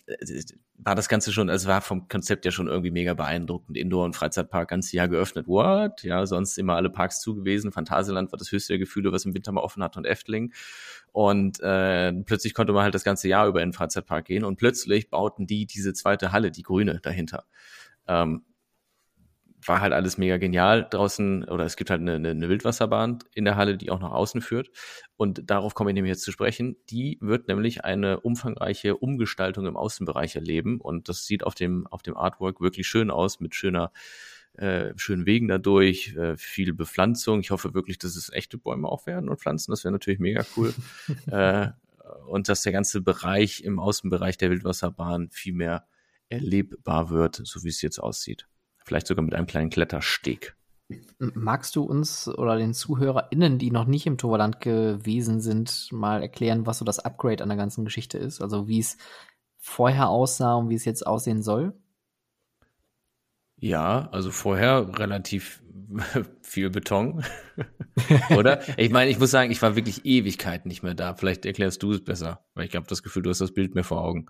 war 0.80 0.96
das 0.96 1.10
Ganze 1.10 1.32
schon, 1.32 1.52
also 1.52 1.68
war 1.68 1.82
vom 1.82 2.08
Konzept 2.08 2.44
ja 2.44 2.50
schon 2.50 2.68
irgendwie 2.68 2.90
mega 2.90 3.14
beeindruckend. 3.14 3.78
Indoor- 3.78 4.06
und 4.06 4.16
Freizeitpark 4.16 4.70
ganzes 4.70 4.94
Jahr 4.94 5.08
geöffnet. 5.08 5.48
What? 5.48 6.02
Ja, 6.02 6.26
sonst 6.26 6.58
immer 6.58 6.76
alle 6.76 6.90
Parks 6.90 7.22
zu 7.22 7.36
gewesen. 7.36 7.72
Phantasialand 7.72 8.32
war 8.32 8.40
das 8.40 8.52
höchste 8.52 8.74
der 8.74 8.80
Gefühle, 8.80 9.12
was 9.12 9.24
im 9.24 9.36
Winter 9.36 9.52
mal 9.52 9.62
offen 9.62 9.84
hat 9.84 9.98
und 9.98 10.06
Efteling. 10.06 10.54
Und 11.12 11.60
äh, 11.60 12.14
plötzlich 12.26 12.56
konnte 12.56 12.74
man 12.74 12.82
halt 12.82 12.96
das 12.96 13.04
ganze 13.04 13.28
Jahr 13.28 13.46
über 13.46 13.62
in 13.62 13.68
den 13.68 13.74
Freizeitpark 13.74 14.26
gehen 14.26 14.44
und 14.44 14.56
plötzlich 14.56 15.12
bauten 15.12 15.46
die 15.46 15.68
diese 15.68 15.94
zweite 15.94 16.32
Halle, 16.32 16.50
die 16.50 16.64
grüne, 16.64 17.00
dahinter. 17.00 17.46
Ähm, 18.08 18.44
war 19.66 19.82
halt 19.82 19.94
alles 19.94 20.18
mega 20.18 20.38
genial 20.38 20.88
draußen 20.90 21.46
oder 21.46 21.66
es 21.66 21.76
gibt 21.76 21.90
halt 21.90 22.02
eine, 22.02 22.16
eine 22.16 22.50
Wildwasserbahn 22.50 23.20
in 23.34 23.46
der 23.46 23.56
Halle, 23.56 23.78
die 23.78 23.92
auch 23.92 24.00
nach 24.00 24.12
außen 24.12 24.42
führt 24.42 24.70
und 25.18 25.50
darauf 25.50 25.74
komme 25.74 25.92
ich 25.92 25.96
nämlich 25.96 26.12
jetzt 26.12 26.24
zu 26.24 26.32
sprechen. 26.32 26.78
Die 26.90 27.18
wird 27.22 27.48
nämlich 27.48 27.84
eine 27.86 28.20
umfangreiche 28.20 28.98
Umgestaltung 28.98 29.66
im 29.66 29.78
Außenbereich 29.78 30.36
erleben 30.36 30.82
und 30.82 31.10
das 31.10 31.26
sieht 31.26 31.44
auf 31.44 31.56
dem 31.56 31.88
auf 31.88 32.02
dem 32.02 32.18
Artwork 32.18 32.62
wirklich 32.62 32.88
schön 32.88 33.12
aus 33.12 33.40
mit 33.40 33.56
schöner 33.56 33.92
äh, 34.54 34.94
schönen 34.98 35.26
Wegen 35.26 35.48
dadurch, 35.48 36.16
äh, 36.16 36.36
viel 36.36 36.74
Bepflanzung. 36.74 37.40
Ich 37.40 37.52
hoffe 37.52 37.74
wirklich, 37.74 37.98
dass 38.00 38.16
es 38.16 38.32
echte 38.32 38.58
Bäume 38.58 38.90
auch 38.90 39.06
werden 39.06 39.30
und 39.30 39.40
Pflanzen. 39.40 39.72
Das 39.72 39.86
wäre 39.86 39.94
natürlich 39.94 40.20
mega 40.20 40.46
cool. 40.58 40.74
äh, 41.28 41.70
und 42.28 42.50
dass 42.50 42.62
der 42.62 42.74
ganze 42.74 43.02
Bereich 43.02 43.64
im 43.64 43.80
Außenbereich 43.80 44.38
der 44.38 44.50
Wildwasserbahn 44.50 45.30
viel 45.32 45.54
mehr 45.54 45.88
erlebbar 46.30 47.10
wird, 47.10 47.42
so 47.44 47.64
wie 47.64 47.70
es 47.70 47.82
jetzt 47.82 48.00
aussieht. 48.00 48.48
Vielleicht 48.86 49.08
sogar 49.08 49.24
mit 49.24 49.34
einem 49.34 49.48
kleinen 49.48 49.70
Klettersteg. 49.70 50.56
Magst 51.20 51.76
du 51.76 51.84
uns 51.84 52.28
oder 52.28 52.58
den 52.58 52.74
ZuhörerInnen, 52.74 53.58
die 53.58 53.72
noch 53.72 53.86
nicht 53.86 54.06
im 54.08 54.18
Toverland 54.18 54.60
gewesen 54.60 55.40
sind, 55.40 55.88
mal 55.92 56.22
erklären, 56.22 56.66
was 56.66 56.80
so 56.80 56.86
das 56.86 57.00
Upgrade 57.00 57.44
an 57.44 57.50
der 57.50 57.58
ganzen 57.58 57.86
Geschichte 57.86 58.18
ist? 58.18 58.42
Also 58.42 58.68
wie 58.68 58.80
es 58.80 58.98
vorher 59.58 60.10
aussah 60.10 60.56
und 60.56 60.70
wie 60.70 60.76
es 60.76 60.86
jetzt 60.86 61.06
aussehen 61.06 61.42
soll? 61.42 61.74
Ja, 63.58 64.10
also 64.12 64.32
vorher 64.32 64.98
relativ 64.98 65.62
viel 66.42 66.72
Beton. 66.72 67.24
Oder? 68.36 68.62
Ich 68.78 68.90
meine, 68.90 69.12
ich 69.12 69.20
muss 69.20 69.32
sagen, 69.32 69.52
ich 69.52 69.62
war 69.62 69.76
wirklich 69.76 70.04
Ewigkeiten 70.04 70.68
nicht 70.68 70.82
mehr 70.82 70.96
da. 70.96 71.14
Vielleicht 71.14 71.46
erklärst 71.46 71.84
du 71.84 71.92
es 71.92 72.04
besser, 72.04 72.44
weil 72.56 72.66
ich 72.66 72.76
habe 72.76 72.88
das 72.88 73.04
Gefühl, 73.04 73.22
du 73.22 73.30
hast 73.30 73.42
das 73.42 73.54
Bild 73.54 73.76
mehr 73.76 73.84
vor 73.84 74.02
Augen. 74.02 74.26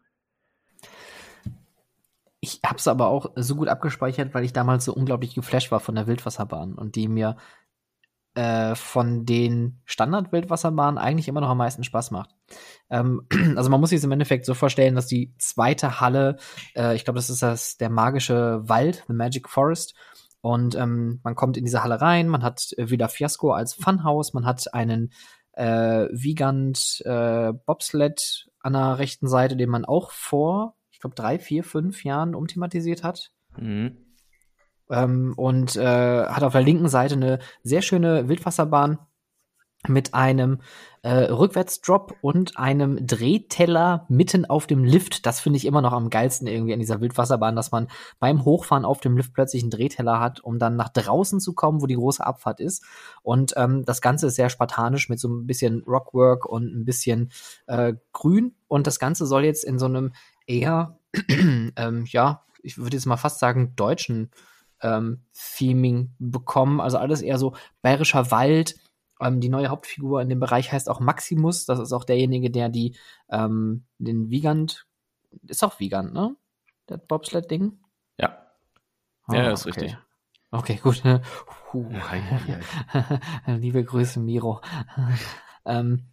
Ich 2.42 2.60
habe 2.66 2.78
es 2.78 2.88
aber 2.88 3.08
auch 3.08 3.32
so 3.36 3.56
gut 3.56 3.68
abgespeichert, 3.68 4.34
weil 4.34 4.44
ich 4.44 4.52
damals 4.52 4.86
so 4.86 4.94
unglaublich 4.94 5.36
geflasht 5.36 5.72
war 5.72 5.80
von 5.80 5.96
der 5.96 6.08
Wildwasserbahn 6.08 6.74
und 6.74 6.96
die 6.96 7.08
mir 7.08 7.38
äh, 8.34 8.76
von 8.76 9.26
den 9.26 9.82
Standard-Wildwasserbahnen 9.86 10.98
eigentlich 10.98 11.28
immer 11.28 11.42
noch 11.42 11.50
am 11.50 11.58
meisten 11.58 11.84
Spaß 11.84 12.12
macht. 12.12 12.32
Ähm, 12.90 13.28
also 13.56 13.70
man 13.70 13.80
muss 13.80 13.92
sich 13.92 14.04
im 14.04 14.12
Endeffekt 14.12 14.46
so 14.46 14.54
vorstellen, 14.54 14.96
dass 14.96 15.06
die 15.06 15.36
zweite 15.38 16.02
Halle, 16.02 16.38
äh, 16.76 16.96
ich 16.96 17.04
glaube, 17.04 17.20
das 17.20 17.30
ist 17.30 17.44
das 17.44 17.78
der 17.78 17.90
magische 17.90 18.62
Wald, 18.68 19.04
the 19.08 19.14
Magic 19.14 19.48
Forest. 19.48 19.96
Und 20.42 20.74
ähm, 20.74 21.20
man 21.24 21.36
kommt 21.36 21.58
in 21.58 21.66
diese 21.66 21.84
Halle 21.84 22.02
rein, 22.02 22.28
man 22.28 22.42
hat 22.42 22.74
äh, 22.78 22.90
Villa 22.90 23.08
Fiasco 23.08 23.52
als 23.52 23.76
Funhouse, 23.76 24.34
man 24.34 24.46
hat 24.46 24.74
einen 24.74 25.12
äh, 25.54 26.08
Vigant 26.12 27.04
äh, 27.06 27.54
Bobsled 27.54 28.50
an 28.62 28.74
der 28.74 28.98
rechten 28.98 29.28
Seite, 29.28 29.56
den 29.56 29.70
man 29.70 29.86
auch 29.86 30.12
vor, 30.12 30.76
glaube, 31.02 31.16
drei, 31.16 31.40
vier, 31.40 31.64
fünf 31.64 32.04
Jahren 32.04 32.36
umthematisiert 32.36 33.04
hat. 33.04 33.32
Mhm. 33.58 33.98
Ähm, 34.90 35.34
und 35.38 35.76
äh, 35.76 36.26
hat 36.26 36.44
auf 36.44 36.54
der 36.54 36.62
linken 36.62 36.90
Seite 36.90 37.16
eine 37.16 37.40
sehr 37.64 37.82
schöne 37.82 38.28
Wildwasserbahn 38.28 39.00
mit 39.88 40.14
einem 40.14 40.60
äh, 41.02 41.24
Rückwärtsdrop 41.32 42.16
und 42.22 42.58
einem 42.58 43.08
Drehteller 43.08 44.06
mitten 44.10 44.46
auf 44.46 44.68
dem 44.68 44.84
Lift. 44.84 45.26
Das 45.26 45.40
finde 45.40 45.58
ich 45.58 45.66
immer 45.66 45.82
noch 45.82 45.94
am 45.94 46.12
geilsten 46.12 46.46
irgendwie 46.46 46.74
an 46.74 46.80
dieser 46.80 47.02
Wildwasserbahn, 47.02 47.56
dass 47.56 47.72
man 47.72 47.88
beim 48.20 48.46
Hochfahren 48.46 48.86
auf 48.86 49.00
dem 49.00 49.18
Lift 49.18 49.34
plötzlich 49.34 49.64
einen 49.64 49.72
Drehteller 49.72 50.20
hat, 50.20 50.42
um 50.42 50.60
dann 50.60 50.76
nach 50.76 50.90
draußen 50.90 51.40
zu 51.40 51.54
kommen, 51.54 51.82
wo 51.82 51.88
die 51.88 51.96
große 51.96 52.24
Abfahrt 52.24 52.60
ist. 52.60 52.84
Und 53.24 53.54
ähm, 53.58 53.84
das 53.84 54.02
Ganze 54.02 54.28
ist 54.28 54.36
sehr 54.36 54.50
spartanisch 54.50 55.10
mit 55.10 55.20
so 55.20 55.28
ein 55.28 55.48
bisschen 55.48 55.84
Rockwork 55.88 56.46
und 56.46 56.66
ein 56.66 56.86
bisschen 56.86 57.32
äh, 57.66 57.94
Grün. 58.14 58.54
Und 58.68 58.86
das 58.86 59.00
Ganze 59.00 59.26
soll 59.26 59.46
jetzt 59.46 59.64
in 59.64 59.80
so 59.80 59.88
einem 59.88 60.14
eher, 60.48 61.00
ähm, 61.30 62.06
ja, 62.08 62.46
ich 62.64 62.78
würde 62.78 62.96
jetzt 62.96 63.06
mal 63.06 63.18
fast 63.18 63.40
sagen, 63.40 63.76
deutschen 63.76 64.32
ähm, 64.82 65.24
Theming 65.34 66.14
bekommen. 66.20 66.82
Also 66.82 66.98
alles 66.98 67.22
eher 67.22 67.38
so 67.38 67.56
bayerischer 67.82 68.32
Wald. 68.32 68.76
Ähm, 69.20 69.40
die 69.40 69.50
neue 69.50 69.70
Hauptfigur 69.70 70.22
in 70.22 70.30
dem 70.30 70.40
Bereich 70.40 70.72
heißt 70.72 70.90
auch 70.90 71.00
Maximus. 71.00 71.66
Das 71.66 71.80
ist 71.80 71.94
auch 71.94 72.04
derjenige, 72.04 72.50
der 72.52 72.70
die 72.70 72.96
ähm, 73.30 73.86
den 74.00 74.30
Vigant 74.30 74.88
ist 75.48 75.64
auch 75.64 75.80
Vigant, 75.80 76.14
ne? 76.14 76.36
Das 76.88 77.00
Bobsled-Ding. 77.08 77.80
Ja. 78.18 78.48
Ah, 79.28 79.36
Ja, 79.36 79.52
ist 79.52 79.66
okay. 79.66 79.80
richtig. 79.80 79.98
Okay, 80.52 80.76
gut. 80.82 81.02
Puh. 81.72 81.90
Liebe 83.46 83.84
Grüße, 83.84 84.20
Miro. 84.20 84.62
ähm, 85.66 86.08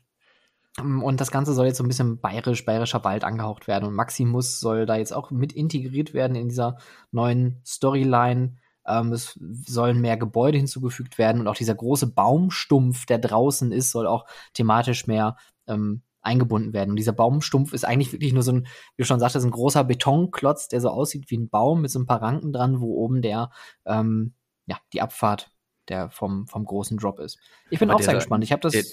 und 0.81 1.21
das 1.21 1.31
Ganze 1.31 1.53
soll 1.55 1.67
jetzt 1.67 1.79
so 1.79 1.85
ein 1.85 1.89
bisschen 1.89 2.21
bayerisch, 2.21 2.65
bayerischer 2.65 3.05
Wald 3.05 3.25
angehaucht 3.25 3.67
werden. 3.67 3.85
Und 3.85 3.95
Maximus 3.95 4.61
soll 4.61 4.87
da 4.87 4.97
jetzt 4.97 5.13
auch 5.13 5.31
mit 5.31 5.53
integriert 5.53 6.15
werden 6.15 6.37
in 6.37 6.49
dieser 6.49 6.79
neuen 7.11 7.61
Storyline. 7.65 8.57
Ähm, 8.87 9.13
es 9.13 9.39
sollen 9.67 10.01
mehr 10.01 10.17
Gebäude 10.17 10.59
hinzugefügt 10.59 11.19
werden 11.19 11.41
und 11.41 11.49
auch 11.49 11.57
dieser 11.57 11.75
große 11.75 12.09
Baumstumpf, 12.09 13.07
der 13.07 13.19
draußen 13.19 13.73
ist, 13.73 13.91
soll 13.91 14.07
auch 14.07 14.27
thematisch 14.55 15.07
mehr 15.07 15.37
ähm, 15.67 16.03
eingebunden 16.23 16.73
werden. 16.73 16.91
Und 16.91 16.97
dieser 16.97 17.13
Baumstumpf 17.13 17.73
ist 17.73 17.85
eigentlich 17.85 18.13
wirklich 18.13 18.33
nur 18.33 18.43
so 18.43 18.53
ein, 18.53 18.65
wie 18.97 19.03
du 19.03 19.05
schon 19.05 19.21
sagtest, 19.21 19.45
ein 19.45 19.51
großer 19.51 19.85
Betonklotz, 19.85 20.69
der 20.69 20.81
so 20.81 20.91
aussieht 20.91 21.31
wie 21.31 21.39
ein 21.39 21.49
Baum 21.49 21.83
mit 21.83 21.91
so 21.91 21.99
ein 21.99 22.07
paar 22.07 22.23
Ranken 22.23 22.53
dran, 22.53 22.81
wo 22.81 22.95
oben 22.95 23.23
der, 23.23 23.51
ähm, 23.85 24.35
ja, 24.67 24.77
die 24.93 25.03
Abfahrt 25.03 25.51
der 25.89 26.11
vom, 26.11 26.47
vom 26.47 26.65
großen 26.65 26.99
Drop 26.99 27.19
ist. 27.19 27.39
Ich 27.71 27.79
bin 27.79 27.91
Aber 27.91 27.99
auch 27.99 28.03
sehr 28.03 28.15
gespannt. 28.15 28.45
Ich 28.45 28.53
habe 28.53 28.61
das. 28.61 28.73
Der, 28.73 28.85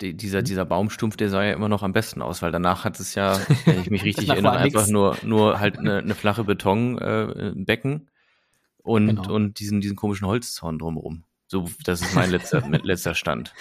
die, 0.00 0.16
dieser, 0.16 0.42
dieser 0.42 0.64
Baumstumpf, 0.64 1.16
der 1.16 1.28
sah 1.30 1.44
ja 1.44 1.52
immer 1.52 1.68
noch 1.68 1.82
am 1.82 1.92
besten 1.92 2.22
aus, 2.22 2.42
weil 2.42 2.52
danach 2.52 2.84
hat 2.84 2.98
es 3.00 3.14
ja, 3.14 3.38
wenn 3.64 3.80
ich 3.80 3.90
mich 3.90 4.04
richtig 4.04 4.28
erinnere, 4.28 4.56
einfach 4.56 4.80
nix. 4.82 4.90
nur, 4.90 5.16
nur 5.22 5.60
halt 5.60 5.78
eine, 5.78 5.98
eine 5.98 6.14
flache 6.14 6.44
Betonbecken 6.44 7.92
äh, 7.92 8.82
und, 8.82 9.06
Genau. 9.06 9.32
und 9.32 9.58
diesen, 9.60 9.80
diesen 9.80 9.96
komischen 9.96 10.26
Holzzaun 10.26 10.78
drumherum. 10.78 11.24
So, 11.46 11.68
das 11.84 12.00
ist 12.00 12.14
mein 12.14 12.30
letzter, 12.30 12.60
letzter 12.84 13.14
Stand. 13.14 13.52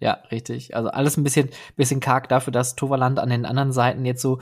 Ja, 0.00 0.14
richtig. 0.30 0.74
Also 0.74 0.88
alles 0.88 1.18
ein 1.18 1.24
bisschen, 1.24 1.50
bisschen 1.76 2.00
karg 2.00 2.28
dafür, 2.28 2.52
dass 2.52 2.74
Toverland 2.74 3.18
an 3.18 3.28
den 3.28 3.44
anderen 3.44 3.70
Seiten 3.70 4.06
jetzt 4.06 4.22
so 4.22 4.40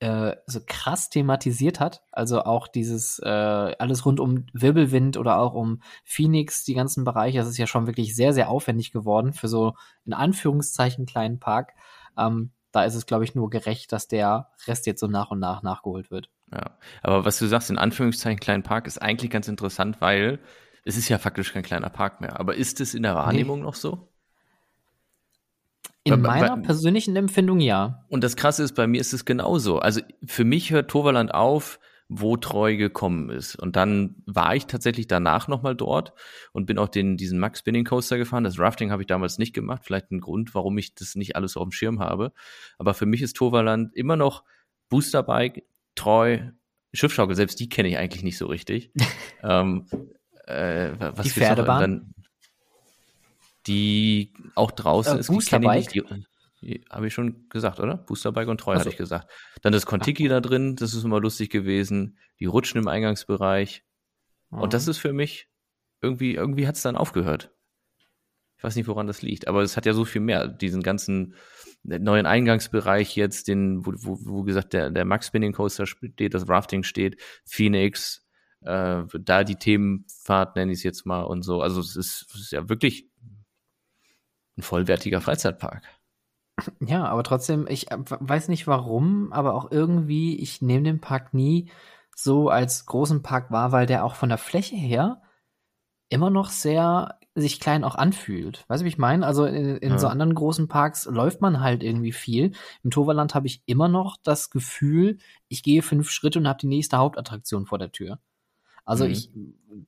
äh, 0.00 0.36
so 0.46 0.60
krass 0.64 1.10
thematisiert 1.10 1.80
hat. 1.80 2.02
Also 2.12 2.42
auch 2.42 2.68
dieses 2.68 3.18
äh, 3.18 3.28
alles 3.28 4.06
rund 4.06 4.20
um 4.20 4.46
Wirbelwind 4.52 5.16
oder 5.16 5.38
auch 5.38 5.54
um 5.54 5.82
Phoenix, 6.04 6.64
die 6.64 6.74
ganzen 6.74 7.04
Bereiche. 7.04 7.38
Das 7.38 7.48
ist 7.48 7.58
ja 7.58 7.66
schon 7.66 7.86
wirklich 7.86 8.14
sehr, 8.14 8.32
sehr 8.32 8.48
aufwendig 8.48 8.92
geworden 8.92 9.32
für 9.32 9.48
so 9.48 9.74
in 10.04 10.12
Anführungszeichen 10.12 11.06
kleinen 11.06 11.40
Park. 11.40 11.72
Ähm, 12.16 12.52
da 12.70 12.84
ist 12.84 12.94
es, 12.94 13.06
glaube 13.06 13.24
ich, 13.24 13.34
nur 13.34 13.50
gerecht, 13.50 13.92
dass 13.92 14.08
der 14.08 14.50
Rest 14.66 14.86
jetzt 14.86 15.00
so 15.00 15.06
nach 15.06 15.30
und 15.30 15.40
nach 15.40 15.62
nachgeholt 15.62 16.10
wird. 16.10 16.30
Ja, 16.52 16.78
aber 17.02 17.24
was 17.24 17.38
du 17.38 17.46
sagst, 17.46 17.70
in 17.70 17.78
Anführungszeichen 17.78 18.40
kleinen 18.40 18.62
Park, 18.62 18.86
ist 18.86 19.00
eigentlich 19.00 19.30
ganz 19.30 19.48
interessant, 19.48 20.00
weil 20.00 20.38
es 20.84 20.96
ist 20.96 21.08
ja 21.08 21.18
faktisch 21.18 21.52
kein 21.52 21.62
kleiner 21.62 21.90
Park 21.90 22.20
mehr. 22.20 22.38
Aber 22.38 22.54
ist 22.54 22.80
es 22.80 22.94
in 22.94 23.02
der 23.02 23.14
Wahrnehmung 23.14 23.58
nee. 23.58 23.64
noch 23.64 23.74
so? 23.74 24.08
In 26.14 26.22
meiner 26.22 26.56
persönlichen 26.58 27.16
Empfindung 27.16 27.60
ja. 27.60 28.04
Und 28.08 28.24
das 28.24 28.36
Krasse 28.36 28.62
ist, 28.62 28.74
bei 28.74 28.86
mir 28.86 29.00
ist 29.00 29.12
es 29.12 29.24
genauso. 29.24 29.78
Also 29.78 30.00
für 30.24 30.44
mich 30.44 30.70
hört 30.70 30.90
Toverland 30.90 31.32
auf, 31.34 31.78
wo 32.08 32.36
Treu 32.38 32.76
gekommen 32.76 33.28
ist. 33.28 33.54
Und 33.56 33.76
dann 33.76 34.16
war 34.24 34.56
ich 34.56 34.66
tatsächlich 34.66 35.06
danach 35.06 35.46
nochmal 35.46 35.76
dort 35.76 36.14
und 36.52 36.64
bin 36.64 36.78
auch 36.78 36.88
den, 36.88 37.18
diesen 37.18 37.38
Max 37.38 37.58
Spinning 37.58 37.84
Coaster 37.84 38.16
gefahren. 38.16 38.44
Das 38.44 38.58
Rafting 38.58 38.90
habe 38.90 39.02
ich 39.02 39.06
damals 39.06 39.38
nicht 39.38 39.52
gemacht. 39.52 39.82
Vielleicht 39.84 40.10
ein 40.10 40.20
Grund, 40.20 40.54
warum 40.54 40.78
ich 40.78 40.94
das 40.94 41.16
nicht 41.16 41.36
alles 41.36 41.56
auf 41.56 41.64
dem 41.64 41.72
Schirm 41.72 42.00
habe. 42.00 42.32
Aber 42.78 42.94
für 42.94 43.06
mich 43.06 43.20
ist 43.20 43.36
Toverland 43.36 43.94
immer 43.94 44.16
noch 44.16 44.44
Boosterbike, 44.88 45.64
Treu, 45.94 46.38
Schiffschaukel. 46.94 47.36
Selbst 47.36 47.60
die 47.60 47.68
kenne 47.68 47.88
ich 47.88 47.98
eigentlich 47.98 48.24
nicht 48.24 48.38
so 48.38 48.46
richtig. 48.46 48.90
ähm, 49.42 49.86
äh, 50.46 50.92
was 50.98 51.24
die 51.26 51.30
Pferdebahn? 51.30 52.14
Die 53.68 54.32
auch 54.54 54.70
draußen 54.70 55.16
äh, 55.16 55.20
ist. 55.20 55.28
Boosterbike? 55.28 55.92
Die 56.60 56.84
habe 56.90 57.06
ich 57.06 57.14
schon 57.14 57.48
gesagt, 57.50 57.78
oder? 57.78 57.96
Boosterbike 57.96 58.48
und 58.48 58.58
Treu 58.58 58.72
also. 58.72 58.80
hatte 58.80 58.90
ich 58.90 58.96
gesagt. 58.96 59.30
Dann 59.62 59.72
das 59.72 59.86
Contiki 59.86 60.26
da 60.26 60.40
drin, 60.40 60.74
das 60.74 60.94
ist 60.94 61.04
immer 61.04 61.20
lustig 61.20 61.50
gewesen. 61.50 62.18
Die 62.40 62.46
Rutschen 62.46 62.80
im 62.80 62.88
Eingangsbereich. 62.88 63.84
Mhm. 64.50 64.58
Und 64.62 64.74
das 64.74 64.88
ist 64.88 64.98
für 64.98 65.12
mich, 65.12 65.48
irgendwie, 66.00 66.34
irgendwie 66.34 66.66
hat 66.66 66.74
es 66.74 66.82
dann 66.82 66.96
aufgehört. 66.96 67.52
Ich 68.56 68.64
weiß 68.64 68.74
nicht, 68.74 68.88
woran 68.88 69.06
das 69.06 69.22
liegt, 69.22 69.46
aber 69.46 69.62
es 69.62 69.76
hat 69.76 69.86
ja 69.86 69.92
so 69.92 70.04
viel 70.04 70.20
mehr. 70.20 70.48
Diesen 70.48 70.82
ganzen 70.82 71.34
neuen 71.84 72.26
Eingangsbereich 72.26 73.14
jetzt, 73.14 73.46
den, 73.46 73.86
wo, 73.86 73.92
wo, 73.96 74.18
wo 74.20 74.42
gesagt, 74.42 74.72
der, 74.72 74.90
der 74.90 75.04
Max 75.04 75.28
Spinning 75.28 75.52
Coaster 75.52 75.86
steht, 75.86 76.34
das 76.34 76.48
Rafting 76.48 76.82
steht, 76.82 77.20
Phoenix, 77.44 78.26
äh, 78.62 79.04
da 79.20 79.44
die 79.44 79.54
Themenfahrt 79.56 80.56
nenne 80.56 80.72
ich 80.72 80.78
es 80.78 80.82
jetzt 80.82 81.06
mal 81.06 81.22
und 81.22 81.42
so. 81.42 81.62
Also 81.62 81.80
es 81.80 81.94
ist, 81.94 82.26
es 82.34 82.40
ist 82.40 82.52
ja 82.52 82.68
wirklich 82.68 83.07
ein 84.58 84.62
vollwertiger 84.62 85.20
Freizeitpark. 85.20 85.82
Ja, 86.80 87.04
aber 87.04 87.22
trotzdem, 87.22 87.66
ich 87.68 87.90
äh, 87.90 87.98
weiß 87.98 88.48
nicht 88.48 88.66
warum, 88.66 89.32
aber 89.32 89.54
auch 89.54 89.70
irgendwie, 89.70 90.36
ich 90.38 90.60
nehme 90.60 90.84
den 90.84 91.00
Park 91.00 91.32
nie 91.32 91.70
so 92.16 92.48
als 92.48 92.86
großen 92.86 93.22
Park 93.22 93.50
wahr, 93.52 93.70
weil 93.70 93.86
der 93.86 94.04
auch 94.04 94.16
von 94.16 94.28
der 94.28 94.38
Fläche 94.38 94.74
her 94.74 95.22
immer 96.08 96.30
noch 96.30 96.50
sehr 96.50 97.18
sich 97.34 97.60
klein 97.60 97.84
auch 97.84 97.94
anfühlt. 97.94 98.64
Weißt 98.66 98.80
du, 98.80 98.84
wie 98.84 98.88
ich 98.88 98.98
meine? 98.98 99.24
Also 99.24 99.44
in, 99.44 99.76
in 99.76 99.90
ja. 99.92 99.98
so 99.98 100.08
anderen 100.08 100.34
großen 100.34 100.66
Parks 100.66 101.04
läuft 101.06 101.40
man 101.40 101.60
halt 101.60 101.84
irgendwie 101.84 102.12
viel. 102.12 102.52
Im 102.82 102.90
Toverland 102.90 103.36
habe 103.36 103.46
ich 103.46 103.62
immer 103.66 103.86
noch 103.86 104.16
das 104.24 104.50
Gefühl, 104.50 105.18
ich 105.48 105.62
gehe 105.62 105.82
fünf 105.82 106.10
Schritte 106.10 106.40
und 106.40 106.48
habe 106.48 106.58
die 106.58 106.66
nächste 106.66 106.96
Hauptattraktion 106.96 107.66
vor 107.66 107.78
der 107.78 107.92
Tür. 107.92 108.18
Also 108.88 109.04
mhm. 109.04 109.10
ich 109.10 109.30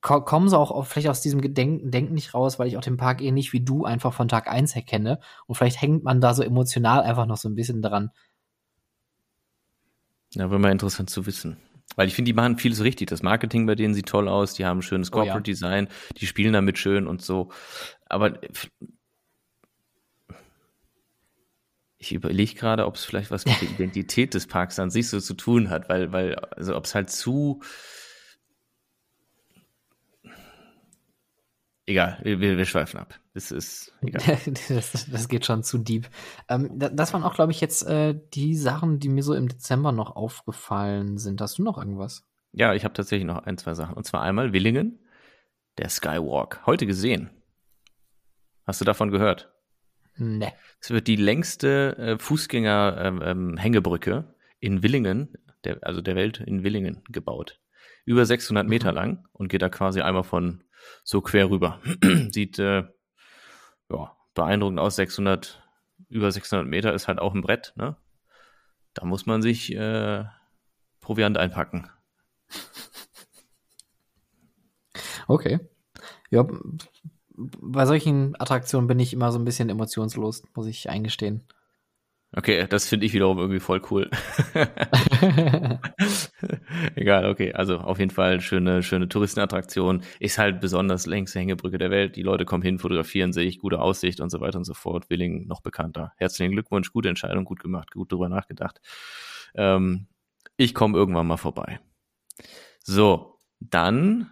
komme 0.03 0.51
so 0.51 0.59
auch 0.59 0.85
vielleicht 0.85 1.09
aus 1.09 1.23
diesem 1.23 1.41
Gedenken 1.41 1.91
Denken 1.91 2.13
nicht 2.13 2.35
raus, 2.35 2.59
weil 2.59 2.69
ich 2.69 2.77
auch 2.77 2.83
den 2.83 2.99
Park 2.99 3.23
ähnlich 3.23 3.49
eh 3.49 3.53
wie 3.55 3.65
du 3.65 3.87
einfach 3.87 4.13
von 4.13 4.29
Tag 4.29 4.47
eins 4.47 4.77
erkenne. 4.77 5.21
Und 5.47 5.55
vielleicht 5.55 5.81
hängt 5.81 6.05
man 6.05 6.21
da 6.21 6.35
so 6.35 6.43
emotional 6.43 7.01
einfach 7.01 7.25
noch 7.25 7.39
so 7.39 7.49
ein 7.49 7.55
bisschen 7.55 7.81
dran. 7.81 8.11
Ja, 10.35 10.51
wäre 10.51 10.61
mal 10.61 10.71
interessant 10.71 11.09
zu 11.09 11.25
wissen. 11.25 11.57
Weil 11.97 12.09
ich 12.09 12.15
finde, 12.15 12.29
die 12.29 12.35
machen 12.35 12.59
vieles 12.59 12.85
richtig. 12.85 13.09
Das 13.09 13.23
Marketing 13.23 13.65
bei 13.65 13.75
denen 13.75 13.95
sieht 13.95 14.07
toll 14.07 14.29
aus, 14.29 14.53
die 14.53 14.67
haben 14.67 14.81
ein 14.81 14.83
schönes 14.83 15.11
Corporate 15.11 15.39
oh, 15.39 15.39
ja. 15.39 15.55
Design, 15.55 15.89
die 16.19 16.27
spielen 16.27 16.53
damit 16.53 16.77
schön 16.77 17.07
und 17.07 17.23
so. 17.23 17.51
Aber 18.05 18.39
ich 21.97 22.13
überlege 22.13 22.55
gerade, 22.55 22.85
ob 22.85 22.97
es 22.97 23.05
vielleicht 23.07 23.31
was 23.31 23.47
mit 23.47 23.63
der 23.63 23.71
Identität 23.75 24.35
des 24.35 24.47
Parks 24.47 24.79
an 24.79 24.91
sich 24.91 25.09
so 25.09 25.21
zu 25.21 25.33
tun 25.33 25.71
hat, 25.71 25.89
weil, 25.89 26.13
weil, 26.13 26.35
also 26.35 26.77
ob 26.77 26.85
es 26.85 26.95
halt 26.95 27.09
zu 27.09 27.63
Egal, 31.91 32.20
wir, 32.22 32.38
wir 32.38 32.64
schweifen 32.66 33.01
ab. 33.01 33.18
Das 33.34 33.51
ist 33.51 33.93
egal. 34.01 34.22
das, 34.68 35.11
das 35.11 35.26
geht 35.26 35.45
schon 35.45 35.64
zu 35.64 35.76
deep. 35.76 36.09
Ähm, 36.49 36.70
das 36.78 37.12
waren 37.12 37.24
auch, 37.24 37.34
glaube 37.34 37.51
ich, 37.51 37.61
jetzt 37.61 37.82
äh, 37.82 38.14
die 38.32 38.55
Sachen, 38.55 39.01
die 39.01 39.09
mir 39.09 39.24
so 39.24 39.34
im 39.34 39.49
Dezember 39.49 39.91
noch 39.91 40.14
aufgefallen 40.14 41.18
sind. 41.18 41.41
Hast 41.41 41.59
du 41.59 41.64
noch 41.64 41.78
irgendwas? 41.78 42.24
Ja, 42.53 42.74
ich 42.74 42.84
habe 42.84 42.95
tatsächlich 42.95 43.26
noch 43.26 43.38
ein, 43.38 43.59
zwei 43.59 43.74
Sachen. 43.74 43.97
Und 43.97 44.05
zwar 44.05 44.22
einmal 44.22 44.53
Willingen, 44.53 45.01
der 45.78 45.88
Skywalk. 45.88 46.64
Heute 46.64 46.86
gesehen. 46.86 47.30
Hast 48.68 48.80
du 48.80 48.84
davon 48.84 49.11
gehört? 49.11 49.53
Nee. 50.16 50.53
Es 50.80 50.91
wird 50.91 51.09
die 51.09 51.16
längste 51.16 51.97
äh, 51.99 52.18
Fußgänger-Hängebrücke 52.20 54.11
ähm, 54.12 54.24
ähm 54.28 54.34
in 54.61 54.84
Willingen, 54.84 55.36
der, 55.64 55.78
also 55.82 56.01
der 56.03 56.14
Welt 56.14 56.38
in 56.38 56.62
Willingen, 56.62 57.03
gebaut. 57.09 57.59
Über 58.05 58.24
600 58.24 58.68
Meter 58.68 58.93
mhm. 58.93 58.97
lang 58.97 59.26
und 59.32 59.49
geht 59.49 59.62
da 59.62 59.68
quasi 59.68 60.03
einmal 60.03 60.22
von 60.22 60.62
so 61.05 61.20
quer 61.20 61.51
rüber. 61.51 61.81
Sieht 62.31 62.59
äh, 62.59 62.85
ja, 63.91 64.16
beeindruckend 64.35 64.81
aus. 64.81 64.97
600, 64.97 65.62
über 66.09 66.31
600 66.31 66.66
Meter 66.66 66.95
ist 66.95 67.09
halt 67.09 67.18
auch 67.18 67.35
ein 67.35 67.43
Brett. 67.43 67.72
Ne? 67.76 67.97
Da 68.95 69.05
muss 69.05 69.26
man 69.26 69.43
sich 69.43 69.74
äh, 69.74 70.24
Proviant 71.01 71.39
einpacken. 71.39 71.91
Okay. 75.28 75.61
Ja, 76.31 76.45
bei 77.37 77.87
solchen 77.87 78.35
Attraktionen 78.41 78.89
bin 78.89 78.99
ich 78.99 79.12
immer 79.12 79.31
so 79.31 79.39
ein 79.39 79.45
bisschen 79.45 79.68
emotionslos, 79.68 80.43
muss 80.55 80.66
ich 80.66 80.91
eingestehen. 80.91 81.45
Okay, 82.37 82.64
das 82.68 82.87
finde 82.87 83.07
ich 83.07 83.12
wiederum 83.12 83.39
irgendwie 83.39 83.59
voll 83.59 83.83
cool. 83.91 84.09
Egal, 86.95 87.26
okay. 87.28 87.53
Also 87.55 87.78
auf 87.78 87.99
jeden 87.99 88.12
Fall 88.12 88.41
schöne, 88.41 88.85
schöne 88.85 89.09
Touristenattraktion. 89.09 90.05
Ist 90.20 90.39
halt 90.39 90.61
besonders 90.61 91.07
längste 91.07 91.41
Hängebrücke 91.41 91.76
der 91.78 91.91
Welt. 91.91 92.14
Die 92.14 92.22
Leute 92.22 92.45
kommen 92.45 92.62
hin, 92.62 92.78
fotografieren 92.78 93.33
sich, 93.33 93.59
gute 93.59 93.81
Aussicht 93.81 94.20
und 94.20 94.31
so 94.31 94.41
weiter 94.41 94.59
und 94.59 94.64
so 94.64 94.74
fort. 94.74 95.11
Willing 95.11 95.49
noch 95.49 95.61
bekannter. 95.61 96.12
Herzlichen 96.18 96.53
Glückwunsch, 96.53 96.93
gute 96.93 97.09
Entscheidung, 97.09 97.45
gut 97.45 97.59
gemacht, 97.61 97.91
gut 97.91 98.12
drüber 98.12 98.28
nachgedacht. 98.28 98.81
Ähm, 99.55 100.07
ich 100.57 100.72
komme 100.72 100.97
irgendwann 100.97 101.26
mal 101.26 101.37
vorbei. 101.37 101.81
So, 102.85 103.39
dann, 103.59 104.31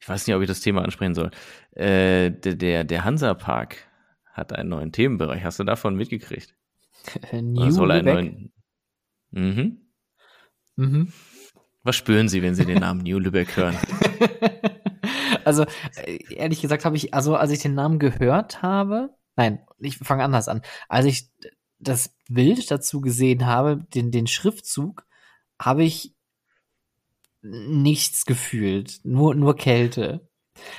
ich 0.00 0.08
weiß 0.08 0.26
nicht, 0.26 0.34
ob 0.34 0.42
ich 0.42 0.48
das 0.48 0.60
Thema 0.60 0.82
ansprechen 0.82 1.14
soll. 1.14 1.30
Äh, 1.72 2.32
der, 2.32 2.56
der, 2.56 2.84
der 2.84 3.04
Hansa 3.04 3.34
Park 3.34 3.86
hat 4.36 4.52
einen 4.52 4.68
neuen 4.68 4.92
Themenbereich. 4.92 5.42
Hast 5.42 5.58
du 5.58 5.64
davon 5.64 5.96
mitgekriegt? 5.96 6.54
New 7.32 7.70
soll 7.70 7.90
einen 7.90 8.04
neuen. 8.06 8.52
Mhm. 9.30 9.80
Mhm. 10.76 11.12
Was 11.82 11.96
spüren 11.96 12.28
Sie, 12.28 12.42
wenn 12.42 12.54
Sie 12.54 12.66
den 12.66 12.80
Namen 12.80 13.02
New 13.02 13.18
Lübeck 13.18 13.56
hören? 13.56 13.76
also, 15.44 15.64
äh, 16.04 16.18
ehrlich 16.34 16.60
gesagt 16.60 16.84
habe 16.84 16.96
ich, 16.96 17.14
also 17.14 17.36
als 17.36 17.50
ich 17.50 17.60
den 17.60 17.74
Namen 17.74 17.98
gehört 17.98 18.62
habe, 18.62 19.10
nein, 19.36 19.60
ich 19.78 19.98
fange 19.98 20.24
anders 20.24 20.48
an. 20.48 20.62
Als 20.88 21.06
ich 21.06 21.30
das 21.78 22.14
Bild 22.28 22.70
dazu 22.70 23.00
gesehen 23.00 23.46
habe, 23.46 23.84
den, 23.94 24.10
den 24.10 24.26
Schriftzug, 24.26 25.06
habe 25.60 25.84
ich 25.84 26.14
nichts 27.42 28.26
gefühlt, 28.26 29.00
nur, 29.04 29.34
nur 29.34 29.56
Kälte. 29.56 30.28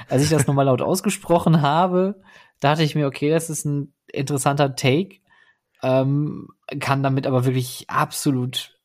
Als 0.10 0.24
ich 0.24 0.30
das 0.30 0.48
nochmal 0.48 0.66
laut 0.66 0.82
ausgesprochen 0.82 1.62
habe, 1.62 2.22
dachte 2.60 2.84
ich 2.84 2.96
mir, 2.96 3.08
okay, 3.08 3.30
das 3.30 3.50
ist 3.50 3.66
ein 3.66 3.94
interessanter 4.12 4.76
Take, 4.76 5.18
ähm, 5.84 6.50
kann 6.80 7.04
damit 7.04 7.28
aber 7.28 7.46
wirklich 7.46 7.86
absolut 7.90 8.78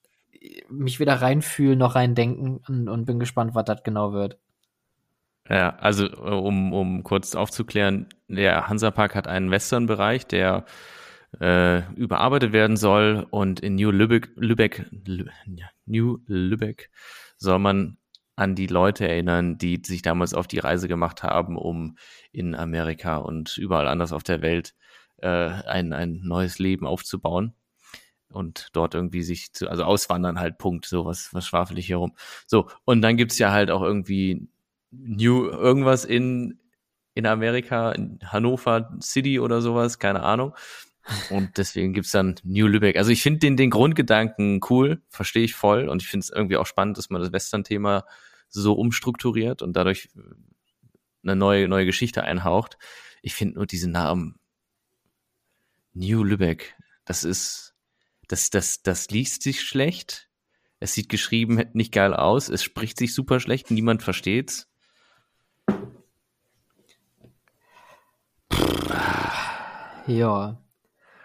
mich 0.69 1.01
weder 1.01 1.15
reinfühlen 1.23 1.79
noch 1.79 1.95
reindenken 1.95 2.61
und, 2.67 2.89
und 2.89 3.05
bin 3.05 3.21
gespannt, 3.21 3.55
was 3.55 3.65
das 3.65 3.83
genau 3.83 4.13
wird. 4.13 4.39
Ja, 5.49 5.77
also 5.77 6.09
um, 6.09 6.73
um 6.73 7.03
kurz 7.03 7.35
aufzuklären, 7.35 8.09
der 8.29 8.69
Hansapark 8.69 9.15
hat 9.15 9.27
einen 9.27 9.51
Western-Bereich, 9.51 10.27
der 10.27 10.65
äh, 11.41 11.83
überarbeitet 11.95 12.53
werden 12.53 12.77
soll 12.77 13.27
und 13.31 13.61
in 13.61 13.75
New 13.75 13.91
Lübeck, 13.91 14.31
Lübeck, 14.37 14.87
Lü, 14.91 15.27
New 15.87 16.19
Lübeck 16.27 16.91
soll 17.37 17.59
man 17.59 17.97
an 18.37 18.55
die 18.55 18.67
Leute 18.67 19.07
erinnern, 19.07 19.59
die 19.59 19.81
sich 19.85 20.03
damals 20.03 20.35
auf 20.35 20.47
die 20.47 20.59
Reise 20.59 20.89
gemacht 20.89 21.23
haben, 21.23 21.57
um 21.57 21.97
in 22.33 22.55
Amerika 22.55 23.19
und 23.19 23.59
überall 23.59 23.89
anders 23.89 24.13
auf 24.13 24.23
der 24.23 24.43
Welt 24.43 24.75
äh, 25.19 25.29
ein, 25.29 25.93
ein 25.93 26.21
neues 26.23 26.59
Leben 26.59 26.87
aufzubauen 26.87 27.55
und 28.33 28.69
dort 28.73 28.95
irgendwie 28.95 29.23
sich 29.23 29.53
zu, 29.53 29.69
also 29.69 29.85
auswandern 29.85 30.41
halt, 30.41 30.59
Punkt, 30.59 30.87
so 30.87 31.05
was, 31.05 31.33
was 31.33 31.47
schwafel 31.47 31.79
ich 31.79 31.87
hier 31.87 31.99
rum. 31.99 32.15
So, 32.47 32.69
und 32.85 33.03
dann 33.03 33.17
gibt's 33.17 33.39
ja 33.39 33.53
halt 33.53 33.71
auch 33.71 33.83
irgendwie 33.83 34.49
New, 34.91 35.47
irgendwas 35.47 36.05
in, 36.05 36.59
in 37.15 37.27
Amerika, 37.27 37.93
in 37.93 38.19
Hannover 38.25 38.91
City 39.01 39.41
oder 39.41 39.61
sowas, 39.61 39.99
keine 39.99 40.23
Ahnung. 40.23 40.55
Und 41.31 41.59
deswegen 41.59 41.93
gibt's 41.93 42.13
dann 42.13 42.37
New 42.45 42.67
Lübeck. 42.67 42.97
Also 42.97 43.11
ich 43.11 43.23
finde 43.23 43.41
den, 43.41 43.57
den 43.57 43.71
Grundgedanken 43.71 44.61
cool, 44.71 45.03
verstehe 45.09 45.45
ich 45.45 45.55
voll. 45.55 45.89
Und 45.89 46.03
ich 46.03 46.09
finde 46.09 46.25
es 46.25 46.31
irgendwie 46.31 46.57
auch 46.57 46.67
spannend, 46.67 46.99
dass 46.99 47.11
man 47.11 47.21
das 47.21 47.33
Western-Thema 47.33 48.05
so 48.49 48.75
umstrukturiert 48.75 49.63
und 49.63 49.75
dadurch 49.75 50.11
eine 51.23 51.37
neue, 51.37 51.69
neue 51.69 51.87
Geschichte 51.87 52.23
einhaucht. 52.23 52.79
Ich 53.23 53.35
finde 53.35 53.57
nur 53.57 53.67
diesen 53.67 53.93
Namen 53.93 54.39
New 55.95 56.23
Lübeck, 56.25 56.75
das 57.05 57.25
ist, 57.25 57.75
das, 58.29 58.51
das, 58.51 58.83
das 58.83 59.11
liest 59.11 59.43
sich 59.43 59.63
schlecht. 59.63 60.29
Es 60.79 60.95
sieht 60.95 61.09
geschrieben 61.09 61.63
nicht 61.75 61.93
geil 61.93 62.15
aus. 62.15 62.49
Es 62.49 62.63
spricht 62.63 62.99
sich 62.99 63.15
super 63.15 63.39
schlecht. 63.41 63.71
Niemand 63.71 64.03
versteht's. 64.03 64.69
Ja. 70.07 70.61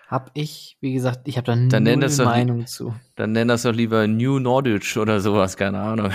Hab 0.09 0.31
ich, 0.35 0.77
wie 0.79 0.93
gesagt, 0.93 1.27
ich 1.27 1.35
habe 1.37 1.45
da 1.47 1.55
Dann 1.55 1.83
nenn 1.83 1.99
das 1.99 2.15
doch- 2.17 2.23
Meinung 2.25 2.65
zu. 2.65 2.95
Dann 3.15 3.33
nenn 3.33 3.49
das 3.49 3.63
doch 3.63 3.73
lieber 3.73 4.07
New 4.07 4.39
Nordic 4.39 4.95
oder 4.95 5.19
sowas, 5.19 5.57
keine 5.57 5.79
Ahnung. 5.79 6.11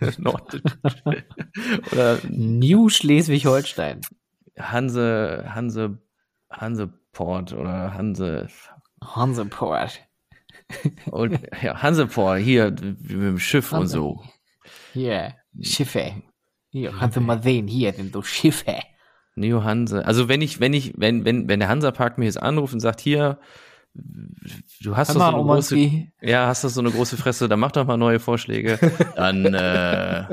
Oder 1.92 2.18
New 2.28 2.88
Schleswig-Holstein. 2.88 4.00
Hanse, 4.58 5.44
Hanse, 5.54 5.98
Hanseport 6.50 7.52
oder 7.52 7.92
Hanse, 7.94 8.48
Hanseport. 9.02 10.00
und, 11.10 11.38
ja, 11.62 11.82
Hanseport, 11.82 12.38
hier 12.40 12.70
mit 12.70 13.10
dem 13.10 13.38
Schiff 13.38 13.72
und 13.72 13.80
Hanse. 13.80 13.92
so. 13.94 14.22
Hier, 14.92 15.34
Schiffe. 15.60 16.22
Hier, 16.70 16.92
kannst 16.98 17.16
du 17.16 17.20
mal 17.20 17.42
sehen, 17.42 17.66
hier 17.68 17.92
sind 17.92 18.12
so 18.12 18.22
Schiffe. 18.22 18.76
Neo 19.36 19.64
Hanse. 19.64 20.04
Also 20.06 20.28
wenn 20.28 20.40
ich, 20.42 20.60
wenn 20.60 20.72
ich, 20.72 20.92
wenn, 20.96 21.24
wenn, 21.24 21.48
wenn 21.48 21.60
der 21.60 21.68
Hansapark 21.68 22.18
mir 22.18 22.26
jetzt 22.26 22.40
anruft 22.42 22.72
und 22.74 22.80
sagt, 22.80 23.00
hier, 23.00 23.38
du 24.80 24.96
hast 24.96 25.10
doch 25.10 25.14
so 25.14 25.20
eine 25.20 25.32
große, 25.36 25.74
Omanski. 25.76 26.12
ja, 26.20 26.46
hast 26.46 26.64
doch 26.64 26.68
so 26.68 26.80
eine 26.80 26.90
große 26.90 27.16
Fresse, 27.16 27.48
dann 27.48 27.60
mach 27.60 27.72
doch 27.72 27.86
mal 27.86 27.96
neue 27.96 28.20
Vorschläge. 28.20 28.78
Dann, 29.16 29.44
äh, 29.46 30.26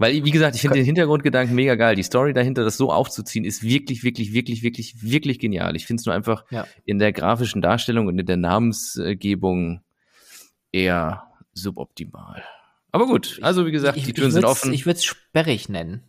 weil, 0.00 0.24
wie 0.24 0.30
gesagt, 0.30 0.54
ich 0.54 0.60
finde 0.60 0.76
den 0.76 0.84
Hintergrundgedanken 0.84 1.56
mega 1.56 1.74
geil. 1.74 1.96
Die 1.96 2.04
Story 2.04 2.32
dahinter, 2.32 2.62
das 2.62 2.76
so 2.76 2.92
aufzuziehen, 2.92 3.44
ist 3.44 3.64
wirklich, 3.64 4.04
wirklich, 4.04 4.32
wirklich, 4.32 4.62
wirklich, 4.62 5.02
wirklich 5.02 5.38
genial. 5.40 5.74
Ich 5.74 5.86
finde 5.86 6.00
es 6.00 6.06
nur 6.06 6.14
einfach 6.14 6.44
Ja. 6.50 6.66
in 6.84 7.00
der 7.00 7.12
grafischen 7.12 7.62
Darstellung 7.62 8.06
und 8.06 8.16
in 8.16 8.26
der 8.26 8.36
Namensgebung 8.36 9.80
eher 10.70 11.24
suboptimal. 11.52 12.44
Aber 12.92 13.06
gut, 13.06 13.40
also 13.42 13.66
wie 13.66 13.72
gesagt, 13.72 13.98
ich, 13.98 14.04
die 14.04 14.12
Türen 14.12 14.30
sind 14.30 14.44
offen. 14.44 14.72
Ich 14.72 14.86
würde 14.86 14.98
es 14.98 15.04
sperrig 15.04 15.68
nennen. 15.68 16.04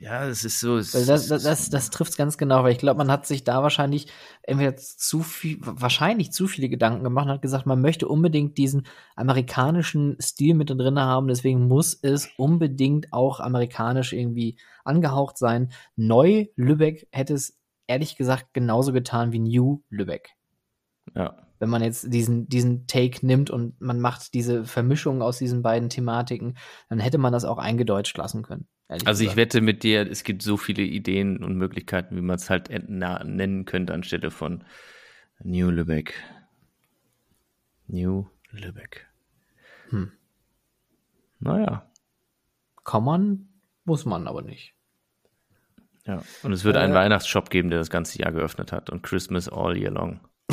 Ja, 0.00 0.26
es 0.26 0.46
ist 0.46 0.60
so. 0.60 0.78
Es 0.78 0.94
Weil 0.94 1.04
das, 1.04 1.28
das, 1.28 1.42
das, 1.42 1.68
das 1.68 1.90
trifft 1.90 2.12
es 2.12 2.16
ganz 2.16 2.38
genau, 2.38 2.64
weil 2.64 2.72
ich 2.72 2.78
glaube, 2.78 2.96
man 2.96 3.10
hat 3.10 3.26
sich 3.26 3.44
da 3.44 3.62
wahrscheinlich 3.62 4.06
entweder 4.42 4.74
zu 4.76 5.22
viel, 5.22 5.58
wahrscheinlich 5.60 6.32
zu 6.32 6.46
viele 6.46 6.70
Gedanken 6.70 7.04
gemacht 7.04 7.26
und 7.26 7.32
hat 7.32 7.42
gesagt, 7.42 7.66
man 7.66 7.82
möchte 7.82 8.08
unbedingt 8.08 8.56
diesen 8.56 8.86
amerikanischen 9.14 10.16
Stil 10.18 10.54
mit 10.54 10.70
drin 10.70 10.98
haben, 10.98 11.28
deswegen 11.28 11.68
muss 11.68 11.92
es 12.00 12.30
unbedingt 12.38 13.12
auch 13.12 13.40
amerikanisch 13.40 14.14
irgendwie 14.14 14.56
angehaucht 14.84 15.36
sein. 15.36 15.70
Neu 15.96 16.46
Lübeck 16.56 17.06
hätte 17.12 17.34
es 17.34 17.58
ehrlich 17.86 18.16
gesagt 18.16 18.54
genauso 18.54 18.94
getan 18.94 19.32
wie 19.32 19.40
New 19.40 19.82
Lübeck. 19.90 20.30
ja. 21.14 21.36
Wenn 21.58 21.68
man 21.68 21.82
jetzt 21.82 22.10
diesen, 22.10 22.48
diesen 22.48 22.86
Take 22.86 23.26
nimmt 23.26 23.50
und 23.50 23.78
man 23.82 24.00
macht 24.00 24.32
diese 24.32 24.64
Vermischung 24.64 25.20
aus 25.20 25.36
diesen 25.36 25.60
beiden 25.60 25.90
Thematiken, 25.90 26.56
dann 26.88 27.00
hätte 27.00 27.18
man 27.18 27.34
das 27.34 27.44
auch 27.44 27.58
eingedeutscht 27.58 28.16
lassen 28.16 28.42
können. 28.42 28.66
Ehrlich 28.90 29.06
Also 29.06 29.24
ich 29.24 29.36
wette 29.36 29.60
mit 29.60 29.82
dir, 29.82 30.10
es 30.10 30.22
gibt 30.24 30.42
so 30.42 30.56
viele 30.56 30.82
Ideen 30.82 31.42
und 31.42 31.56
Möglichkeiten, 31.56 32.16
wie 32.16 32.20
man 32.20 32.36
es 32.36 32.50
halt 32.50 32.68
nennen 32.70 33.64
könnte 33.64 33.94
anstelle 33.94 34.30
von 34.30 34.64
New 35.42 35.70
Lübeck. 35.70 36.14
New 37.86 38.26
Lübeck. 38.50 39.06
Hm. 39.90 40.12
Naja, 41.40 41.90
Kann 42.84 43.04
man, 43.04 43.48
muss 43.84 44.04
man 44.04 44.26
aber 44.28 44.42
nicht. 44.42 44.74
ja. 46.06 46.22
Und 46.42 46.52
es 46.52 46.64
wird 46.64 46.76
einen 46.76 46.92
Äh. 46.92 46.96
Weihnachtsshop 46.96 47.50
geben, 47.50 47.70
der 47.70 47.78
das 47.78 47.90
ganze 47.90 48.18
Jahr 48.18 48.32
geöffnet 48.32 48.72
hat 48.72 48.90
und 48.90 49.02
Christmas 49.02 49.48
all 49.48 49.76
year 49.76 49.90
long. 49.90 50.20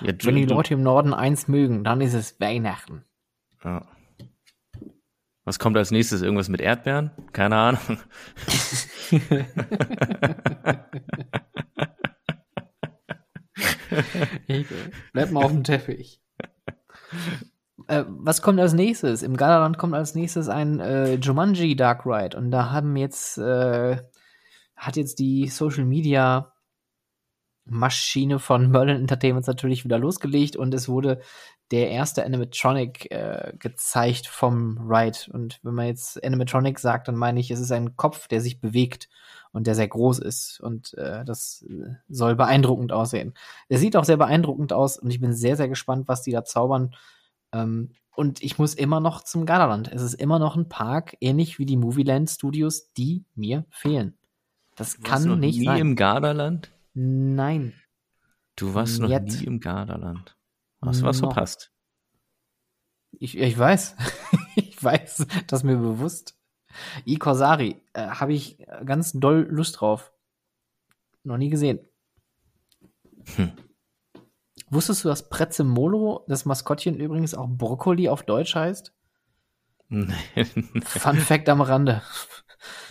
ja, 0.00 0.12
Wenn 0.22 0.36
die 0.36 0.46
du- 0.46 0.54
Leute 0.54 0.74
im 0.74 0.82
Norden 0.82 1.12
eins 1.14 1.48
mögen, 1.48 1.84
dann 1.84 2.00
ist 2.00 2.14
es 2.14 2.40
Weihnachten. 2.40 3.04
ja. 3.64 3.86
Was 5.50 5.58
kommt 5.58 5.76
als 5.76 5.90
nächstes? 5.90 6.22
Irgendwas 6.22 6.48
mit 6.48 6.60
Erdbeeren? 6.60 7.10
Keine 7.32 7.56
Ahnung. 7.56 7.80
Bleib 15.12 15.32
mal 15.32 15.42
auf 15.42 15.50
dem 15.50 15.64
Teppich. 15.64 16.22
Äh, 17.88 18.04
was 18.06 18.42
kommt 18.42 18.60
als 18.60 18.74
nächstes? 18.74 19.24
Im 19.24 19.36
Galaland 19.36 19.76
kommt 19.76 19.94
als 19.94 20.14
nächstes 20.14 20.48
ein 20.48 20.78
äh, 20.78 21.14
Jumanji 21.14 21.74
Dark 21.74 22.06
Ride 22.06 22.36
und 22.36 22.52
da 22.52 22.70
haben 22.70 22.94
jetzt 22.94 23.36
äh, 23.36 23.96
hat 24.76 24.96
jetzt 24.96 25.18
die 25.18 25.48
Social 25.48 25.84
Media 25.84 26.52
Maschine 27.64 28.38
von 28.38 28.70
Merlin 28.70 28.98
Entertainments 28.98 29.48
natürlich 29.48 29.84
wieder 29.84 29.98
losgelegt 29.98 30.54
und 30.54 30.72
es 30.74 30.88
wurde 30.88 31.20
der 31.70 31.90
erste 31.90 32.24
Animatronic 32.24 33.10
äh, 33.12 33.52
gezeigt 33.58 34.26
vom 34.26 34.78
Ride. 34.90 35.18
Und 35.32 35.60
wenn 35.62 35.74
man 35.74 35.86
jetzt 35.86 36.22
Animatronic 36.24 36.78
sagt, 36.78 37.08
dann 37.08 37.16
meine 37.16 37.38
ich, 37.40 37.50
es 37.50 37.60
ist 37.60 37.70
ein 37.72 37.96
Kopf, 37.96 38.26
der 38.28 38.40
sich 38.40 38.60
bewegt 38.60 39.08
und 39.52 39.66
der 39.66 39.74
sehr 39.74 39.88
groß 39.88 40.18
ist. 40.18 40.60
Und 40.60 40.94
äh, 40.94 41.24
das 41.24 41.64
äh, 41.68 41.94
soll 42.08 42.34
beeindruckend 42.34 42.92
aussehen. 42.92 43.34
Er 43.68 43.78
sieht 43.78 43.96
auch 43.96 44.04
sehr 44.04 44.16
beeindruckend 44.16 44.72
aus 44.72 44.98
und 44.98 45.10
ich 45.10 45.20
bin 45.20 45.32
sehr, 45.32 45.56
sehr 45.56 45.68
gespannt, 45.68 46.08
was 46.08 46.22
die 46.22 46.32
da 46.32 46.44
zaubern. 46.44 46.94
Ähm, 47.52 47.92
und 48.16 48.42
ich 48.42 48.58
muss 48.58 48.74
immer 48.74 49.00
noch 49.00 49.22
zum 49.22 49.46
Gardaland. 49.46 49.90
Es 49.92 50.02
ist 50.02 50.14
immer 50.14 50.38
noch 50.38 50.56
ein 50.56 50.68
Park, 50.68 51.16
ähnlich 51.20 51.58
wie 51.58 51.66
die 51.66 51.76
Movieland 51.76 52.28
Studios, 52.28 52.92
die 52.92 53.24
mir 53.34 53.64
fehlen. 53.70 54.16
Das 54.76 54.96
Du 54.96 55.02
warst 55.02 55.04
kann 55.04 55.28
noch 55.28 55.36
nicht 55.36 55.58
nie 55.58 55.64
sein. 55.66 55.80
im 55.80 55.96
Gardaland? 55.96 56.70
Nein. 56.94 57.74
Du 58.56 58.74
warst 58.74 59.00
noch 59.00 59.08
Jetzt. 59.08 59.40
nie 59.40 59.46
im 59.46 59.60
Gardaland. 59.60 60.36
Hast 60.82 61.02
du 61.02 61.06
was 61.06 61.20
Noch. 61.20 61.32
verpasst? 61.32 61.72
Ich, 63.12 63.36
ich 63.36 63.58
weiß. 63.58 63.96
ich 64.56 64.82
weiß, 64.82 65.26
das 65.46 65.60
ist 65.60 65.64
mir 65.64 65.76
bewusst. 65.76 66.36
I 67.06 67.16
Corsari 67.16 67.82
äh, 67.92 68.06
habe 68.08 68.32
ich 68.32 68.58
ganz 68.84 69.12
doll 69.12 69.46
Lust 69.50 69.80
drauf. 69.80 70.12
Noch 71.24 71.36
nie 71.36 71.50
gesehen. 71.50 71.80
Hm. 73.36 73.52
Wusstest 74.70 75.04
du, 75.04 75.08
dass 75.08 75.28
Prezzemolo, 75.28 76.24
das 76.28 76.44
Maskottchen 76.44 76.94
übrigens 76.94 77.34
auch 77.34 77.48
Brokkoli 77.48 78.08
auf 78.08 78.22
Deutsch 78.22 78.54
heißt? 78.54 78.94
Nein. 79.88 80.14
Fun 80.84 81.16
Fact 81.16 81.48
am 81.48 81.60
Rande. 81.60 82.02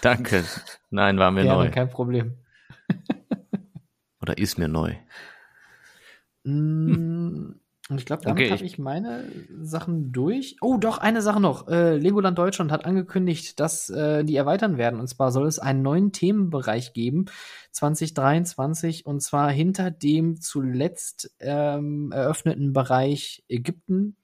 Danke. 0.01 0.43
Nein, 0.89 1.17
war 1.17 1.31
mir 1.31 1.43
Gerne, 1.43 1.65
neu. 1.65 1.71
kein 1.71 1.89
Problem. 1.89 2.37
Oder 4.21 4.37
ist 4.37 4.57
mir 4.57 4.67
neu. 4.67 4.95
Mm, 6.43 7.58
Und 7.89 7.99
ich 7.99 8.05
glaube, 8.05 8.21
damit 8.23 8.43
Okay, 8.43 8.51
habe 8.51 8.63
ich- 8.63 8.77
meine 8.77 9.23
Sachen 9.61 10.11
durch. 10.11 10.57
Oh, 10.61 10.77
doch, 10.77 10.99
eine 10.99 11.23
Sache 11.23 11.39
noch. 11.39 11.67
Äh, 11.67 11.97
Legoland 11.97 12.37
Deutschland 12.37 12.71
hat 12.71 12.85
angekündigt, 12.85 13.59
dass 13.59 13.89
äh, 13.89 14.23
die 14.23 14.35
erweitern 14.35 14.77
werden. 14.77 14.99
Und 14.99 15.07
zwar 15.07 15.31
soll 15.31 15.47
es 15.47 15.57
einen 15.57 15.81
neuen 15.81 16.11
Themenbereich 16.11 16.93
geben, 16.93 17.25
2023, 17.71 19.07
und 19.07 19.21
zwar 19.21 19.49
hinter 19.49 19.89
dem 19.89 20.39
zuletzt 20.39 21.31
ähm, 21.39 22.11
eröffneten 22.11 22.73
Bereich 22.73 23.43
Ägypten. 23.49 24.15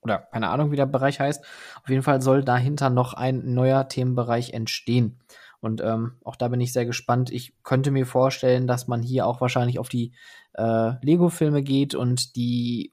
Oder 0.00 0.18
keine 0.32 0.48
Ahnung, 0.50 0.70
wie 0.72 0.76
der 0.76 0.86
Bereich 0.86 1.18
heißt. 1.20 1.44
Auf 1.82 1.88
jeden 1.88 2.02
Fall 2.02 2.22
soll 2.22 2.44
dahinter 2.44 2.90
noch 2.90 3.14
ein 3.14 3.52
neuer 3.54 3.88
Themenbereich 3.88 4.52
entstehen. 4.52 5.18
Und 5.62 5.80
ähm, 5.80 6.16
auch 6.24 6.34
da 6.34 6.48
bin 6.48 6.60
ich 6.60 6.72
sehr 6.72 6.84
gespannt. 6.84 7.30
Ich 7.30 7.54
könnte 7.62 7.92
mir 7.92 8.04
vorstellen, 8.04 8.66
dass 8.66 8.88
man 8.88 9.00
hier 9.00 9.26
auch 9.26 9.40
wahrscheinlich 9.40 9.78
auf 9.78 9.88
die 9.88 10.12
äh, 10.54 10.92
Lego-Filme 11.02 11.62
geht 11.62 11.94
und 11.94 12.34
die 12.34 12.92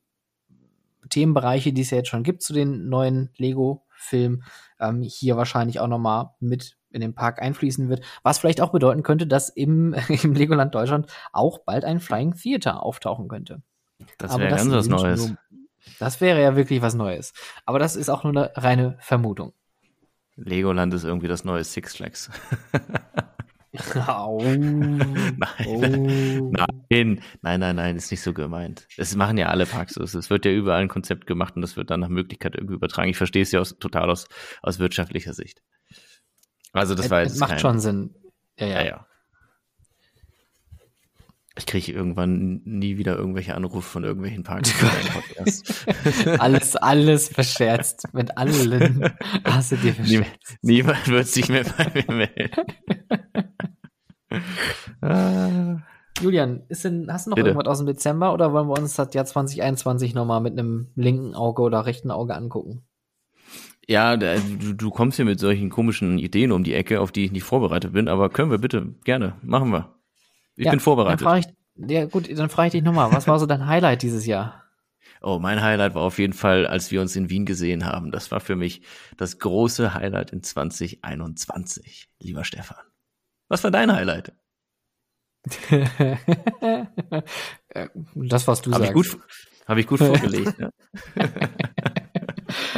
Themenbereiche, 1.10 1.74
die 1.74 1.82
es 1.82 1.90
ja 1.90 1.98
jetzt 1.98 2.10
schon 2.10 2.24
gibt 2.24 2.44
zu 2.44 2.54
den 2.54 2.88
neuen 2.88 3.32
Lego-Filmen, 3.38 4.44
ähm, 4.80 5.02
hier 5.02 5.36
wahrscheinlich 5.36 5.80
auch 5.80 5.88
nochmal 5.88 6.30
mit 6.40 6.78
in 6.92 7.02
den 7.02 7.16
Park 7.16 7.42
einfließen 7.42 7.90
wird. 7.90 8.06
Was 8.22 8.38
vielleicht 8.38 8.62
auch 8.62 8.72
bedeuten 8.72 9.02
könnte, 9.02 9.26
dass 9.26 9.50
im, 9.50 9.94
im 10.24 10.34
Legoland 10.34 10.76
Deutschland 10.76 11.08
auch 11.34 11.60
bald 11.60 11.86
ein 11.86 12.00
Flying 12.00 12.36
Theater 12.36 12.84
auftauchen 12.84 13.28
könnte. 13.28 13.64
Das 14.20 14.38
wäre 14.38 14.50
ganz 14.50 14.72
was 14.72 14.88
Neues. 14.88 15.28
Nur, 15.28 15.38
das 16.00 16.22
wäre 16.22 16.42
ja 16.42 16.56
wirklich 16.56 16.84
was 16.84 16.94
Neues. 16.94 17.34
Aber 17.66 17.80
das 17.80 17.96
ist 17.96 18.10
auch 18.10 18.24
nur 18.24 18.32
eine 18.32 18.52
reine 18.56 18.98
Vermutung. 19.00 19.54
Legoland 20.44 20.94
ist 20.94 21.04
irgendwie 21.04 21.28
das 21.28 21.44
neue 21.44 21.64
Six 21.64 21.96
Flags. 21.96 22.30
Au. 24.08 24.42
Nein. 24.44 25.38
Oh. 25.68 25.78
Nein, 25.80 27.22
nein, 27.42 27.60
nein, 27.60 27.76
nein, 27.76 27.96
ist 27.96 28.10
nicht 28.10 28.22
so 28.22 28.34
gemeint. 28.34 28.88
Es 28.98 29.16
machen 29.16 29.38
ja 29.38 29.48
alle 29.48 29.66
Parks 29.66 29.94
so. 29.94 30.04
Es 30.04 30.30
wird 30.30 30.46
ja 30.46 30.52
überall 30.52 30.82
ein 30.82 30.88
Konzept 30.88 31.28
gemacht 31.28 31.56
und 31.56 31.62
das 31.62 31.78
wird 31.78 31.92
dann 31.92 32.00
nach 32.00 32.10
Möglichkeit 32.10 32.56
irgendwie 32.56 32.74
übertragen. 32.74 33.10
Ich 33.10 33.18
verstehe 33.18 33.44
es 33.44 33.52
ja 33.52 33.60
aus, 33.60 33.78
total 33.80 34.10
aus, 34.10 34.28
aus 34.64 34.80
wirtschaftlicher 34.80 35.34
Sicht. 35.34 35.62
Also 36.74 36.96
das 36.96 37.10
war 37.10 37.22
Es 37.22 37.34
jetzt 37.34 37.40
macht 37.40 37.52
kein, 37.52 37.60
schon 37.60 37.80
Sinn. 37.80 38.16
Ja, 38.60 38.68
ja. 38.68 38.74
Ja, 38.74 38.86
ja. 38.86 39.08
Ich 41.60 41.66
kriege 41.66 41.92
irgendwann 41.92 42.62
nie 42.64 42.98
wieder 42.98 43.18
irgendwelche 43.18 43.54
Anrufe 43.54 43.82
von 43.82 44.06
irgendwelchen 44.06 44.44
Partys. 44.44 44.74
alles, 46.40 46.78
alles 46.78 47.28
verscherzt. 47.28 48.08
Mit 48.14 48.38
allen 48.38 49.14
hast 49.44 49.74
du 49.74 49.76
dir 49.76 49.94
verscherzt. 49.94 50.58
Niemand 50.62 51.06
wird 51.10 51.28
sich 51.28 51.50
mehr 51.50 51.66
bei 51.66 51.92
mir 51.94 52.16
melden. 52.16 52.64
ah. 55.02 55.82
Julian, 56.22 56.64
denn, 56.70 57.12
hast 57.12 57.26
du 57.26 57.32
noch 57.32 57.36
Bitte. 57.36 57.50
irgendwas 57.50 57.68
aus 57.70 57.80
dem 57.80 57.88
Dezember 57.88 58.34
oder 58.34 58.54
wollen 58.54 58.70
wir 58.70 58.80
uns 58.80 58.96
das 58.96 59.14
Jahr 59.14 59.26
2021 59.26 60.14
nochmal 60.14 60.40
mit 60.40 60.58
einem 60.58 60.88
linken 60.96 61.36
Auge 61.36 61.62
oder 61.62 61.86
rechten 61.86 62.10
Auge 62.10 62.36
angucken? 62.36 62.84
Ja, 63.86 64.16
du, 64.16 64.76
du 64.76 64.90
kommst 64.92 65.18
hier 65.18 65.26
mit 65.26 65.42
solchen 65.42 65.70
komischen 65.70 66.20
Ideen 66.20 66.54
um 66.54 66.64
die 66.64 66.74
Ecke, 66.74 67.02
auf 67.02 67.12
die 67.12 67.26
ich 67.26 67.34
nicht 67.34 67.44
vorbereitet 67.44 67.92
bin, 67.92 68.08
aber 68.08 68.30
können 68.30 68.52
wir 68.52 68.60
bitte, 68.60 68.96
gerne, 69.04 69.36
machen 69.42 69.72
wir. 69.72 69.99
Ich 70.60 70.66
ja, 70.66 70.72
bin 70.72 70.82
vorbereitet. 70.82 71.26
Dann 71.26 71.40
ich, 71.40 71.48
ja 71.90 72.06
gut, 72.06 72.30
dann 72.38 72.50
frage 72.50 72.68
ich 72.68 72.72
dich 72.74 72.84
nochmal, 72.84 73.14
was 73.14 73.30
war 73.30 73.40
so 73.40 73.46
dein 73.46 73.66
Highlight 73.66 74.02
dieses 74.02 74.26
Jahr? 74.26 74.66
Oh, 75.22 75.38
mein 75.38 75.62
Highlight 75.62 75.96
war 75.96 76.04
auf 76.04 76.18
jeden 76.18 76.32
Fall, 76.32 76.66
als 76.66 76.92
wir 76.92 77.02
uns 77.02 77.14
in 77.18 77.30
Wien 77.30 77.46
gesehen 77.46 77.86
haben. 77.86 78.10
Das 78.10 78.32
war 78.32 78.40
für 78.40 78.56
mich 78.56 78.84
das 79.18 79.38
große 79.38 79.94
Highlight 79.94 80.32
in 80.32 80.44
2021, 80.44 82.10
lieber 82.20 82.46
Stefan. 82.46 82.78
Was 83.50 83.62
war 83.66 83.72
dein 83.72 83.92
Highlight? 83.92 84.32
das, 88.16 88.48
was 88.48 88.62
du 88.62 88.72
hab 88.72 88.80
sagst. 88.80 89.18
Habe 89.68 89.82
ich 89.82 89.88
gut 89.88 90.00
vorgelegt. 90.00 90.56
ja. 90.58 90.70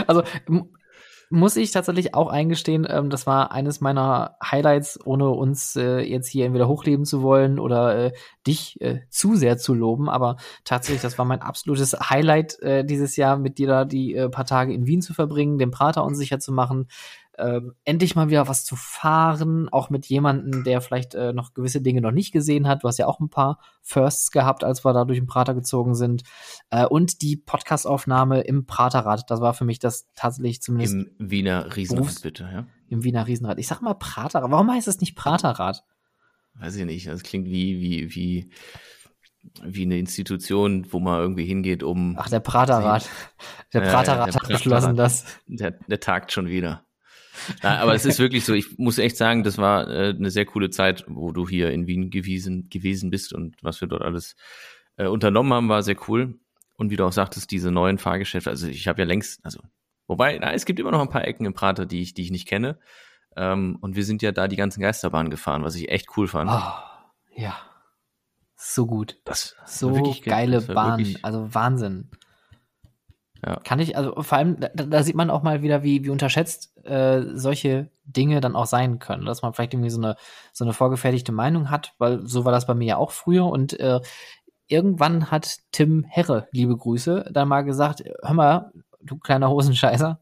Also 0.07 0.23
muss 1.32 1.55
ich 1.55 1.71
tatsächlich 1.71 2.13
auch 2.13 2.27
eingestehen, 2.29 2.86
ähm, 2.89 3.09
das 3.09 3.25
war 3.25 3.51
eines 3.51 3.82
meiner 3.82 4.36
Highlights, 4.43 4.99
ohne 5.05 5.29
uns 5.29 5.75
äh, 5.75 5.99
jetzt 5.99 6.27
hier 6.27 6.45
entweder 6.45 6.67
hochleben 6.67 7.05
zu 7.05 7.21
wollen 7.21 7.57
oder 7.57 7.97
äh, 8.07 8.11
dich 8.45 8.79
äh, 8.82 8.99
zu 9.09 9.36
sehr 9.36 9.57
zu 9.57 9.73
loben. 9.73 10.09
Aber 10.09 10.36
tatsächlich, 10.65 11.01
das 11.01 11.17
war 11.17 11.25
mein 11.25 11.41
absolutes 11.41 11.93
Highlight 11.93 12.59
äh, 12.61 12.84
dieses 12.84 13.15
Jahr, 13.15 13.38
mit 13.38 13.57
dir 13.57 13.67
da 13.67 13.86
die 13.86 14.13
äh, 14.13 14.29
paar 14.29 14.45
Tage 14.45 14.73
in 14.73 14.86
Wien 14.88 15.01
zu 15.01 15.13
verbringen, 15.13 15.57
den 15.57 15.71
Prater 15.71 16.03
unsicher 16.03 16.39
zu 16.39 16.51
machen, 16.51 16.88
ähm, 17.41 17.73
endlich 17.83 18.15
mal 18.15 18.29
wieder 18.29 18.47
was 18.47 18.63
zu 18.65 18.75
fahren, 18.75 19.69
auch 19.69 19.89
mit 19.89 20.05
jemandem, 20.05 20.63
der 20.63 20.81
vielleicht 20.81 21.15
äh, 21.15 21.33
noch 21.33 21.53
gewisse 21.53 21.81
Dinge 21.81 22.01
noch 22.01 22.11
nicht 22.11 22.31
gesehen 22.31 22.67
hat. 22.67 22.83
Du 22.83 22.87
hast 22.87 22.97
ja 22.97 23.07
auch 23.07 23.19
ein 23.19 23.29
paar 23.29 23.59
Firsts 23.81 24.31
gehabt, 24.31 24.63
als 24.63 24.85
wir 24.85 24.93
da 24.93 25.05
durch 25.05 25.19
den 25.19 25.27
Prater 25.27 25.53
gezogen 25.53 25.95
sind. 25.95 26.23
Äh, 26.69 26.85
und 26.85 27.21
die 27.21 27.37
Podcastaufnahme 27.37 28.41
im 28.41 28.65
Praterrad, 28.65 29.29
das 29.29 29.41
war 29.41 29.53
für 29.53 29.65
mich 29.65 29.79
das 29.79 30.07
tatsächlich 30.15 30.61
zumindest. 30.61 30.93
Im 30.93 31.11
Wiener 31.17 31.75
Riesenrad, 31.75 32.21
bitte, 32.21 32.49
ja. 32.51 32.67
Im 32.89 33.03
Wiener 33.03 33.27
Riesenrad. 33.27 33.57
Ich 33.57 33.67
sag 33.67 33.81
mal 33.81 33.93
Praterrad. 33.93 34.51
Warum 34.51 34.71
heißt 34.71 34.87
es 34.87 34.99
nicht 34.99 35.15
Praterrad? 35.15 35.83
Weiß 36.55 36.75
ich 36.75 36.85
nicht. 36.85 37.07
Das 37.07 37.23
klingt 37.23 37.47
wie, 37.47 37.79
wie, 37.79 38.13
wie, 38.13 38.51
wie 39.63 39.83
eine 39.83 39.97
Institution, 39.97 40.91
wo 40.91 40.99
man 40.99 41.19
irgendwie 41.19 41.45
hingeht, 41.45 41.83
um. 41.83 42.15
Ach, 42.19 42.29
der 42.29 42.41
Praterrat. 42.41 43.09
Der 43.73 43.81
Praterrat 43.81 44.29
äh, 44.29 44.33
hat 44.33 44.47
beschlossen, 44.47 44.95
dass. 44.95 45.25
Der, 45.47 45.71
der 45.71 45.99
tagt 45.99 46.31
schon 46.31 46.47
wieder. 46.47 46.85
Na, 47.61 47.79
aber 47.79 47.93
es 47.93 48.05
ist 48.05 48.19
wirklich 48.19 48.45
so, 48.45 48.53
ich 48.53 48.77
muss 48.77 48.97
echt 48.97 49.17
sagen, 49.17 49.43
das 49.43 49.57
war 49.57 49.89
äh, 49.89 50.09
eine 50.09 50.31
sehr 50.31 50.45
coole 50.45 50.69
Zeit, 50.69 51.05
wo 51.07 51.31
du 51.31 51.47
hier 51.47 51.71
in 51.71 51.87
Wien 51.87 52.09
gewesen, 52.09 52.69
gewesen 52.69 53.09
bist 53.09 53.33
und 53.33 53.55
was 53.61 53.81
wir 53.81 53.87
dort 53.87 54.01
alles 54.01 54.35
äh, 54.97 55.07
unternommen 55.07 55.53
haben, 55.53 55.69
war 55.69 55.83
sehr 55.83 55.97
cool. 56.07 56.39
Und 56.75 56.89
wie 56.89 56.95
du 56.95 57.05
auch 57.05 57.11
sagtest, 57.11 57.51
diese 57.51 57.71
neuen 57.71 57.97
Fahrgeschäfte, 57.97 58.49
also 58.49 58.67
ich 58.67 58.87
habe 58.87 59.01
ja 59.01 59.05
längst, 59.05 59.45
also 59.45 59.59
wobei, 60.07 60.37
na, 60.39 60.53
es 60.53 60.65
gibt 60.65 60.79
immer 60.79 60.91
noch 60.91 61.01
ein 61.01 61.09
paar 61.09 61.27
Ecken 61.27 61.45
im 61.45 61.53
Prater, 61.53 61.85
die 61.85 62.01
ich, 62.01 62.13
die 62.13 62.23
ich 62.23 62.31
nicht 62.31 62.47
kenne. 62.47 62.79
Ähm, 63.35 63.77
und 63.81 63.95
wir 63.95 64.03
sind 64.03 64.21
ja 64.21 64.31
da 64.31 64.47
die 64.47 64.55
ganzen 64.55 64.81
Geisterbahnen 64.81 65.29
gefahren, 65.29 65.63
was 65.63 65.75
ich 65.75 65.89
echt 65.89 66.17
cool 66.17 66.27
fand. 66.27 66.49
Oh, 66.51 67.39
ja. 67.39 67.55
So 68.55 68.85
gut. 68.85 69.17
Das 69.25 69.55
so 69.65 70.15
geile 70.23 70.61
Bahn, 70.61 71.17
also 71.23 71.53
Wahnsinn. 71.53 72.11
Ja. 73.45 73.59
Kann 73.63 73.79
ich, 73.79 73.97
also 73.97 74.21
vor 74.21 74.37
allem, 74.37 74.59
da, 74.59 74.69
da, 74.69 75.03
sieht 75.03 75.15
man 75.15 75.31
auch 75.31 75.41
mal 75.41 75.63
wieder, 75.63 75.81
wie, 75.81 76.03
wie 76.03 76.09
unterschätzt 76.09 76.77
äh, 76.85 77.23
solche 77.33 77.89
Dinge 78.05 78.39
dann 78.39 78.55
auch 78.55 78.67
sein 78.67 78.99
können. 78.99 79.25
Dass 79.25 79.41
man 79.41 79.53
vielleicht 79.53 79.73
irgendwie 79.73 79.89
so 79.89 79.99
eine, 79.99 80.15
so 80.53 80.63
eine 80.63 80.73
vorgefertigte 80.73 81.31
Meinung 81.31 81.71
hat, 81.71 81.93
weil 81.97 82.25
so 82.27 82.45
war 82.45 82.51
das 82.51 82.67
bei 82.67 82.75
mir 82.75 82.85
ja 82.85 82.97
auch 82.97 83.11
früher. 83.11 83.45
Und 83.45 83.79
äh, 83.79 83.99
irgendwann 84.67 85.31
hat 85.31 85.57
Tim 85.71 86.05
Herre, 86.07 86.47
liebe 86.51 86.77
Grüße, 86.77 87.29
dann 87.31 87.47
mal 87.47 87.61
gesagt, 87.61 88.03
hör 88.21 88.33
mal, 88.33 88.71
du 89.01 89.17
kleiner 89.17 89.49
Hosenscheißer, 89.49 90.19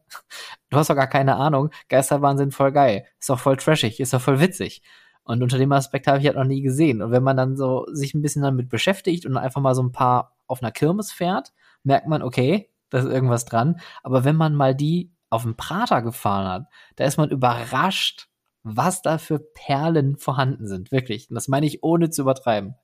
du 0.70 0.76
hast 0.76 0.88
doch 0.88 0.96
gar 0.96 1.06
keine 1.06 1.36
Ahnung, 1.36 1.70
Geisterbahn 1.88 2.38
sind 2.38 2.54
voll 2.54 2.72
geil, 2.72 3.04
ist 3.18 3.28
doch 3.28 3.38
voll 3.38 3.56
trashig, 3.56 4.00
ist 4.00 4.14
doch 4.14 4.20
voll 4.20 4.40
witzig. 4.40 4.82
Und 5.22 5.42
unter 5.42 5.58
dem 5.58 5.70
Aspekt 5.72 6.06
habe 6.06 6.18
ich 6.18 6.26
halt 6.26 6.36
noch 6.36 6.44
nie 6.44 6.62
gesehen. 6.62 7.02
Und 7.02 7.12
wenn 7.12 7.22
man 7.22 7.36
dann 7.36 7.56
so 7.56 7.86
sich 7.92 8.14
ein 8.14 8.22
bisschen 8.22 8.42
damit 8.42 8.68
beschäftigt 8.68 9.26
und 9.26 9.36
einfach 9.36 9.60
mal 9.60 9.74
so 9.74 9.82
ein 9.82 9.92
paar 9.92 10.34
auf 10.46 10.62
einer 10.62 10.72
Kirmes 10.72 11.12
fährt, 11.12 11.52
merkt 11.84 12.08
man, 12.08 12.22
okay, 12.22 12.69
da 12.90 12.98
ist 12.98 13.06
irgendwas 13.06 13.44
dran. 13.44 13.80
Aber 14.02 14.24
wenn 14.24 14.36
man 14.36 14.54
mal 14.54 14.74
die 14.74 15.12
auf 15.30 15.42
dem 15.42 15.56
Prater 15.56 16.02
gefahren 16.02 16.48
hat, 16.48 16.66
da 16.96 17.04
ist 17.04 17.16
man 17.16 17.30
überrascht, 17.30 18.28
was 18.62 19.00
da 19.02 19.18
für 19.18 19.38
Perlen 19.38 20.16
vorhanden 20.16 20.66
sind. 20.66 20.92
Wirklich. 20.92 21.30
Und 21.30 21.34
das 21.34 21.48
meine 21.48 21.66
ich 21.66 21.82
ohne 21.82 22.10
zu 22.10 22.22
übertreiben. 22.22 22.74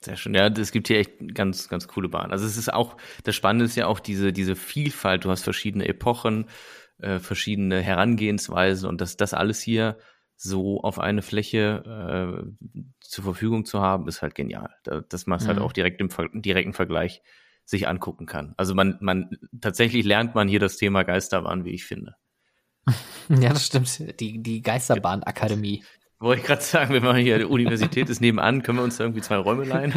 Sehr 0.00 0.16
schön. 0.16 0.34
Ja, 0.34 0.48
es 0.48 0.72
gibt 0.72 0.88
hier 0.88 0.98
echt 0.98 1.34
ganz, 1.34 1.68
ganz 1.68 1.88
coole 1.88 2.08
Bahnen. 2.08 2.32
Also 2.32 2.44
es 2.44 2.58
ist 2.58 2.72
auch, 2.72 2.96
das 3.22 3.34
Spannende 3.34 3.64
ist 3.64 3.76
ja 3.76 3.86
auch 3.86 4.00
diese, 4.00 4.32
diese 4.32 4.54
Vielfalt. 4.56 5.24
Du 5.24 5.30
hast 5.30 5.44
verschiedene 5.44 5.88
Epochen, 5.88 6.46
äh, 6.98 7.18
verschiedene 7.18 7.80
Herangehensweisen 7.80 8.88
und 8.88 9.00
dass 9.00 9.16
das 9.16 9.32
alles 9.32 9.60
hier 9.60 9.96
so 10.36 10.80
auf 10.80 10.98
eine 10.98 11.22
Fläche 11.22 12.44
äh, 12.44 12.80
zur 13.00 13.24
Verfügung 13.24 13.64
zu 13.64 13.80
haben, 13.80 14.08
ist 14.08 14.20
halt 14.20 14.34
genial. 14.34 14.70
Das 15.08 15.26
macht 15.26 15.42
halt 15.42 15.56
mhm. 15.56 15.60
halt 15.60 15.70
auch 15.70 15.72
direkt 15.72 16.00
im 16.00 16.10
direkten 16.42 16.72
Vergleich 16.72 17.22
sich 17.64 17.88
angucken 17.88 18.26
kann. 18.26 18.54
Also 18.56 18.74
man, 18.74 18.98
man, 19.00 19.38
tatsächlich 19.60 20.04
lernt 20.04 20.34
man 20.34 20.48
hier 20.48 20.60
das 20.60 20.76
Thema 20.76 21.02
Geisterbahn, 21.02 21.64
wie 21.64 21.70
ich 21.70 21.84
finde. 21.84 22.14
Ja, 23.30 23.48
das 23.54 23.64
stimmt. 23.64 24.20
Die, 24.20 24.42
die 24.42 24.60
Geisterbahnakademie. 24.60 25.82
Wollte 26.18 26.42
ich 26.42 26.46
gerade 26.46 26.60
sagen, 26.62 26.92
wenn 26.92 27.02
man 27.02 27.16
hier, 27.16 27.38
die 27.38 27.44
Universität 27.44 28.10
ist 28.10 28.20
nebenan, 28.20 28.62
können 28.62 28.78
wir 28.78 28.82
uns 28.84 28.98
da 28.98 29.04
irgendwie 29.04 29.22
zwei 29.22 29.36
Räume 29.36 29.64
leihen? 29.64 29.92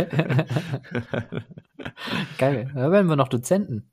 Geil. 2.38 2.72
Da 2.74 2.90
werden 2.90 3.08
wir 3.08 3.18
noch 3.18 3.28
Dozenten. 3.28 3.92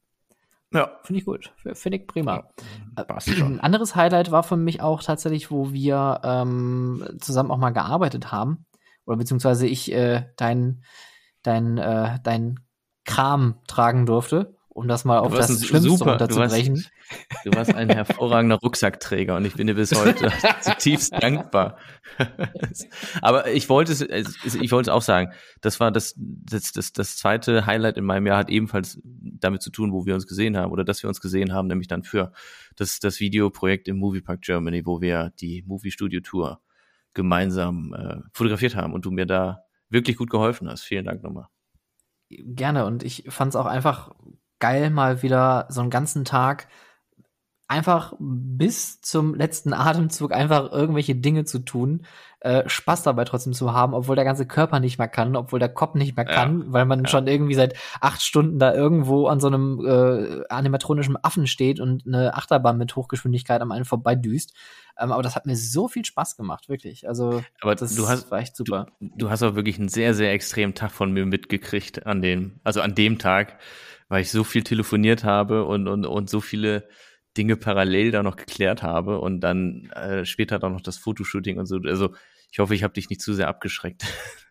Ja. 0.73 0.99
Finde 1.03 1.21
ich 1.21 1.25
gut. 1.25 1.53
Finde 1.75 1.99
ich 1.99 2.07
prima. 2.07 2.51
Ja, 2.97 3.07
Ein 3.45 3.61
anderes 3.61 3.95
Highlight 3.95 4.31
war 4.31 4.43
für 4.43 4.57
mich 4.57 4.81
auch 4.83 5.03
tatsächlich, 5.03 5.51
wo 5.51 5.73
wir 5.73 6.21
ähm, 6.25 7.05
zusammen 7.21 7.51
auch 7.51 7.59
mal 7.59 7.71
gearbeitet 7.71 8.33
haben. 8.33 8.67
Oder 9.07 9.19
beziehungsweise 9.19 9.67
ich 9.67 9.93
äh, 9.93 10.27
dein, 10.37 10.83
dein, 11.43 11.79
äh, 11.79 12.19
dein 12.23 12.61
Kram 13.05 13.57
tragen 13.67 14.07
durfte, 14.07 14.57
um 14.75 14.89
das 14.89 15.05
mal 15.05 15.19
auf 15.19 15.33
das 15.33 15.65
Schlimmste 15.65 15.91
super, 15.91 16.11
runterzubrechen. 16.11 16.75
Du 16.75 16.81
warst, 16.81 17.47
du 17.47 17.55
warst 17.55 17.75
ein 17.75 17.91
hervorragender 17.91 18.57
Rucksackträger 18.57 19.37
und 19.37 19.45
ich 19.45 19.55
bin 19.55 19.69
dir 19.69 19.75
bis 19.75 19.95
heute 19.95 20.33
zutiefst 20.63 21.13
dankbar. 21.13 21.79
Aber 23.23 23.49
ich 23.51 23.69
wollte 23.69 23.93
es, 23.93 24.01
ich 24.45 24.73
wollte 24.73 24.91
es 24.91 24.95
auch 24.95 25.03
sagen, 25.03 25.33
das 25.61 25.79
war 25.79 25.93
das, 25.93 26.15
das, 26.17 26.73
das, 26.73 26.93
das 26.93 27.17
zweite 27.17 27.67
Highlight 27.67 27.99
in 27.99 28.05
meinem 28.05 28.27
Jahr 28.27 28.39
hat 28.39 28.51
ebenfalls 28.51 29.01
damit 29.05 29.63
zu 29.63 29.71
tun, 29.71 29.93
wo 29.93 30.07
wir 30.07 30.15
uns 30.15 30.27
gesehen 30.27 30.57
haben 30.57 30.73
oder 30.73 30.85
dass 30.85 31.03
wir 31.03 31.09
uns 31.09 31.21
gesehen 31.21 31.53
haben, 31.53 31.69
nämlich 31.69 31.89
dann 31.89 32.03
für 32.03 32.33
das, 32.75 32.99
das 32.99 33.21
Videoprojekt 33.21 33.87
im 33.87 33.99
Moviepark 33.99 34.41
Germany, 34.43 34.85
wo 34.85 35.01
wir 35.01 35.33
die 35.41 35.63
Movie 35.67 35.93
Studio 35.93 36.21
Tour 36.21 36.61
gemeinsam 37.15 37.95
äh, 37.95 38.17
fotografiert 38.33 38.75
haben 38.75 38.93
und 38.93 39.05
du 39.05 39.13
mir 39.13 39.27
da 39.27 39.61
wirklich 39.89 40.17
gut 40.17 40.31
geholfen 40.31 40.69
hast. 40.69 40.83
Vielen 40.83 41.05
Dank 41.05 41.23
nochmal 41.23 41.47
gerne. 42.45 42.87
Und 42.87 43.03
ich 43.03 43.25
fand 43.29 43.51
es 43.51 43.57
auch 43.57 43.67
einfach 43.67 44.15
geil, 44.59 44.91
mal 44.91 45.23
wieder 45.23 45.67
so 45.69 45.81
einen 45.81 45.91
ganzen 45.91 46.25
Tag 46.25 46.69
einfach 47.67 48.15
bis 48.19 49.01
zum 49.01 49.35
letzten 49.35 49.73
Atemzug 49.73 50.33
einfach 50.33 50.71
irgendwelche 50.71 51.15
Dinge 51.15 51.45
zu 51.45 51.61
tun, 51.61 52.05
äh, 52.41 52.69
Spaß 52.69 53.03
dabei 53.05 53.25
trotzdem 53.25 53.55
zu 53.55 53.73
haben, 53.73 53.95
obwohl 53.95 54.17
der 54.17 54.25
ganze 54.27 54.47
Körper 54.47 54.79
nicht 54.79 54.99
mehr 54.99 55.09
kann, 55.09 55.35
obwohl 55.35 55.59
der 55.59 55.71
Kopf 55.71 55.95
nicht 55.95 56.15
mehr 56.15 56.27
kann, 56.27 56.61
ja, 56.61 56.67
weil 56.69 56.85
man 56.85 57.05
ja. 57.05 57.09
schon 57.09 57.27
irgendwie 57.27 57.55
seit 57.55 57.75
acht 58.03 58.21
Stunden 58.21 58.59
da 58.59 58.75
irgendwo 58.75 59.29
an 59.29 59.41
so 59.41 59.47
einem 59.47 59.81
äh, 59.87 60.45
animatronischen 60.51 61.17
Affen 61.23 61.47
steht 61.47 61.81
und 61.81 62.07
eine 62.07 62.35
Achterbahn 62.35 62.77
mit 62.77 62.95
Hochgeschwindigkeit 62.97 63.63
am 63.63 63.73
einen 63.73 63.87
vorbeidüst. 63.87 64.53
Ähm, 64.99 65.11
aber 65.11 65.23
das 65.23 65.37
hat 65.37 65.47
mir 65.47 65.57
so 65.57 65.89
viel 65.89 66.05
Spaß 66.05 66.37
gemacht, 66.37 66.69
wirklich. 66.69 67.09
Also 67.09 67.43
aber 67.63 67.75
das 67.77 67.95
du 67.95 68.07
hast, 68.09 68.31
war 68.31 68.41
echt 68.41 68.57
super. 68.57 68.89
Du, 69.01 69.09
du 69.17 69.31
hast 69.31 69.43
auch 69.43 69.55
wirklich 69.55 69.79
einen 69.79 69.89
sehr, 69.89 70.13
sehr 70.13 70.33
extremen 70.33 70.75
Tag 70.75 70.91
von 70.91 71.13
mir 71.13 71.25
mitgekriegt 71.25 72.05
an 72.05 72.21
dem, 72.21 72.61
also 72.63 72.83
an 72.83 72.95
dem 72.95 73.19
Tag, 73.19 73.59
weil 74.09 74.21
ich 74.21 74.31
so 74.31 74.45
viel 74.45 74.65
telefoniert 74.65 75.25
habe 75.25 75.65
und, 75.65 75.89
und, 75.89 76.05
und 76.05 76.29
so 76.29 76.43
viele 76.43 76.87
Dinge 77.37 77.57
parallel 77.57 78.11
da 78.11 78.23
noch 78.23 78.37
geklärt 78.37 78.83
habe 78.83 79.21
und 79.21 79.41
dann 79.41 79.91
äh, 79.91 80.25
später 80.25 80.59
dann 80.59 80.73
noch 80.73 80.81
das 80.81 80.97
Fotoshooting 80.99 81.59
und 81.59 81.67
so. 81.67 81.79
Also 81.85 82.15
ich 82.51 82.59
hoffe, 82.59 82.75
ich 82.75 82.83
habe 82.83 82.95
dich 82.95 83.11
nicht 83.11 83.21
zu 83.21 83.35
sehr 83.35 83.49
abgeschreckt. 83.49 84.05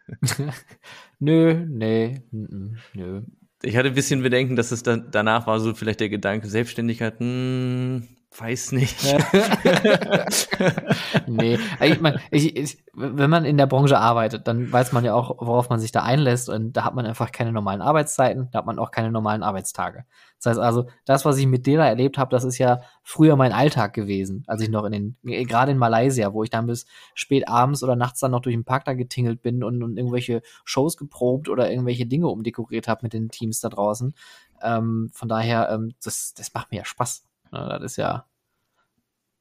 nö, 1.19 1.65
nee, 1.67 2.21
nö. 2.31 3.21
Ich 3.61 3.77
hatte 3.77 3.87
ein 3.87 3.95
bisschen 3.95 4.23
Bedenken, 4.23 4.57
dass 4.57 4.71
es 4.71 4.83
dann 4.83 5.07
danach 5.11 5.47
war 5.47 5.59
so 5.61 5.73
vielleicht 5.73 6.01
der 6.01 6.09
Gedanke 6.09 6.47
Selbstständigkeit. 6.47 7.19
Hm, 7.19 8.07
weiß 8.39 8.71
nicht. 8.73 9.03
nee, 11.27 11.59
ich 11.81 12.01
meine, 12.01 12.19
ich, 12.31 12.55
ich, 12.55 12.77
wenn 12.93 13.29
man 13.29 13.45
in 13.45 13.57
der 13.57 13.67
Branche 13.67 13.97
arbeitet, 13.97 14.47
dann 14.47 14.71
weiß 14.71 14.91
man 14.91 15.05
ja 15.05 15.13
auch, 15.13 15.37
worauf 15.39 15.69
man 15.69 15.79
sich 15.79 15.91
da 15.91 16.03
einlässt 16.03 16.49
und 16.49 16.73
da 16.73 16.85
hat 16.85 16.95
man 16.95 17.05
einfach 17.05 17.31
keine 17.31 17.51
normalen 17.51 17.81
Arbeitszeiten, 17.81 18.49
da 18.51 18.59
hat 18.59 18.65
man 18.65 18.79
auch 18.79 18.91
keine 18.91 19.11
normalen 19.11 19.43
Arbeitstage. 19.43 20.05
Das 20.37 20.51
heißt 20.51 20.59
also, 20.59 20.87
das, 21.05 21.25
was 21.25 21.37
ich 21.37 21.47
mit 21.47 21.65
Dela 21.65 21.87
erlebt 21.87 22.17
habe, 22.17 22.31
das 22.31 22.43
ist 22.43 22.57
ja 22.57 22.81
früher 23.01 23.35
mein 23.35 23.53
Alltag 23.53 23.93
gewesen, 23.93 24.43
als 24.47 24.61
ich 24.61 24.69
noch 24.69 24.83
in 24.85 24.91
den, 24.91 25.47
gerade 25.47 25.71
in 25.71 25.77
Malaysia, 25.77 26.33
wo 26.33 26.43
ich 26.43 26.49
dann 26.49 26.67
bis 26.67 26.85
spät 27.13 27.47
abends 27.47 27.83
oder 27.83 27.95
nachts 27.95 28.19
dann 28.19 28.31
noch 28.31 28.41
durch 28.41 28.55
den 28.55 28.65
Park 28.65 28.85
da 28.85 28.93
getingelt 28.93 29.41
bin 29.41 29.63
und, 29.63 29.81
und 29.83 29.97
irgendwelche 29.97 30.41
Shows 30.65 30.97
geprobt 30.97 31.49
oder 31.49 31.69
irgendwelche 31.69 32.05
Dinge 32.05 32.27
umdekoriert 32.27 32.87
habe 32.87 33.01
mit 33.03 33.13
den 33.13 33.29
Teams 33.29 33.61
da 33.61 33.69
draußen. 33.69 34.13
Ähm, 34.61 35.09
von 35.13 35.29
daher, 35.29 35.69
ähm, 35.71 35.93
das, 36.03 36.33
das 36.33 36.53
macht 36.53 36.71
mir 36.71 36.77
ja 36.77 36.85
Spaß. 36.85 37.23
Ne, 37.53 37.67
das 37.69 37.83
ist 37.83 37.97
ja 37.97 38.25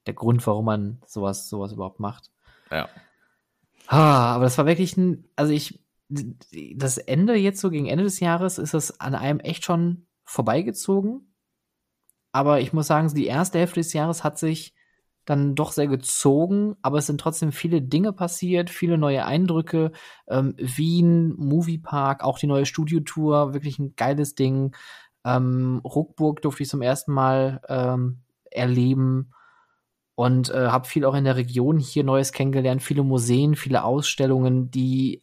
der 0.06 0.12
Grund, 0.14 0.46
warum 0.46 0.66
man 0.66 1.02
sowas, 1.06 1.48
sowas 1.48 1.72
überhaupt 1.72 1.98
macht. 1.98 2.30
Ja. 2.70 2.88
Ah, 3.86 4.34
aber 4.34 4.44
das 4.44 4.58
war 4.58 4.66
wirklich 4.66 4.96
ein, 4.98 5.24
also 5.34 5.52
ich, 5.52 5.80
das 6.08 6.98
Ende 6.98 7.34
jetzt 7.34 7.60
so 7.60 7.70
gegen 7.70 7.86
Ende 7.86 8.04
des 8.04 8.20
Jahres 8.20 8.58
ist 8.58 8.74
es 8.74 9.00
an 9.00 9.14
einem 9.14 9.40
echt 9.40 9.64
schon 9.64 10.06
vorbeigezogen. 10.24 11.32
Aber 12.32 12.60
ich 12.60 12.74
muss 12.74 12.86
sagen, 12.86 13.12
die 13.14 13.26
erste 13.26 13.58
Hälfte 13.58 13.80
des 13.80 13.94
Jahres 13.94 14.24
hat 14.24 14.38
sich 14.38 14.74
dann 15.24 15.54
doch 15.54 15.72
sehr 15.72 15.86
gezogen, 15.86 16.76
aber 16.82 16.98
es 16.98 17.06
sind 17.06 17.20
trotzdem 17.20 17.52
viele 17.52 17.80
Dinge 17.80 18.12
passiert, 18.12 18.70
viele 18.70 18.98
neue 18.98 19.24
Eindrücke. 19.24 19.92
Ähm, 20.28 20.54
Wien, 20.58 21.34
Moviepark, 21.36 22.24
auch 22.24 22.38
die 22.38 22.46
neue 22.48 22.66
Studiotour, 22.66 23.54
wirklich 23.54 23.78
ein 23.78 23.94
geiles 23.96 24.34
Ding. 24.34 24.74
Ähm, 25.24 25.80
Ruckburg 25.84 26.42
durfte 26.42 26.62
ich 26.62 26.68
zum 26.68 26.82
ersten 26.82 27.12
Mal 27.12 27.60
ähm, 27.68 28.18
erleben 28.50 29.32
und 30.14 30.50
äh, 30.50 30.68
habe 30.68 30.86
viel 30.86 31.04
auch 31.04 31.14
in 31.14 31.24
der 31.24 31.36
Region 31.36 31.78
hier 31.78 32.04
Neues 32.04 32.32
kennengelernt, 32.32 32.82
viele 32.82 33.02
Museen, 33.02 33.56
viele 33.56 33.84
Ausstellungen, 33.84 34.70
die 34.70 35.22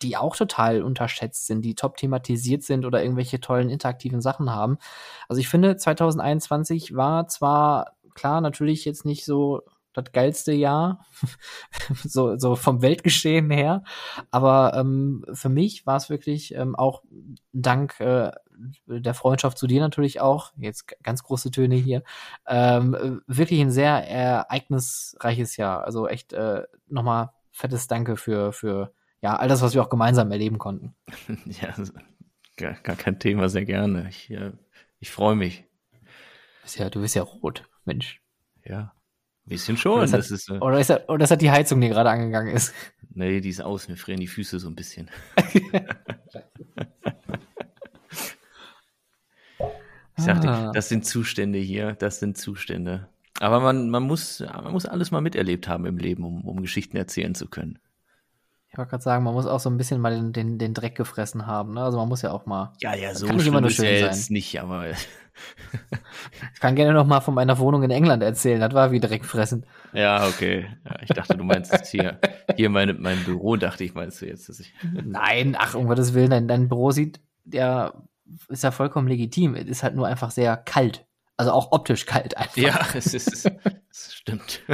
die 0.00 0.16
auch 0.16 0.36
total 0.36 0.82
unterschätzt 0.82 1.46
sind, 1.46 1.62
die 1.62 1.74
top 1.74 1.96
thematisiert 1.96 2.62
sind 2.62 2.84
oder 2.84 3.02
irgendwelche 3.02 3.40
tollen 3.40 3.68
interaktiven 3.68 4.20
Sachen 4.20 4.50
haben. 4.50 4.78
Also 5.28 5.40
ich 5.40 5.48
finde 5.48 5.76
2021 5.76 6.94
war 6.94 7.26
zwar 7.28 7.96
klar 8.14 8.40
natürlich 8.40 8.84
jetzt 8.84 9.04
nicht 9.04 9.24
so 9.24 9.62
das 9.92 10.12
geilste 10.12 10.52
Jahr, 10.52 11.04
so, 12.04 12.38
so 12.38 12.56
vom 12.56 12.80
Weltgeschehen 12.80 13.50
her. 13.50 13.82
Aber 14.30 14.74
ähm, 14.74 15.24
für 15.32 15.48
mich 15.48 15.86
war 15.86 15.96
es 15.96 16.08
wirklich 16.08 16.54
ähm, 16.54 16.74
auch 16.76 17.02
dank 17.52 18.00
äh, 18.00 18.30
der 18.86 19.14
Freundschaft 19.14 19.58
zu 19.58 19.66
dir 19.66 19.80
natürlich 19.80 20.20
auch, 20.20 20.52
jetzt 20.56 20.94
ganz 21.02 21.22
große 21.22 21.50
Töne 21.50 21.76
hier, 21.76 22.02
ähm, 22.46 23.22
wirklich 23.26 23.60
ein 23.60 23.70
sehr 23.70 24.08
ereignisreiches 24.08 25.56
Jahr. 25.56 25.84
Also 25.84 26.08
echt 26.08 26.32
äh, 26.32 26.62
nochmal 26.88 27.30
fettes 27.50 27.86
Danke 27.86 28.16
für, 28.16 28.52
für 28.52 28.92
ja, 29.20 29.36
all 29.36 29.48
das, 29.48 29.62
was 29.62 29.74
wir 29.74 29.82
auch 29.82 29.90
gemeinsam 29.90 30.30
erleben 30.30 30.58
konnten. 30.58 30.94
Ja, 31.46 31.74
gar, 32.56 32.74
gar 32.82 32.96
kein 32.96 33.18
Thema, 33.18 33.48
sehr 33.48 33.64
gerne. 33.64 34.08
Ich, 34.10 34.30
äh, 34.30 34.52
ich 34.98 35.10
freue 35.10 35.36
mich. 35.36 35.64
Du 35.92 36.62
bist 36.62 36.78
ja, 36.78 36.90
du 36.90 37.00
bist 37.00 37.14
ja 37.14 37.22
rot, 37.22 37.68
Mensch. 37.84 38.20
Ja. 38.64 38.94
Ein 39.44 39.48
bisschen 39.48 39.76
schon. 39.76 39.94
Oder, 39.94 40.02
das, 40.02 40.10
das 40.10 40.26
hat, 40.26 40.32
ist, 40.32 40.50
äh, 40.50 40.58
oder, 40.58 40.78
ist 40.78 40.90
das, 40.90 41.08
oder 41.08 41.18
das 41.18 41.30
hat 41.30 41.40
die 41.40 41.50
Heizung, 41.50 41.80
die 41.80 41.88
gerade 41.88 42.10
angegangen 42.10 42.54
ist. 42.54 42.72
Nee, 43.14 43.40
die 43.40 43.48
ist 43.48 43.60
aus, 43.60 43.88
mir 43.88 43.96
frieren 43.96 44.20
die 44.20 44.28
Füße 44.28 44.58
so 44.58 44.68
ein 44.68 44.76
bisschen. 44.76 45.10
ich 50.16 50.24
sagte, 50.24 50.48
Ah. 50.48 50.72
das 50.72 50.88
sind 50.88 51.04
Zustände 51.06 51.58
hier, 51.58 51.92
das 51.94 52.18
sind 52.20 52.36
Zustände. 52.38 53.08
Aber 53.40 53.60
man, 53.60 53.88
man, 53.90 54.02
muss, 54.02 54.40
man 54.40 54.72
muss 54.72 54.86
alles 54.86 55.10
mal 55.10 55.20
miterlebt 55.22 55.66
haben 55.68 55.86
im 55.86 55.96
Leben, 55.98 56.24
um, 56.24 56.42
um 56.46 56.60
Geschichten 56.60 56.96
erzählen 56.96 57.34
zu 57.34 57.48
können. 57.48 57.78
Ich 58.70 58.78
wollte 58.78 58.90
gerade 58.90 59.02
sagen, 59.02 59.24
man 59.24 59.34
muss 59.34 59.46
auch 59.46 59.60
so 59.60 59.68
ein 59.68 59.76
bisschen 59.76 60.00
mal 60.00 60.14
den, 60.14 60.32
den, 60.32 60.58
den 60.58 60.72
Dreck 60.72 60.94
gefressen 60.94 61.46
haben. 61.46 61.74
Ne? 61.74 61.82
Also 61.82 61.98
man 61.98 62.08
muss 62.08 62.22
ja 62.22 62.30
auch 62.32 62.46
mal. 62.46 62.72
Ja, 62.80 62.94
ja, 62.94 63.14
so 63.14 63.26
kann 63.26 63.36
nicht 63.36 63.46
immer 63.46 63.58
schlimm 63.58 63.62
nur 63.62 63.70
ist 63.70 63.76
schön 63.76 63.84
ja 63.86 63.98
sein. 64.00 64.04
jetzt 64.06 64.30
nicht, 64.30 64.60
aber 64.62 64.86
Ich 66.54 66.60
kann 66.60 66.76
gerne 66.76 66.92
noch 66.92 67.06
mal 67.06 67.20
von 67.20 67.34
meiner 67.34 67.58
Wohnung 67.58 67.82
in 67.82 67.90
England 67.90 68.22
erzählen. 68.22 68.60
Das 68.60 68.72
war 68.74 68.92
wie 68.92 69.00
Dreck 69.00 69.24
fressen. 69.24 69.66
ja, 69.92 70.26
okay. 70.26 70.66
Ja, 70.84 70.96
ich 71.02 71.08
dachte, 71.08 71.36
du 71.36 71.44
meinst 71.44 71.72
jetzt 71.72 71.90
hier, 71.90 72.18
hier 72.56 72.70
meine, 72.70 72.94
mein 72.94 73.22
Büro, 73.24 73.56
dachte 73.56 73.84
ich, 73.84 73.94
meinst 73.94 74.20
du 74.22 74.26
jetzt, 74.26 74.48
dass 74.48 74.60
ich. 74.60 74.72
Nein, 75.04 75.56
ach, 75.58 75.74
um 75.74 75.86
Gottes 75.86 76.14
Willen, 76.14 76.30
dein, 76.30 76.48
dein 76.48 76.68
Büro 76.68 76.90
sieht, 76.90 77.20
ja, 77.50 77.92
ist 78.48 78.64
ja 78.64 78.70
vollkommen 78.70 79.08
legitim. 79.08 79.54
Es 79.54 79.66
ist 79.66 79.82
halt 79.82 79.94
nur 79.94 80.06
einfach 80.06 80.30
sehr 80.30 80.56
kalt. 80.56 81.06
Also 81.36 81.52
auch 81.52 81.72
optisch 81.72 82.06
kalt 82.06 82.36
einfach. 82.36 82.56
Ja, 82.56 82.86
es 82.94 83.14
ist, 83.14 83.50
es 83.90 84.14
stimmt. 84.14 84.62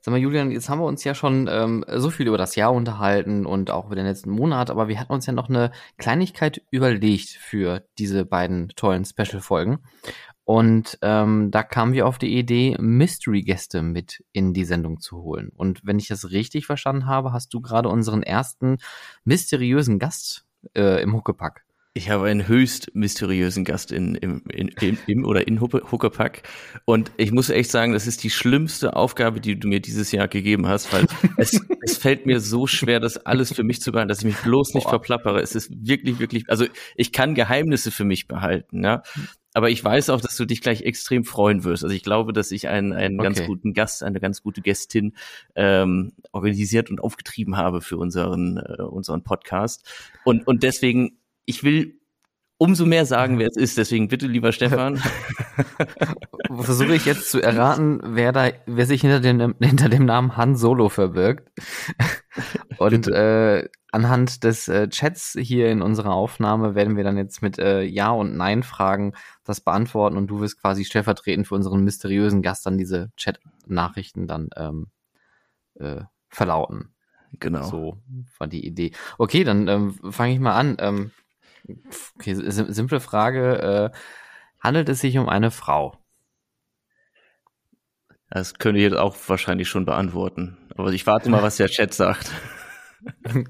Sag 0.00 0.12
mal, 0.12 0.20
Julian, 0.20 0.50
jetzt 0.50 0.70
haben 0.70 0.80
wir 0.80 0.86
uns 0.86 1.04
ja 1.04 1.14
schon 1.14 1.48
ähm, 1.50 1.84
so 1.96 2.08
viel 2.08 2.28
über 2.28 2.38
das 2.38 2.56
Jahr 2.56 2.72
unterhalten 2.72 3.44
und 3.44 3.70
auch 3.70 3.86
über 3.86 3.94
den 3.94 4.06
letzten 4.06 4.30
Monat, 4.30 4.70
aber 4.70 4.88
wir 4.88 4.98
hatten 4.98 5.12
uns 5.12 5.26
ja 5.26 5.34
noch 5.34 5.50
eine 5.50 5.70
Kleinigkeit 5.98 6.62
überlegt 6.70 7.28
für 7.28 7.84
diese 7.98 8.24
beiden 8.24 8.68
tollen 8.70 9.04
Special-Folgen. 9.04 9.80
Und 10.48 10.98
ähm, 11.02 11.50
da 11.50 11.62
kamen 11.62 11.92
wir 11.92 12.06
auf 12.06 12.16
die 12.16 12.38
Idee, 12.38 12.74
Mystery-Gäste 12.80 13.82
mit 13.82 14.24
in 14.32 14.54
die 14.54 14.64
Sendung 14.64 14.98
zu 14.98 15.18
holen. 15.18 15.50
Und 15.54 15.82
wenn 15.84 15.98
ich 15.98 16.08
das 16.08 16.30
richtig 16.30 16.64
verstanden 16.64 17.04
habe, 17.04 17.34
hast 17.34 17.52
du 17.52 17.60
gerade 17.60 17.90
unseren 17.90 18.22
ersten 18.22 18.78
mysteriösen 19.24 19.98
Gast 19.98 20.46
äh, 20.74 21.02
im 21.02 21.14
Huckepack. 21.14 21.66
Ich 21.92 22.08
habe 22.08 22.28
einen 22.28 22.48
höchst 22.48 22.94
mysteriösen 22.94 23.66
Gast 23.66 23.92
in, 23.92 24.14
im, 24.14 24.42
in, 24.48 24.68
im, 24.80 24.98
im 25.06 25.26
oder 25.26 25.46
in 25.46 25.60
Huckepack. 25.60 26.44
Und 26.86 27.12
ich 27.18 27.30
muss 27.30 27.50
echt 27.50 27.70
sagen, 27.70 27.92
das 27.92 28.06
ist 28.06 28.22
die 28.22 28.30
schlimmste 28.30 28.96
Aufgabe, 28.96 29.42
die 29.42 29.60
du 29.60 29.68
mir 29.68 29.80
dieses 29.80 30.12
Jahr 30.12 30.28
gegeben 30.28 30.66
hast, 30.66 30.90
weil 30.94 31.04
es, 31.36 31.60
es 31.82 31.98
fällt 31.98 32.24
mir 32.24 32.40
so 32.40 32.66
schwer, 32.66 33.00
das 33.00 33.18
alles 33.18 33.52
für 33.52 33.64
mich 33.64 33.82
zu 33.82 33.92
behalten, 33.92 34.08
dass 34.08 34.20
ich 34.20 34.24
mich 34.24 34.38
bloß 34.38 34.72
nicht 34.72 34.84
Boah. 34.84 34.92
verplappere. 34.92 35.42
Es 35.42 35.54
ist 35.54 35.70
wirklich, 35.86 36.20
wirklich, 36.20 36.48
also 36.48 36.64
ich 36.96 37.12
kann 37.12 37.34
Geheimnisse 37.34 37.90
für 37.90 38.04
mich 38.04 38.28
behalten, 38.28 38.82
ja. 38.82 39.02
Aber 39.58 39.70
ich 39.70 39.82
weiß 39.82 40.10
auch, 40.10 40.20
dass 40.20 40.36
du 40.36 40.44
dich 40.44 40.60
gleich 40.60 40.82
extrem 40.82 41.24
freuen 41.24 41.64
wirst. 41.64 41.82
Also 41.82 41.92
ich 41.92 42.04
glaube, 42.04 42.32
dass 42.32 42.52
ich 42.52 42.68
einen, 42.68 42.92
einen 42.92 43.18
ganz 43.18 43.38
Okay. 43.38 43.48
guten 43.48 43.74
Gast, 43.74 44.04
eine 44.04 44.20
ganz 44.20 44.40
gute 44.40 44.60
Gästin 44.60 45.14
ähm, 45.56 46.12
organisiert 46.30 46.90
und 46.90 47.00
aufgetrieben 47.00 47.56
habe 47.56 47.80
für 47.80 47.96
unseren, 47.96 48.58
äh, 48.58 48.82
unseren 48.82 49.24
Podcast. 49.24 49.84
Und, 50.24 50.46
und 50.46 50.62
deswegen, 50.62 51.18
ich 51.44 51.64
will 51.64 51.97
umso 52.58 52.84
mehr 52.84 53.06
sagen, 53.06 53.38
wer 53.38 53.48
es 53.48 53.56
ist. 53.56 53.78
Deswegen 53.78 54.08
bitte, 54.08 54.26
lieber 54.26 54.52
Stefan. 54.52 55.00
Versuche 56.50 56.94
ich 56.94 57.06
jetzt 57.06 57.30
zu 57.30 57.40
erraten, 57.40 58.00
wer 58.02 58.32
da, 58.32 58.50
wer 58.66 58.86
sich 58.86 59.00
hinter 59.00 59.20
dem, 59.20 59.54
hinter 59.60 59.88
dem 59.88 60.04
Namen 60.04 60.36
Han 60.36 60.56
Solo 60.56 60.88
verbirgt. 60.88 61.50
Und 62.78 63.08
äh, 63.08 63.68
anhand 63.90 64.44
des 64.44 64.68
äh, 64.68 64.88
Chats 64.88 65.36
hier 65.40 65.70
in 65.70 65.82
unserer 65.82 66.12
Aufnahme 66.12 66.74
werden 66.74 66.96
wir 66.96 67.04
dann 67.04 67.16
jetzt 67.16 67.42
mit 67.42 67.58
äh, 67.58 67.82
Ja 67.82 68.10
und 68.10 68.36
Nein 68.36 68.62
Fragen 68.62 69.14
das 69.44 69.60
beantworten 69.60 70.16
und 70.16 70.28
du 70.28 70.40
wirst 70.40 70.60
quasi 70.60 70.84
stellvertretend 70.84 71.48
für 71.48 71.54
unseren 71.54 71.82
mysteriösen 71.82 72.42
Gast 72.42 72.66
dann 72.66 72.78
diese 72.78 73.10
Chat-Nachrichten 73.16 74.26
dann 74.26 74.50
ähm, 74.56 74.88
äh, 75.74 76.02
verlauten. 76.28 76.94
Genau. 77.40 77.64
So 77.64 77.98
war 78.38 78.46
die 78.46 78.66
Idee. 78.66 78.92
Okay, 79.16 79.42
dann 79.42 79.68
ähm, 79.68 79.94
fange 80.10 80.34
ich 80.34 80.40
mal 80.40 80.54
an. 80.54 80.76
Ähm, 80.78 81.10
okay, 82.16 82.34
sim 82.34 82.72
simple 82.72 83.00
Frage. 83.00 83.92
Äh, 83.92 83.98
handelt 84.60 84.88
es 84.88 85.00
sich 85.00 85.18
um 85.18 85.28
eine 85.28 85.50
Frau? 85.50 85.96
Das 88.30 88.54
könnte 88.54 88.78
ich 88.78 88.84
jetzt 88.84 88.98
auch 88.98 89.16
wahrscheinlich 89.26 89.68
schon 89.68 89.84
beantworten. 89.86 90.58
Aber 90.76 90.92
ich 90.92 91.06
warte 91.06 91.30
mal, 91.30 91.42
was 91.42 91.56
der 91.56 91.68
Chat 91.68 91.94
sagt. 91.94 92.30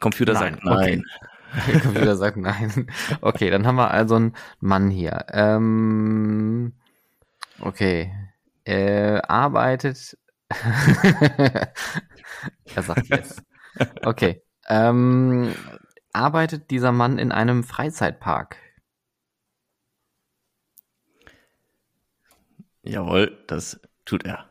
Computer 0.00 0.32
Nein, 0.32 0.54
sagt 0.54 0.64
nein. 0.64 1.04
Der 1.68 1.80
Computer 1.82 2.16
sagt 2.16 2.36
nein. 2.36 2.88
Okay, 3.20 3.50
dann 3.50 3.66
haben 3.66 3.76
wir 3.76 3.90
also 3.90 4.16
einen 4.16 4.34
Mann 4.60 4.90
hier. 4.90 5.26
Ähm, 5.30 6.72
okay. 7.60 8.12
Äh, 8.64 9.20
arbeitet. 9.22 10.18
er 12.74 12.82
sagt 12.82 13.08
jetzt. 13.08 13.42
Okay. 14.04 14.42
Ähm, 14.68 15.54
arbeitet 16.12 16.70
dieser 16.70 16.92
Mann 16.92 17.18
in 17.18 17.32
einem 17.32 17.64
Freizeitpark? 17.64 18.56
Jawohl, 22.82 23.44
das 23.46 23.80
tut 24.04 24.24
er. 24.24 24.46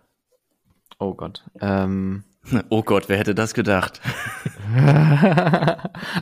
Oh 0.99 1.13
Gott. 1.13 1.43
Ähm, 1.59 2.23
Oh 2.69 2.83
Gott, 2.83 3.09
wer 3.09 3.17
hätte 3.17 3.35
das 3.35 3.53
gedacht? 3.53 4.01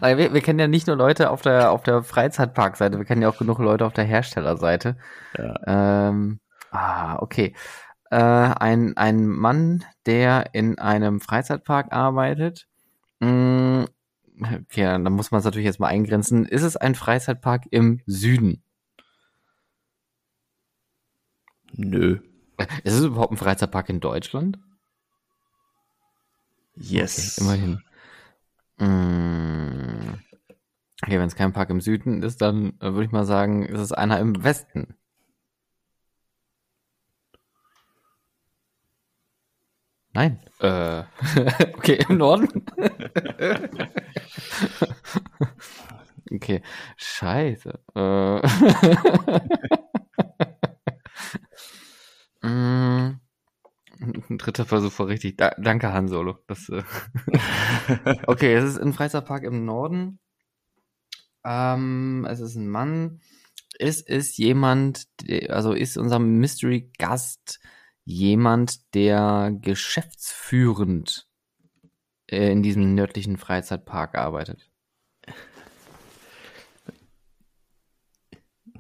Wir, 0.02 0.34
wir 0.34 0.42
kennen 0.42 0.58
ja 0.60 0.68
nicht 0.68 0.88
nur 0.88 0.96
Leute 0.96 1.30
auf 1.30 1.42
der, 1.42 1.72
auf 1.72 1.84
der 1.84 2.02
Freizeitparkseite, 2.02 2.98
wir 2.98 3.06
kennen 3.06 3.22
ja 3.22 3.30
auch 3.30 3.38
genug 3.38 3.60
Leute 3.60 3.86
auf 3.86 3.94
der 3.94 4.06
Herstellerseite. 4.06 4.98
Ja. 5.38 6.10
Ähm, 6.10 6.40
ah, 6.72 7.18
okay. 7.20 7.54
Äh, 8.10 8.18
ein, 8.18 8.98
ein 8.98 9.28
Mann, 9.28 9.86
der 10.08 10.54
in 10.54 10.80
einem 10.80 11.22
Freizeitpark 11.22 11.94
arbeitet, 11.94 12.68
Okay, 13.22 14.84
dann 14.84 15.04
muss 15.12 15.32
man 15.32 15.40
es 15.40 15.46
natürlich 15.46 15.66
jetzt 15.66 15.80
mal 15.80 15.88
eingrenzen. 15.88 16.46
Ist 16.46 16.64
es 16.64 16.78
ein 16.78 16.96
Freizeitpark 16.96 17.66
im 17.72 18.02
Süden? 18.06 18.64
Nö. 21.74 22.20
Ist 22.84 22.94
es 22.94 23.04
überhaupt 23.04 23.34
ein 23.34 23.38
Freizeitpark 23.38 23.90
in 23.90 24.00
Deutschland? 24.00 24.60
Yes. 26.76 27.38
Okay, 27.38 27.42
immerhin. 27.42 27.84
Mm. 28.78 30.20
Okay, 31.02 31.20
wenn 31.20 31.28
es 31.28 31.36
kein 31.36 31.54
Park 31.54 31.70
im 31.70 31.82
Süden 31.82 32.24
ist, 32.24 32.42
dann 32.42 32.74
äh, 32.80 32.94
würde 32.94 33.06
ich 33.06 33.12
mal 33.12 33.26
sagen, 33.26 33.66
ist 33.66 33.80
es 33.80 33.92
einer 33.92 34.20
im 34.20 34.44
Westen. 34.44 34.96
Nein. 40.14 40.40
Äh, 40.60 41.04
okay, 41.78 42.04
im 42.10 42.18
Norden. 42.18 42.66
okay, 46.32 46.62
scheiße. 46.98 47.80
Äh. 47.96 48.42
mm. 52.48 53.20
Ein 54.02 54.38
dritter 54.38 54.66
Versuch 54.66 54.98
war 55.00 55.08
richtig. 55.08 55.38
Da, 55.38 55.52
danke, 55.58 55.92
Han 55.92 56.08
Solo. 56.08 56.38
Das, 56.48 56.70
äh 56.70 56.84
okay, 58.28 58.54
es 58.54 58.64
ist 58.64 58.80
ein 58.80 58.94
Freizeitpark 58.94 59.44
im 59.44 59.66
Norden. 59.66 60.20
Ähm, 61.44 62.26
es 62.30 62.40
ist 62.40 62.56
ein 62.56 62.70
Mann. 62.70 63.22
Es 63.78 64.02
ist 64.02 64.38
jemand, 64.38 65.08
also 65.50 65.74
ist 65.74 65.98
unser 65.98 66.20
Mystery 66.20 66.92
Gast 66.98 67.60
jemand, 68.06 68.94
der 68.94 69.52
geschäftsführend 69.62 71.29
in 72.32 72.64
diesem 72.64 72.96
nördlichen 72.96 73.38
Freizeitpark 73.38 74.16
arbeitet? 74.16 74.70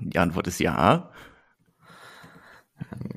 Die 0.01 0.19
Antwort 0.19 0.47
ist 0.47 0.59
ja. 0.59 1.11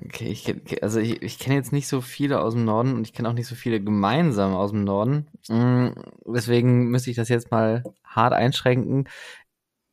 Okay, 0.05 0.29
ich, 0.29 0.83
also 0.83 0.99
ich, 0.99 1.23
ich 1.23 1.39
kenne 1.39 1.57
jetzt 1.57 1.73
nicht 1.73 1.89
so 1.89 2.01
viele 2.01 2.41
aus 2.41 2.55
dem 2.55 2.65
Norden 2.65 2.95
und 2.95 3.07
ich 3.07 3.13
kenne 3.13 3.29
auch 3.29 3.33
nicht 3.33 3.47
so 3.47 3.55
viele 3.55 3.81
gemeinsam 3.81 4.55
aus 4.55 4.71
dem 4.73 4.85
Norden. 4.85 5.29
Mm, 5.49 5.91
deswegen 6.27 6.89
müsste 6.91 7.11
ich 7.11 7.17
das 7.17 7.29
jetzt 7.29 7.51
mal 7.51 7.83
hart 8.05 8.33
einschränken. 8.33 9.09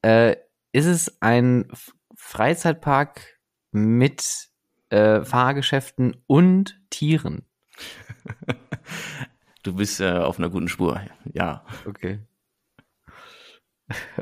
Äh, 0.01 0.35
ist 0.71 0.85
es 0.85 1.21
ein 1.21 1.71
Freizeitpark 2.15 3.39
mit 3.71 4.49
äh, 4.89 5.23
Fahrgeschäften 5.23 6.17
und 6.27 6.81
Tieren? 6.89 7.45
Du 9.63 9.75
bist 9.75 9.99
äh, 9.99 10.11
auf 10.11 10.39
einer 10.39 10.49
guten 10.49 10.67
Spur, 10.67 11.01
ja. 11.33 11.63
Okay. 11.85 12.19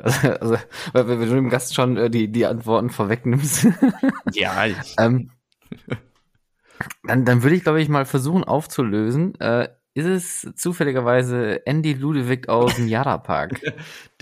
Also, 0.02 0.30
also 0.30 0.58
weil, 0.94 1.08
wenn 1.10 1.20
du 1.20 1.36
dem 1.36 1.50
Gast 1.50 1.76
schon 1.76 1.98
äh, 1.98 2.10
die, 2.10 2.32
die 2.32 2.46
Antworten 2.46 2.90
vorwegnimmst. 2.90 3.68
ja. 4.32 4.66
ähm, 4.98 5.32
dann, 7.04 7.26
dann 7.26 7.44
würde 7.44 7.58
ich, 7.58 7.64
glaube 7.64 7.82
ich, 7.82 7.90
mal 7.90 8.06
versuchen 8.06 8.46
aufzulösen. 8.46 9.38
Äh, 9.42 9.68
ist 9.94 10.06
es 10.06 10.54
zufälligerweise 10.56 11.66
Andy 11.66 11.94
Ludewig 11.94 12.48
aus 12.50 12.76
dem 12.76 12.88
Yara 12.88 13.18
Park? 13.18 13.60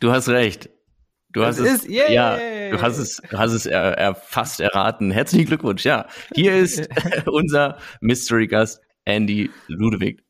du 0.00 0.10
hast 0.10 0.28
recht. 0.30 0.70
Du 1.36 1.44
hast 1.44 1.58
es, 1.58 1.66
es 1.66 1.74
ist, 1.84 1.88
yeah. 1.90 2.10
ja, 2.10 2.70
du 2.70 2.80
hast 2.80 2.96
es, 2.96 3.20
du 3.30 3.36
hast 3.36 3.52
es 3.52 3.66
er, 3.66 3.98
er 3.98 4.14
fast 4.14 4.58
erraten. 4.58 5.10
Herzlichen 5.10 5.44
Glückwunsch. 5.44 5.84
Ja, 5.84 6.06
hier 6.34 6.54
ist 6.56 6.88
unser 7.26 7.76
Mystery 8.00 8.46
Gast 8.46 8.80
Andy 9.04 9.50
Ludewig. 9.66 10.24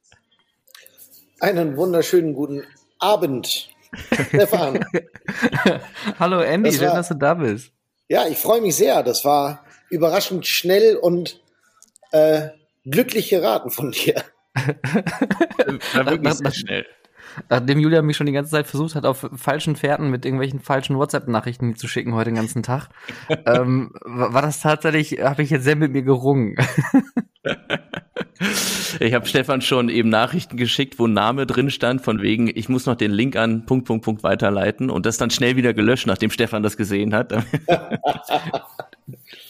Einen 1.38 1.76
wunderschönen 1.76 2.34
guten 2.34 2.64
Abend, 2.98 3.68
Stefan. 4.30 4.84
Hallo 6.18 6.40
Andy, 6.40 6.70
Das 6.70 6.80
war- 6.80 6.88
schön, 6.88 6.96
dass 6.96 7.08
du 7.08 7.14
da 7.14 7.34
bist. 7.34 7.70
Ja, 8.08 8.26
ich 8.26 8.38
freue 8.38 8.60
mich 8.60 8.74
sehr. 8.74 9.04
Das 9.04 9.24
war 9.24 9.64
überraschend 9.90 10.44
schnell 10.44 10.96
und 10.96 11.40
äh, 12.10 12.48
glücklich 12.84 13.28
geraten 13.28 13.70
von 13.70 13.92
dir. 13.92 14.24
War 14.56 16.06
wirklich 16.10 16.34
sehr 16.38 16.52
schnell. 16.52 16.86
Nachdem 17.48 17.78
Julia 17.78 18.02
mich 18.02 18.16
schon 18.16 18.26
die 18.26 18.32
ganze 18.32 18.50
Zeit 18.50 18.66
versucht 18.66 18.94
hat, 18.94 19.06
auf 19.06 19.28
falschen 19.34 19.76
Fährten 19.76 20.10
mit 20.10 20.24
irgendwelchen 20.24 20.60
falschen 20.60 20.96
WhatsApp-Nachrichten 20.96 21.76
zu 21.76 21.88
schicken 21.88 22.14
heute 22.14 22.30
den 22.30 22.36
ganzen 22.36 22.62
Tag, 22.62 22.88
ähm, 23.46 23.92
war 24.04 24.42
das 24.42 24.60
tatsächlich, 24.60 25.20
habe 25.22 25.42
ich 25.42 25.50
jetzt 25.50 25.64
sehr 25.64 25.76
mit 25.76 25.92
mir 25.92 26.02
gerungen. 26.02 26.56
Ich 29.00 29.14
habe 29.14 29.26
Stefan 29.26 29.60
schon 29.60 29.88
eben 29.88 30.08
Nachrichten 30.08 30.56
geschickt, 30.56 30.98
wo 30.98 31.06
ein 31.06 31.12
Name 31.12 31.46
drin 31.46 31.70
stand, 31.70 32.02
von 32.02 32.20
wegen, 32.22 32.50
ich 32.54 32.68
muss 32.68 32.86
noch 32.86 32.94
den 32.94 33.10
Link 33.10 33.36
an 33.36 33.66
Punkt, 33.66 33.86
Punkt, 33.86 34.04
Punkt 34.04 34.22
weiterleiten 34.22 34.90
und 34.90 35.06
das 35.06 35.16
dann 35.16 35.30
schnell 35.30 35.56
wieder 35.56 35.74
gelöscht, 35.74 36.06
nachdem 36.06 36.30
Stefan 36.30 36.62
das 36.62 36.76
gesehen 36.76 37.14
hat. 37.14 37.32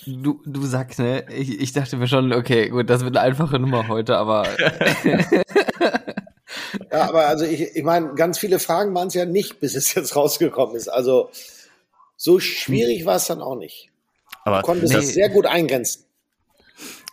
Du, 0.08 0.40
du 0.46 0.62
sagst, 0.62 1.00
ne? 1.00 1.24
Ich, 1.36 1.60
ich 1.60 1.72
dachte 1.72 1.96
mir 1.96 2.06
schon, 2.06 2.32
okay, 2.32 2.68
gut, 2.68 2.88
das 2.88 3.02
wird 3.02 3.16
eine 3.16 3.26
einfache 3.26 3.58
Nummer 3.58 3.88
heute, 3.88 4.16
aber 4.16 4.46
Ja, 6.92 7.08
aber 7.08 7.26
also 7.26 7.44
ich, 7.44 7.76
ich 7.76 7.82
meine, 7.84 8.14
ganz 8.14 8.38
viele 8.38 8.58
Fragen 8.58 8.94
waren 8.94 9.08
es 9.08 9.14
ja 9.14 9.24
nicht, 9.24 9.60
bis 9.60 9.74
es 9.74 9.94
jetzt 9.94 10.16
rausgekommen 10.16 10.76
ist. 10.76 10.88
Also 10.88 11.30
so 12.16 12.38
schwierig 12.40 13.04
war 13.06 13.16
es 13.16 13.26
dann 13.26 13.40
auch 13.42 13.56
nicht. 13.56 13.90
Aber 14.44 14.60
Du 14.60 14.66
konntest 14.66 14.92
Nee. 14.92 15.00
das 15.00 15.08
sehr 15.08 15.28
gut 15.28 15.46
eingrenzen. 15.46 16.04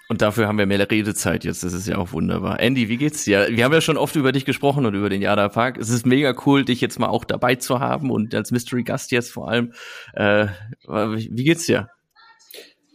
Und 0.09 0.21
dafür 0.21 0.47
haben 0.47 0.57
wir 0.57 0.65
mehr 0.65 0.91
Redezeit 0.91 1.43
jetzt. 1.43 1.63
Das 1.63 1.73
ist 1.73 1.87
ja 1.87 1.97
auch 1.97 2.11
wunderbar. 2.11 2.59
Andy, 2.59 2.87
wie 2.89 2.97
geht's 2.97 3.23
dir? 3.23 3.47
Wir 3.49 3.63
haben 3.63 3.73
ja 3.73 3.81
schon 3.81 3.97
oft 3.97 4.15
über 4.15 4.31
dich 4.31 4.45
gesprochen 4.45 4.85
und 4.85 4.93
über 4.93 5.09
den 5.09 5.21
Jada 5.21 5.49
Park. 5.49 5.77
Es 5.77 5.89
ist 5.89 6.05
mega 6.05 6.35
cool, 6.45 6.65
dich 6.65 6.81
jetzt 6.81 6.99
mal 6.99 7.07
auch 7.07 7.23
dabei 7.25 7.55
zu 7.55 7.79
haben 7.79 8.11
und 8.11 8.35
als 8.35 8.51
Mystery 8.51 8.83
Gast 8.83 9.11
jetzt 9.11 9.31
vor 9.31 9.49
allem. 9.49 9.73
Äh, 10.13 10.47
wie 10.87 11.43
geht's 11.43 11.65
dir? 11.65 11.89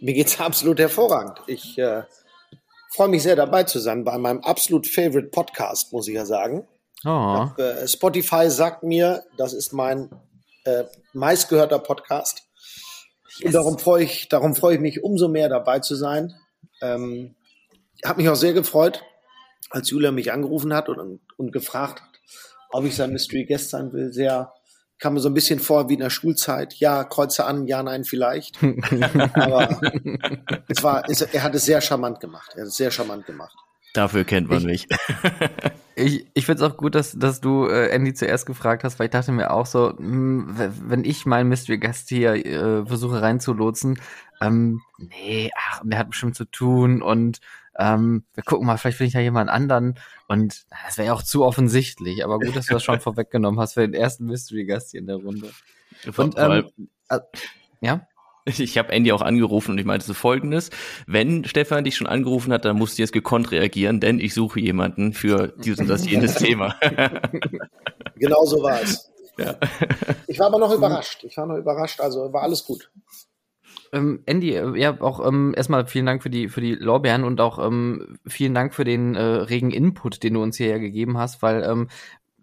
Mir 0.01 0.15
geht's 0.15 0.39
absolut 0.39 0.79
hervorragend. 0.79 1.39
Ich 1.49 1.77
äh, 1.79 2.03
freue 2.99 3.09
mich 3.11 3.23
sehr 3.23 3.37
dabei 3.37 3.63
zu 3.63 3.79
sein 3.79 4.03
bei 4.03 4.19
meinem 4.19 4.41
absolut 4.41 4.89
favorite 4.89 5.29
Podcast, 5.29 5.93
muss 5.93 6.09
ich 6.09 6.17
ja 6.17 6.27
sagen. 6.27 6.67
oh, 7.05 7.47
Äh, 7.57 7.87
Spotify 7.87 8.51
sagt 8.51 8.83
mir, 8.83 9.23
das 9.37 9.53
ist 9.53 9.73
mein 9.73 10.11
äh, 10.65 10.83
meistgehörter 11.13 11.79
Podcast. 11.79 12.43
Und 13.45 13.55
darum 13.55 13.79
freue 13.79 14.03
ich, 14.03 14.29
darum 14.29 14.57
freue 14.57 14.75
ich 14.75 14.81
mich 14.81 15.05
umso 15.05 15.29
mehr 15.29 15.49
dabei 15.49 15.79
zu 15.79 15.95
sein. 15.95 16.35
Ähm, 16.83 17.37
habe 18.05 18.21
mich 18.21 18.29
auch 18.31 18.35
sehr 18.35 18.53
gefreut, 18.53 19.05
als 19.71 19.91
Julia 19.91 20.11
mich 20.11 20.33
angerufen 20.33 20.75
hat 20.75 20.89
und, 20.89 21.21
und 21.37 21.53
gefragt 21.53 22.03
hat, 22.03 22.21
ob 22.73 22.85
ich 22.85 22.97
sein 22.97 23.13
Mystery 23.13 23.45
Guest 23.45 23.71
sein 23.71 23.93
will. 23.93 24.13
Sehr 24.13 24.53
kam 24.99 25.15
mir 25.15 25.21
so 25.21 25.29
ein 25.29 25.35
bisschen 25.35 25.61
vor 25.61 25.89
wie 25.89 25.95
in 25.95 26.01
der 26.01 26.11
Schulzeit. 26.11 26.75
Ja, 26.75 27.05
kreuze 27.05 27.45
an, 27.45 27.67
ja, 27.67 27.83
nein, 27.83 28.05
vielleicht. 28.05 28.59
Aber 29.35 29.81
es 30.69 30.83
war, 30.83 31.09
es, 31.09 31.23
er 31.23 31.43
hat 31.43 31.55
es 31.55 31.65
sehr 31.65 31.81
charmant 31.81 32.21
gemacht. 32.21 32.53
Er 32.55 32.63
hat 32.63 32.69
es 32.69 32.77
sehr 32.77 32.91
charmant 32.91 33.27
gemacht. 33.27 33.55
Dafür 33.95 34.25
kennt 34.25 34.49
man 34.49 34.59
Ich- 34.59 34.65
mich. 34.67 34.87
Ich, 36.01 36.27
ich 36.33 36.47
finde 36.47 36.65
es 36.65 36.71
auch 36.71 36.77
gut, 36.77 36.95
dass, 36.95 37.19
dass 37.19 37.41
du 37.41 37.67
äh, 37.67 37.89
Andy 37.89 38.15
zuerst 38.15 38.47
gefragt 38.47 38.85
hast, 38.85 39.01
weil 39.01 39.07
ich 39.07 39.11
dachte 39.11 39.33
mir 39.33 39.51
auch 39.51 39.67
so, 39.67 39.99
hm, 39.99 40.57
w- 40.57 40.69
wenn 40.87 41.05
ich 41.05 41.27
meinen 41.27 41.49
Mystery 41.49 41.79
Gast 41.79 42.09
hier 42.09 42.35
äh, 42.35 42.87
versuche 42.87 43.21
reinzulotsen, 43.21 43.99
ähm, 44.41 44.81
nee, 44.99 45.51
ach, 45.59 45.81
der 45.83 45.99
hat 45.99 46.11
bestimmt 46.11 46.37
zu 46.37 46.45
tun 46.45 47.03
und 47.03 47.41
ähm, 47.79 48.25
wir 48.35 48.43
gucken 48.43 48.67
mal, 48.67 48.77
vielleicht 48.77 48.99
finde 48.99 49.09
ich 49.09 49.15
ja 49.15 49.21
jemand 49.21 49.51
anderen 49.51 49.99
und 50.27 50.67
na, 50.71 50.77
das 50.87 50.99
wäre 50.99 51.09
ja 51.09 51.15
auch 51.15 51.23
zu 51.23 51.45
offensichtlich, 51.45 52.25
aber 52.25 52.39
gut, 52.39 52.57
dass 52.57 52.67
du 52.67 52.75
das 52.75 52.85
schon 52.85 53.01
vorweggenommen 53.01 53.61
hast 53.61 53.75
für 53.75 53.81
den 53.81 53.95
ersten 53.95 54.27
Mystery 54.27 54.67
Gast 54.67 54.91
hier 54.91 55.01
in 55.01 55.07
der 55.07 55.17
Runde. 55.17 55.51
Und, 56.17 56.35
ähm, 56.39 56.69
äh, 57.09 57.21
ja? 57.81 58.07
Ich 58.45 58.79
habe 58.79 58.93
Andy 58.93 59.13
auch 59.13 59.21
angerufen 59.21 59.73
und 59.73 59.79
ich 59.79 59.85
meinte 59.85 60.07
so 60.07 60.15
folgendes, 60.15 60.71
wenn 61.07 61.45
Stefan 61.45 61.85
dich 61.85 61.97
schon 61.97 62.07
angerufen 62.07 62.51
hat, 62.51 62.65
dann 62.65 62.77
musst 62.77 62.97
du 62.97 63.03
jetzt 63.03 63.13
gekonnt 63.13 63.51
reagieren, 63.51 64.01
denn 64.01 64.19
ich 64.19 64.33
suche 64.33 64.59
jemanden 64.59 65.13
für 65.13 65.49
dieses 65.59 65.81
und 65.81 65.89
das 65.89 66.09
jenes 66.09 66.35
Thema. 66.37 66.75
Genau 68.17 68.45
so 68.47 68.63
war 68.63 68.81
es. 68.81 69.11
ja. 69.39 69.55
Ich 70.27 70.39
war 70.39 70.47
aber 70.47 70.59
noch 70.59 70.73
überrascht. 70.73 71.25
Ich 71.25 71.37
war 71.37 71.47
noch 71.47 71.57
überrascht, 71.57 72.01
also 72.01 72.33
war 72.33 72.43
alles 72.43 72.65
gut. 72.65 72.91
Ähm, 73.93 74.23
Andy, 74.27 74.55
äh, 74.55 74.79
ja, 74.79 75.01
auch 75.01 75.27
ähm, 75.27 75.55
erstmal 75.57 75.87
vielen 75.87 76.07
Dank 76.07 76.23
für 76.23 76.31
die 76.31 76.49
für 76.49 76.61
die 76.61 76.75
Lorbeeren 76.75 77.25
und 77.25 77.41
auch 77.41 77.59
ähm, 77.65 78.19
vielen 78.27 78.55
Dank 78.55 78.75
für 78.75 78.85
den 78.85 79.15
äh, 79.15 79.21
regen 79.23 79.71
Input, 79.71 80.23
den 80.23 80.35
du 80.35 80.43
uns 80.43 80.57
hier 80.57 80.69
ja 80.69 80.79
gegeben 80.79 81.19
hast, 81.19 81.43
weil 81.43 81.63
ähm, 81.65 81.89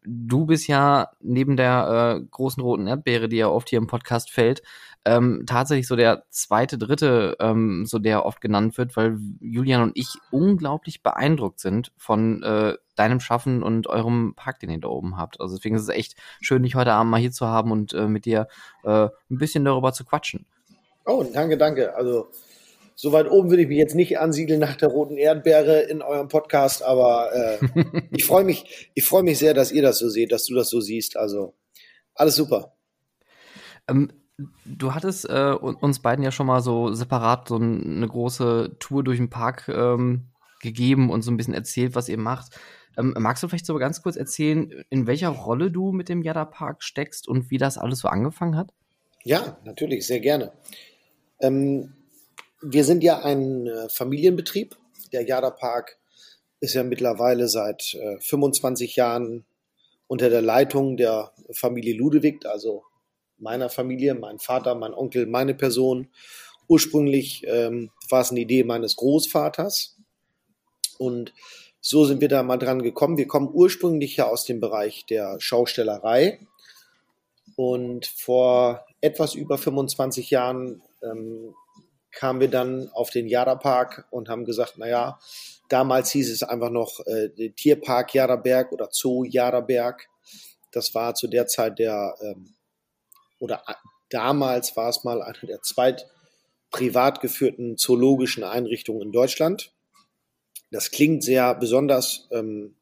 du 0.04 0.46
bist 0.46 0.68
ja 0.68 1.10
neben 1.22 1.58
der 1.58 2.20
äh, 2.20 2.26
großen 2.30 2.62
roten 2.62 2.88
Erdbeere, 2.88 3.30
die 3.30 3.38
ja 3.38 3.50
oft 3.50 3.70
hier 3.70 3.80
im 3.80 3.88
Podcast 3.88 4.32
fällt, 4.32 4.62
ähm, 5.06 5.44
tatsächlich 5.46 5.88
so 5.88 5.96
der 5.96 6.24
zweite, 6.30 6.78
dritte, 6.78 7.38
ähm, 7.40 7.86
so 7.86 8.00
der 8.00 8.26
oft 8.26 8.42
genannt 8.42 8.78
wird, 8.78 8.96
weil 8.98 9.20
Julian 9.40 9.84
und 9.84 9.92
ich 9.96 10.16
unglaublich 10.32 11.04
beeindruckt 11.04 11.60
sind 11.60 11.92
von 11.98 12.42
äh, 12.44 12.76
deinem 12.96 13.20
Schaffen 13.20 13.62
und 13.62 13.88
eurem 13.88 14.34
Park, 14.36 14.60
den 14.60 14.72
ihr 14.72 14.80
da 14.80 14.88
oben 14.88 15.18
habt. 15.18 15.40
Also 15.40 15.56
deswegen 15.56 15.76
ist 15.76 15.84
es 15.84 15.90
echt 15.90 16.16
schön, 16.42 16.64
dich 16.64 16.76
heute 16.76 16.94
Abend 16.94 17.12
mal 17.12 17.20
hier 17.20 17.32
zu 17.32 17.48
haben 17.48 17.72
und 17.72 17.94
äh, 17.94 18.08
mit 18.08 18.26
dir 18.26 18.48
äh, 18.84 19.10
ein 19.30 19.38
bisschen 19.38 19.66
darüber 19.66 19.94
zu 19.94 20.06
quatschen. 20.06 20.48
Oh, 21.06 21.24
danke, 21.24 21.58
danke. 21.58 21.96
Also 21.96 22.30
so 22.96 23.12
weit 23.12 23.30
oben 23.30 23.50
würde 23.50 23.64
ich 23.64 23.68
mich 23.68 23.78
jetzt 23.78 23.96
nicht 23.96 24.20
ansiedeln 24.20 24.60
nach 24.60 24.76
der 24.76 24.90
roten 24.90 25.18
Erdbeere 25.18 25.82
in 25.82 26.02
eurem 26.02 26.30
Podcast, 26.30 26.82
aber 26.82 27.32
äh, 27.34 28.02
ich 28.12 28.26
freue 28.26 28.44
mich, 28.44 28.90
ich 28.96 29.06
freue 29.06 29.24
mich 29.24 29.38
sehr, 29.38 29.54
dass 29.54 29.72
ihr 29.72 29.82
das 29.82 30.00
so 30.00 30.10
seht, 30.10 30.32
dass 30.32 30.46
du 30.46 30.56
das 30.56 30.70
so 30.70 30.80
siehst. 30.80 31.18
Also 31.18 31.56
alles 32.16 32.36
super. 32.36 32.76
Ähm, 33.88 34.12
du 34.66 34.94
hattest 34.94 35.30
äh, 35.30 35.52
uns 35.52 36.02
beiden 36.02 36.24
ja 36.24 36.32
schon 36.32 36.48
mal 36.48 36.62
so 36.62 36.94
separat 36.94 37.50
so 37.50 37.56
eine 37.56 38.08
große 38.08 38.78
Tour 38.80 39.04
durch 39.04 39.18
den 39.18 39.30
Park 39.30 39.68
ähm, 39.68 40.30
gegeben 40.62 41.10
und 41.10 41.22
so 41.22 41.32
ein 41.32 41.38
bisschen 41.38 41.54
erzählt, 41.54 41.96
was 41.96 42.10
ihr 42.10 42.18
macht. 42.18 42.58
Ähm, 42.98 43.14
magst 43.18 43.44
du 43.44 43.48
vielleicht 43.48 43.66
so 43.66 43.76
ganz 43.76 44.02
kurz 44.02 44.16
erzählen, 44.16 44.72
in 44.90 45.06
welcher 45.06 45.30
Rolle 45.30 45.70
du 45.70 45.92
mit 45.92 46.10
dem 46.10 46.24
Yada 46.24 46.46
Park 46.46 46.82
steckst 46.82 47.28
und 47.28 47.52
wie 47.52 47.58
das 47.58 47.78
alles 47.78 48.00
so 48.00 48.08
angefangen 48.08 48.56
hat? 48.56 48.72
Ja, 49.24 49.58
natürlich, 49.66 50.08
sehr 50.08 50.20
gerne. 50.20 50.54
Ähm, 51.40 51.94
wir 52.62 52.84
sind 52.84 53.04
ja 53.04 53.20
ein 53.20 53.68
äh, 53.68 53.90
Familienbetrieb. 53.90 54.76
Der 55.12 55.24
Yada 55.24 55.52
Park 55.52 55.98
ist 56.60 56.74
ja 56.74 56.84
mittlerweile 56.84 57.48
seit 57.48 57.94
äh, 57.96 58.20
25 58.20 58.96
Jahren 58.96 59.46
unter 60.08 60.30
der 60.30 60.42
Leitung 60.42 60.98
der 60.98 61.32
Familie 61.52 61.96
Ludewig, 61.96 62.46
also 62.46 62.84
meiner 63.38 63.70
Familie, 63.70 64.16
mein 64.16 64.40
Vater, 64.40 64.76
mein 64.76 64.94
Onkel, 64.94 65.26
meine 65.26 65.54
Person. 65.54 66.08
Ursprünglich 66.68 67.44
ähm, 67.48 67.92
war 68.10 68.22
es 68.22 68.32
eine 68.32 68.40
Idee 68.40 68.64
meines 68.64 68.96
Großvaters. 68.96 69.98
Und 70.98 71.34
so 71.82 72.06
sind 72.06 72.22
wir 72.22 72.30
da 72.30 72.42
mal 72.44 72.58
dran 72.58 72.82
gekommen. 72.82 73.18
Wir 73.18 73.28
kommen 73.28 73.50
ursprünglich 73.52 74.18
ja 74.18 74.28
aus 74.28 74.46
dem 74.46 74.60
Bereich 74.60 75.06
der 75.06 75.40
Schaustellerei. 75.40 76.40
Und 77.56 78.06
vor 78.08 78.86
etwas 79.02 79.36
über 79.36 79.58
25 79.58 80.30
Jahren 80.30 80.82
ähm, 81.10 81.54
kamen 82.12 82.40
wir 82.40 82.50
dann 82.50 82.90
auf 82.94 83.10
den 83.10 83.28
Jada-Park 83.28 84.08
und 84.10 84.30
haben 84.30 84.46
gesagt, 84.46 84.78
naja, 84.78 85.20
damals 85.70 86.12
hieß 86.12 86.32
es 86.32 86.44
einfach 86.44 86.70
noch 86.70 87.06
äh, 87.06 87.50
Tierpark 87.52 88.14
Jadaberg 88.14 88.72
oder 88.72 88.90
Zoo 88.92 89.24
Jadaberg. 89.24 90.08
Das 90.72 90.94
war 90.96 91.16
zu 91.16 91.28
der 91.28 91.48
Zeit 91.48 91.80
der 91.80 92.16
ähm, 92.22 92.56
oder 93.40 93.64
damals 94.10 94.76
war 94.78 94.90
es 94.90 95.04
mal 95.04 95.22
eine 95.22 95.38
der 95.44 95.62
zweit 95.62 96.08
privat 96.72 97.22
geführten 97.22 97.78
zoologischen 97.78 98.44
Einrichtungen 98.44 99.02
in 99.02 99.12
Deutschland. 99.12 99.74
Das 100.72 100.92
klingt 100.92 101.24
sehr 101.24 101.56
besonders, 101.56 102.28
ähm, 102.32 102.76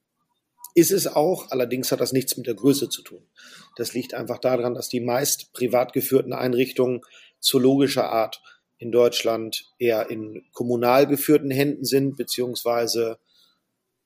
ist 0.73 0.91
es 0.91 1.05
auch, 1.05 1.51
allerdings 1.51 1.91
hat 1.91 1.99
das 1.99 2.13
nichts 2.13 2.35
mit 2.37 2.47
der 2.47 2.55
Größe 2.55 2.89
zu 2.89 3.03
tun. 3.03 3.27
Das 3.75 3.93
liegt 3.93 4.13
einfach 4.13 4.39
daran, 4.39 4.73
dass 4.73 4.89
die 4.89 4.99
meist 4.99 5.53
privat 5.53 5.93
geführten 5.93 6.33
Einrichtungen 6.33 7.01
zoologischer 7.43 8.09
Art 8.09 8.41
in 8.77 8.91
Deutschland 8.91 9.65
eher 9.79 10.09
in 10.09 10.43
kommunal 10.53 11.07
geführten 11.07 11.51
Händen 11.51 11.85
sind, 11.85 12.17
beziehungsweise 12.17 13.19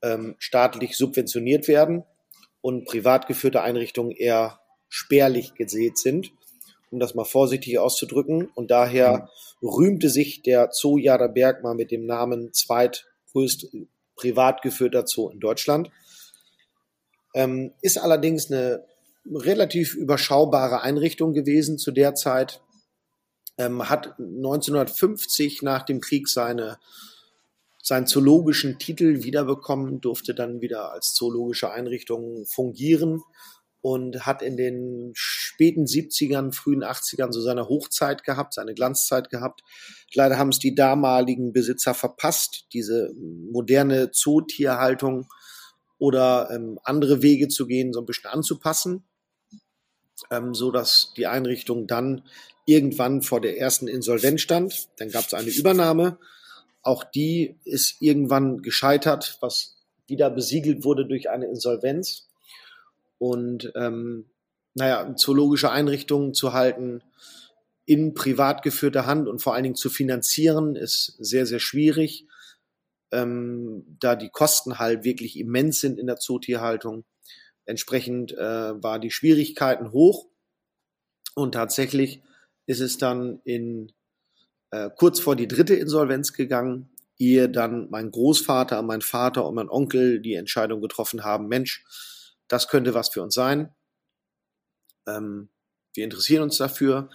ähm, 0.01 0.35
staatlich 0.37 0.97
subventioniert 0.97 1.67
werden 1.67 2.03
und 2.61 2.85
privat 2.85 3.27
geführte 3.27 3.61
Einrichtungen 3.61 4.11
eher 4.11 4.59
spärlich 4.89 5.55
gesät 5.55 5.97
sind 5.97 6.31
um 6.91 6.99
das 6.99 7.15
mal 7.15 7.25
vorsichtig 7.25 7.79
auszudrücken. 7.79 8.49
Und 8.55 8.71
daher 8.71 9.29
mhm. 9.61 9.67
rühmte 9.67 10.09
sich 10.09 10.41
der 10.41 10.69
Zoo 10.71 10.97
Jaderberg 10.97 11.63
mal 11.63 11.75
mit 11.75 11.91
dem 11.91 12.05
Namen 12.05 12.53
zweitgrößt 12.53 13.67
privat 14.15 14.61
geführter 14.61 15.05
Zoo 15.05 15.29
in 15.29 15.39
Deutschland. 15.39 15.91
Ähm, 17.35 17.73
ist 17.81 17.97
allerdings 17.97 18.51
eine 18.51 18.83
relativ 19.29 19.93
überschaubare 19.95 20.81
Einrichtung 20.81 21.33
gewesen 21.33 21.77
zu 21.77 21.91
der 21.91 22.15
Zeit. 22.15 22.61
Ähm, 23.57 23.89
hat 23.89 24.19
1950 24.19 25.61
nach 25.61 25.83
dem 25.83 25.99
Krieg 25.99 26.27
seine 26.27 26.77
seinen 27.87 28.05
zoologischen 28.05 28.79
Titel 28.79 29.23
wiederbekommen, 29.23 30.01
durfte 30.01 30.35
dann 30.35 30.59
wieder 30.59 30.91
als 30.91 31.13
zoologische 31.13 31.71
Einrichtung 31.71 32.45
fungieren 32.45 33.23
und 33.79 34.25
hat 34.25 34.41
in 34.41 34.57
den 34.57 35.11
späten 35.13 35.85
70ern, 35.85 36.53
frühen 36.53 36.83
80ern 36.83 37.31
so 37.31 37.39
seine 37.41 37.69
Hochzeit 37.69 38.25
gehabt, 38.25 38.55
seine 38.55 38.73
Glanzzeit 38.73 39.29
gehabt. 39.29 39.61
Leider 40.13 40.37
haben 40.37 40.49
es 40.49 40.59
die 40.59 40.75
damaligen 40.75 41.53
Besitzer 41.53 41.93
verpasst, 41.93 42.65
diese 42.73 43.13
moderne 43.15 44.11
Zootierhaltung 44.11 45.29
oder 45.97 46.49
ähm, 46.51 46.79
andere 46.83 47.21
Wege 47.21 47.47
zu 47.47 47.67
gehen, 47.67 47.93
so 47.93 48.01
ein 48.01 48.05
bisschen 48.05 48.29
anzupassen, 48.29 49.06
ähm, 50.31 50.53
so 50.53 50.71
dass 50.71 51.13
die 51.15 51.27
Einrichtung 51.27 51.87
dann 51.87 52.23
irgendwann 52.65 53.21
vor 53.21 53.41
der 53.41 53.57
ersten 53.57 53.87
Insolvenz 53.87 54.41
stand. 54.41 54.89
Dann 54.97 55.09
gab 55.09 55.25
es 55.25 55.33
eine 55.33 55.49
Übernahme. 55.49 56.17
Auch 56.81 57.03
die 57.03 57.55
ist 57.63 58.01
irgendwann 58.01 58.61
gescheitert, 58.61 59.37
was 59.41 59.77
wieder 60.07 60.29
besiegelt 60.29 60.83
wurde 60.83 61.05
durch 61.05 61.29
eine 61.29 61.47
Insolvenz 61.47 62.27
und 63.17 63.71
ähm, 63.75 64.25
naja, 64.73 65.15
zoologische 65.15 65.71
Einrichtungen 65.71 66.33
zu 66.33 66.53
halten 66.53 67.01
in 67.85 68.13
privat 68.13 68.63
geführter 68.63 69.05
Hand 69.05 69.27
und 69.27 69.39
vor 69.39 69.53
allen 69.53 69.63
Dingen 69.63 69.75
zu 69.75 69.89
finanzieren, 69.89 70.75
ist 70.75 71.15
sehr, 71.19 71.45
sehr 71.45 71.59
schwierig, 71.59 72.27
ähm, 73.11 73.97
da 73.99 74.15
die 74.15 74.29
Kosten 74.29 74.77
halt 74.77 75.03
wirklich 75.03 75.39
immens 75.39 75.79
sind 75.79 75.97
in 75.97 76.07
der 76.07 76.17
Zootierhaltung. 76.17 77.05
Entsprechend 77.67 78.31
äh, 78.31 78.81
war 78.81 78.97
die 78.97 79.11
Schwierigkeiten 79.11 79.91
hoch 79.91 80.27
und 81.35 81.51
tatsächlich 81.51 82.23
ist 82.65 82.79
es 82.79 82.97
dann 82.97 83.41
in 83.43 83.91
äh, 84.71 84.89
kurz 84.95 85.19
vor 85.19 85.35
die 85.35 85.47
dritte 85.47 85.75
Insolvenz 85.75 86.33
gegangen, 86.33 86.89
ehe 87.19 87.49
dann 87.49 87.89
mein 87.89 88.09
Großvater, 88.09 88.81
mein 88.81 89.01
Vater 89.01 89.45
und 89.45 89.55
mein 89.55 89.69
Onkel 89.69 90.21
die 90.21 90.33
Entscheidung 90.35 90.81
getroffen 90.81 91.23
haben, 91.23 91.47
Mensch, 91.47 91.85
das 92.47 92.69
könnte 92.69 92.93
was 92.93 93.09
für 93.09 93.21
uns 93.21 93.33
sein. 93.33 93.75
Ähm, 95.05 95.49
wir 95.93 96.03
interessieren 96.03 96.43
uns 96.43 96.57
dafür. 96.57 97.09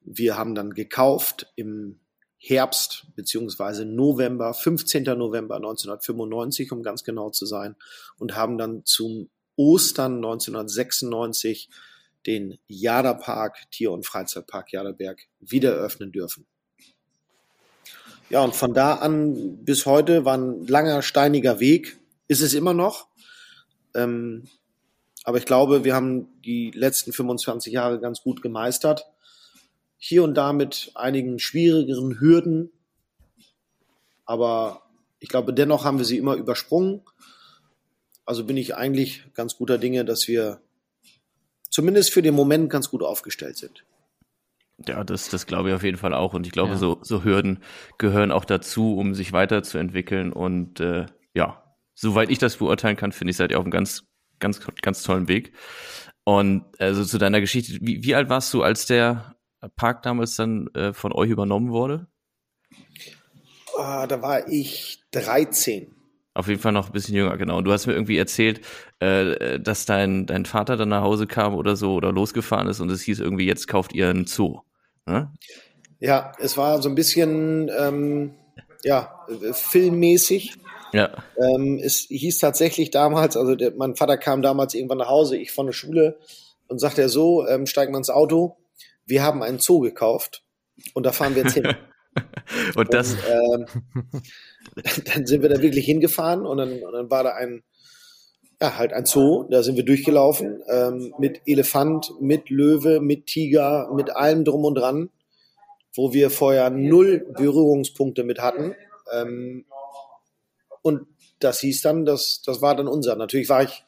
Wir 0.00 0.36
haben 0.38 0.54
dann 0.54 0.72
gekauft 0.72 1.52
im 1.56 2.00
Herbst 2.36 3.06
beziehungsweise 3.16 3.86
November, 3.86 4.54
15. 4.54 5.04
November 5.04 5.56
1995, 5.56 6.70
um 6.72 6.82
ganz 6.82 7.02
genau 7.02 7.30
zu 7.30 7.46
sein, 7.46 7.74
und 8.18 8.36
haben 8.36 8.58
dann 8.58 8.84
zum 8.84 9.30
Ostern 9.56 10.16
1996 10.16 11.68
den 12.26 12.58
Jaderpark, 12.68 13.70
Tier- 13.70 13.92
und 13.92 14.06
Freizeitpark 14.06 14.72
Jaderberg, 14.72 15.26
wieder 15.40 15.74
eröffnen 15.74 16.12
dürfen. 16.12 16.46
Ja, 18.30 18.42
und 18.42 18.54
von 18.54 18.72
da 18.72 18.94
an 18.94 19.64
bis 19.64 19.86
heute 19.86 20.24
war 20.24 20.36
ein 20.36 20.66
langer, 20.66 21.02
steiniger 21.02 21.60
Weg. 21.60 21.98
Ist 22.26 22.40
es 22.40 22.54
immer 22.54 22.72
noch. 22.72 23.08
Ähm, 23.94 24.48
aber 25.24 25.38
ich 25.38 25.44
glaube, 25.44 25.84
wir 25.84 25.94
haben 25.94 26.28
die 26.42 26.70
letzten 26.70 27.12
25 27.12 27.72
Jahre 27.72 28.00
ganz 28.00 28.22
gut 28.22 28.42
gemeistert. 28.42 29.06
Hier 29.98 30.24
und 30.24 30.34
da 30.34 30.52
mit 30.52 30.90
einigen 30.94 31.38
schwierigeren 31.38 32.18
Hürden. 32.18 32.70
Aber 34.24 34.82
ich 35.20 35.28
glaube, 35.28 35.52
dennoch 35.52 35.84
haben 35.84 35.98
wir 35.98 36.04
sie 36.04 36.18
immer 36.18 36.34
übersprungen. 36.34 37.02
Also 38.24 38.44
bin 38.44 38.56
ich 38.56 38.74
eigentlich 38.74 39.24
ganz 39.34 39.56
guter 39.56 39.78
Dinge, 39.78 40.04
dass 40.04 40.28
wir 40.28 40.60
zumindest 41.68 42.12
für 42.12 42.22
den 42.22 42.34
Moment 42.34 42.70
ganz 42.70 42.90
gut 42.90 43.02
aufgestellt 43.02 43.56
sind. 43.56 43.84
Ja, 44.86 45.04
das, 45.04 45.28
das 45.28 45.46
glaube 45.46 45.68
ich 45.68 45.74
auf 45.74 45.82
jeden 45.82 45.98
Fall 45.98 46.14
auch. 46.14 46.34
Und 46.34 46.46
ich 46.46 46.52
glaube, 46.52 46.72
ja. 46.72 46.76
so, 46.76 46.98
so 47.02 47.24
Hürden 47.24 47.62
gehören 47.98 48.32
auch 48.32 48.44
dazu, 48.44 48.96
um 48.96 49.14
sich 49.14 49.32
weiterzuentwickeln. 49.32 50.32
Und 50.32 50.80
äh, 50.80 51.06
ja, 51.34 51.76
soweit 51.94 52.30
ich 52.30 52.38
das 52.38 52.56
beurteilen 52.56 52.96
kann, 52.96 53.12
finde 53.12 53.30
ich, 53.30 53.36
seid 53.36 53.50
ihr 53.50 53.58
auf 53.58 53.64
einem 53.64 53.70
ganz, 53.70 54.04
ganz, 54.40 54.60
ganz 54.82 55.02
tollen 55.02 55.28
Weg. 55.28 55.52
Und 56.24 56.64
also 56.78 57.04
zu 57.04 57.18
deiner 57.18 57.40
Geschichte, 57.40 57.78
wie, 57.80 58.02
wie 58.02 58.14
alt 58.14 58.28
warst 58.28 58.52
du, 58.54 58.62
als 58.62 58.86
der 58.86 59.36
Park 59.76 60.02
damals 60.02 60.36
dann 60.36 60.68
äh, 60.74 60.92
von 60.92 61.12
euch 61.12 61.30
übernommen 61.30 61.70
wurde? 61.70 62.06
Ah, 63.76 64.06
da 64.06 64.22
war 64.22 64.48
ich 64.48 65.02
13. 65.12 65.94
Auf 66.34 66.48
jeden 66.48 66.60
Fall 66.60 66.72
noch 66.72 66.88
ein 66.88 66.92
bisschen 66.92 67.14
jünger, 67.14 67.36
genau. 67.36 67.58
Und 67.58 67.64
du 67.64 67.72
hast 67.72 67.86
mir 67.86 67.92
irgendwie 67.92 68.18
erzählt, 68.18 68.60
äh, 68.98 69.60
dass 69.60 69.86
dein, 69.86 70.26
dein 70.26 70.46
Vater 70.46 70.76
dann 70.76 70.88
nach 70.88 71.02
Hause 71.02 71.28
kam 71.28 71.54
oder 71.54 71.76
so 71.76 71.94
oder 71.94 72.10
losgefahren 72.10 72.66
ist 72.66 72.80
und 72.80 72.90
es 72.90 73.02
hieß 73.02 73.20
irgendwie, 73.20 73.46
jetzt 73.46 73.68
kauft 73.68 73.92
ihr 73.92 74.08
einen 74.08 74.26
Zoo. 74.26 74.60
Ne? 75.06 75.32
Ja, 76.00 76.32
es 76.40 76.56
war 76.56 76.82
so 76.82 76.88
ein 76.88 76.96
bisschen 76.96 77.70
ähm, 77.78 78.34
ja, 78.82 79.24
filmmäßig. 79.52 80.54
Ja. 80.92 81.10
Ähm, 81.38 81.80
es 81.82 82.06
hieß 82.08 82.38
tatsächlich 82.38 82.90
damals, 82.90 83.36
also 83.36 83.54
der, 83.54 83.72
mein 83.76 83.94
Vater 83.94 84.16
kam 84.16 84.42
damals 84.42 84.74
irgendwann 84.74 84.98
nach 84.98 85.08
Hause, 85.08 85.36
ich 85.36 85.52
von 85.52 85.66
der 85.66 85.72
Schule 85.72 86.18
und 86.66 86.80
sagte 86.80 87.02
er 87.02 87.08
so, 87.08 87.46
ähm, 87.46 87.66
steigen 87.66 87.92
wir 87.92 87.98
ins 87.98 88.10
Auto, 88.10 88.56
wir 89.06 89.22
haben 89.22 89.42
einen 89.42 89.58
Zoo 89.58 89.80
gekauft 89.80 90.44
und 90.94 91.04
da 91.04 91.12
fahren 91.12 91.34
wir 91.36 91.44
jetzt 91.44 91.54
hin. 91.54 91.74
und 92.76 92.92
das. 92.92 93.14
Und, 93.14 93.20
ähm, 93.26 93.66
dann 95.14 95.26
sind 95.26 95.42
wir 95.42 95.48
da 95.48 95.60
wirklich 95.62 95.84
hingefahren 95.84 96.46
und 96.46 96.58
dann, 96.58 96.82
und 96.82 96.92
dann 96.92 97.10
war 97.10 97.24
da 97.24 97.34
ein, 97.34 97.62
ja, 98.60 98.76
halt 98.78 98.92
ein 98.92 99.04
Zoo, 99.04 99.44
da 99.50 99.62
sind 99.62 99.76
wir 99.76 99.84
durchgelaufen, 99.84 100.62
ähm, 100.70 101.14
mit 101.18 101.42
Elefant, 101.46 102.12
mit 102.20 102.50
Löwe, 102.50 103.00
mit 103.00 103.26
Tiger, 103.26 103.90
mit 103.94 104.10
allem 104.14 104.44
drum 104.44 104.64
und 104.64 104.76
dran. 104.76 105.10
wo 105.96 106.12
wir 106.12 106.30
vorher 106.30 106.70
null 106.70 107.26
Berührungspunkte 107.36 108.24
mit 108.24 108.40
hatten. 108.40 108.74
Ähm, 109.12 109.64
und 110.82 111.06
das 111.38 111.60
hieß 111.60 111.82
dann, 111.82 112.04
das, 112.04 112.42
das 112.44 112.60
war 112.62 112.74
dann 112.76 112.88
unser. 112.88 113.16
Natürlich 113.16 113.48
war 113.48 113.62
ich, 113.62 113.84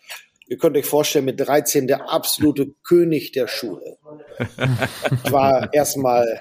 ihr 0.46 0.56
könnt 0.56 0.76
euch 0.76 0.86
vorstellen, 0.86 1.24
mit 1.24 1.40
13 1.40 1.86
der 1.86 2.10
absolute 2.10 2.68
König 2.84 3.32
der 3.32 3.48
Schule. 3.48 3.98
Ich 5.24 5.32
war 5.32 5.72
erstmal 5.72 6.40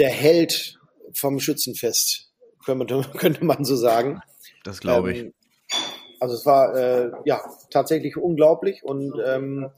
der 0.00 0.10
Held 0.10 0.78
vom 1.12 1.38
Schützenfest, 1.38 2.30
könnte, 2.64 3.02
könnte 3.18 3.44
man 3.44 3.64
so 3.64 3.76
sagen. 3.76 4.20
Das 4.64 4.80
glaube 4.80 5.12
ich. 5.12 5.18
Ähm, 5.20 5.34
also 6.18 6.34
es 6.34 6.44
war 6.44 6.76
äh, 6.76 7.10
ja 7.24 7.40
tatsächlich 7.70 8.16
unglaublich 8.16 8.82
und 8.82 9.14
ähm, 9.24 9.70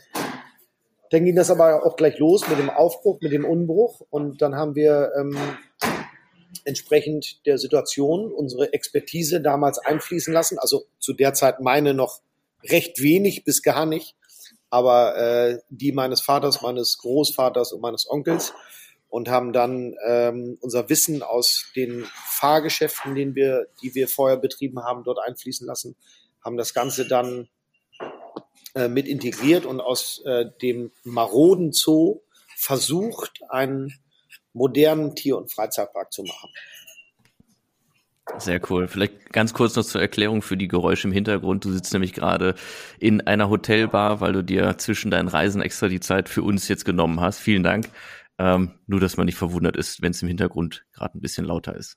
dann 1.10 1.24
ging 1.24 1.36
das 1.36 1.50
aber 1.50 1.84
auch 1.84 1.96
gleich 1.96 2.18
los 2.18 2.48
mit 2.48 2.58
dem 2.58 2.70
Aufbruch, 2.70 3.20
mit 3.20 3.32
dem 3.32 3.44
Unbruch 3.44 4.00
und 4.10 4.40
dann 4.42 4.56
haben 4.56 4.74
wir 4.74 5.12
ähm, 5.18 5.36
entsprechend 6.64 7.44
der 7.46 7.58
Situation 7.58 8.32
unsere 8.32 8.72
Expertise 8.72 9.40
damals 9.40 9.78
einfließen 9.78 10.32
lassen. 10.32 10.58
Also 10.58 10.84
zu 10.98 11.12
der 11.12 11.34
Zeit 11.34 11.60
meine 11.60 11.94
noch 11.94 12.20
recht 12.64 13.02
wenig 13.02 13.44
bis 13.44 13.62
gar 13.62 13.86
nicht, 13.86 14.16
aber 14.70 15.16
äh, 15.16 15.58
die 15.68 15.92
meines 15.92 16.20
Vaters, 16.20 16.62
meines 16.62 16.98
Großvaters 16.98 17.72
und 17.72 17.82
meines 17.82 18.08
Onkels 18.08 18.52
und 19.12 19.28
haben 19.28 19.52
dann 19.52 19.94
ähm, 20.06 20.56
unser 20.62 20.88
Wissen 20.88 21.22
aus 21.22 21.66
den 21.76 22.06
Fahrgeschäften, 22.14 23.14
den 23.14 23.34
wir, 23.34 23.66
die 23.82 23.94
wir 23.94 24.08
vorher 24.08 24.38
betrieben 24.38 24.82
haben, 24.84 25.04
dort 25.04 25.18
einfließen 25.18 25.66
lassen, 25.66 25.96
haben 26.42 26.56
das 26.56 26.72
Ganze 26.72 27.06
dann 27.06 27.46
äh, 28.74 28.88
mit 28.88 29.06
integriert 29.06 29.66
und 29.66 29.82
aus 29.82 30.22
äh, 30.24 30.46
dem 30.62 30.92
maroden 31.04 31.72
Zoo 31.72 32.20
versucht, 32.56 33.42
einen 33.50 33.92
modernen 34.54 35.14
Tier- 35.14 35.36
und 35.36 35.52
Freizeitpark 35.52 36.10
zu 36.10 36.22
machen. 36.22 36.48
Sehr 38.38 38.62
cool. 38.70 38.88
Vielleicht 38.88 39.30
ganz 39.30 39.52
kurz 39.52 39.76
noch 39.76 39.84
zur 39.84 40.00
Erklärung 40.00 40.40
für 40.40 40.56
die 40.56 40.68
Geräusche 40.68 41.06
im 41.06 41.12
Hintergrund. 41.12 41.66
Du 41.66 41.70
sitzt 41.70 41.92
nämlich 41.92 42.14
gerade 42.14 42.54
in 42.98 43.20
einer 43.20 43.50
Hotelbar, 43.50 44.22
weil 44.22 44.32
du 44.32 44.42
dir 44.42 44.78
zwischen 44.78 45.10
deinen 45.10 45.28
Reisen 45.28 45.60
extra 45.60 45.88
die 45.88 46.00
Zeit 46.00 46.30
für 46.30 46.42
uns 46.42 46.66
jetzt 46.68 46.86
genommen 46.86 47.20
hast. 47.20 47.40
Vielen 47.40 47.62
Dank. 47.62 47.90
Ähm, 48.42 48.72
nur, 48.88 48.98
dass 48.98 49.16
man 49.16 49.26
nicht 49.26 49.36
verwundert 49.36 49.76
ist, 49.76 50.02
wenn 50.02 50.10
es 50.10 50.20
im 50.20 50.26
Hintergrund 50.26 50.84
gerade 50.92 51.16
ein 51.16 51.20
bisschen 51.20 51.44
lauter 51.44 51.76
ist. 51.76 51.96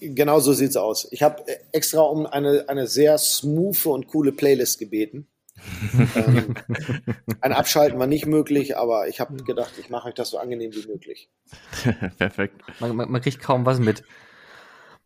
Genau 0.00 0.40
so 0.40 0.52
sieht's 0.52 0.76
aus. 0.76 1.06
Ich 1.12 1.22
habe 1.22 1.44
extra 1.70 2.00
um 2.00 2.26
eine, 2.26 2.68
eine 2.68 2.88
sehr 2.88 3.16
smooth 3.16 3.86
und 3.86 4.08
coole 4.08 4.32
Playlist 4.32 4.80
gebeten. 4.80 5.28
ähm, 6.16 6.56
ein 7.40 7.52
Abschalten 7.52 8.00
war 8.00 8.08
nicht 8.08 8.26
möglich, 8.26 8.76
aber 8.76 9.06
ich 9.06 9.20
habe 9.20 9.36
gedacht, 9.44 9.74
ich 9.78 9.88
mache 9.88 10.08
euch 10.08 10.14
das 10.14 10.30
so 10.30 10.38
angenehm 10.38 10.72
wie 10.74 10.88
möglich. 10.88 11.30
Perfekt. 12.18 12.60
Man, 12.80 12.96
man, 12.96 13.08
man, 13.08 13.20
kriegt 13.20 13.40
kaum 13.40 13.64
was 13.64 13.78
mit. 13.78 14.02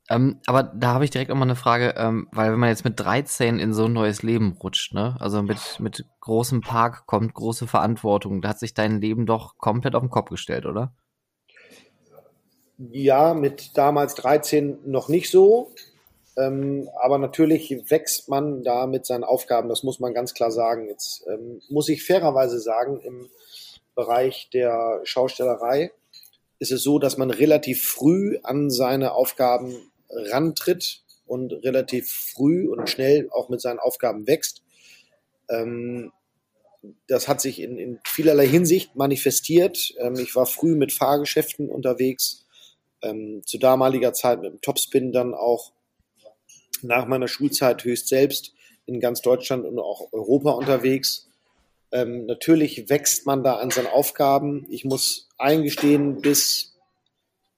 Ähm, 0.09 0.41
aber 0.47 0.63
da 0.63 0.95
habe 0.95 1.05
ich 1.05 1.11
direkt 1.11 1.31
auch 1.31 1.41
eine 1.41 1.57
Frage, 1.57 1.95
ähm, 1.97 2.29
weil 2.31 2.53
wenn 2.53 2.61
man 2.61 2.69
jetzt 2.69 2.85
mit 2.85 2.99
13 2.99 3.59
in 3.59 3.75
so 3.75 3.87
ein 3.87 3.93
neues 3.93 4.23
Leben 4.23 4.57
rutscht, 4.63 4.95
ne, 4.95 5.17
also 5.19 5.43
mit, 5.43 5.81
mit 5.81 6.05
großem 6.21 6.61
Park 6.61 7.07
kommt 7.07 7.35
große 7.35 7.67
Verantwortung, 7.67 8.41
da 8.41 8.51
hat 8.51 8.61
sich 8.61 8.73
dein 8.73 9.01
Leben 9.01 9.27
doch 9.27 9.59
komplett 9.59 9.95
auf 9.97 10.03
den 10.03 10.11
Kopf 10.11 10.31
gestellt, 10.31 10.65
oder? 10.65 10.93
Ja, 12.79 13.35
mit 13.35 13.77
damals 13.77 14.15
13 14.15 14.79
noch 14.85 15.09
nicht 15.09 15.31
so. 15.31 15.73
Ähm, 16.37 16.89
aber 17.03 17.17
natürlich 17.19 17.71
wächst 17.89 18.29
man 18.29 18.63
da 18.63 18.87
mit 18.87 19.07
seinen 19.07 19.25
Aufgaben, 19.25 19.71
das 19.71 19.83
muss 19.83 20.01
man 20.01 20.13
ganz 20.13 20.35
klar 20.35 20.51
sagen. 20.51 20.87
Jetzt 20.87 21.25
ähm, 21.29 21.63
muss 21.71 21.89
ich 21.89 22.05
fairerweise 22.05 22.61
sagen, 22.61 23.01
im 23.01 23.29
Bereich 23.95 24.51
der 24.53 25.01
Schaustellerei 25.05 25.91
ist 26.59 26.73
es 26.73 26.83
so, 26.83 26.99
dass 26.99 27.17
man 27.17 27.31
relativ 27.31 27.83
früh 27.83 28.39
an 28.43 28.71
seine 28.71 29.13
Aufgaben 29.13 29.91
rantritt 30.11 31.03
und 31.27 31.53
relativ 31.53 32.11
früh 32.11 32.69
und 32.69 32.89
schnell 32.89 33.29
auch 33.31 33.49
mit 33.49 33.61
seinen 33.61 33.79
Aufgaben 33.79 34.27
wächst. 34.27 34.63
Ähm, 35.49 36.13
das 37.09 37.27
hat 37.29 37.41
sich 37.41 37.61
in, 37.61 37.79
in 37.79 37.99
vielerlei 38.07 38.47
Hinsicht 38.47 38.95
manifestiert. 38.97 39.95
Ähm, 39.99 40.15
ich 40.17 40.35
war 40.37 40.47
früh 40.47 40.75
mit 40.75 40.93
Fahrgeschäften 40.93 41.69
unterwegs, 41.69 42.47
ähm, 43.03 43.43
zu 43.45 43.59
damaliger 43.59 44.13
Zeit 44.13 44.41
mit 44.41 44.53
dem 44.53 44.61
Topspin 44.61 45.13
dann 45.13 45.35
auch 45.35 45.73
nach 46.83 47.07
meiner 47.07 47.29
Schulzeit 47.29 47.85
höchst 47.85 48.09
selbst 48.09 48.53
in 48.87 49.01
ganz 49.01 49.21
Deutschland 49.21 49.65
und 49.65 49.79
auch 49.79 50.13
Europa 50.13 50.53
unterwegs. 50.53 51.29
Ähm, 51.93 52.27
natürlich 52.27 52.89
wächst 52.89 53.27
man 53.27 53.43
da 53.43 53.57
an 53.57 53.71
seinen 53.71 53.87
Aufgaben. 53.87 54.67
Ich 54.71 54.85
muss 54.85 55.29
eingestehen, 55.39 56.21
bis 56.21 56.76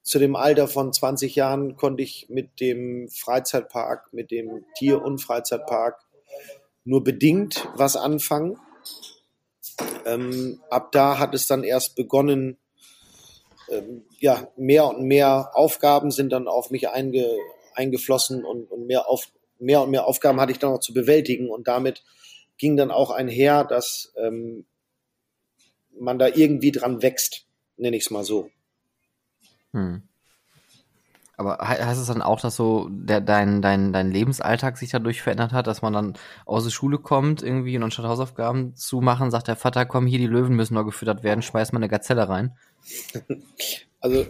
zu 0.09 0.17
dem 0.17 0.35
Alter 0.35 0.67
von 0.67 0.91
20 0.91 1.35
Jahren 1.35 1.77
konnte 1.77 2.01
ich 2.01 2.29
mit 2.29 2.59
dem 2.59 3.09
Freizeitpark, 3.09 4.11
mit 4.11 4.31
dem 4.31 4.65
Tier- 4.75 5.03
und 5.03 5.19
Freizeitpark 5.19 6.01
nur 6.83 7.03
bedingt 7.03 7.67
was 7.75 7.95
anfangen. 7.95 8.57
Ähm, 10.07 10.63
ab 10.71 10.91
da 10.93 11.19
hat 11.19 11.35
es 11.35 11.45
dann 11.45 11.63
erst 11.63 11.95
begonnen, 11.95 12.57
ähm, 13.69 14.03
ja, 14.17 14.47
mehr 14.57 14.87
und 14.87 15.03
mehr 15.03 15.51
Aufgaben 15.53 16.09
sind 16.09 16.31
dann 16.31 16.47
auf 16.47 16.71
mich 16.71 16.89
einge, 16.89 17.27
eingeflossen 17.75 18.43
und, 18.43 18.71
und 18.71 18.87
mehr, 18.87 19.07
auf, 19.07 19.27
mehr 19.59 19.83
und 19.83 19.91
mehr 19.91 20.07
Aufgaben 20.07 20.41
hatte 20.41 20.51
ich 20.51 20.57
dann 20.57 20.71
noch 20.71 20.79
zu 20.79 20.91
bewältigen 20.91 21.51
und 21.51 21.67
damit 21.67 22.03
ging 22.57 22.77
dann 22.77 22.89
auch 22.89 23.11
einher, 23.11 23.63
dass 23.63 24.11
ähm, 24.17 24.65
man 25.99 26.17
da 26.17 26.29
irgendwie 26.29 26.71
dran 26.71 27.03
wächst, 27.03 27.45
nenne 27.77 27.95
ich 27.95 28.05
es 28.05 28.09
mal 28.09 28.23
so. 28.23 28.49
Hm. 29.73 30.03
Aber 31.39 31.57
heißt 31.57 32.01
es 32.01 32.07
dann 32.07 32.21
auch, 32.21 32.41
dass 32.41 32.57
so 32.57 32.89
der, 32.91 33.21
dein, 33.21 33.61
dein, 33.61 33.93
dein 33.93 34.11
Lebensalltag 34.11 34.77
sich 34.77 34.89
dadurch 34.89 35.21
verändert 35.21 35.53
hat, 35.53 35.67
dass 35.67 35.81
man 35.81 35.93
dann 35.93 36.13
aus 36.45 36.65
der 36.65 36.71
Schule 36.71 36.97
kommt 36.97 37.41
irgendwie 37.41 37.77
und 37.77 37.83
anstatt 37.83 38.05
Hausaufgaben 38.05 38.75
zu 38.75 38.99
machen, 38.99 39.31
sagt 39.31 39.47
der 39.47 39.55
Vater, 39.55 39.85
komm 39.85 40.05
hier, 40.05 40.19
die 40.19 40.27
Löwen 40.27 40.53
müssen 40.53 40.73
noch 40.73 40.83
gefüttert 40.83 41.23
werden, 41.23 41.41
schmeiß 41.41 41.71
mal 41.71 41.79
eine 41.79 41.87
Gazelle 41.87 42.27
rein? 42.27 42.57
Also 44.01 44.25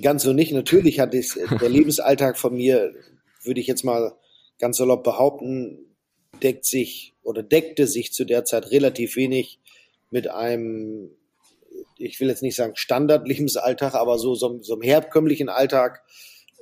ganz 0.00 0.24
so 0.24 0.32
nicht. 0.32 0.50
Natürlich 0.50 0.98
hat 0.98 1.14
es, 1.14 1.38
der 1.60 1.68
Lebensalltag 1.68 2.36
von 2.36 2.56
mir, 2.56 2.92
würde 3.44 3.60
ich 3.60 3.68
jetzt 3.68 3.84
mal 3.84 4.16
ganz 4.58 4.78
salopp 4.78 5.04
behaupten, 5.04 5.78
deckt 6.42 6.64
sich 6.64 7.14
oder 7.22 7.44
deckte 7.44 7.86
sich 7.86 8.12
zu 8.12 8.24
der 8.24 8.44
Zeit 8.44 8.72
relativ 8.72 9.14
wenig 9.14 9.60
mit 10.10 10.28
einem 10.28 11.10
ich 12.02 12.20
will 12.20 12.28
jetzt 12.28 12.42
nicht 12.42 12.56
sagen 12.56 12.74
Standard-Lebensalltag, 12.76 13.94
aber 13.94 14.18
so, 14.18 14.34
so, 14.34 14.60
so 14.62 14.74
einem 14.74 14.82
herkömmlichen 14.82 15.48
Alltag 15.48 16.02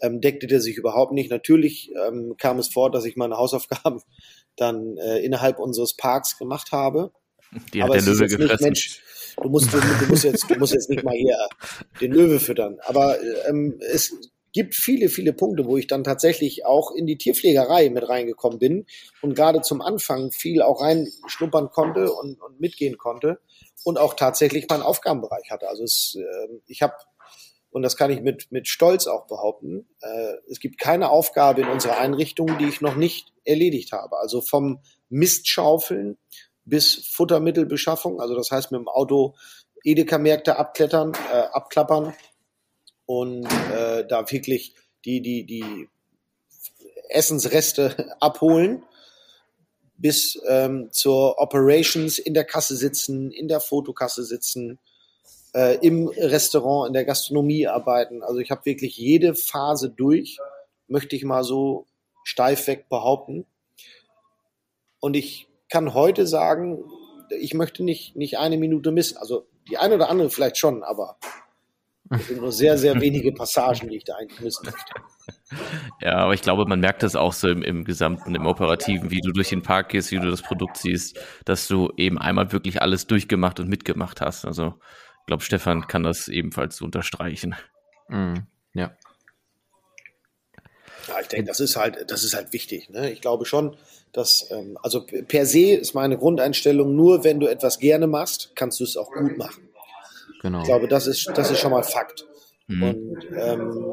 ähm, 0.03 0.21
deckte 0.21 0.47
der 0.47 0.61
sich 0.61 0.77
überhaupt 0.77 1.13
nicht. 1.13 1.31
Natürlich 1.31 1.93
ähm, 2.07 2.35
kam 2.39 2.59
es 2.59 2.69
vor, 2.69 2.91
dass 2.91 3.05
ich 3.05 3.17
meine 3.17 3.37
Hausaufgaben 3.37 4.03
dann 4.57 4.97
äh, 4.97 5.19
innerhalb 5.19 5.59
unseres 5.59 5.97
Parks 5.97 6.39
gemacht 6.39 6.73
habe. 6.73 7.13
Die 7.75 7.83
hat 7.83 7.91
aber 7.91 7.99
der 7.99 8.07
Löwe 8.07 8.27
gefressen. 8.27 8.65
Mensch, 8.65 9.03
du 9.41 9.49
musst, 9.49 9.73
du, 9.73 9.79
du, 9.79 10.07
musst 10.07 10.25
jetzt, 10.25 10.49
du 10.49 10.55
musst 10.57 10.73
jetzt 10.73 10.89
nicht 10.89 11.03
mal 11.03 11.17
hier 11.17 11.37
den 12.01 12.13
Löwe 12.13 12.39
füttern. 12.39 12.79
Aber 12.85 13.17
ähm, 13.49 13.79
es 13.81 14.15
gibt 14.53 14.75
viele, 14.75 15.09
viele 15.09 15.33
Punkte, 15.33 15.67
wo 15.67 15.77
ich 15.77 15.87
dann 15.87 16.05
tatsächlich 16.05 16.67
auch 16.67 16.93
in 16.93 17.07
die 17.07 17.19
Tierpflegerei 17.19 17.91
mit 17.91 18.09
reingekommen 18.09 18.59
bin 18.59 18.87
und 19.23 19.35
gerade 19.35 19.61
zum 19.61 19.81
Anfang 19.81 20.33
viel 20.33 20.63
auch 20.63 20.83
reinschnuppern 20.83 21.71
konnte 21.71 22.13
und, 22.13 22.41
und 22.41 22.61
mitgehen 22.61 22.99
konnte 22.99 23.41
und 23.85 23.99
auch 23.99 24.15
tatsächlich 24.15 24.67
meinen 24.69 24.83
Aufgabenbereich 24.83 25.51
hatte. 25.51 25.69
Also 25.69 25.85
es, 25.85 26.17
äh, 26.19 26.49
ich 26.67 26.83
habe, 26.83 26.95
und 27.71 27.83
das 27.83 27.97
kann 27.97 28.11
ich 28.11 28.21
mit, 28.21 28.51
mit 28.51 28.69
Stolz 28.69 29.07
auch 29.07 29.27
behaupten, 29.27 29.87
äh, 30.01 30.35
es 30.51 30.61
gibt 30.61 30.79
keine 30.79 31.11
Aufgabe 31.11 31.63
in 31.63 31.69
unserer 31.69 31.99
Einrichtung, 31.99 32.59
die 32.59 32.67
ich 32.67 32.81
noch 32.81 32.97
nicht 32.97 33.33
erledigt 33.45 33.93
habe. 33.93 34.19
Also 34.19 34.41
vom 34.41 34.81
Mistschaufeln 35.09 36.19
bis 36.65 37.09
Futtermittelbeschaffung, 37.13 38.21
also 38.21 38.35
das 38.35 38.51
heißt 38.51 38.73
mit 38.73 38.81
dem 38.81 38.89
Auto 38.89 39.35
Edeka-Märkte 39.83 40.59
abklettern, 40.59 41.13
äh, 41.33 41.37
abklappern 41.37 42.15
und 43.11 43.45
äh, 43.73 44.07
da 44.07 44.31
wirklich 44.31 44.73
die, 45.05 45.21
die, 45.21 45.45
die 45.45 45.89
Essensreste 47.09 48.15
abholen 48.21 48.85
bis 49.97 50.41
ähm, 50.47 50.91
zur 50.93 51.41
Operations 51.41 52.21
in 52.21 52.35
der 52.35 52.45
Kasse 52.45 52.77
sitzen, 52.77 53.33
in 53.33 53.49
der 53.49 53.59
Fotokasse 53.59 54.23
sitzen, 54.23 54.79
äh, 55.55 55.85
im 55.85 56.07
Restaurant, 56.07 56.87
in 56.87 56.93
der 56.93 57.05
Gastronomie 57.05 57.67
arbeiten. 57.67 58.23
Also 58.23 58.39
ich 58.39 58.53
habe 58.53 58.65
wirklich 58.65 58.97
jede 58.97 59.35
Phase 59.35 59.91
durch, 59.91 60.39
möchte 60.87 61.17
ich 61.17 61.25
mal 61.25 61.43
so 61.43 61.87
steif 62.23 62.69
weg 62.69 62.89
behaupten. 62.89 63.45
Und 65.01 65.17
ich 65.17 65.49
kann 65.69 65.95
heute 65.95 66.29
sagen, 66.29 66.85
ich 67.41 67.55
möchte 67.55 67.83
nicht, 67.83 68.15
nicht 68.15 68.39
eine 68.39 68.57
Minute 68.57 68.93
missen. 68.93 69.17
Also 69.17 69.49
die 69.69 69.79
eine 69.79 69.97
oder 69.97 70.11
andere 70.11 70.31
vielleicht 70.31 70.59
schon, 70.59 70.85
aber 70.85 71.19
es 72.11 72.27
sind 72.27 72.41
nur 72.41 72.51
sehr, 72.51 72.77
sehr 72.77 73.01
wenige 73.01 73.33
Passagen, 73.33 73.89
die 73.89 73.99
ich 73.99 74.05
da 74.05 74.17
eigentlich 74.17 74.41
missen 74.41 74.67
möchte. 74.67 74.93
Ja, 76.01 76.17
aber 76.19 76.35
ich 76.35 76.43
glaube, 76.43 76.65
man 76.65 76.81
merkt 76.81 77.03
das 77.03 77.15
auch 77.17 77.33
so 77.33 77.49
im, 77.49 77.63
im 77.63 77.85
Gesamten, 77.85 78.35
im 78.35 78.47
Operativen, 78.47 79.11
wie 79.11 79.21
du 79.21 79.33
durch 79.33 79.49
den 79.49 79.63
Park 79.63 79.91
gehst, 79.91 80.11
wie 80.13 80.19
du 80.19 80.31
das 80.31 80.43
Produkt 80.43 80.77
siehst, 80.77 81.19
dass 81.45 81.69
du 81.69 81.93
eben 81.97 82.19
einmal 82.19 82.53
wirklich 82.53 82.83
alles 82.83 83.07
durchgemacht 83.07 83.59
und 83.61 83.69
mitgemacht 83.69 84.21
hast. 84.21 84.45
Also 84.45 84.75
ich 85.21 85.27
glaube, 85.27 85.43
Stefan 85.43 85.87
kann 85.89 86.03
das 86.03 86.29
ebenfalls 86.29 86.81
unterstreichen. 86.81 87.55
Mhm. 88.09 88.47
Ja. 88.75 88.97
Ja, 91.09 91.21
ich 91.21 91.29
denke, 91.29 91.47
das 91.47 91.61
ist 91.61 91.77
halt, 91.77 92.11
das 92.11 92.23
ist 92.23 92.35
halt 92.35 92.53
wichtig. 92.53 92.91
Ne? 92.91 93.11
Ich 93.11 93.21
glaube 93.21 93.45
schon, 93.45 93.77
dass, 94.13 94.49
ähm, 94.51 94.79
also 94.83 95.05
per 95.05 95.47
se 95.47 95.73
ist 95.73 95.95
meine 95.95 96.17
Grundeinstellung, 96.17 96.95
nur 96.95 97.25
wenn 97.25 97.41
du 97.41 97.47
etwas 97.47 97.79
gerne 97.79 98.07
machst, 98.07 98.53
kannst 98.55 98.81
du 98.81 98.85
es 98.85 98.97
auch 98.97 99.11
gut 99.13 99.37
machen. 99.37 99.70
Genau. 100.41 100.61
Ich 100.61 100.65
glaube, 100.65 100.89
das 100.89 101.07
ist, 101.07 101.31
das 101.35 101.51
ist 101.51 101.59
schon 101.59 101.71
mal 101.71 101.83
Fakt. 101.83 102.27
Mhm. 102.67 102.83
Und 102.83 103.27
ähm, 103.37 103.85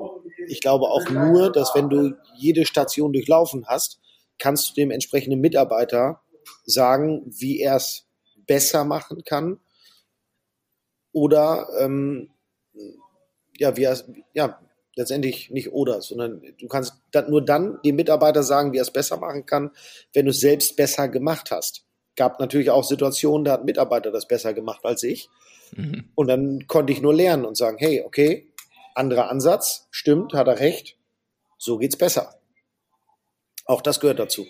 ich 0.48 0.61
glaube 0.61 0.86
auch 0.86 1.10
nur, 1.10 1.52
dass 1.52 1.76
wenn 1.76 1.90
du 1.90 2.15
jede 2.38 2.65
Station 2.65 3.11
durchlaufen 3.14 3.65
hast, 3.68 3.99
kannst 4.40 4.69
du 4.69 4.74
dem 4.76 4.91
entsprechenden 4.91 5.41
Mitarbeiter 5.41 6.22
sagen, 6.65 7.24
wie 7.26 7.60
er 7.60 7.76
es 7.76 8.07
besser 8.45 8.86
machen 8.86 9.24
kann 9.24 9.60
oder 11.11 11.68
ähm, 11.80 12.30
ja, 13.57 13.76
wie 13.76 13.84
er 13.84 13.98
ja, 14.34 14.60
letztendlich 14.95 15.49
nicht 15.49 15.72
oder, 15.72 16.02
sondern 16.02 16.41
du 16.60 16.68
kannst 16.68 16.94
nur 17.28 17.44
dann 17.44 17.80
dem 17.84 17.95
Mitarbeiter 17.95 18.44
sagen, 18.44 18.72
wie 18.74 18.78
er 18.78 18.84
es 18.84 18.91
besser 18.91 19.18
machen 19.18 19.45
kann, 19.45 19.72
wenn 20.14 20.26
du 20.26 20.32
es 20.32 20.40
selbst 20.40 20.76
besser 20.76 21.07
gemacht 21.07 21.52
hast. 21.52 21.86
Gab 22.18 22.39
natürlich 22.41 22.69
auch 22.72 22.84
Situationen, 22.84 23.45
da 23.45 23.53
hat 23.53 23.61
ein 23.61 23.65
Mitarbeiter 23.65 24.11
das 24.11 24.27
besser 24.27 24.53
gemacht 24.53 24.81
als 24.84 25.03
ich. 25.03 25.30
Mhm. 25.72 26.10
Und 26.15 26.27
dann 26.27 26.68
konnte 26.68 26.91
ich 26.91 27.02
nur 27.02 27.14
lernen 27.14 27.45
und 27.45 27.56
sagen, 27.56 27.77
hey, 27.80 28.03
okay, 28.06 28.52
anderer 28.95 29.30
Ansatz, 29.30 29.88
stimmt, 29.91 30.34
hat 30.34 30.48
er 30.48 30.60
recht, 30.60 30.98
so 31.57 31.77
geht's 31.77 31.98
besser. 31.98 32.34
Auch 33.65 33.81
das 33.81 33.99
gehört 33.99 34.19
dazu. 34.19 34.45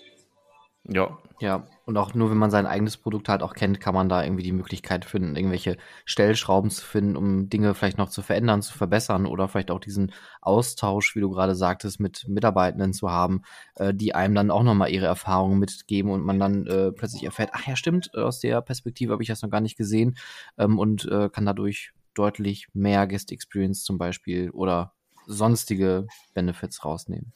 Ja, 0.88 1.18
Ja, 1.40 1.66
und 1.88 1.96
auch 1.96 2.12
nur 2.12 2.30
wenn 2.30 2.36
man 2.36 2.50
sein 2.50 2.66
eigenes 2.66 2.98
Produkt 2.98 3.30
halt 3.30 3.42
auch 3.42 3.54
kennt, 3.54 3.80
kann 3.80 3.94
man 3.94 4.10
da 4.10 4.22
irgendwie 4.22 4.42
die 4.42 4.52
Möglichkeit 4.52 5.06
finden, 5.06 5.36
irgendwelche 5.36 5.78
Stellschrauben 6.04 6.68
zu 6.68 6.84
finden, 6.84 7.16
um 7.16 7.48
Dinge 7.48 7.74
vielleicht 7.74 7.96
noch 7.96 8.10
zu 8.10 8.20
verändern, 8.20 8.60
zu 8.60 8.76
verbessern 8.76 9.24
oder 9.24 9.48
vielleicht 9.48 9.70
auch 9.70 9.80
diesen 9.80 10.12
Austausch, 10.42 11.16
wie 11.16 11.20
du 11.20 11.30
gerade 11.30 11.54
sagtest, 11.54 11.98
mit 11.98 12.28
Mitarbeitenden 12.28 12.92
zu 12.92 13.10
haben, 13.10 13.40
äh, 13.76 13.94
die 13.94 14.14
einem 14.14 14.34
dann 14.34 14.50
auch 14.50 14.64
nochmal 14.64 14.90
ihre 14.90 15.06
Erfahrungen 15.06 15.58
mitgeben 15.58 16.10
und 16.10 16.26
man 16.26 16.38
dann 16.38 16.66
äh, 16.66 16.92
plötzlich 16.92 17.24
erfährt, 17.24 17.52
ach 17.54 17.66
ja, 17.66 17.74
stimmt, 17.74 18.14
aus 18.14 18.38
der 18.38 18.60
Perspektive 18.60 19.14
habe 19.14 19.22
ich 19.22 19.30
das 19.30 19.40
noch 19.40 19.48
gar 19.48 19.62
nicht 19.62 19.78
gesehen 19.78 20.18
ähm, 20.58 20.78
und 20.78 21.06
äh, 21.06 21.30
kann 21.30 21.46
dadurch 21.46 21.92
deutlich 22.12 22.68
mehr 22.74 23.06
Guest 23.06 23.32
Experience 23.32 23.82
zum 23.82 23.96
Beispiel 23.96 24.50
oder 24.50 24.92
sonstige 25.26 26.06
Benefits 26.34 26.84
rausnehmen. 26.84 27.32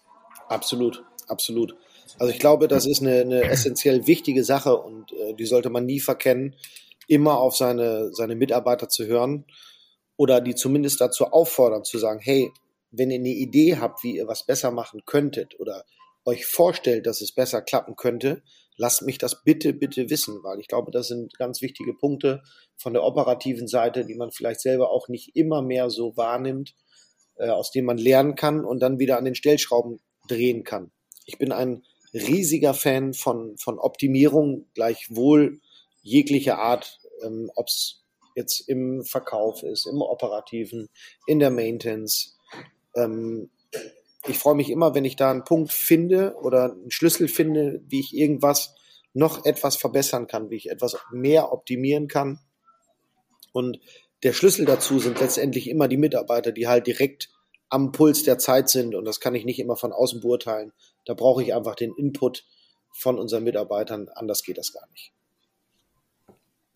Absolut, 0.51 1.03
absolut. 1.27 1.74
Also 2.19 2.33
ich 2.33 2.39
glaube, 2.39 2.69
das 2.69 2.87
ist 2.87 3.01
eine, 3.01 3.20
eine 3.20 3.43
essentiell 3.45 4.07
wichtige 4.07 4.45
Sache 4.45 4.77
und 4.77 5.12
äh, 5.12 5.35
die 5.35 5.47
sollte 5.47 5.70
man 5.70 5.87
nie 5.87 6.01
verkennen, 6.01 6.55
immer 7.09 7.39
auf 7.39 7.57
seine, 7.57 8.12
seine 8.12 8.37
Mitarbeiter 8.37 8.89
zu 8.89 9.07
hören 9.07 9.45
oder 10.16 10.41
die 10.41 10.55
zumindest 10.55 11.01
dazu 11.01 11.27
auffordern, 11.27 11.85
zu 11.85 11.99
sagen, 11.99 12.20
hey, 12.23 12.53
wenn 12.91 13.11
ihr 13.11 13.19
eine 13.19 13.31
Idee 13.31 13.79
habt, 13.79 14.03
wie 14.03 14.16
ihr 14.16 14.29
was 14.29 14.47
besser 14.47 14.70
machen 14.70 15.03
könntet 15.07 15.59
oder 15.59 15.85
euch 16.24 16.47
vorstellt, 16.47 17.07
dass 17.07 17.20
es 17.20 17.33
besser 17.33 17.62
klappen 17.62 17.97
könnte, 17.97 18.43
lasst 18.77 19.03
mich 19.03 19.19
das 19.19 19.43
bitte, 19.43 19.73
bitte 19.73 20.11
wissen, 20.11 20.43
weil 20.43 20.61
ich 20.61 20.69
glaube, 20.69 20.93
das 20.93 21.09
sind 21.09 21.37
ganz 21.39 21.62
wichtige 21.62 21.95
Punkte 21.95 22.43
von 22.77 22.93
der 22.93 23.03
operativen 23.03 23.66
Seite, 23.66 24.05
die 24.05 24.15
man 24.15 24.31
vielleicht 24.31 24.61
selber 24.61 24.91
auch 24.91 25.09
nicht 25.09 25.35
immer 25.35 25.62
mehr 25.62 25.91
so 25.91 26.16
wahrnimmt, 26.16 26.74
äh, 27.37 27.49
aus 27.49 27.73
denen 27.73 27.87
man 27.87 27.99
lernen 27.99 28.35
kann 28.35 28.65
und 28.65 28.81
dann 28.81 28.99
wieder 28.99 29.19
an 29.19 29.24
den 29.24 29.35
Stellschrauben 29.35 30.01
drehen 30.29 30.65
kann. 30.65 30.93
Ich 31.27 31.39
bin 31.39 31.53
ein 31.53 31.82
riesiger 32.15 32.74
Fan 32.74 33.15
von, 33.15 33.57
von 33.57 33.78
Optimierung, 33.78 34.66
gleichwohl 34.74 35.61
jeglicher 36.03 36.59
Art, 36.59 37.01
ähm, 37.23 37.51
ob 37.55 37.69
es 37.69 38.05
jetzt 38.35 38.69
im 38.69 39.05
Verkauf 39.05 39.62
ist, 39.62 39.86
im 39.86 40.01
Operativen, 40.01 40.89
in 41.27 41.39
der 41.39 41.51
Maintenance. 41.51 42.36
Ähm, 42.97 43.51
ich 44.27 44.39
freue 44.39 44.55
mich 44.55 44.70
immer, 44.70 44.94
wenn 44.94 45.05
ich 45.05 45.16
da 45.16 45.31
einen 45.31 45.44
Punkt 45.44 45.73
finde 45.73 46.36
oder 46.40 46.73
einen 46.73 46.90
Schlüssel 46.90 47.28
finde, 47.28 47.82
wie 47.89 48.01
ich 48.01 48.15
irgendwas 48.15 48.74
noch 49.15 49.44
etwas 49.44 49.77
verbessern 49.77 50.27
kann, 50.27 50.51
wie 50.51 50.57
ich 50.57 50.70
etwas 50.70 50.97
mehr 51.11 51.53
optimieren 51.53 52.09
kann. 52.09 52.39
Und 53.53 53.81
der 54.23 54.32
Schlüssel 54.32 54.65
dazu 54.65 54.99
sind 54.99 55.20
letztendlich 55.20 55.69
immer 55.69 55.89
die 55.89 55.97
Mitarbeiter, 55.97 56.53
die 56.53 56.69
halt 56.69 56.86
direkt 56.86 57.31
am 57.73 57.90
Puls 57.90 58.23
der 58.23 58.39
Zeit 58.39 58.69
sind. 58.69 58.94
Und 58.94 59.07
das 59.07 59.19
kann 59.19 59.35
ich 59.35 59.44
nicht 59.44 59.59
immer 59.59 59.77
von 59.77 59.93
außen 59.93 60.20
beurteilen. 60.20 60.73
Da 61.07 61.15
brauche 61.15 61.43
ich 61.43 61.55
einfach 61.55 61.74
den 61.74 61.94
Input 61.97 62.44
von 62.90 63.19
unseren 63.19 63.44
Mitarbeitern. 63.44 64.09
Anders 64.15 64.43
geht 64.43 64.59
das 64.59 64.73
gar 64.73 64.86
nicht. 64.90 65.12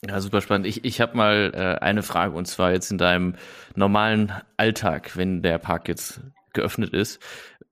Ja, 0.08 0.20
super 0.20 0.40
spannend. 0.40 0.66
Ich, 0.66 0.84
ich 0.84 1.00
habe 1.00 1.16
mal 1.16 1.52
äh, 1.54 1.84
eine 1.84 2.02
Frage 2.02 2.34
und 2.34 2.46
zwar 2.46 2.72
jetzt 2.72 2.90
in 2.90 2.98
deinem 2.98 3.36
normalen 3.74 4.32
Alltag, 4.56 5.16
wenn 5.16 5.42
der 5.42 5.58
Park 5.58 5.88
jetzt 5.88 6.20
geöffnet 6.54 6.94
ist. 6.94 7.20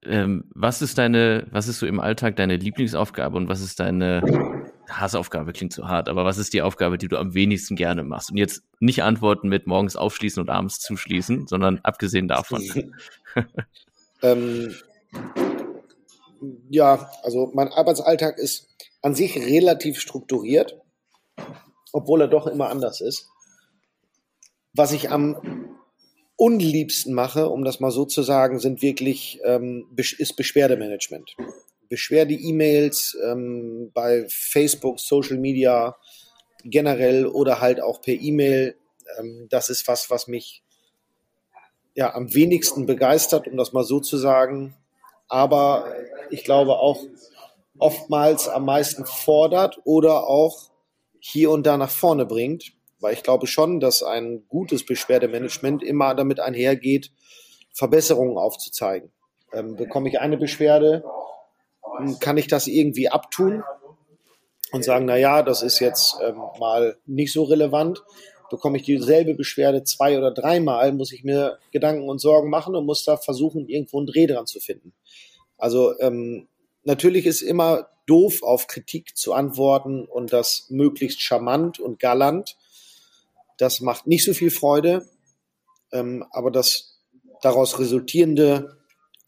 Ähm, 0.03 0.45
was 0.53 0.83
ist 0.83 0.99
deine, 0.99 1.47
was 1.49 1.67
ist 1.67 1.79
so 1.79 1.87
im 1.87 1.99
Alltag 1.99 2.35
deine 2.35 2.57
Lieblingsaufgabe 2.57 3.37
und 3.37 3.47
was 3.47 3.61
ist 3.61 3.79
deine 3.79 4.64
Hassaufgabe? 4.89 5.53
Klingt 5.53 5.73
so 5.73 5.87
hart, 5.87 6.09
aber 6.09 6.25
was 6.25 6.37
ist 6.37 6.53
die 6.53 6.61
Aufgabe, 6.61 6.97
die 6.97 7.07
du 7.07 7.17
am 7.17 7.33
wenigsten 7.33 7.75
gerne 7.75 8.03
machst? 8.03 8.31
Und 8.31 8.37
jetzt 8.37 8.63
nicht 8.79 9.03
antworten 9.03 9.49
mit 9.49 9.67
morgens 9.67 9.95
aufschließen 9.95 10.41
und 10.41 10.49
abends 10.49 10.79
zuschließen, 10.79 11.47
sondern 11.47 11.79
abgesehen 11.83 12.27
davon. 12.27 12.63
ähm, 14.21 14.75
ja, 16.69 17.09
also 17.23 17.51
mein 17.53 17.71
Arbeitsalltag 17.71 18.37
ist 18.37 18.67
an 19.01 19.15
sich 19.15 19.37
relativ 19.37 19.99
strukturiert, 19.99 20.79
obwohl 21.93 22.21
er 22.21 22.27
doch 22.27 22.47
immer 22.47 22.69
anders 22.69 23.01
ist. 23.01 23.29
Was 24.73 24.91
ich 24.91 25.09
am 25.09 25.75
unliebsten 26.37 27.13
mache, 27.13 27.49
um 27.49 27.63
das 27.63 27.79
mal 27.79 27.91
so 27.91 28.05
zu 28.05 28.21
sagen, 28.23 28.59
sind 28.59 28.81
wirklich 28.81 29.39
ähm, 29.45 29.87
ist 29.95 30.35
Beschwerdemanagement. 30.35 31.35
Beschwerde-E-Mails 31.89 33.17
ähm, 33.23 33.91
bei 33.93 34.25
Facebook, 34.29 34.99
Social 34.99 35.37
Media 35.37 35.95
generell 36.63 37.27
oder 37.27 37.61
halt 37.61 37.81
auch 37.81 38.01
per 38.01 38.15
E-Mail. 38.15 38.75
Ähm, 39.19 39.47
das 39.49 39.69
ist 39.69 39.87
was, 39.87 40.09
was 40.09 40.27
mich 40.27 40.63
ja 41.93 42.13
am 42.13 42.33
wenigsten 42.33 42.85
begeistert, 42.85 43.47
um 43.47 43.57
das 43.57 43.73
mal 43.73 43.83
so 43.83 43.99
zu 43.99 44.17
sagen. 44.17 44.75
Aber 45.27 45.93
ich 46.29 46.43
glaube 46.43 46.73
auch 46.73 47.01
oftmals 47.77 48.47
am 48.47 48.65
meisten 48.65 49.05
fordert 49.05 49.79
oder 49.83 50.27
auch 50.27 50.69
hier 51.19 51.51
und 51.51 51.65
da 51.65 51.77
nach 51.77 51.89
vorne 51.89 52.25
bringt. 52.25 52.73
Weil 52.99 53.13
ich 53.13 53.23
glaube 53.23 53.47
schon, 53.47 53.79
dass 53.79 54.03
ein 54.03 54.47
gutes 54.47 54.85
Beschwerdemanagement 54.85 55.83
immer 55.83 56.15
damit 56.15 56.39
einhergeht, 56.39 57.11
Verbesserungen 57.73 58.37
aufzuzeigen. 58.37 59.11
Ähm, 59.53 59.75
bekomme 59.75 60.09
ich 60.09 60.19
eine 60.19 60.37
Beschwerde, 60.37 61.03
kann 62.19 62.37
ich 62.37 62.47
das 62.47 62.67
irgendwie 62.67 63.09
abtun 63.09 63.63
und 64.71 64.83
sagen, 64.83 65.05
na 65.05 65.17
ja, 65.17 65.43
das 65.43 65.63
ist 65.63 65.79
jetzt 65.79 66.17
ähm, 66.21 66.37
mal 66.59 66.97
nicht 67.05 67.31
so 67.31 67.43
relevant. 67.43 68.03
Bekomme 68.49 68.77
ich 68.77 68.83
dieselbe 68.83 69.33
Beschwerde 69.33 69.83
zwei 69.83 70.17
oder 70.17 70.31
dreimal, 70.31 70.91
muss 70.93 71.11
ich 71.11 71.23
mir 71.23 71.59
Gedanken 71.71 72.07
und 72.09 72.19
Sorgen 72.19 72.49
machen 72.49 72.75
und 72.75 72.85
muss 72.85 73.03
da 73.03 73.17
versuchen, 73.17 73.67
irgendwo 73.67 73.97
einen 73.97 74.07
Dreh 74.07 74.27
dran 74.27 74.45
zu 74.45 74.59
finden. 74.59 74.93
Also 75.57 75.97
ähm, 75.99 76.47
natürlich 76.83 77.25
ist 77.25 77.41
immer 77.41 77.87
doof, 78.05 78.43
auf 78.43 78.67
Kritik 78.67 79.17
zu 79.17 79.33
antworten 79.33 80.05
und 80.05 80.31
das 80.31 80.67
möglichst 80.69 81.21
charmant 81.21 81.79
und 81.79 81.99
galant. 81.99 82.57
Das 83.57 83.81
macht 83.81 84.05
nicht 84.05 84.25
so 84.25 84.33
viel 84.33 84.51
Freude, 84.51 85.07
ähm, 85.91 86.25
aber 86.31 86.51
das 86.51 86.99
daraus 87.41 87.79
resultierende 87.79 88.77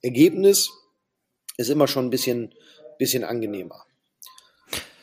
Ergebnis 0.02 0.70
ist 1.58 1.70
immer 1.70 1.88
schon 1.88 2.06
ein 2.06 2.10
bisschen, 2.10 2.54
bisschen 2.98 3.24
angenehmer. 3.24 3.86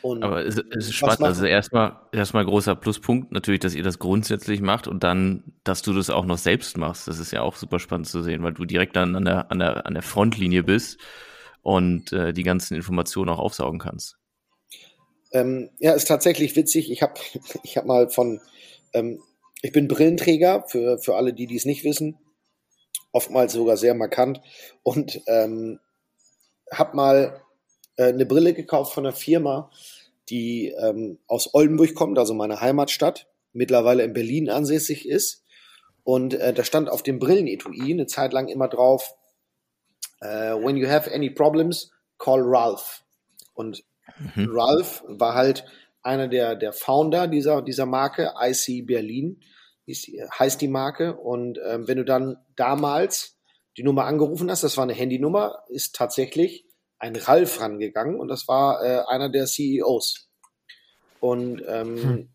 Und 0.04 0.22
aber 0.22 0.44
es, 0.44 0.58
es 0.58 0.88
ist 0.88 0.94
spannend. 0.94 1.22
Also 1.22 1.46
erstmal, 1.46 1.96
erstmal 2.12 2.44
großer 2.44 2.76
Pluspunkt 2.76 3.32
natürlich, 3.32 3.60
dass 3.60 3.74
ihr 3.74 3.82
das 3.82 3.98
grundsätzlich 3.98 4.60
macht 4.60 4.86
und 4.86 5.02
dann, 5.02 5.54
dass 5.64 5.80
du 5.80 5.94
das 5.94 6.10
auch 6.10 6.26
noch 6.26 6.36
selbst 6.36 6.76
machst. 6.76 7.08
Das 7.08 7.18
ist 7.18 7.32
ja 7.32 7.40
auch 7.40 7.56
super 7.56 7.78
spannend 7.78 8.06
zu 8.06 8.22
sehen, 8.22 8.42
weil 8.42 8.52
du 8.52 8.66
direkt 8.66 8.96
dann 8.96 9.16
an 9.16 9.24
der, 9.24 9.50
an 9.50 9.60
der, 9.60 9.86
an 9.86 9.94
der 9.94 10.02
Frontlinie 10.02 10.62
bist 10.62 10.98
und 11.62 12.12
äh, 12.12 12.34
die 12.34 12.42
ganzen 12.42 12.74
Informationen 12.74 13.30
auch 13.30 13.38
aufsaugen 13.38 13.78
kannst. 13.78 14.18
Ähm, 15.32 15.70
ja, 15.78 15.92
ist 15.94 16.06
tatsächlich 16.06 16.54
witzig. 16.54 16.90
Ich 16.92 17.00
habe 17.00 17.14
ich 17.62 17.78
hab 17.78 17.86
mal 17.86 18.10
von, 18.10 18.42
ähm, 18.92 19.22
ich 19.62 19.72
bin 19.72 19.88
Brillenträger, 19.88 20.64
für, 20.68 20.98
für 20.98 21.16
alle, 21.16 21.32
die 21.32 21.46
dies 21.46 21.64
nicht 21.64 21.82
wissen, 21.82 22.18
oftmals 23.10 23.54
sogar 23.54 23.78
sehr 23.78 23.94
markant 23.94 24.42
und 24.82 25.22
ähm, 25.28 25.80
habe 26.72 26.96
mal 26.96 27.40
äh, 27.96 28.04
eine 28.04 28.26
Brille 28.26 28.54
gekauft 28.54 28.94
von 28.94 29.06
einer 29.06 29.14
Firma, 29.14 29.70
die 30.28 30.68
ähm, 30.78 31.18
aus 31.26 31.54
Oldenburg 31.54 31.94
kommt, 31.94 32.18
also 32.18 32.34
meine 32.34 32.60
Heimatstadt, 32.60 33.26
mittlerweile 33.52 34.02
in 34.02 34.12
Berlin 34.12 34.50
ansässig 34.50 35.08
ist. 35.08 35.44
Und 36.02 36.34
äh, 36.34 36.52
da 36.52 36.64
stand 36.64 36.90
auf 36.90 37.02
dem 37.02 37.18
Brillenetui 37.18 37.92
eine 37.92 38.06
Zeit 38.06 38.32
lang 38.32 38.48
immer 38.48 38.68
drauf, 38.68 39.14
uh, 40.22 40.56
when 40.62 40.76
you 40.76 40.88
have 40.88 41.12
any 41.12 41.30
problems, 41.30 41.90
call 42.18 42.40
Ralph. 42.42 43.04
Und 43.54 43.84
mhm. 44.34 44.48
Ralph 44.50 45.02
war 45.06 45.34
halt 45.34 45.64
einer 46.02 46.28
der, 46.28 46.56
der 46.56 46.72
Founder 46.72 47.26
dieser, 47.26 47.62
dieser 47.62 47.86
Marke, 47.86 48.34
IC 48.38 48.86
Berlin, 48.86 49.40
heißt 49.88 50.60
die 50.60 50.68
Marke. 50.68 51.16
Und 51.16 51.58
ähm, 51.64 51.88
wenn 51.88 51.98
du 51.98 52.04
dann 52.04 52.36
damals 52.56 53.38
die 53.76 53.82
Nummer 53.82 54.04
angerufen 54.04 54.50
hast, 54.50 54.62
das 54.62 54.76
war 54.76 54.84
eine 54.84 54.94
Handynummer, 54.94 55.64
ist 55.68 55.94
tatsächlich 55.94 56.66
ein 56.98 57.16
Ralf 57.16 57.60
rangegangen 57.60 58.18
und 58.18 58.28
das 58.28 58.48
war 58.48 58.82
äh, 58.82 59.02
einer 59.08 59.28
der 59.28 59.46
CEOs. 59.46 60.28
Und 61.20 61.62
ähm, 61.66 62.02
hm. 62.02 62.28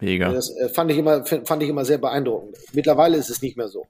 Mega. 0.00 0.32
Das 0.32 0.50
äh, 0.56 0.68
fand 0.68 0.90
ich 0.90 0.98
immer, 0.98 1.24
fand 1.24 1.62
ich 1.62 1.68
immer 1.68 1.84
sehr 1.84 1.98
beeindruckend. 1.98 2.56
Mittlerweile 2.72 3.16
ist 3.16 3.30
es 3.30 3.42
nicht 3.42 3.56
mehr 3.56 3.68
so. 3.68 3.86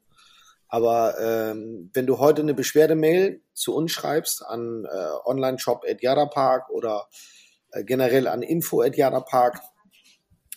Aber 0.68 1.18
ähm, 1.20 1.90
wenn 1.94 2.06
du 2.06 2.18
heute 2.18 2.42
eine 2.42 2.55
Beschwerdemail 2.55 3.40
zu 3.55 3.74
uns 3.74 3.92
schreibst 3.92 4.44
an 4.44 4.84
äh, 4.84 5.28
Online-Shop 5.28 5.84
at 5.88 6.02
Yadapark 6.02 6.70
oder 6.70 7.09
äh, 7.72 7.84
generell 7.84 8.28
an 8.28 8.42
info 8.42 8.82
at 8.82 8.97
Yadapark, 8.97 9.60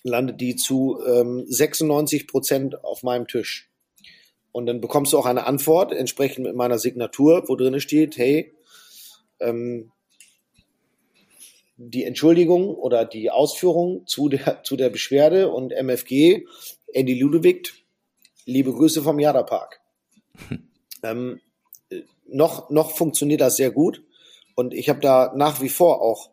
landet 0.04 0.42
die 0.42 0.56
zu 0.56 1.00
ähm, 1.08 1.46
96 1.48 2.28
Prozent 2.28 2.84
auf 2.84 3.04
meinem 3.04 3.28
Tisch. 3.28 3.72
Und 4.54 4.68
dann 4.68 4.80
bekommst 4.80 5.12
du 5.12 5.18
auch 5.18 5.26
eine 5.26 5.46
Antwort 5.46 5.92
entsprechend 5.92 6.46
mit 6.46 6.56
meiner 6.56 6.78
Signatur, 6.80 7.44
wo 7.48 7.56
drin 7.56 7.80
steht, 7.82 8.18
hey, 8.18 8.54
ähm, 9.40 9.92
die 11.76 12.04
Entschuldigung 12.04 12.76
oder 12.76 13.04
die 13.04 13.32
Ausführung 13.32 14.06
zu 14.06 14.30
der, 14.30 14.62
zu 14.64 14.78
der 14.78 14.90
Beschwerde 14.90 15.50
und 15.50 15.74
MFG, 15.74 16.46
Andy 16.94 17.20
Ludewig, 17.20 17.74
liebe 18.46 18.72
Grüße 18.72 19.02
vom 19.02 19.20
Jada-Park. 19.20 19.82
ähm, 21.04 21.42
noch, 22.28 22.70
noch 22.70 22.92
funktioniert 22.92 23.42
das 23.42 23.56
sehr 23.56 23.72
gut 23.72 24.04
und 24.56 24.76
ich 24.76 24.88
habe 24.88 25.00
da 25.00 25.34
nach 25.36 25.62
wie 25.62 25.70
vor 25.70 26.02
auch, 26.02 26.30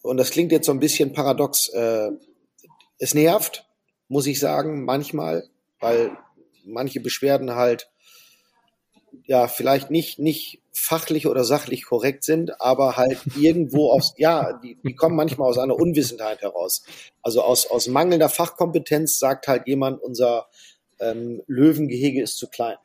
und 0.00 0.16
das 0.16 0.30
klingt 0.30 0.52
jetzt 0.52 0.66
so 0.66 0.72
ein 0.72 0.80
bisschen 0.80 1.12
paradox, 1.12 1.68
äh, 1.68 2.10
es 2.98 3.12
nervt, 3.12 3.66
muss 4.08 4.26
ich 4.26 4.40
sagen, 4.40 4.84
manchmal, 4.84 5.48
weil 5.80 6.16
manche 6.64 7.00
Beschwerden 7.00 7.54
halt 7.54 7.88
ja 9.26 9.48
vielleicht 9.48 9.90
nicht, 9.90 10.18
nicht 10.18 10.60
fachlich 10.72 11.26
oder 11.26 11.44
sachlich 11.44 11.84
korrekt 11.84 12.24
sind, 12.24 12.60
aber 12.60 12.96
halt 12.96 13.20
irgendwo 13.40 13.90
aus, 13.90 14.14
ja, 14.16 14.54
die, 14.54 14.76
die 14.82 14.94
kommen 14.94 15.16
manchmal 15.16 15.48
aus 15.48 15.58
einer 15.58 15.76
Unwissenheit 15.76 16.42
heraus. 16.42 16.84
Also 17.22 17.42
aus, 17.42 17.66
aus 17.70 17.86
mangelnder 17.86 18.28
Fachkompetenz 18.28 19.18
sagt 19.18 19.48
halt 19.48 19.66
jemand, 19.66 20.02
unser 20.02 20.46
ähm, 21.00 21.42
Löwengehege 21.46 22.22
ist 22.22 22.36
zu 22.36 22.48
klein. 22.48 22.76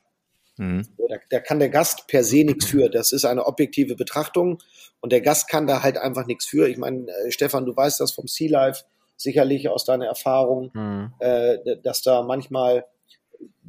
Mhm. 0.57 0.87
Da, 1.09 1.15
da 1.29 1.39
kann 1.39 1.59
der 1.59 1.69
Gast 1.69 2.07
per 2.07 2.23
se 2.23 2.43
nichts 2.43 2.65
für. 2.65 2.89
Das 2.89 3.11
ist 3.11 3.25
eine 3.25 3.45
objektive 3.45 3.95
Betrachtung 3.95 4.59
und 4.99 5.11
der 5.11 5.21
Gast 5.21 5.47
kann 5.49 5.67
da 5.67 5.81
halt 5.83 5.97
einfach 5.97 6.25
nichts 6.25 6.45
für. 6.45 6.67
Ich 6.67 6.77
meine, 6.77 7.07
äh, 7.09 7.31
Stefan, 7.31 7.65
du 7.65 7.75
weißt 7.75 7.99
das 7.99 8.11
vom 8.11 8.27
Sea 8.27 8.51
Life 8.51 8.83
sicherlich 9.15 9.67
aus 9.67 9.83
deiner 9.83 10.05
Erfahrung, 10.05 10.71
mhm. 10.73 11.13
äh, 11.19 11.77
dass 11.83 12.01
da 12.01 12.21
manchmal 12.21 12.85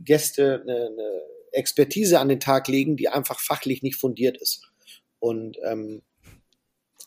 Gäste 0.04 0.60
eine, 0.62 0.86
eine 0.86 1.22
Expertise 1.52 2.20
an 2.20 2.28
den 2.28 2.40
Tag 2.40 2.68
legen, 2.68 2.96
die 2.96 3.08
einfach 3.08 3.40
fachlich 3.40 3.82
nicht 3.82 3.96
fundiert 3.96 4.36
ist. 4.38 4.70
Und 5.18 5.58
ähm, 5.64 6.02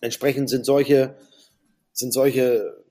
entsprechend 0.01 0.49
sind 0.49 0.65
solche, 0.65 1.15
sind 1.91 2.11
solche 2.11 2.83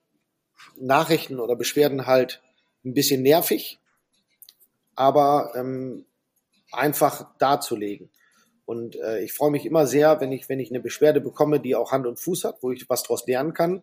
Nachrichten 0.76 1.38
oder 1.38 1.56
Beschwerden 1.56 2.06
halt 2.06 2.42
ein 2.84 2.94
bisschen 2.94 3.22
nervig, 3.22 3.78
aber 4.94 5.52
ähm, 5.54 6.06
einfach 6.72 7.36
darzulegen. 7.38 8.10
Und 8.64 8.96
äh, 8.96 9.22
ich 9.22 9.32
freue 9.32 9.50
mich 9.50 9.66
immer 9.66 9.86
sehr, 9.86 10.20
wenn 10.20 10.32
ich, 10.32 10.48
wenn 10.48 10.60
ich 10.60 10.70
eine 10.70 10.80
Beschwerde 10.80 11.20
bekomme, 11.20 11.60
die 11.60 11.76
auch 11.76 11.92
Hand 11.92 12.06
und 12.06 12.18
Fuß 12.18 12.44
hat, 12.44 12.62
wo 12.62 12.72
ich 12.72 12.88
was 12.88 13.02
daraus 13.02 13.26
lernen 13.26 13.54
kann. 13.54 13.82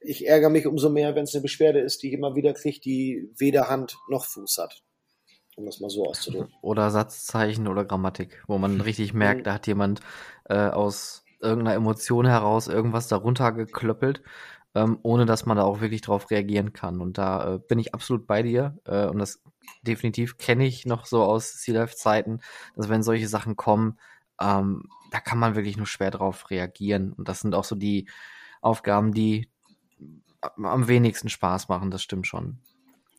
Ich 0.00 0.26
ärgere 0.26 0.50
mich 0.50 0.66
umso 0.66 0.88
mehr, 0.88 1.14
wenn 1.14 1.24
es 1.24 1.34
eine 1.34 1.42
Beschwerde 1.42 1.80
ist, 1.80 2.02
die 2.02 2.08
ich 2.08 2.14
immer 2.14 2.34
wieder 2.34 2.54
kriege, 2.54 2.80
die 2.80 3.28
weder 3.36 3.68
Hand 3.68 3.98
noch 4.08 4.24
Fuß 4.24 4.58
hat 4.58 4.82
um 5.56 5.66
das 5.66 5.80
mal 5.80 5.90
so 5.90 6.06
auszudrücken. 6.06 6.54
Oder 6.60 6.90
Satzzeichen 6.90 7.66
oder 7.66 7.84
Grammatik, 7.84 8.42
wo 8.46 8.58
man 8.58 8.80
richtig 8.80 9.14
merkt, 9.14 9.40
mhm. 9.40 9.44
da 9.44 9.54
hat 9.54 9.66
jemand 9.66 10.00
äh, 10.44 10.68
aus 10.68 11.24
irgendeiner 11.40 11.74
Emotion 11.74 12.26
heraus 12.26 12.68
irgendwas 12.68 13.08
darunter 13.08 13.52
geklöppelt, 13.52 14.22
ähm, 14.74 14.98
ohne 15.02 15.26
dass 15.26 15.46
man 15.46 15.56
da 15.56 15.64
auch 15.64 15.80
wirklich 15.80 16.02
drauf 16.02 16.30
reagieren 16.30 16.72
kann. 16.72 17.00
Und 17.00 17.18
da 17.18 17.54
äh, 17.54 17.58
bin 17.58 17.78
ich 17.78 17.94
absolut 17.94 18.26
bei 18.26 18.42
dir. 18.42 18.78
Äh, 18.84 19.06
und 19.06 19.18
das 19.18 19.42
definitiv 19.82 20.38
kenne 20.38 20.66
ich 20.66 20.86
noch 20.86 21.06
so 21.06 21.22
aus 21.22 21.62
Sea 21.62 21.74
Life 21.74 21.96
Zeiten, 21.96 22.40
dass 22.76 22.88
wenn 22.88 23.02
solche 23.02 23.28
Sachen 23.28 23.56
kommen, 23.56 23.98
ähm, 24.40 24.84
da 25.10 25.20
kann 25.20 25.38
man 25.38 25.56
wirklich 25.56 25.76
nur 25.76 25.86
schwer 25.86 26.10
drauf 26.10 26.50
reagieren. 26.50 27.12
Und 27.12 27.28
das 27.28 27.40
sind 27.40 27.54
auch 27.54 27.64
so 27.64 27.74
die 27.74 28.08
Aufgaben, 28.60 29.12
die 29.12 29.48
am 30.40 30.88
wenigsten 30.88 31.28
Spaß 31.28 31.68
machen, 31.68 31.90
das 31.90 32.02
stimmt 32.02 32.26
schon. 32.26 32.58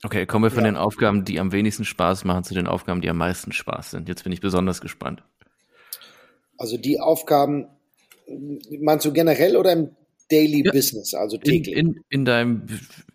Okay, 0.03 0.25
kommen 0.25 0.43
wir 0.43 0.51
von 0.51 0.63
ja. 0.63 0.71
den 0.71 0.77
Aufgaben, 0.77 1.25
die 1.25 1.39
am 1.39 1.51
wenigsten 1.51 1.85
Spaß 1.85 2.23
machen, 2.23 2.43
zu 2.43 2.53
den 2.53 2.67
Aufgaben, 2.67 3.01
die 3.01 3.09
am 3.09 3.17
meisten 3.17 3.51
Spaß 3.51 3.91
sind. 3.91 4.07
Jetzt 4.07 4.23
bin 4.23 4.31
ich 4.31 4.41
besonders 4.41 4.79
gespannt. 4.79 5.23
Also 6.57 6.77
die 6.77 6.99
Aufgaben, 6.99 7.67
meinst 8.79 9.05
du 9.05 9.13
generell 9.13 9.57
oder 9.57 9.73
im 9.73 9.95
Daily 10.29 10.63
ja. 10.65 10.71
Business, 10.71 11.13
also 11.13 11.37
täglich? 11.37 11.75
In, 11.75 11.87
in, 11.87 12.03
in, 12.09 12.25
deinem, 12.25 12.67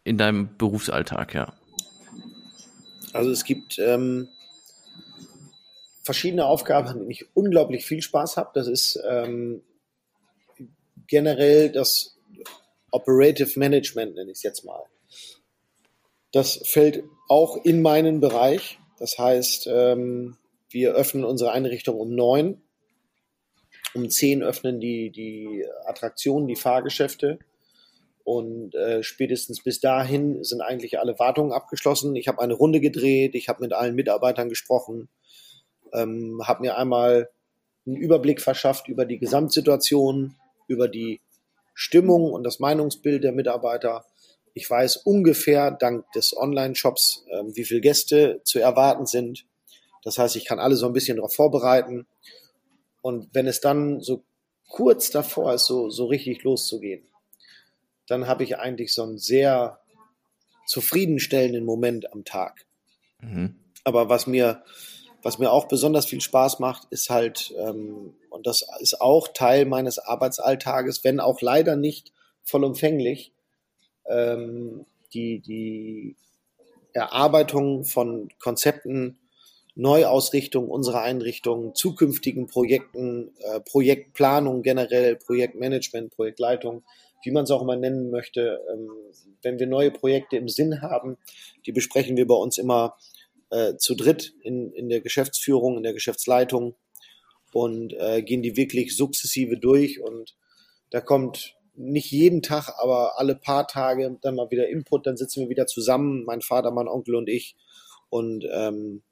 in 0.05 0.19
deinem 0.19 0.57
Berufsalltag, 0.57 1.35
ja. 1.35 1.53
Also 3.13 3.31
es 3.31 3.45
gibt 3.45 3.79
ähm, 3.79 4.29
verschiedene 6.03 6.47
Aufgaben, 6.47 6.89
an 6.89 6.99
denen 6.99 7.11
ich 7.11 7.27
unglaublich 7.35 7.85
viel 7.85 8.03
Spaß 8.03 8.37
habe. 8.37 8.51
Das 8.55 8.67
ist 8.67 8.99
ähm, 9.09 9.63
generell 11.07 11.71
das 11.71 12.17
Operative 12.91 13.59
Management, 13.59 14.15
nenne 14.15 14.31
ich 14.31 14.39
es 14.39 14.43
jetzt 14.43 14.65
mal. 14.65 14.83
Das 16.33 16.61
fällt 16.65 17.05
auch 17.29 17.63
in 17.65 17.83
meinen 17.83 18.21
Bereich. 18.21 18.79
Das 18.99 19.19
heißt, 19.19 19.69
ähm, 19.71 20.37
wir 20.71 20.95
öffnen 20.95 21.25
unsere 21.25 21.53
Einrichtung 21.53 21.99
um 21.99 22.15
neun. 22.15 22.63
Um 23.95 24.09
zehn 24.09 24.43
öffnen 24.43 24.81
die, 24.81 25.11
die 25.11 25.67
Attraktionen, 25.85 26.49
die 26.49 26.57
Fahrgeschäfte. 26.57 27.39
Und 28.25 28.75
äh, 28.75 29.03
spätestens 29.03 29.63
bis 29.63 29.81
dahin 29.81 30.43
sind 30.45 30.63
eigentlich 30.63 30.99
alle 30.99 31.19
Wartungen 31.19 31.53
abgeschlossen. 31.53 32.17
Ich 32.17 32.29
habe 32.29 32.41
eine 32.41 32.55
Runde 32.55 32.81
gedreht, 32.81 33.35
ich 33.35 33.49
habe 33.49 33.63
mit 33.63 33.73
allen 33.73 33.95
Mitarbeitern 33.95 34.49
gesprochen, 34.49 35.09
ähm, 35.93 36.41
habe 36.45 36.63
mir 36.63 36.79
einmal 36.79 37.29
einen 37.85 37.97
Überblick 37.97 38.41
verschafft 38.41 38.89
über 38.89 39.05
die 39.05 39.19
Gesamtsituation, 39.19 40.37
über 40.69 40.89
die 40.89 41.21
Stimmung 41.75 42.33
und 42.33 42.45
das 42.45 42.61
Meinungsbild 42.61 43.25
der 43.25 43.33
Mitarbeiter 43.33 44.05
ich 44.55 44.69
weiß 44.69 44.99
ungefähr 44.99 45.71
dank 45.71 46.11
des 46.13 46.37
Online-Shops, 46.37 47.25
äh, 47.29 47.43
wie 47.55 47.65
viele 47.65 47.81
Gäste 47.81 48.41
zu 48.45 48.59
erwarten 48.59 49.07
sind. 49.07 49.47
Das 50.03 50.19
heißt, 50.19 50.37
ich 50.37 50.45
kann 50.45 50.59
alle 50.59 50.77
so 50.77 50.87
ein 50.87 50.93
bisschen 50.93 51.17
darauf 51.17 51.35
vorbereiten. 51.35 52.07
Und 53.01 53.29
wenn 53.33 53.47
es 53.47 53.61
dann 53.61 54.01
so 54.01 54.25
kurz 54.69 55.11
davor 55.11 55.55
ist, 55.55 55.67
so, 55.67 55.91
so 55.91 56.07
richtig 56.07 56.43
loszugehen, 56.43 57.05
dann 58.07 58.27
habe 58.27 58.45
ich 58.45 58.59
eigentlich 58.59 58.93
so 58.93 59.03
einen 59.03 59.19
sehr 59.19 59.81
zufriedenstellenden 60.67 61.65
Moment 61.65 62.13
am 62.13 62.25
Tag. 62.25 62.67
Mhm. 63.21 63.57
Aber 63.85 64.09
was 64.09 64.27
mir, 64.27 64.63
was 65.23 65.39
mir 65.39 65.51
auch 65.51 65.67
besonders 65.67 66.07
viel 66.07 66.21
Spaß 66.21 66.59
macht, 66.59 66.87
ist 66.91 67.11
halt, 67.11 67.55
ähm, 67.59 68.15
und 68.31 68.47
das 68.47 68.67
ist 68.81 69.01
auch 69.01 69.29
Teil 69.29 69.67
meines 69.67 69.99
Arbeitsalltages, 69.99 71.05
wenn 71.05 71.21
auch 71.21 71.41
leider 71.41 71.77
nicht 71.77 72.13
vollumfänglich, 72.43 73.33
ähm, 74.13 74.85
die, 75.15 75.41
die 75.41 76.17
Erarbeitung 76.93 77.85
von 77.85 78.29
Konzepten, 78.39 79.19
Neuausrichtung 79.75 80.69
unserer 80.69 81.01
Einrichtungen, 81.01 81.75
zukünftigen 81.75 82.47
Projekten, 82.47 83.33
äh, 83.41 83.61
Projektplanung 83.61 84.63
generell, 84.63 85.17
Projektmanagement, 85.17 86.15
Projektleitung, 86.15 86.83
wie 87.25 87.31
man 87.31 87.45
es 87.45 87.51
auch 87.51 87.63
immer 87.63 87.77
nennen 87.77 88.11
möchte. 88.11 88.61
Ähm, 88.73 88.91
wenn 89.41 89.59
wir 89.59 89.67
neue 89.67 89.91
Projekte 89.91 90.37
im 90.37 90.49
Sinn 90.49 90.83
haben, 90.83 91.17
die 91.65 91.73
besprechen 91.73 92.17
wir 92.17 92.27
bei 92.27 92.35
uns 92.35 92.59
immer 92.59 92.97
äh, 93.51 93.77
zu 93.77 93.95
dritt 93.95 94.35
in, 94.43 94.73
in 94.73 94.91
der 94.91 95.01
Geschäftsführung, 95.01 95.79
in 95.79 95.83
der 95.83 95.95
Geschäftsleitung 95.95 96.75
und 97.53 97.95
äh, 97.95 98.23
gehen 98.23 98.43
die 98.43 98.57
wirklich 98.57 98.97
sukzessive 98.97 99.57
durch 99.57 100.01
und 100.01 100.35
da 100.91 101.01
kommt 101.01 101.55
nicht 101.75 102.11
jeden 102.11 102.43
Tag, 102.43 102.71
aber 102.79 103.19
alle 103.19 103.35
paar 103.35 103.67
Tage 103.67 104.19
dann 104.21 104.35
mal 104.35 104.51
wieder 104.51 104.69
Input, 104.69 105.07
dann 105.07 105.17
sitzen 105.17 105.41
wir 105.41 105.49
wieder 105.49 105.67
zusammen, 105.67 106.25
mein 106.25 106.43
Vater, 106.43 106.71
mein 106.71 106.89
Onkel 106.89 107.15
und 107.15 107.29
ich 107.29 107.57
und 108.11 108.47
ähm, 108.53 109.03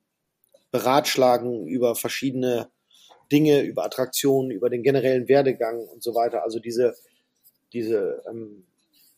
beratschlagen 0.70 1.66
über 1.66 1.94
verschiedene 1.94 2.70
Dinge, 3.32 3.62
über 3.62 3.84
Attraktionen, 3.84 4.50
über 4.50 4.70
den 4.70 4.82
generellen 4.82 5.28
Werdegang 5.28 5.86
und 5.86 6.02
so 6.02 6.14
weiter. 6.14 6.42
Also 6.42 6.58
diese, 6.58 6.94
diese 7.72 8.22
ähm, 8.28 8.66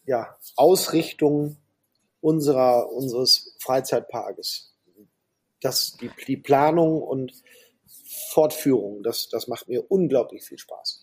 ja, 0.05 0.37
Ausrichtung 0.57 1.57
unserer, 2.21 2.91
unseres 2.93 3.57
Freizeitparkes. 3.59 4.75
Das, 5.61 5.97
die, 6.01 6.11
die 6.27 6.37
Planung 6.37 7.03
und 7.03 7.33
Fortführung, 8.31 9.03
das, 9.03 9.29
das 9.29 9.49
macht 9.49 9.69
mir 9.69 9.91
unglaublich 9.91 10.45
viel 10.45 10.59
Spaß. 10.59 11.02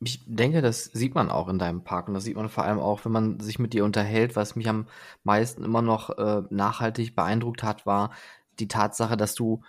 Ich 0.00 0.22
denke, 0.26 0.60
das 0.60 0.84
sieht 0.84 1.14
man 1.14 1.30
auch 1.30 1.48
in 1.48 1.58
deinem 1.58 1.82
Park 1.82 2.08
und 2.08 2.14
das 2.14 2.24
sieht 2.24 2.36
man 2.36 2.50
vor 2.50 2.64
allem 2.64 2.78
auch, 2.78 3.04
wenn 3.04 3.12
man 3.12 3.40
sich 3.40 3.58
mit 3.58 3.72
dir 3.72 3.84
unterhält. 3.84 4.36
Was 4.36 4.54
mich 4.56 4.68
am 4.68 4.88
meisten 5.24 5.64
immer 5.64 5.80
noch 5.82 6.10
äh, 6.18 6.42
nachhaltig 6.50 7.16
beeindruckt 7.16 7.62
hat, 7.62 7.86
war 7.86 8.12
die 8.58 8.68
Tatsache, 8.68 9.16
dass 9.16 9.34
du 9.34 9.62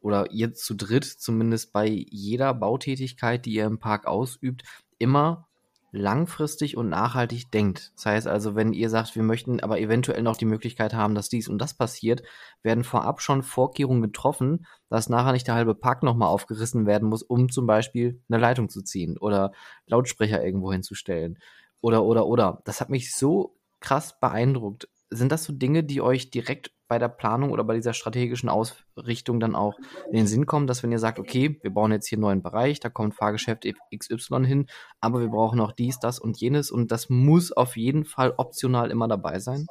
oder 0.00 0.30
ihr 0.32 0.54
zu 0.54 0.74
dritt 0.74 1.04
zumindest 1.04 1.72
bei 1.72 1.86
jeder 1.88 2.54
Bautätigkeit, 2.54 3.44
die 3.46 3.54
ihr 3.54 3.66
im 3.66 3.78
Park 3.78 4.06
ausübt, 4.06 4.62
immer 4.98 5.47
langfristig 5.90 6.76
und 6.76 6.88
nachhaltig 6.88 7.50
denkt. 7.50 7.92
Das 7.96 8.06
heißt 8.06 8.26
also, 8.26 8.54
wenn 8.54 8.72
ihr 8.72 8.90
sagt, 8.90 9.16
wir 9.16 9.22
möchten 9.22 9.60
aber 9.60 9.80
eventuell 9.80 10.22
noch 10.22 10.36
die 10.36 10.44
Möglichkeit 10.44 10.92
haben, 10.92 11.14
dass 11.14 11.28
dies 11.28 11.48
und 11.48 11.58
das 11.58 11.74
passiert, 11.74 12.22
werden 12.62 12.84
vorab 12.84 13.22
schon 13.22 13.42
Vorkehrungen 13.42 14.02
getroffen, 14.02 14.66
dass 14.90 15.08
nachher 15.08 15.32
nicht 15.32 15.46
der 15.46 15.54
halbe 15.54 15.74
Park 15.74 16.02
nochmal 16.02 16.28
aufgerissen 16.28 16.86
werden 16.86 17.08
muss, 17.08 17.22
um 17.22 17.48
zum 17.48 17.66
Beispiel 17.66 18.20
eine 18.28 18.40
Leitung 18.40 18.68
zu 18.68 18.82
ziehen 18.82 19.16
oder 19.18 19.52
Lautsprecher 19.86 20.44
irgendwo 20.44 20.72
hinzustellen. 20.72 21.38
Oder, 21.80 22.04
oder, 22.04 22.26
oder. 22.26 22.60
Das 22.64 22.80
hat 22.80 22.90
mich 22.90 23.14
so 23.14 23.56
krass 23.80 24.18
beeindruckt. 24.20 24.88
Sind 25.10 25.32
das 25.32 25.44
so 25.44 25.52
Dinge, 25.52 25.84
die 25.84 26.00
euch 26.00 26.30
direkt 26.30 26.70
bei 26.88 26.98
der 26.98 27.08
Planung 27.08 27.50
oder 27.50 27.64
bei 27.64 27.74
dieser 27.74 27.92
strategischen 27.92 28.48
Ausrichtung 28.48 29.40
dann 29.40 29.54
auch 29.54 29.74
in 30.10 30.16
den 30.16 30.26
Sinn 30.26 30.46
kommen, 30.46 30.66
dass 30.66 30.82
wenn 30.82 30.90
ihr 30.90 30.98
sagt, 30.98 31.18
okay, 31.18 31.58
wir 31.62 31.72
bauen 31.72 31.92
jetzt 31.92 32.08
hier 32.08 32.16
einen 32.16 32.22
neuen 32.22 32.42
Bereich, 32.42 32.80
da 32.80 32.88
kommt 32.88 33.14
Fahrgeschäft 33.14 33.66
XY 33.94 34.46
hin, 34.46 34.66
aber 35.00 35.20
wir 35.20 35.28
brauchen 35.28 35.58
noch 35.58 35.72
dies, 35.72 35.98
das 36.00 36.18
und 36.18 36.38
jenes 36.38 36.70
und 36.70 36.90
das 36.90 37.10
muss 37.10 37.52
auf 37.52 37.76
jeden 37.76 38.04
Fall 38.04 38.34
optional 38.36 38.90
immer 38.90 39.06
dabei 39.06 39.38
sein? 39.38 39.66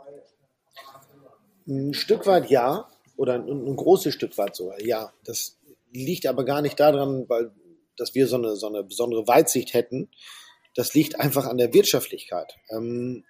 Ein 1.68 1.93
Stück 1.93 2.27
weit 2.27 2.49
ja, 2.49 2.88
oder 3.18 3.34
ein, 3.34 3.47
ein 3.47 3.76
großes 3.76 4.14
Stück 4.14 4.38
weit 4.38 4.55
sogar, 4.55 4.81
ja. 4.81 5.11
Das 5.26 5.57
liegt 5.91 6.27
aber 6.27 6.45
gar 6.45 6.61
nicht 6.61 6.80
daran, 6.80 7.26
weil, 7.27 7.51
dass 7.97 8.14
wir 8.15 8.27
so 8.27 8.38
eine, 8.38 8.55
so 8.55 8.68
eine 8.68 8.84
besondere 8.84 9.27
Weitsicht 9.27 9.73
hätten. 9.73 10.09
Das 10.76 10.93
liegt 10.93 11.19
einfach 11.19 11.45
an 11.45 11.57
der 11.57 11.73
Wirtschaftlichkeit. 11.73 12.55
Ähm, 12.69 13.26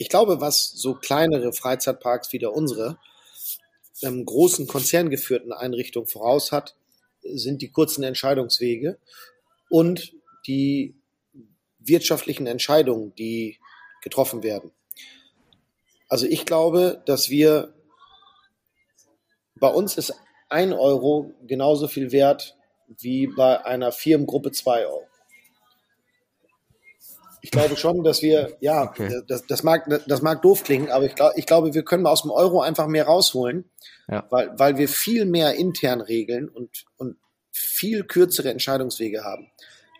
ich 0.00 0.08
glaube, 0.08 0.40
was 0.40 0.70
so 0.70 0.94
kleinere 0.94 1.52
Freizeitparks 1.52 2.32
wie 2.32 2.38
der 2.38 2.54
unsere 2.54 2.98
ähm, 4.00 4.24
großen 4.24 4.66
konzerngeführten 4.66 5.52
Einrichtungen 5.52 6.08
voraus 6.08 6.52
hat, 6.52 6.74
sind 7.20 7.60
die 7.60 7.70
kurzen 7.70 8.02
Entscheidungswege 8.02 8.98
und 9.68 10.14
die 10.46 10.94
wirtschaftlichen 11.80 12.46
Entscheidungen, 12.46 13.14
die 13.16 13.58
getroffen 14.02 14.42
werden. 14.42 14.70
Also 16.08 16.24
ich 16.24 16.46
glaube, 16.46 17.02
dass 17.04 17.28
wir, 17.28 17.74
bei 19.56 19.68
uns 19.68 19.98
ist 19.98 20.14
ein 20.48 20.72
Euro 20.72 21.34
genauso 21.46 21.88
viel 21.88 22.10
wert 22.10 22.56
wie 22.88 23.26
bei 23.26 23.66
einer 23.66 23.92
Firmengruppe 23.92 24.50
zwei 24.52 24.86
Euro 24.86 25.09
ich 27.42 27.50
glaube 27.50 27.76
schon, 27.76 28.04
dass 28.04 28.22
wir, 28.22 28.56
ja, 28.60 28.84
okay. 28.84 29.22
das, 29.26 29.46
das, 29.46 29.62
mag, 29.62 29.88
das 30.06 30.22
mag 30.22 30.42
doof 30.42 30.64
klingen, 30.64 30.90
aber 30.90 31.04
ich, 31.06 31.14
glaub, 31.14 31.32
ich 31.36 31.46
glaube, 31.46 31.74
wir 31.74 31.84
können 31.84 32.06
aus 32.06 32.22
dem 32.22 32.30
Euro 32.30 32.60
einfach 32.60 32.86
mehr 32.86 33.06
rausholen, 33.06 33.70
ja. 34.08 34.26
weil, 34.30 34.58
weil 34.58 34.76
wir 34.76 34.88
viel 34.88 35.24
mehr 35.24 35.54
intern 35.54 36.00
regeln 36.00 36.48
und, 36.48 36.84
und 36.96 37.16
viel 37.50 38.04
kürzere 38.04 38.50
Entscheidungswege 38.50 39.24
haben. 39.24 39.50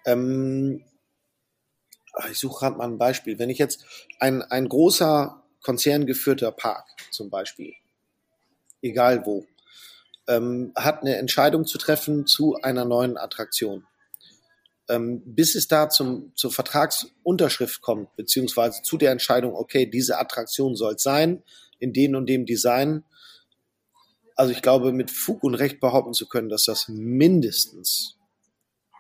Ähm, 0.05 0.85
ah, 2.13 2.29
ich 2.31 2.39
suche 2.39 2.61
gerade 2.61 2.77
mal 2.77 2.89
ein 2.89 2.99
Beispiel. 2.99 3.39
Wenn 3.39 3.51
ich 3.51 3.59
jetzt 3.59 3.85
ein, 4.19 4.43
ein 4.43 4.69
großer 4.69 5.43
konzerngeführter 5.63 6.53
Park 6.53 6.87
zum 7.11 7.31
Beispiel, 7.31 7.75
egal 8.83 9.25
wo, 9.27 9.47
ähm, 10.29 10.73
hat 10.77 11.01
eine 11.01 11.17
Entscheidung 11.17 11.67
zu 11.67 11.79
treffen 11.79 12.27
zu 12.27 12.57
einer 12.63 12.85
neuen 12.85 13.17
Attraktion 13.17 13.87
ähm, 14.91 15.23
bis 15.25 15.55
es 15.55 15.69
da 15.69 15.89
zum, 15.89 16.33
zur 16.35 16.53
Vertragsunterschrift 16.53 17.81
kommt, 17.81 18.15
beziehungsweise 18.17 18.83
zu 18.83 18.99
der 18.99 19.13
Entscheidung, 19.13 19.55
okay, 19.55 19.87
diese 19.87 20.19
Attraktion 20.19 20.77
soll 20.77 20.95
es 20.95 21.03
sein, 21.03 21.43
in 21.79 21.93
dem 21.93 22.15
und 22.15 22.27
dem 22.27 22.45
Design. 22.45 23.05
Also 24.37 24.53
ich 24.53 24.63
glaube, 24.63 24.93
mit 24.93 25.11
Fug 25.11 25.43
und 25.45 25.55
Recht 25.55 25.81
behaupten 25.81 26.15
zu 26.15 26.29
können, 26.29 26.49
dass 26.49 26.65
das 26.65 26.89
mindestens 26.89 28.17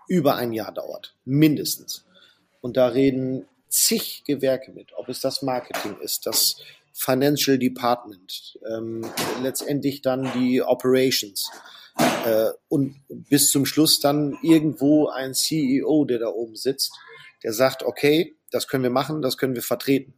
über 0.08 0.36
ein 0.36 0.52
Jahr 0.52 0.72
dauert. 0.72 1.14
Mindestens. 1.24 2.04
Und 2.60 2.76
da 2.76 2.88
reden 2.88 3.46
zig 3.68 4.24
Gewerke 4.26 4.72
mit, 4.72 4.92
ob 4.96 5.08
es 5.08 5.20
das 5.20 5.42
Marketing 5.42 5.96
ist, 6.00 6.26
das 6.26 6.56
Financial 6.92 7.58
Department, 7.58 8.58
ähm, 8.68 9.06
letztendlich 9.42 10.02
dann 10.02 10.30
die 10.34 10.60
Operations 10.62 11.50
äh, 12.24 12.50
und 12.68 12.96
bis 13.08 13.50
zum 13.50 13.66
Schluss 13.66 14.00
dann 14.00 14.38
irgendwo 14.42 15.08
ein 15.08 15.34
CEO, 15.34 16.04
der 16.04 16.18
da 16.18 16.28
oben 16.28 16.56
sitzt, 16.56 16.92
der 17.42 17.52
sagt, 17.52 17.82
okay, 17.82 18.36
das 18.50 18.68
können 18.68 18.82
wir 18.82 18.90
machen, 18.90 19.22
das 19.22 19.36
können 19.36 19.54
wir 19.54 19.62
vertreten. 19.62 20.14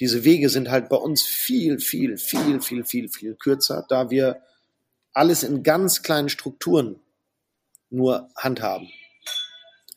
Diese 0.00 0.24
Wege 0.24 0.48
sind 0.48 0.70
halt 0.70 0.88
bei 0.88 0.96
uns 0.96 1.22
viel, 1.22 1.78
viel, 1.78 2.18
viel, 2.18 2.60
viel, 2.60 2.84
viel, 2.84 3.08
viel 3.08 3.34
kürzer, 3.36 3.84
da 3.88 4.10
wir 4.10 4.42
alles 5.12 5.44
in 5.44 5.62
ganz 5.62 6.02
kleinen 6.02 6.28
Strukturen 6.28 7.00
nur 7.90 8.28
handhaben. 8.36 8.90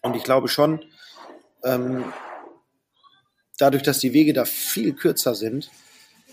Und 0.01 0.15
ich 0.15 0.23
glaube 0.23 0.47
schon, 0.47 0.85
ähm, 1.63 2.05
dadurch, 3.57 3.83
dass 3.83 3.99
die 3.99 4.13
Wege 4.13 4.33
da 4.33 4.45
viel 4.45 4.93
kürzer 4.93 5.33
sind, 5.33 5.71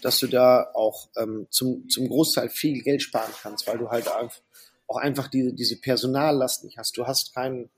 dass 0.04 0.18
du 0.18 0.26
da 0.26 0.70
auch 0.74 1.08
ähm, 1.16 1.46
zum, 1.48 1.88
zum 1.88 2.08
Großteil 2.08 2.50
viel 2.50 2.82
Geld 2.82 3.00
sparen 3.00 3.32
kannst, 3.42 3.66
weil 3.66 3.78
du 3.78 3.88
halt 3.88 4.06
auch 4.86 4.98
einfach 4.98 5.28
diese, 5.28 5.54
diese 5.54 5.80
Personallast 5.80 6.62
nicht 6.64 6.76
hast. 6.76 6.98
Du 6.98 7.06
hast 7.06 7.34
keinen, 7.34 7.70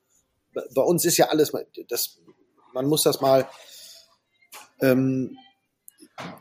bei 0.52 0.82
uns 0.82 1.04
ist 1.04 1.18
ja 1.18 1.28
alles, 1.28 1.52
das, 1.88 2.18
man 2.72 2.86
muss 2.86 3.04
das 3.04 3.20
mal 3.20 3.48
ähm, 4.80 5.38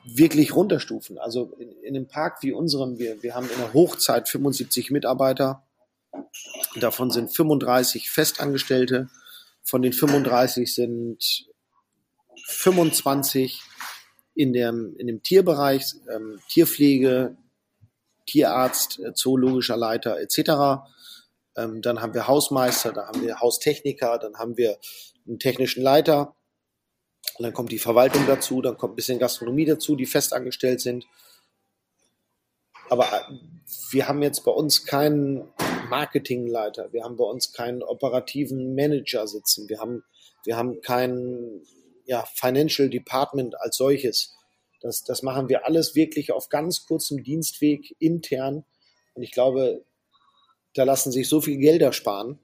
wirklich 0.05 0.55
runterstufen. 0.55 1.19
Also 1.19 1.53
in, 1.59 1.71
in 1.83 1.95
einem 1.95 2.07
Park 2.07 2.41
wie 2.41 2.51
unserem, 2.51 2.97
wir, 2.97 3.21
wir 3.21 3.35
haben 3.35 3.47
in 3.47 3.59
der 3.59 3.73
Hochzeit 3.73 4.27
75 4.27 4.89
Mitarbeiter, 4.89 5.67
davon 6.77 7.11
sind 7.11 7.31
35 7.31 8.09
Festangestellte, 8.09 9.11
von 9.61 9.83
den 9.83 9.93
35 9.93 10.73
sind 10.73 11.45
25 12.47 13.61
in 14.35 14.53
dem, 14.53 14.95
in 14.97 15.07
dem 15.07 15.23
Tierbereich, 15.23 15.95
ähm, 16.13 16.39
Tierpflege, 16.49 17.37
Tierarzt, 18.25 18.99
äh, 18.99 19.13
zoologischer 19.13 19.77
Leiter 19.77 20.19
etc. 20.19 20.83
Ähm, 21.55 21.81
dann 21.81 22.01
haben 22.01 22.13
wir 22.13 22.27
Hausmeister, 22.27 22.91
dann 22.91 23.07
haben 23.07 23.21
wir 23.21 23.39
Haustechniker, 23.39 24.19
dann 24.19 24.35
haben 24.37 24.57
wir 24.57 24.77
einen 25.25 25.39
technischen 25.39 25.81
Leiter. 25.81 26.35
Und 27.37 27.43
dann 27.43 27.53
kommt 27.53 27.71
die 27.71 27.79
Verwaltung 27.79 28.27
dazu, 28.27 28.61
dann 28.61 28.77
kommt 28.77 28.93
ein 28.93 28.95
bisschen 28.97 29.19
Gastronomie 29.19 29.65
dazu, 29.65 29.95
die 29.95 30.05
festangestellt 30.05 30.81
sind. 30.81 31.05
Aber 32.89 33.05
äh, 33.05 33.33
wir 33.91 34.07
haben 34.07 34.21
jetzt 34.21 34.43
bei 34.43 34.51
uns 34.51 34.85
keinen 34.85 35.47
Marketingleiter, 35.89 36.91
wir 36.91 37.03
haben 37.03 37.17
bei 37.17 37.23
uns 37.23 37.53
keinen 37.53 37.83
operativen 37.83 38.75
Manager 38.75 39.27
sitzen, 39.27 39.69
wir 39.69 39.79
haben, 39.79 40.03
wir 40.43 40.57
haben 40.57 40.81
kein 40.81 41.61
ja, 42.05 42.25
Financial 42.35 42.89
Department 42.89 43.59
als 43.59 43.77
solches. 43.77 44.35
Das, 44.81 45.03
das 45.03 45.23
machen 45.23 45.49
wir 45.49 45.65
alles 45.65 45.95
wirklich 45.95 46.31
auf 46.31 46.49
ganz 46.49 46.85
kurzem 46.85 47.23
Dienstweg 47.23 47.95
intern. 47.99 48.65
Und 49.13 49.23
ich 49.23 49.31
glaube, 49.31 49.83
da 50.73 50.83
lassen 50.83 51.11
sich 51.11 51.27
so 51.27 51.41
viel 51.41 51.57
Gelder 51.57 51.93
sparen. 51.93 52.39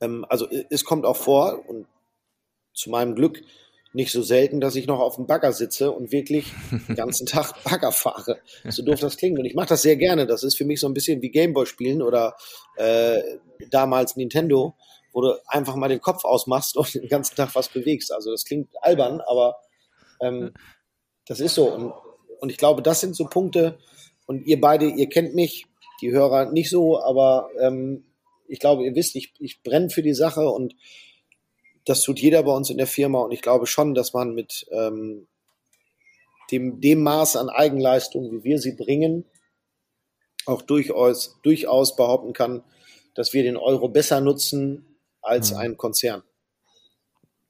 Ähm, 0.00 0.24
also 0.28 0.48
es 0.70 0.84
kommt 0.84 1.04
auch 1.04 1.16
vor, 1.16 1.68
und 1.68 1.86
zu 2.72 2.90
meinem 2.90 3.14
Glück 3.14 3.42
nicht 3.92 4.10
so 4.10 4.22
selten, 4.22 4.60
dass 4.60 4.74
ich 4.74 4.88
noch 4.88 4.98
auf 4.98 5.16
dem 5.16 5.26
Bagger 5.26 5.52
sitze 5.52 5.92
und 5.92 6.10
wirklich 6.10 6.52
den 6.88 6.96
ganzen 6.96 7.26
Tag 7.28 7.62
Bagger 7.62 7.92
fahre. 7.92 8.40
So 8.68 8.82
doof 8.82 8.98
das 8.98 9.16
klingt. 9.16 9.38
Und 9.38 9.44
ich 9.44 9.54
mache 9.54 9.68
das 9.68 9.82
sehr 9.82 9.96
gerne. 9.96 10.26
Das 10.26 10.42
ist 10.42 10.56
für 10.56 10.64
mich 10.64 10.80
so 10.80 10.88
ein 10.88 10.94
bisschen 10.94 11.22
wie 11.22 11.30
Gameboy 11.30 11.64
spielen 11.64 12.02
oder 12.02 12.36
äh, 12.76 13.22
damals 13.70 14.16
Nintendo, 14.16 14.74
wo 15.14 15.22
du 15.22 15.40
einfach 15.46 15.76
mal 15.76 15.88
den 15.88 16.00
Kopf 16.00 16.24
ausmachst 16.24 16.76
und 16.76 16.92
den 16.92 17.08
ganzen 17.08 17.36
Tag 17.36 17.54
was 17.54 17.68
bewegst. 17.68 18.12
Also 18.12 18.30
das 18.32 18.44
klingt 18.44 18.68
albern, 18.82 19.22
aber 19.22 19.56
ähm, 20.20 20.52
das 21.26 21.40
ist 21.40 21.54
so. 21.54 21.72
Und, 21.72 21.94
und 22.40 22.50
ich 22.50 22.58
glaube, 22.58 22.82
das 22.82 23.00
sind 23.00 23.16
so 23.16 23.24
Punkte. 23.26 23.78
Und 24.26 24.44
ihr 24.46 24.60
beide, 24.60 24.86
ihr 24.86 25.08
kennt 25.08 25.34
mich, 25.34 25.66
die 26.00 26.10
Hörer 26.10 26.50
nicht 26.50 26.68
so, 26.68 27.00
aber 27.00 27.48
ähm, 27.60 28.04
ich 28.48 28.58
glaube, 28.58 28.84
ihr 28.84 28.94
wisst, 28.94 29.14
ich, 29.14 29.32
ich 29.38 29.62
brenne 29.62 29.88
für 29.88 30.02
die 30.02 30.14
Sache 30.14 30.48
und 30.48 30.74
das 31.84 32.02
tut 32.02 32.18
jeder 32.18 32.42
bei 32.42 32.52
uns 32.52 32.68
in 32.68 32.78
der 32.78 32.86
Firma. 32.86 33.20
Und 33.20 33.32
ich 33.32 33.40
glaube 33.40 33.66
schon, 33.66 33.94
dass 33.94 34.12
man 34.14 34.34
mit 34.34 34.66
ähm, 34.72 35.28
dem, 36.50 36.80
dem 36.80 37.02
Maß 37.02 37.36
an 37.36 37.48
Eigenleistung, 37.48 38.32
wie 38.32 38.44
wir 38.44 38.58
sie 38.58 38.72
bringen, 38.72 39.24
auch 40.46 40.62
durchaus, 40.62 41.38
durchaus 41.42 41.94
behaupten 41.94 42.32
kann, 42.32 42.64
dass 43.14 43.32
wir 43.32 43.44
den 43.44 43.56
Euro 43.56 43.88
besser 43.88 44.20
nutzen 44.20 44.93
als 45.24 45.52
mhm. 45.52 45.58
ein 45.58 45.76
Konzern. 45.76 46.22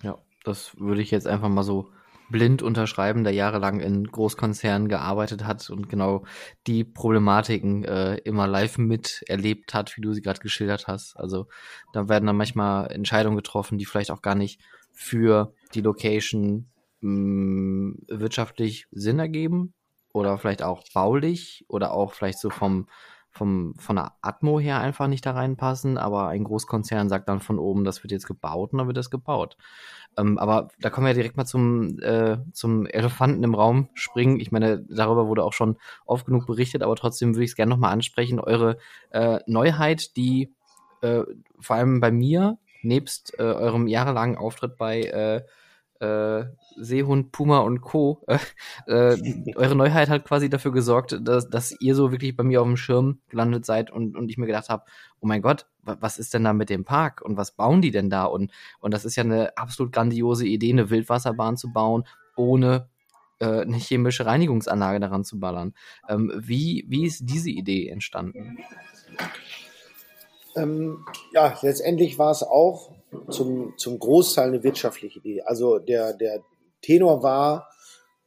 Ja, 0.03 0.19
das 0.45 0.79
würde 0.79 1.03
ich 1.03 1.11
jetzt 1.11 1.27
einfach 1.27 1.49
mal 1.49 1.63
so 1.63 1.91
blind 2.31 2.63
unterschreiben, 2.63 3.23
der 3.25 3.33
jahrelang 3.33 3.81
in 3.81 4.07
Großkonzernen 4.07 4.89
gearbeitet 4.89 5.45
hat 5.45 5.69
und 5.71 5.89
genau 5.89 6.25
die 6.67 6.85
Problematiken 6.85 7.85
äh, 7.85 8.17
immer 8.19 8.47
live 8.47 8.79
miterlebt 8.79 9.75
hat, 9.75 9.97
wie 9.97 10.01
du 10.01 10.13
sie 10.13 10.23
gerade 10.23 10.41
geschildert 10.41 10.87
hast. 10.87 11.17
Also 11.17 11.47
da 11.93 12.09
werden 12.09 12.27
dann 12.27 12.37
manchmal 12.37 12.91
Entscheidungen 12.91 13.37
getroffen, 13.37 13.79
die 13.79 13.85
vielleicht 13.85 14.11
auch 14.11 14.23
gar 14.23 14.35
nicht 14.35 14.61
für 14.93 15.53
die 15.75 15.81
Location 15.81 16.71
mh, 17.01 17.11
mm, 17.11 17.99
wirtschaftlich 18.09 18.87
Sinn 18.91 19.19
ergeben 19.19 19.75
oder 20.13 20.39
vielleicht 20.39 20.63
auch 20.63 20.83
baulich 20.95 21.65
oder 21.69 21.93
auch 21.93 22.15
vielleicht 22.15 22.39
so 22.39 22.49
vom 22.49 22.89
vom, 23.35 23.75
von 23.79 23.97
der 23.97 24.13
Atmo 24.23 24.61
her 24.61 24.81
einfach 24.81 25.09
nicht 25.09 25.27
da 25.27 25.33
reinpassen, 25.33 25.99
aber 25.99 26.29
ein 26.29 26.45
Großkonzern 26.45 27.09
sagt 27.09 27.29
dann 27.29 27.41
von 27.41 27.59
oben, 27.59 27.85
das 27.85 28.05
wird 28.05 28.13
jetzt 28.13 28.27
gebaut 28.27 28.73
und 28.73 28.79
dann 28.79 28.87
wird 28.87 28.97
das 28.97 29.11
gebaut. 29.11 29.57
Ähm, 30.17 30.39
aber 30.39 30.69
da 30.81 30.89
kommen 30.89 31.09
wir 31.09 31.15
direkt 31.15 31.37
mal 31.37 31.45
zum, 31.45 31.99
äh, 31.99 32.39
zum 32.53 32.87
Elefanten 32.87 33.43
im 33.43 33.57
Raum 33.57 33.89
springen. 33.95 34.39
Ich 34.39 34.53
meine, 34.53 34.85
darüber 34.89 35.27
wurde 35.27 35.43
auch 35.43 35.53
schon 35.53 35.77
oft 36.07 36.27
genug 36.27 36.47
berichtet, 36.47 36.83
aber 36.83 36.95
trotzdem 36.95 37.35
würde 37.35 37.45
ich 37.45 37.51
es 37.51 37.57
gerne 37.57 37.71
nochmal 37.71 37.93
ansprechen. 37.93 38.39
Eure 38.39 38.79
äh, 39.11 39.41
Neuheit, 39.47 40.17
die 40.17 40.55
äh, 41.03 41.23
vor 41.59 41.77
allem 41.77 41.99
bei 41.99 42.13
mir, 42.13 42.59
nebst 42.83 43.37
äh, 43.39 43.43
eurem 43.43 43.89
jahrelangen 43.89 44.37
Auftritt 44.37 44.77
bei 44.77 45.43
äh, 46.01 46.45
Seehund, 46.77 47.33
Puma 47.33 47.59
und 47.59 47.81
Co. 47.81 48.25
Äh, 48.87 49.15
äh, 49.15 49.55
eure 49.57 49.77
Neuheit 49.77 50.09
hat 50.09 50.25
quasi 50.25 50.51
dafür 50.51 50.73
gesorgt, 50.73 51.19
dass, 51.23 51.49
dass 51.49 51.75
ihr 51.81 51.95
so 51.95 52.11
wirklich 52.11 52.37
bei 52.37 52.43
mir 52.43 52.61
auf 52.61 52.67
dem 52.67 52.77
Schirm 52.77 53.21
gelandet 53.29 53.65
seid 53.65 53.91
und, 53.91 54.17
und 54.17 54.29
ich 54.29 54.37
mir 54.37 54.47
gedacht 54.47 54.69
habe, 54.69 54.85
oh 55.21 55.27
mein 55.27 55.41
Gott, 55.43 55.67
was 55.83 56.19
ist 56.19 56.35
denn 56.35 56.45
da 56.45 56.53
mit 56.53 56.71
dem 56.71 56.85
Park 56.85 57.23
und 57.23 57.37
was 57.37 57.53
bauen 57.53 57.81
die 57.81 57.91
denn 57.91 58.11
da? 58.11 58.25
Und, 58.25 58.53
und 58.81 58.93
das 58.93 59.05
ist 59.05 59.17
ja 59.17 59.23
eine 59.23 59.57
absolut 59.57 59.93
grandiose 59.93 60.47
Idee, 60.47 60.73
eine 60.73 60.91
Wildwasserbahn 60.91 61.57
zu 61.57 61.73
bauen, 61.73 62.05
ohne 62.37 62.89
äh, 63.39 63.63
eine 63.63 63.77
chemische 63.77 64.27
Reinigungsanlage 64.27 65.01
daran 65.01 65.25
zu 65.25 65.39
ballern. 65.39 65.75
Ähm, 66.09 66.33
wie, 66.37 66.85
wie 66.89 67.07
ist 67.07 67.23
diese 67.25 67.51
Idee 67.51 67.89
entstanden? 67.89 68.59
Ähm, 70.57 71.05
ja, 71.33 71.57
letztendlich 71.63 72.19
war 72.19 72.31
es 72.31 72.43
auch 72.43 72.94
zum, 73.31 73.75
zum 73.77 73.99
Großteil 73.99 74.49
eine 74.49 74.63
wirtschaftliche 74.63 75.19
Idee. 75.19 75.43
Also 75.43 75.79
der, 75.79 76.13
der 76.13 76.43
Tenor 76.83 77.23
war, 77.23 77.69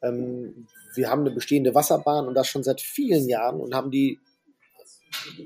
ähm, 0.02 0.68
wir 0.96 1.10
haben 1.10 1.22
eine 1.22 1.32
bestehende 1.32 1.76
Wasserbahn 1.76 2.28
und 2.28 2.34
das 2.34 2.48
schon 2.48 2.64
seit 2.64 2.82
vielen 2.82 3.30
Jahren 3.30 3.60
und 3.60 3.76
haben 3.76 3.92
die, 3.92 4.20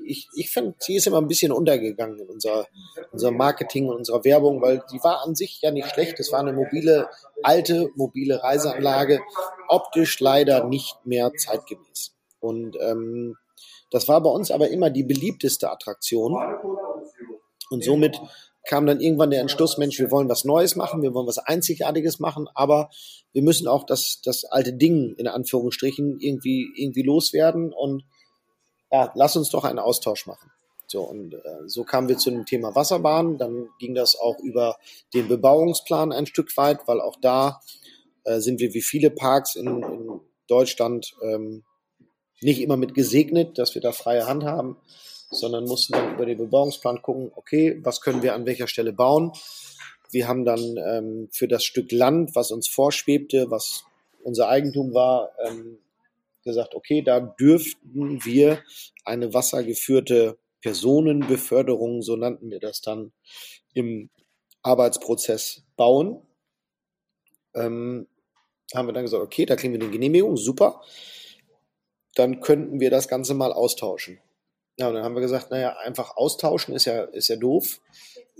ich, 0.05 0.27
ich 0.35 0.49
finde, 0.49 0.75
sie 0.79 0.95
ist 0.95 1.07
immer 1.07 1.19
ein 1.19 1.27
bisschen 1.27 1.51
untergegangen 1.51 2.19
in 2.19 2.29
unserer, 2.29 2.67
unser 3.11 3.31
Marketing 3.31 3.87
und 3.87 3.97
unserer 3.97 4.23
Werbung, 4.23 4.61
weil 4.61 4.83
die 4.91 5.03
war 5.03 5.23
an 5.25 5.35
sich 5.35 5.61
ja 5.61 5.71
nicht 5.71 5.89
schlecht. 5.89 6.19
Es 6.19 6.31
war 6.31 6.39
eine 6.39 6.53
mobile, 6.53 7.09
alte, 7.43 7.89
mobile 7.95 8.41
Reiseanlage, 8.43 9.19
optisch 9.67 10.19
leider 10.19 10.65
nicht 10.65 11.05
mehr 11.05 11.31
zeitgemäß. 11.33 12.13
Und 12.39 12.77
ähm, 12.81 13.37
das 13.91 14.07
war 14.07 14.21
bei 14.21 14.29
uns 14.29 14.51
aber 14.51 14.69
immer 14.69 14.89
die 14.89 15.03
beliebteste 15.03 15.69
Attraktion. 15.69 16.35
Und 17.69 17.83
somit 17.83 18.19
kam 18.67 18.85
dann 18.85 18.99
irgendwann 18.99 19.31
der 19.31 19.41
Entschluss, 19.41 19.77
Mensch, 19.77 19.99
wir 19.99 20.11
wollen 20.11 20.29
was 20.29 20.45
Neues 20.45 20.75
machen, 20.75 21.01
wir 21.01 21.13
wollen 21.13 21.27
was 21.27 21.39
Einzigartiges 21.39 22.19
machen, 22.19 22.47
aber 22.53 22.89
wir 23.33 23.41
müssen 23.41 23.67
auch 23.67 23.85
das, 23.85 24.21
das 24.23 24.45
alte 24.45 24.73
Ding 24.73 25.15
in 25.17 25.27
Anführungsstrichen 25.27 26.19
irgendwie, 26.19 26.67
irgendwie 26.75 27.03
loswerden 27.03 27.73
und 27.73 28.03
ja, 28.91 29.11
lass 29.15 29.35
uns 29.35 29.49
doch 29.49 29.63
einen 29.63 29.79
Austausch 29.79 30.27
machen. 30.27 30.51
So, 30.87 31.03
und 31.03 31.33
äh, 31.33 31.67
so 31.67 31.85
kamen 31.85 32.09
wir 32.09 32.17
zu 32.17 32.29
dem 32.29 32.45
Thema 32.45 32.75
Wasserbahn. 32.75 33.37
Dann 33.37 33.69
ging 33.79 33.95
das 33.95 34.19
auch 34.19 34.37
über 34.39 34.75
den 35.13 35.29
Bebauungsplan 35.29 36.11
ein 36.11 36.25
Stück 36.25 36.55
weit, 36.57 36.85
weil 36.85 36.99
auch 36.99 37.15
da 37.21 37.61
äh, 38.25 38.41
sind 38.41 38.59
wir 38.59 38.73
wie 38.73 38.81
viele 38.81 39.09
Parks 39.09 39.55
in, 39.55 39.81
in 39.81 40.19
Deutschland 40.47 41.15
ähm, 41.23 41.63
nicht 42.41 42.61
immer 42.61 42.75
mit 42.75 42.93
gesegnet, 42.93 43.57
dass 43.57 43.73
wir 43.73 43.81
da 43.81 43.93
freie 43.93 44.27
Hand 44.27 44.43
haben 44.43 44.75
sondern 45.31 45.63
mussten 45.65 45.93
dann 45.93 46.13
über 46.13 46.25
den 46.25 46.37
Bebauungsplan 46.37 47.01
gucken, 47.01 47.31
okay, 47.35 47.79
was 47.83 48.01
können 48.01 48.21
wir 48.21 48.35
an 48.35 48.45
welcher 48.45 48.67
Stelle 48.67 48.93
bauen. 48.93 49.31
Wir 50.11 50.27
haben 50.27 50.43
dann 50.43 50.77
ähm, 50.77 51.29
für 51.31 51.47
das 51.47 51.63
Stück 51.63 51.91
Land, 51.91 52.35
was 52.35 52.51
uns 52.51 52.67
vorschwebte, 52.67 53.49
was 53.49 53.85
unser 54.23 54.49
Eigentum 54.49 54.93
war, 54.93 55.31
ähm, 55.47 55.79
gesagt, 56.43 56.75
okay, 56.75 57.01
da 57.01 57.19
dürften 57.19 58.23
wir 58.25 58.61
eine 59.05 59.33
wassergeführte 59.33 60.37
Personenbeförderung, 60.61 62.01
so 62.01 62.15
nannten 62.15 62.49
wir 62.49 62.59
das 62.59 62.81
dann, 62.81 63.13
im 63.73 64.09
Arbeitsprozess 64.63 65.63
bauen. 65.77 66.21
Ähm, 67.55 68.07
haben 68.73 68.87
wir 68.87 68.93
dann 68.93 69.03
gesagt, 69.03 69.23
okay, 69.23 69.45
da 69.45 69.55
kriegen 69.55 69.73
wir 69.73 69.81
eine 69.81 69.91
Genehmigung, 69.91 70.37
super. 70.37 70.81
Dann 72.15 72.41
könnten 72.41 72.79
wir 72.79 72.89
das 72.89 73.07
Ganze 73.07 73.33
mal 73.33 73.53
austauschen. 73.53 74.19
Ja, 74.77 74.87
und 74.87 74.95
dann 74.95 75.03
haben 75.03 75.15
wir 75.15 75.21
gesagt, 75.21 75.51
naja, 75.51 75.75
einfach 75.83 76.15
austauschen 76.17 76.75
ist 76.75 76.85
ja, 76.85 77.03
ist 77.03 77.27
ja 77.27 77.35
doof. 77.35 77.81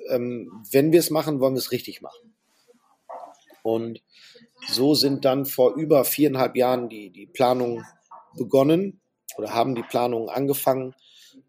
Ähm, 0.09 0.63
wenn 0.71 0.91
wir 0.91 0.99
es 0.99 1.09
machen, 1.09 1.39
wollen 1.39 1.53
wir 1.53 1.59
es 1.59 1.71
richtig 1.71 2.01
machen. 2.01 2.33
Und 3.63 4.01
so 4.67 4.95
sind 4.95 5.25
dann 5.25 5.45
vor 5.45 5.75
über 5.75 6.03
viereinhalb 6.05 6.55
Jahren 6.55 6.89
die, 6.89 7.09
die 7.09 7.27
Planungen 7.27 7.85
begonnen 8.35 9.01
oder 9.37 9.53
haben 9.53 9.75
die 9.75 9.83
Planungen 9.83 10.29
angefangen 10.29 10.95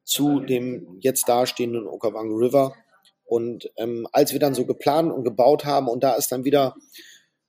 zu 0.05 0.41
dem 0.41 0.99
jetzt 1.01 1.29
dastehenden 1.29 1.87
Okavango 1.87 2.37
River. 2.37 2.75
Und 3.25 3.71
ähm, 3.77 4.07
als 4.13 4.33
wir 4.33 4.41
dann 4.41 4.55
so 4.55 4.67
geplant 4.67 5.13
und 5.13 5.25
gebaut 5.25 5.65
haben, 5.65 5.89
und 5.89 6.03
da 6.05 6.15
ist 6.15 6.33
dann 6.33 6.45
wieder 6.45 6.77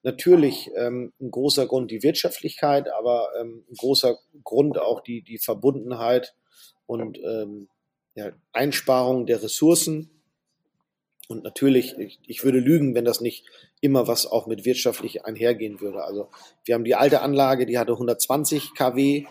natürlich 0.03 0.69
ähm, 0.76 1.14
ein 1.19 1.31
großer 1.31 1.65
Grund 1.65 1.91
die 1.91 2.03
Wirtschaftlichkeit, 2.03 2.89
aber 2.89 3.30
ähm, 3.39 3.65
ein 3.69 3.76
großer 3.76 4.18
Grund 4.43 4.77
auch 4.77 5.01
die, 5.01 5.23
die 5.23 5.39
Verbundenheit 5.39 6.35
und 6.85 7.19
ähm, 7.19 7.68
ja, 8.15 8.31
Einsparung 8.51 9.26
der 9.26 9.41
Ressourcen. 9.41 10.10
Und 11.30 11.43
natürlich, 11.43 11.97
ich, 11.97 12.19
ich 12.27 12.43
würde 12.43 12.60
lügen, 12.60 12.95
wenn 12.95 13.05
das 13.05 13.22
nicht 13.22 13.45
immer 13.81 14.07
was 14.07 14.26
auch 14.26 14.45
mit 14.45 14.65
wirtschaftlich 14.65 15.26
einhergehen 15.26 15.80
würde. 15.80 16.03
Also 16.03 16.30
wir 16.65 16.76
haben 16.76 16.84
die 16.84 16.95
alte 16.95 17.22
Anlage, 17.22 17.65
die 17.65 17.77
hatte 17.77 17.93
120 17.93 18.73
kW 18.76 19.26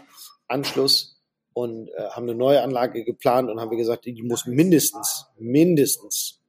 Anschluss 0.49 1.23
und 1.55 1.89
äh, 1.89 2.09
haben 2.11 2.25
eine 2.25 2.35
neue 2.35 2.63
Anlage 2.63 3.05
geplant 3.05 3.51
und 3.51 3.61
haben 3.61 3.71
wir 3.71 3.79
gesagt, 3.79 4.07
die 4.07 4.23
muss 4.23 4.47
mindestens, 4.47 5.27
mindestens 5.39 6.41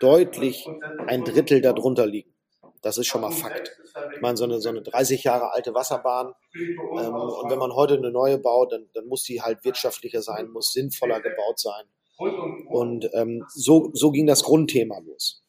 deutlich 0.00 0.66
ein 1.06 1.24
Drittel 1.24 1.60
darunter 1.60 2.06
liegen. 2.06 2.31
Das 2.82 2.98
ist 2.98 3.06
schon 3.06 3.20
mal 3.20 3.30
Fakt. 3.30 3.76
Ich 4.14 4.20
meine, 4.20 4.36
so 4.36 4.44
eine, 4.44 4.60
so 4.60 4.68
eine 4.68 4.82
30 4.82 5.24
Jahre 5.24 5.52
alte 5.52 5.72
Wasserbahn, 5.74 6.34
ähm, 6.54 7.14
und 7.14 7.50
wenn 7.50 7.58
man 7.58 7.72
heute 7.74 7.94
eine 7.94 8.10
neue 8.10 8.38
baut, 8.38 8.72
dann, 8.72 8.88
dann 8.92 9.06
muss 9.06 9.22
die 9.22 9.40
halt 9.40 9.64
wirtschaftlicher 9.64 10.20
sein, 10.20 10.50
muss 10.50 10.72
sinnvoller 10.72 11.20
gebaut 11.20 11.58
sein. 11.58 11.84
Und 12.68 13.08
ähm, 13.14 13.44
so, 13.48 13.90
so 13.94 14.10
ging 14.10 14.26
das 14.26 14.42
Grundthema 14.42 14.98
los. 14.98 15.42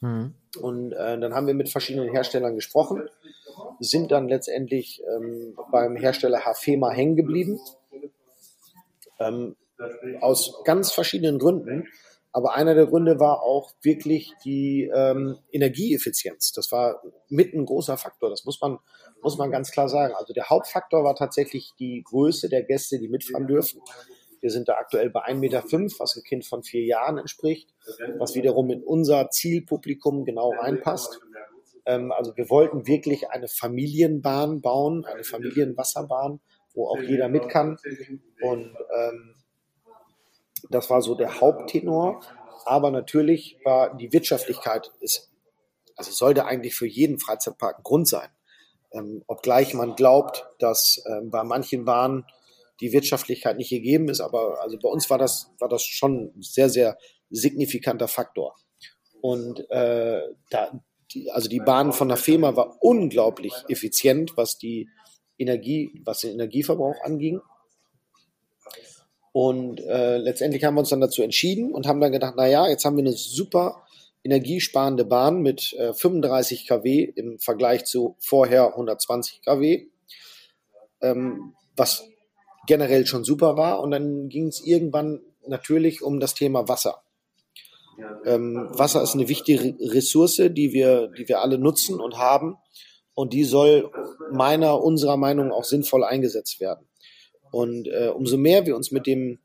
Mhm. 0.00 0.34
Und 0.60 0.92
äh, 0.92 1.18
dann 1.18 1.34
haben 1.34 1.46
wir 1.46 1.54
mit 1.54 1.68
verschiedenen 1.68 2.10
Herstellern 2.10 2.54
gesprochen, 2.54 3.08
sind 3.80 4.10
dann 4.12 4.28
letztendlich 4.28 5.02
ähm, 5.14 5.56
beim 5.70 5.96
Hersteller 5.96 6.44
Hafema 6.44 6.90
hängen 6.90 7.16
geblieben. 7.16 7.60
Ähm, 9.18 9.56
aus 10.20 10.62
ganz 10.64 10.92
verschiedenen 10.92 11.38
Gründen. 11.38 11.88
Aber 12.36 12.54
einer 12.54 12.74
der 12.74 12.84
Gründe 12.84 13.18
war 13.18 13.40
auch 13.40 13.72
wirklich 13.80 14.30
die 14.44 14.90
ähm, 14.94 15.38
Energieeffizienz. 15.52 16.52
Das 16.52 16.70
war 16.70 17.00
mit 17.30 17.54
ein 17.54 17.64
großer 17.64 17.96
Faktor. 17.96 18.28
Das 18.28 18.44
muss 18.44 18.60
man, 18.60 18.78
muss 19.22 19.38
man 19.38 19.50
ganz 19.50 19.70
klar 19.70 19.88
sagen. 19.88 20.12
Also 20.14 20.34
der 20.34 20.50
Hauptfaktor 20.50 21.02
war 21.02 21.14
tatsächlich 21.14 21.72
die 21.78 22.02
Größe 22.04 22.50
der 22.50 22.62
Gäste, 22.62 22.98
die 22.98 23.08
mitfahren 23.08 23.46
dürfen. 23.46 23.80
Wir 24.42 24.50
sind 24.50 24.68
da 24.68 24.74
aktuell 24.74 25.08
bei 25.08 25.24
1,5 25.24 25.34
Meter, 25.36 25.64
was 25.98 26.14
ein 26.14 26.24
Kind 26.24 26.44
von 26.44 26.62
vier 26.62 26.84
Jahren 26.84 27.16
entspricht, 27.16 27.72
was 28.18 28.34
wiederum 28.34 28.70
in 28.70 28.82
unser 28.82 29.30
Zielpublikum 29.30 30.26
genau 30.26 30.50
reinpasst. 30.50 31.18
Ähm, 31.86 32.12
also 32.12 32.36
wir 32.36 32.50
wollten 32.50 32.86
wirklich 32.86 33.30
eine 33.30 33.48
Familienbahn 33.48 34.60
bauen, 34.60 35.06
eine 35.06 35.24
Familienwasserbahn, 35.24 36.40
wo 36.74 36.88
auch 36.88 37.00
jeder 37.00 37.30
mit 37.30 37.48
kann. 37.48 37.78
Und 38.42 38.76
ähm, 38.94 39.36
das 40.70 40.90
war 40.90 41.02
so 41.02 41.14
der 41.14 41.40
Haupttenor. 41.40 42.20
Aber 42.64 42.90
natürlich 42.90 43.58
war 43.64 43.96
die 43.96 44.12
Wirtschaftlichkeit, 44.12 44.90
ist, 45.00 45.30
also 45.96 46.10
sollte 46.10 46.46
eigentlich 46.46 46.74
für 46.74 46.86
jeden 46.86 47.18
Freizeitpark 47.18 47.78
ein 47.78 47.82
Grund 47.84 48.08
sein. 48.08 48.28
Ähm, 48.92 49.22
obgleich 49.26 49.74
man 49.74 49.94
glaubt, 49.94 50.46
dass 50.58 51.02
ähm, 51.06 51.30
bei 51.30 51.44
manchen 51.44 51.84
Bahnen 51.84 52.24
die 52.80 52.92
Wirtschaftlichkeit 52.92 53.56
nicht 53.56 53.70
gegeben 53.70 54.08
ist, 54.08 54.20
aber 54.20 54.60
also 54.62 54.78
bei 54.78 54.88
uns 54.88 55.08
war 55.08 55.18
das, 55.18 55.52
war 55.58 55.68
das 55.68 55.82
schon 55.84 56.32
ein 56.36 56.42
sehr, 56.42 56.68
sehr 56.68 56.98
signifikanter 57.30 58.08
Faktor. 58.08 58.54
Und 59.20 59.68
äh, 59.70 60.20
da, 60.50 60.80
die, 61.12 61.30
also 61.30 61.48
die 61.48 61.60
Bahn 61.60 61.92
von 61.92 62.08
der 62.08 62.16
FEMA 62.16 62.56
war 62.56 62.76
unglaublich 62.80 63.54
effizient, 63.68 64.36
was 64.36 64.58
die 64.58 64.88
Energie, 65.38 66.02
was 66.04 66.20
den 66.20 66.32
Energieverbrauch 66.32 67.02
anging. 67.02 67.40
Und 69.36 69.82
äh, 69.82 70.16
letztendlich 70.16 70.64
haben 70.64 70.76
wir 70.76 70.80
uns 70.80 70.88
dann 70.88 71.02
dazu 71.02 71.20
entschieden 71.20 71.74
und 71.74 71.86
haben 71.86 72.00
dann 72.00 72.10
gedacht, 72.10 72.32
na 72.38 72.46
ja, 72.46 72.66
jetzt 72.68 72.86
haben 72.86 72.96
wir 72.96 73.04
eine 73.04 73.12
super 73.12 73.82
energiesparende 74.24 75.04
Bahn 75.04 75.42
mit 75.42 75.74
äh, 75.74 75.92
35 75.92 76.66
kW 76.66 77.02
im 77.04 77.38
Vergleich 77.38 77.84
zu 77.84 78.16
vorher 78.18 78.68
120 78.68 79.42
kW, 79.42 79.88
ähm, 81.02 81.52
was 81.76 82.08
generell 82.66 83.04
schon 83.04 83.24
super 83.24 83.58
war. 83.58 83.82
Und 83.82 83.90
dann 83.90 84.30
ging 84.30 84.46
es 84.46 84.64
irgendwann 84.64 85.20
natürlich 85.46 86.00
um 86.00 86.18
das 86.18 86.32
Thema 86.32 86.66
Wasser. 86.66 87.02
Ähm, 88.24 88.70
Wasser 88.70 89.02
ist 89.02 89.12
eine 89.12 89.28
wichtige 89.28 89.76
Ressource, 89.92 90.40
die 90.48 90.72
wir, 90.72 91.08
die 91.08 91.28
wir 91.28 91.42
alle 91.42 91.58
nutzen 91.58 92.00
und 92.00 92.16
haben. 92.16 92.56
Und 93.12 93.34
die 93.34 93.44
soll 93.44 93.90
meiner, 94.32 94.82
unserer 94.82 95.18
Meinung 95.18 95.52
auch 95.52 95.64
sinnvoll 95.64 96.04
eingesetzt 96.04 96.58
werden. 96.58 96.88
Und 97.50 97.88
äh, 97.88 98.08
umso 98.08 98.36
mehr 98.36 98.66
wir 98.66 98.76
uns 98.76 98.90
mit 98.90 99.06
dem 99.06 99.38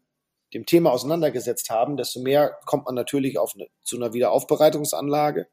dem 0.53 0.65
Thema 0.65 0.91
auseinandergesetzt 0.91 1.69
haben, 1.69 1.97
desto 1.97 2.19
mehr 2.19 2.57
kommt 2.65 2.85
man 2.85 2.95
natürlich 2.95 3.37
auf 3.37 3.53
eine, 3.55 3.67
zu 3.83 3.95
einer 3.95 4.13
Wiederaufbereitungsanlage, 4.13 5.47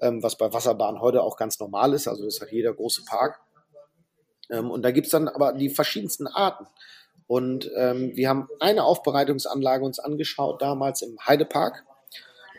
ähm, 0.00 0.22
was 0.22 0.36
bei 0.36 0.52
Wasserbahnen 0.52 1.00
heute 1.00 1.22
auch 1.22 1.36
ganz 1.36 1.58
normal 1.58 1.94
ist. 1.94 2.06
Also 2.06 2.24
das 2.24 2.40
hat 2.40 2.52
jeder 2.52 2.72
große 2.72 3.04
Park. 3.04 3.40
Ähm, 4.50 4.70
und 4.70 4.82
da 4.82 4.90
gibt's 4.90 5.10
dann 5.10 5.28
aber 5.28 5.52
die 5.52 5.70
verschiedensten 5.70 6.26
Arten. 6.26 6.66
Und 7.26 7.70
ähm, 7.76 8.16
wir 8.16 8.28
haben 8.28 8.48
eine 8.58 8.84
Aufbereitungsanlage 8.84 9.84
uns 9.84 9.98
angeschaut, 9.98 10.62
damals 10.62 11.02
im 11.02 11.16
Heidepark. 11.26 11.84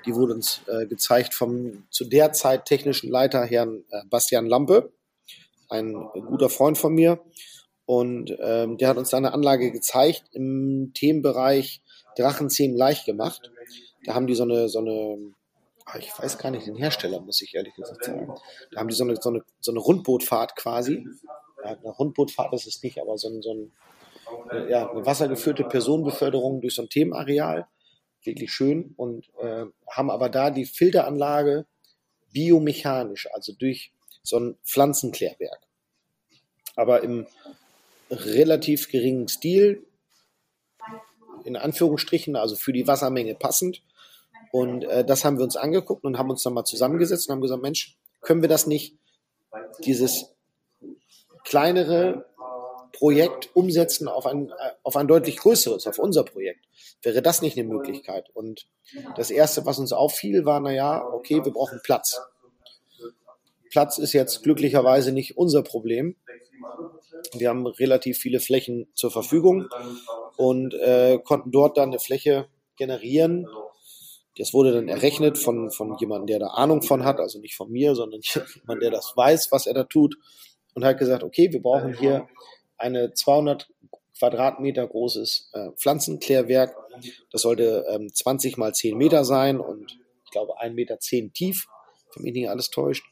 Die 0.06 0.16
wurde 0.16 0.34
uns 0.34 0.62
äh, 0.68 0.88
gezeigt 0.88 1.34
vom 1.34 1.86
zu 1.90 2.06
der 2.06 2.34
Zeit 2.34 2.66
technischen 2.66 3.10
Leiter 3.10 3.44
Herrn 3.44 3.84
äh, 3.92 4.02
Bastian 4.10 4.46
Lampe, 4.46 4.92
ein 5.70 5.94
guter 6.26 6.50
Freund 6.50 6.78
von 6.78 6.94
mir. 6.94 7.22
Und 7.92 8.34
ähm, 8.40 8.78
der 8.78 8.88
hat 8.88 8.96
uns 8.96 9.10
da 9.10 9.18
eine 9.18 9.34
Anlage 9.34 9.70
gezeigt 9.70 10.24
im 10.32 10.94
Themenbereich 10.94 11.82
Drachenzähmen 12.16 12.78
leicht 12.78 13.06
gemacht. 13.06 13.52
Da 14.06 14.14
haben 14.14 14.28
die 14.28 14.34
so 14.34 14.44
eine, 14.44 14.70
so 14.70 14.80
eine, 14.80 15.34
ah, 15.84 15.98
ich 16.00 16.10
weiß 16.18 16.38
gar 16.38 16.52
nicht 16.52 16.66
den 16.66 16.78
Hersteller, 16.78 17.20
muss 17.20 17.42
ich 17.42 17.54
ehrlich 17.54 17.76
gesagt 17.76 18.06
sagen. 18.06 18.34
Da 18.72 18.80
haben 18.80 18.88
die 18.88 18.96
so 18.96 19.04
eine, 19.04 19.18
so 19.18 19.28
eine, 19.28 19.44
so 19.60 19.72
eine 19.74 19.82
Rundbootfahrt 19.82 20.56
quasi. 20.56 21.06
Ja, 21.66 21.72
eine 21.72 21.90
Rundbootfahrt 21.90 22.54
ist 22.54 22.66
es 22.66 22.82
nicht, 22.82 22.98
aber 22.98 23.18
so 23.18 23.28
ein, 23.28 23.42
so 23.42 23.54
ein 23.56 24.70
ja, 24.70 24.90
eine 24.90 25.06
wassergeführte 25.06 25.66
Personenbeförderung 25.66 26.62
durch 26.62 26.76
so 26.76 26.84
ein 26.84 26.90
Themenareal. 26.90 27.68
Wirklich 28.24 28.54
schön. 28.54 28.94
Und 28.96 29.28
äh, 29.42 29.66
haben 29.90 30.12
aber 30.12 30.30
da 30.30 30.50
die 30.50 30.64
Filteranlage 30.64 31.66
biomechanisch, 32.32 33.28
also 33.34 33.52
durch 33.52 33.92
so 34.24 34.40
ein 34.40 34.58
Pflanzenklärwerk. 34.64 35.68
Aber 36.78 37.04
im 37.04 37.28
relativ 38.12 38.90
geringen 38.90 39.28
Stil, 39.28 39.86
in 41.44 41.56
Anführungsstrichen, 41.56 42.36
also 42.36 42.56
für 42.56 42.74
die 42.74 42.88
Wassermenge 42.88 43.36
passend. 43.36 43.82
Und 44.52 44.84
äh, 44.84 45.06
das 45.06 45.24
haben 45.24 45.38
wir 45.38 45.44
uns 45.44 45.56
angeguckt 45.56 46.04
und 46.04 46.18
haben 46.18 46.30
uns 46.30 46.44
dann 46.44 46.54
mal 46.54 46.66
zusammengesetzt 46.66 47.28
und 47.28 47.34
haben 47.34 47.42
gesagt, 47.42 47.62
Mensch, 47.62 47.98
können 48.20 48.42
wir 48.42 48.50
das 48.50 48.68
nicht, 48.68 48.98
dieses 49.84 50.34
kleinere 51.44 52.26
Projekt 52.94 53.50
umsetzen 53.56 54.08
auf 54.08 54.26
ein, 54.26 54.52
auf 54.84 54.96
ein 54.96 55.08
deutlich 55.08 55.38
größeres, 55.38 55.88
auf 55.88 55.98
unser 55.98 56.24
Projekt? 56.24 56.66
Wäre 57.02 57.22
das 57.22 57.42
nicht 57.42 57.58
eine 57.58 57.68
Möglichkeit? 57.68 58.30
Und 58.34 58.68
das 59.16 59.32
Erste, 59.32 59.66
was 59.66 59.80
uns 59.80 59.94
auffiel, 59.94 60.46
war, 60.46 60.60
na 60.60 60.72
ja, 60.72 61.04
okay, 61.04 61.44
wir 61.44 61.52
brauchen 61.52 61.80
Platz. 61.84 62.22
Platz 63.72 63.98
ist 63.98 64.14
jetzt 64.14 64.44
glücklicherweise 64.44 65.14
nicht 65.14 65.38
unser 65.38 65.64
Problem. 65.64 66.18
Wir 67.34 67.50
haben 67.50 67.66
relativ 67.66 68.18
viele 68.18 68.40
Flächen 68.40 68.88
zur 68.94 69.12
Verfügung 69.12 69.68
und 70.38 70.74
äh, 70.74 71.20
konnten 71.24 71.52
dort 71.52 71.78
dann 71.78 71.90
eine 71.90 72.00
Fläche 72.00 72.48
generieren. 72.78 73.48
Das 74.38 74.54
wurde 74.54 74.72
dann 74.72 74.88
errechnet 74.88 75.38
von, 75.38 75.72
von 75.72 75.98
jemandem, 75.98 76.28
der 76.28 76.40
da 76.40 76.48
Ahnung 76.48 76.82
von 76.82 77.04
hat, 77.04 77.20
also 77.20 77.40
nicht 77.40 77.56
von 77.56 77.72
mir, 77.72 77.96
sondern 77.96 78.22
jemand, 78.56 78.82
der 78.82 78.92
das 78.92 79.14
weiß, 79.16 79.52
was 79.52 79.68
er 79.68 79.74
da 79.74 79.84
tut 79.84 80.16
und 80.74 80.86
hat 80.86 80.98
gesagt, 80.98 81.24
okay, 81.24 81.52
wir 81.52 81.62
brauchen 81.62 81.94
hier 81.94 82.28
eine 82.78 83.14
200 83.14 83.70
Quadratmeter 84.18 84.88
großes 84.88 85.50
äh, 85.54 85.72
Pflanzenklärwerk. 85.72 86.76
Das 87.32 87.42
sollte 87.42 87.86
ähm, 87.90 88.14
20 88.14 88.58
mal 88.58 88.74
10 88.74 88.98
Meter 88.98 89.26
sein 89.26 89.60
und 89.60 90.00
ich 90.26 90.32
glaube 90.32 90.62
1,10 90.62 90.74
Meter 90.74 91.00
tief, 91.34 91.68
wenn 92.16 92.24
mich 92.24 92.34
nicht 92.34 92.50
alles 92.50 92.70
täuscht. 92.70 93.06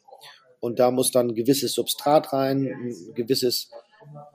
Und 0.59 0.79
da 0.79 0.91
muss 0.91 1.11
dann 1.11 1.29
ein 1.29 1.35
gewisses 1.35 1.73
Substrat 1.73 2.33
rein, 2.33 2.67
ein 2.67 3.13
gewisses, 3.15 3.69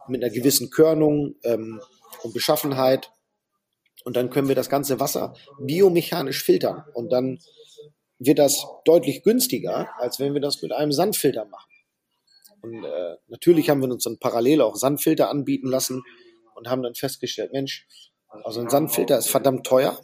mit 0.09 0.22
einer 0.22 0.32
gewissen 0.32 0.70
Körnung 0.70 1.34
ähm, 1.42 1.80
und 2.22 2.32
Beschaffenheit. 2.32 3.10
Und 4.05 4.16
dann 4.16 4.30
können 4.30 4.48
wir 4.48 4.55
das 4.55 4.68
ganze 4.68 5.01
Wasser 5.01 5.34
biomechanisch 5.60 6.42
filtern. 6.42 6.84
Und 6.94 7.10
dann 7.12 7.38
wird 8.18 8.38
das 8.38 8.66
deutlich 8.84 9.22
günstiger, 9.22 9.88
als 9.98 10.18
wenn 10.18 10.34
wir 10.34 10.40
das 10.40 10.62
mit 10.62 10.72
einem 10.72 10.92
Sandfilter 10.92 11.44
machen. 11.46 11.70
Und 12.62 12.84
äh, 12.84 13.16
natürlich 13.28 13.68
haben 13.68 13.82
wir 13.82 13.90
uns 13.90 14.05
dann 14.05 14.18
parallel 14.18 14.62
auch 14.62 14.76
Sandfilter 14.76 15.28
anbieten 15.28 15.68
lassen 15.68 16.02
und 16.55 16.68
haben 16.68 16.82
dann 16.82 16.94
festgestellt, 16.94 17.52
Mensch, 17.52 17.86
also 18.42 18.60
ein 18.60 18.70
Sandfilter 18.70 19.18
ist 19.18 19.28
verdammt 19.28 19.66
teuer 19.66 20.01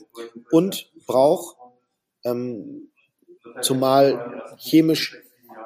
und 0.51 0.91
braucht 1.07 1.57
ähm, 2.25 2.91
zumal 3.63 4.43
chemisch 4.59 5.17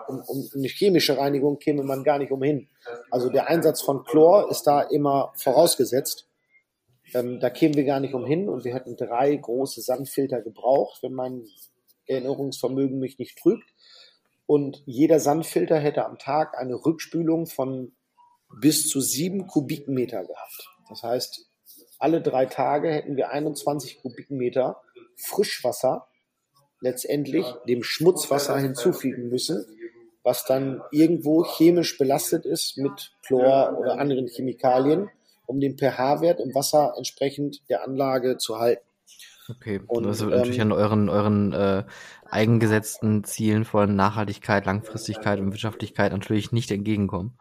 um, 0.08 0.22
um 0.26 0.48
eine 0.54 0.68
chemische 0.68 1.16
Reinigung 1.16 1.58
käme 1.58 1.82
man 1.82 2.04
gar 2.04 2.18
nicht 2.18 2.32
umhin. 2.32 2.68
Also 3.10 3.28
der 3.28 3.48
Einsatz 3.48 3.82
von 3.82 4.04
Chlor 4.04 4.50
ist 4.50 4.62
da 4.64 4.82
immer 4.82 5.32
vorausgesetzt. 5.36 6.28
Ähm, 7.14 7.40
da 7.40 7.50
kämen 7.50 7.74
wir 7.74 7.84
gar 7.84 8.00
nicht 8.00 8.14
umhin 8.14 8.48
und 8.48 8.64
wir 8.64 8.74
hätten 8.74 8.96
drei 8.96 9.34
große 9.36 9.82
Sandfilter 9.82 10.42
gebraucht, 10.42 11.02
wenn 11.02 11.12
mein 11.12 11.44
Erinnerungsvermögen 12.06 12.98
mich 12.98 13.18
nicht 13.18 13.38
trügt. 13.38 13.68
Und 14.46 14.82
jeder 14.84 15.20
Sandfilter 15.20 15.78
hätte 15.78 16.04
am 16.04 16.18
Tag 16.18 16.58
eine 16.58 16.74
Rückspülung 16.74 17.46
von 17.46 17.92
bis 18.60 18.88
zu 18.88 19.00
sieben 19.00 19.46
Kubikmeter 19.46 20.24
gehabt. 20.24 20.68
Das 20.88 21.02
heißt, 21.02 21.48
alle 21.98 22.20
drei 22.20 22.46
Tage 22.46 22.90
hätten 22.90 23.16
wir 23.16 23.30
21 23.30 24.02
Kubikmeter 24.02 24.80
Frischwasser 25.16 26.08
letztendlich 26.80 27.46
dem 27.66 27.82
Schmutzwasser 27.82 28.58
hinzufügen 28.58 29.28
müssen, 29.28 29.64
was 30.24 30.44
dann 30.44 30.82
irgendwo 30.90 31.44
chemisch 31.44 31.96
belastet 31.98 32.46
ist 32.46 32.78
mit 32.78 33.12
Chlor 33.24 33.76
oder 33.78 33.98
anderen 33.98 34.26
Chemikalien, 34.26 35.10
um 35.46 35.60
den 35.60 35.78
pH-Wert 35.78 36.40
im 36.40 36.54
Wasser 36.54 36.94
entsprechend 36.96 37.68
der 37.68 37.84
Anlage 37.84 38.38
zu 38.38 38.58
halten. 38.58 38.82
Okay, 39.50 39.82
und 39.86 40.06
das 40.06 40.20
wird 40.20 40.32
ähm, 40.32 40.38
natürlich 40.38 40.60
an 40.62 40.72
euren, 40.72 41.10
euren 41.10 41.52
äh, 41.52 41.84
eigengesetzten 42.30 43.24
Zielen 43.24 43.66
von 43.66 43.94
Nachhaltigkeit, 43.94 44.64
Langfristigkeit 44.64 45.38
und 45.38 45.52
Wirtschaftlichkeit 45.52 46.12
natürlich 46.12 46.50
nicht 46.50 46.70
entgegenkommen. 46.70 47.36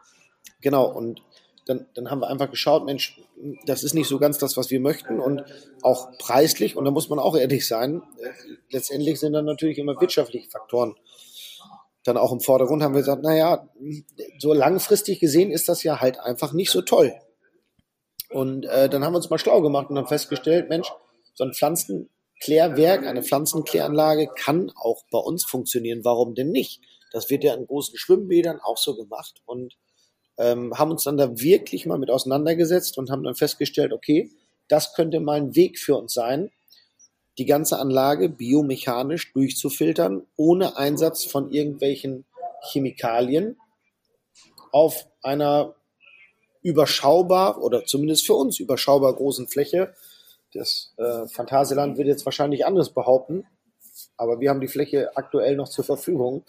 Genau, 0.60 0.86
und 0.86 1.22
dann, 1.66 1.86
dann 1.94 2.12
haben 2.12 2.20
wir 2.20 2.28
einfach 2.28 2.50
geschaut, 2.50 2.86
Mensch, 2.86 3.22
das 3.66 3.86
ist 3.86 3.94
nicht 3.94 4.10
so 4.10 4.20
ganz 4.20 4.38
das, 4.38 4.58
was 4.58 4.70
wir 4.70 4.82
möchten 4.82 5.22
und 5.22 5.44
auch 5.82 6.18
preislich, 6.18 6.76
und 6.76 6.84
da 6.84 6.92
muss 6.92 7.08
man 7.08 7.20
auch 7.20 7.38
ehrlich 7.38 7.66
sein, 7.66 8.02
äh, 8.20 8.30
letztendlich 8.70 9.22
sind 9.22 9.32
dann 9.32 9.46
natürlich 9.46 9.78
immer 9.78 10.00
wirtschaftliche 10.02 10.50
Faktoren 10.50 10.96
dann 12.04 12.18
auch 12.18 12.32
im 12.32 12.42
Vordergrund, 12.42 12.84
haben 12.84 12.94
wir 12.94 13.02
gesagt, 13.02 13.24
naja, 13.24 13.70
so 14.40 14.54
langfristig 14.54 15.20
gesehen 15.20 15.52
ist 15.52 15.70
das 15.70 15.84
ja 15.84 16.02
halt 16.02 16.20
einfach 16.20 16.54
nicht 16.54 16.70
so 16.70 16.82
toll. 16.82 17.14
Und 18.30 18.66
äh, 18.66 18.90
dann 18.90 19.04
haben 19.04 19.14
wir 19.14 19.18
uns 19.18 19.30
mal 19.30 19.38
schlau 19.38 19.62
gemacht 19.62 19.90
und 19.90 19.98
haben 19.98 20.08
festgestellt, 20.08 20.70
Mensch, 20.70 20.92
so 21.34 21.44
ein 21.44 21.54
Pflanzenklärwerk, 21.54 23.06
eine 23.06 23.24
Pflanzenkläranlage 23.24 24.28
kann 24.36 24.72
auch 24.76 25.04
bei 25.12 25.20
uns 25.20 25.46
funktionieren. 25.46 26.04
Warum 26.04 26.36
denn 26.36 26.52
nicht? 26.52 26.82
Das 27.12 27.30
wird 27.30 27.44
ja 27.44 27.54
in 27.54 27.68
großen 27.68 27.98
Schwimmbädern 27.98 28.60
auch 28.60 28.78
so 28.78 28.96
gemacht 28.96 29.42
und 29.46 29.78
ähm, 30.38 30.78
haben 30.78 30.92
uns 30.92 31.04
dann 31.04 31.18
da 31.18 31.40
wirklich 31.40 31.86
mal 31.86 32.00
mit 32.00 32.10
auseinandergesetzt 32.10 32.98
und 32.98 33.12
haben 33.12 33.24
dann 33.24 33.36
festgestellt, 33.36 33.94
okay, 33.94 34.32
das 34.68 34.94
könnte 34.96 35.20
mal 35.20 35.38
ein 35.38 35.56
Weg 35.56 35.78
für 35.78 35.96
uns 35.96 36.14
sein, 36.14 36.50
die 37.38 37.46
ganze 37.46 37.80
Anlage 37.80 38.30
biomechanisch 38.30 39.34
durchzufiltern, 39.34 40.26
ohne 40.36 40.78
Einsatz 40.78 41.24
von 41.24 41.52
irgendwelchen 41.52 42.26
Chemikalien 42.62 43.58
auf 44.72 45.08
einer 45.22 45.76
überschaubar 46.62 47.62
oder 47.62 47.86
zumindest 47.86 48.26
für 48.26 48.36
uns 48.36 48.60
überschaubar 48.60 49.14
großen 49.14 49.48
Fläche. 49.48 49.94
Das 50.54 50.94
äh, 50.98 51.28
Phantasialand 51.28 51.98
wird 51.98 52.08
jetzt 52.08 52.26
wahrscheinlich 52.26 52.66
anderes 52.66 52.90
behaupten, 52.90 53.46
aber 54.18 54.40
wir 54.40 54.50
haben 54.50 54.62
die 54.62 54.68
Fläche 54.68 55.16
aktuell 55.18 55.56
noch 55.56 55.68
zur 55.68 55.84
Verfügung. 55.84 56.44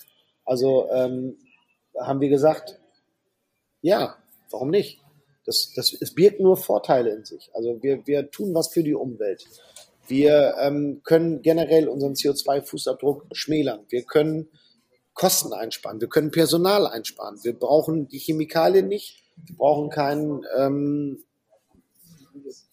Also 0.45 0.89
ähm, 0.93 1.39
haben 1.99 2.21
wir 2.21 2.29
gesagt, 2.29 2.79
ja, 3.81 4.17
warum 4.51 4.71
nicht? 4.71 5.01
Das, 5.47 5.73
das, 5.75 5.93
es 5.93 6.15
birgt 6.15 6.41
nur 6.41 6.57
Vorteile 6.57 7.11
in 7.11 7.25
sich. 7.25 7.51
Also 7.55 7.83
wir, 7.83 8.07
wir 8.07 8.31
tun 8.31 8.55
was 8.55 8.69
für 8.69 8.83
die 8.83 8.95
Umwelt. 8.95 9.47
Wir 10.07 10.55
ähm, 10.61 11.01
können 11.05 11.43
generell 11.43 11.89
unseren 11.89 12.15
CO2-Fußabdruck 12.15 13.25
schmälern. 13.33 13.87
Wir 13.89 14.05
können 14.05 14.49
Kosten 15.15 15.53
einsparen. 15.53 16.01
Wir 16.01 16.09
können 16.09 16.31
Personal 16.31 16.87
einsparen. 16.87 17.39
Wir 17.43 17.59
brauchen 17.59 18.09
die 18.09 18.19
Chemikalien 18.19 18.89
nicht. 18.89 19.23
Wir 19.47 19.57
brauchen 19.57 19.91
keinen 19.91 20.45
ähm, 20.59 21.25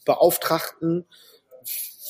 Beauftragten 0.06 1.06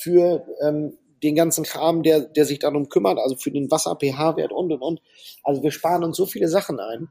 für 0.01 0.45
ähm, 0.61 0.97
den 1.21 1.35
ganzen 1.35 1.63
Kram, 1.63 2.01
der, 2.01 2.21
der 2.21 2.45
sich 2.45 2.59
darum 2.59 2.89
kümmert, 2.89 3.19
also 3.19 3.35
für 3.35 3.51
den 3.51 3.69
Wasser-pH-Wert 3.69 4.51
und 4.51 4.71
und 4.71 4.81
und. 4.81 5.01
Also 5.43 5.61
wir 5.61 5.71
sparen 5.71 6.03
uns 6.03 6.17
so 6.17 6.25
viele 6.25 6.47
Sachen 6.47 6.79
ein 6.79 7.09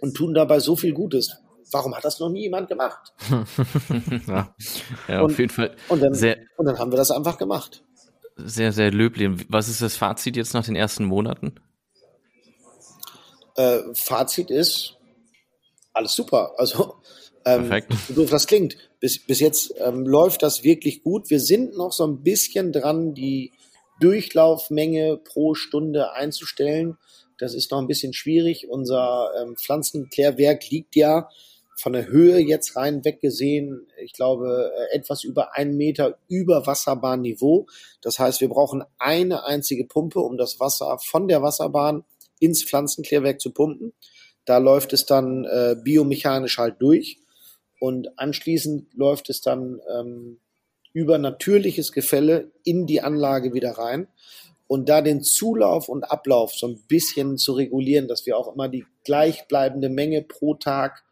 und 0.00 0.14
tun 0.14 0.34
dabei 0.34 0.60
so 0.60 0.76
viel 0.76 0.92
Gutes. 0.92 1.38
Warum 1.72 1.94
hat 1.96 2.04
das 2.04 2.20
noch 2.20 2.28
nie 2.28 2.42
jemand 2.42 2.68
gemacht? 2.68 3.12
ja, 4.28 4.54
ja 5.08 5.20
und, 5.22 5.32
auf 5.32 5.38
jeden 5.38 5.50
Fall. 5.50 5.74
Und 5.88 6.02
dann, 6.02 6.14
sehr, 6.14 6.38
und 6.56 6.66
dann 6.66 6.78
haben 6.78 6.92
wir 6.92 6.96
das 6.96 7.10
einfach 7.10 7.38
gemacht. 7.38 7.82
Sehr, 8.36 8.72
sehr 8.72 8.90
löblich. 8.90 9.46
Was 9.48 9.68
ist 9.68 9.82
das 9.82 9.96
Fazit 9.96 10.36
jetzt 10.36 10.54
nach 10.54 10.64
den 10.64 10.76
ersten 10.76 11.04
Monaten? 11.04 11.54
Äh, 13.56 13.80
Fazit 13.94 14.50
ist, 14.50 14.96
alles 15.92 16.14
super. 16.14 16.52
Also 16.56 16.96
Ähm, 17.44 17.68
Perfekt. 17.68 17.92
So 18.14 18.24
das 18.24 18.46
klingt. 18.46 18.76
Bis, 19.00 19.18
bis 19.18 19.40
jetzt 19.40 19.74
ähm, 19.78 20.06
läuft 20.06 20.42
das 20.42 20.62
wirklich 20.62 21.02
gut. 21.02 21.30
Wir 21.30 21.40
sind 21.40 21.76
noch 21.76 21.92
so 21.92 22.06
ein 22.06 22.22
bisschen 22.22 22.72
dran, 22.72 23.14
die 23.14 23.52
Durchlaufmenge 24.00 25.16
pro 25.16 25.54
Stunde 25.54 26.12
einzustellen. 26.12 26.98
Das 27.38 27.54
ist 27.54 27.70
noch 27.70 27.78
ein 27.78 27.88
bisschen 27.88 28.12
schwierig. 28.12 28.68
Unser 28.68 29.30
ähm, 29.40 29.56
Pflanzenklärwerk 29.56 30.70
liegt 30.70 30.96
ja 30.96 31.28
von 31.76 31.92
der 31.92 32.06
Höhe 32.06 32.38
jetzt 32.38 32.76
rein 32.76 33.04
weggesehen, 33.04 33.86
ich 34.02 34.12
glaube, 34.12 34.72
äh, 34.74 34.96
etwas 34.96 35.24
über 35.24 35.56
einen 35.56 35.76
Meter 35.76 36.18
über 36.28 36.66
Wasserbahnniveau. 36.66 37.66
Das 38.00 38.18
heißt, 38.18 38.40
wir 38.40 38.48
brauchen 38.48 38.84
eine 38.98 39.44
einzige 39.44 39.84
Pumpe, 39.84 40.20
um 40.20 40.36
das 40.36 40.60
Wasser 40.60 40.98
von 40.98 41.28
der 41.28 41.42
Wasserbahn 41.42 42.04
ins 42.38 42.62
Pflanzenklärwerk 42.64 43.40
zu 43.40 43.52
pumpen. 43.52 43.92
Da 44.44 44.58
läuft 44.58 44.92
es 44.92 45.06
dann 45.06 45.44
äh, 45.44 45.76
biomechanisch 45.82 46.58
halt 46.58 46.76
durch 46.80 47.18
und 47.80 48.18
anschließend 48.18 48.94
läuft 48.94 49.30
es 49.30 49.40
dann 49.40 49.80
ähm, 49.92 50.38
über 50.92 51.18
natürliches 51.18 51.92
Gefälle 51.92 52.50
in 52.64 52.86
die 52.86 53.00
Anlage 53.00 53.54
wieder 53.54 53.72
rein 53.72 54.08
und 54.66 54.88
da 54.88 55.02
den 55.02 55.22
Zulauf 55.22 55.88
und 55.88 56.10
Ablauf 56.10 56.54
so 56.54 56.66
ein 56.66 56.82
bisschen 56.88 57.38
zu 57.38 57.52
regulieren, 57.52 58.08
dass 58.08 58.26
wir 58.26 58.36
auch 58.36 58.54
immer 58.54 58.68
die 58.68 58.86
gleichbleibende 59.04 59.88
Menge 59.88 60.22
pro 60.22 60.54
Tag 60.54 61.04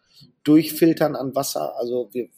durchfiltern 0.45 1.17
an 1.17 1.35
Wasser. 1.35 1.77
Also 1.77 2.09
wir, 2.13 2.29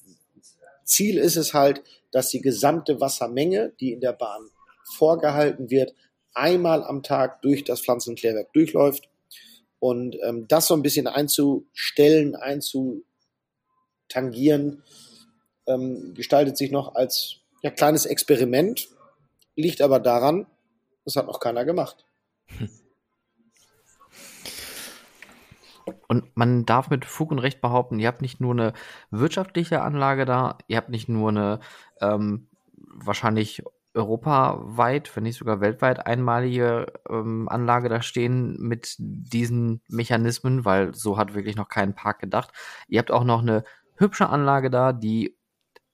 Ziel 0.85 1.19
ist 1.19 1.37
es 1.37 1.55
halt, 1.55 1.83
dass 2.11 2.29
die 2.29 2.41
gesamte 2.41 3.01
Wassermenge, 3.01 3.73
die 3.81 3.93
in 3.93 4.01
der 4.01 4.13
Bahn 4.13 4.51
vorgehalten 4.97 5.71
wird, 5.71 5.95
einmal 6.35 6.83
am 6.85 7.03
Tag 7.03 7.43
durch 7.43 7.65
das 7.65 7.81
Pflanzenklärwerk 7.81 8.53
durchläuft. 8.53 9.09
Und 9.79 10.17
ähm, 10.23 10.47
das 10.49 10.69
so 10.69 10.75
ein 10.75 10.83
bisschen 10.83 11.07
einzustellen, 11.07 12.37
einzu 12.37 13.05
tangieren, 14.09 14.85
ähm, 15.67 16.15
gestaltet 16.15 16.57
sich 16.57 16.71
noch 16.71 16.95
als 16.95 17.41
ja, 17.63 17.71
kleines 17.71 18.07
Experiment, 18.07 18.89
liegt 19.57 19.81
aber 19.83 20.01
daran, 20.01 20.47
das 21.05 21.17
hat 21.17 21.27
noch 21.27 21.41
keiner 21.41 21.65
gemacht. 21.65 22.05
Und 26.09 26.37
man 26.37 26.65
darf 26.67 26.91
mit 26.91 27.05
Fug 27.05 27.31
und 27.31 27.39
Recht 27.39 27.61
behaupten, 27.61 27.99
ihr 27.99 28.09
habt 28.09 28.23
nicht 28.23 28.41
nur 28.41 28.53
eine 28.53 28.73
wirtschaftliche 29.11 29.83
Anlage 29.83 30.25
da, 30.25 30.59
ihr 30.69 30.77
habt 30.77 30.89
nicht 30.91 31.09
nur 31.09 31.31
eine 31.31 31.61
ähm, 32.01 32.49
wahrscheinlich 32.77 33.63
europaweit, 33.95 35.15
wenn 35.15 35.25
nicht 35.25 35.39
sogar 35.39 35.61
weltweit 35.61 36.07
einmalige 36.07 36.87
ähm, 37.11 37.49
Anlage 37.49 37.89
da 37.89 38.01
stehen 38.01 38.57
mit 38.59 38.95
diesen 38.99 39.83
Mechanismen, 39.89 40.65
weil 40.65 40.95
so 40.95 41.19
hat 41.19 41.35
wirklich 41.35 41.57
noch 41.57 41.69
kein 41.69 41.95
Park 41.95 42.21
gedacht. 42.21 42.53
Ihr 42.89 42.99
habt 42.99 43.11
auch 43.11 43.25
noch 43.25 43.43
eine 43.43 43.65
hübsche 43.97 44.29
Anlage 44.29 44.71
da, 44.71 44.93
die, 44.93 45.37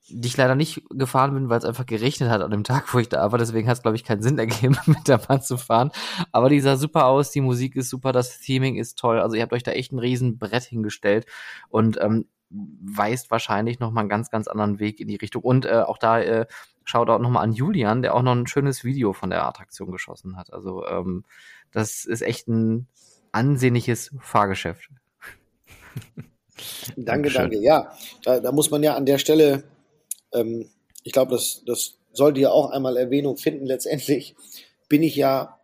die 0.08 0.28
ich 0.28 0.36
leider 0.36 0.54
nicht 0.54 0.82
gefahren 0.90 1.34
bin, 1.34 1.48
weil 1.48 1.58
es 1.58 1.64
einfach 1.64 1.86
geregnet 1.86 2.30
hat 2.30 2.40
an 2.40 2.50
dem 2.50 2.64
Tag, 2.64 2.84
wo 2.94 2.98
ich 2.98 3.08
da 3.08 3.30
war. 3.30 3.38
Deswegen 3.38 3.68
hat 3.68 3.76
es, 3.76 3.82
glaube 3.82 3.96
ich, 3.96 4.04
keinen 4.04 4.22
Sinn 4.22 4.38
ergeben, 4.38 4.76
mit 4.86 5.08
der 5.08 5.18
Bahn 5.18 5.42
zu 5.42 5.56
fahren. 5.56 5.90
Aber 6.32 6.48
die 6.48 6.60
sah 6.60 6.76
super 6.76 7.06
aus, 7.06 7.30
die 7.30 7.40
Musik 7.40 7.76
ist 7.76 7.90
super, 7.90 8.12
das 8.12 8.40
Theming 8.40 8.76
ist 8.76 8.98
toll. 8.98 9.20
Also 9.20 9.36
ihr 9.36 9.42
habt 9.42 9.52
euch 9.52 9.62
da 9.62 9.72
echt 9.72 9.92
ein 9.92 9.98
riesen 9.98 10.38
Brett 10.38 10.64
hingestellt 10.64 11.26
und 11.68 11.98
ähm, 12.00 12.26
weist 12.50 13.30
wahrscheinlich 13.30 13.78
noch 13.78 13.90
mal 13.90 14.00
einen 14.00 14.08
ganz, 14.08 14.30
ganz 14.30 14.48
anderen 14.48 14.78
Weg 14.78 15.00
in 15.00 15.08
die 15.08 15.16
Richtung. 15.16 15.42
Und 15.42 15.66
äh, 15.66 15.80
auch 15.80 15.98
da 15.98 16.20
äh, 16.20 16.46
schaut 16.84 17.10
auch 17.10 17.18
noch 17.18 17.30
mal 17.30 17.42
an 17.42 17.52
Julian, 17.52 18.02
der 18.02 18.14
auch 18.14 18.22
noch 18.22 18.32
ein 18.32 18.46
schönes 18.46 18.84
Video 18.84 19.12
von 19.12 19.30
der 19.30 19.46
Attraktion 19.46 19.92
geschossen 19.92 20.36
hat. 20.36 20.52
Also 20.52 20.86
ähm, 20.86 21.24
das 21.70 22.04
ist 22.04 22.22
echt 22.22 22.48
ein 22.48 22.86
ansehnliches 23.32 24.14
Fahrgeschäft. 24.20 24.90
Danke, 26.96 27.30
danke. 27.30 27.56
Ja, 27.58 27.92
da, 28.24 28.40
da, 28.40 28.50
muss 28.50 28.72
man 28.72 28.82
ja 28.82 28.96
an 28.96 29.06
der 29.06 29.18
Stelle, 29.18 29.62
ähm, 30.32 30.70
ich 31.04 31.12
glaube, 31.12 31.32
das, 31.32 31.62
das 31.66 31.98
sollte 32.12 32.40
ja 32.40 32.50
auch 32.50 32.70
einmal 32.70 32.96
Erwähnung 32.96 33.36
finden. 33.36 33.66
Letztendlich 33.66 34.34
bin 34.88 35.02
ich 35.02 35.16
ja 35.16 35.58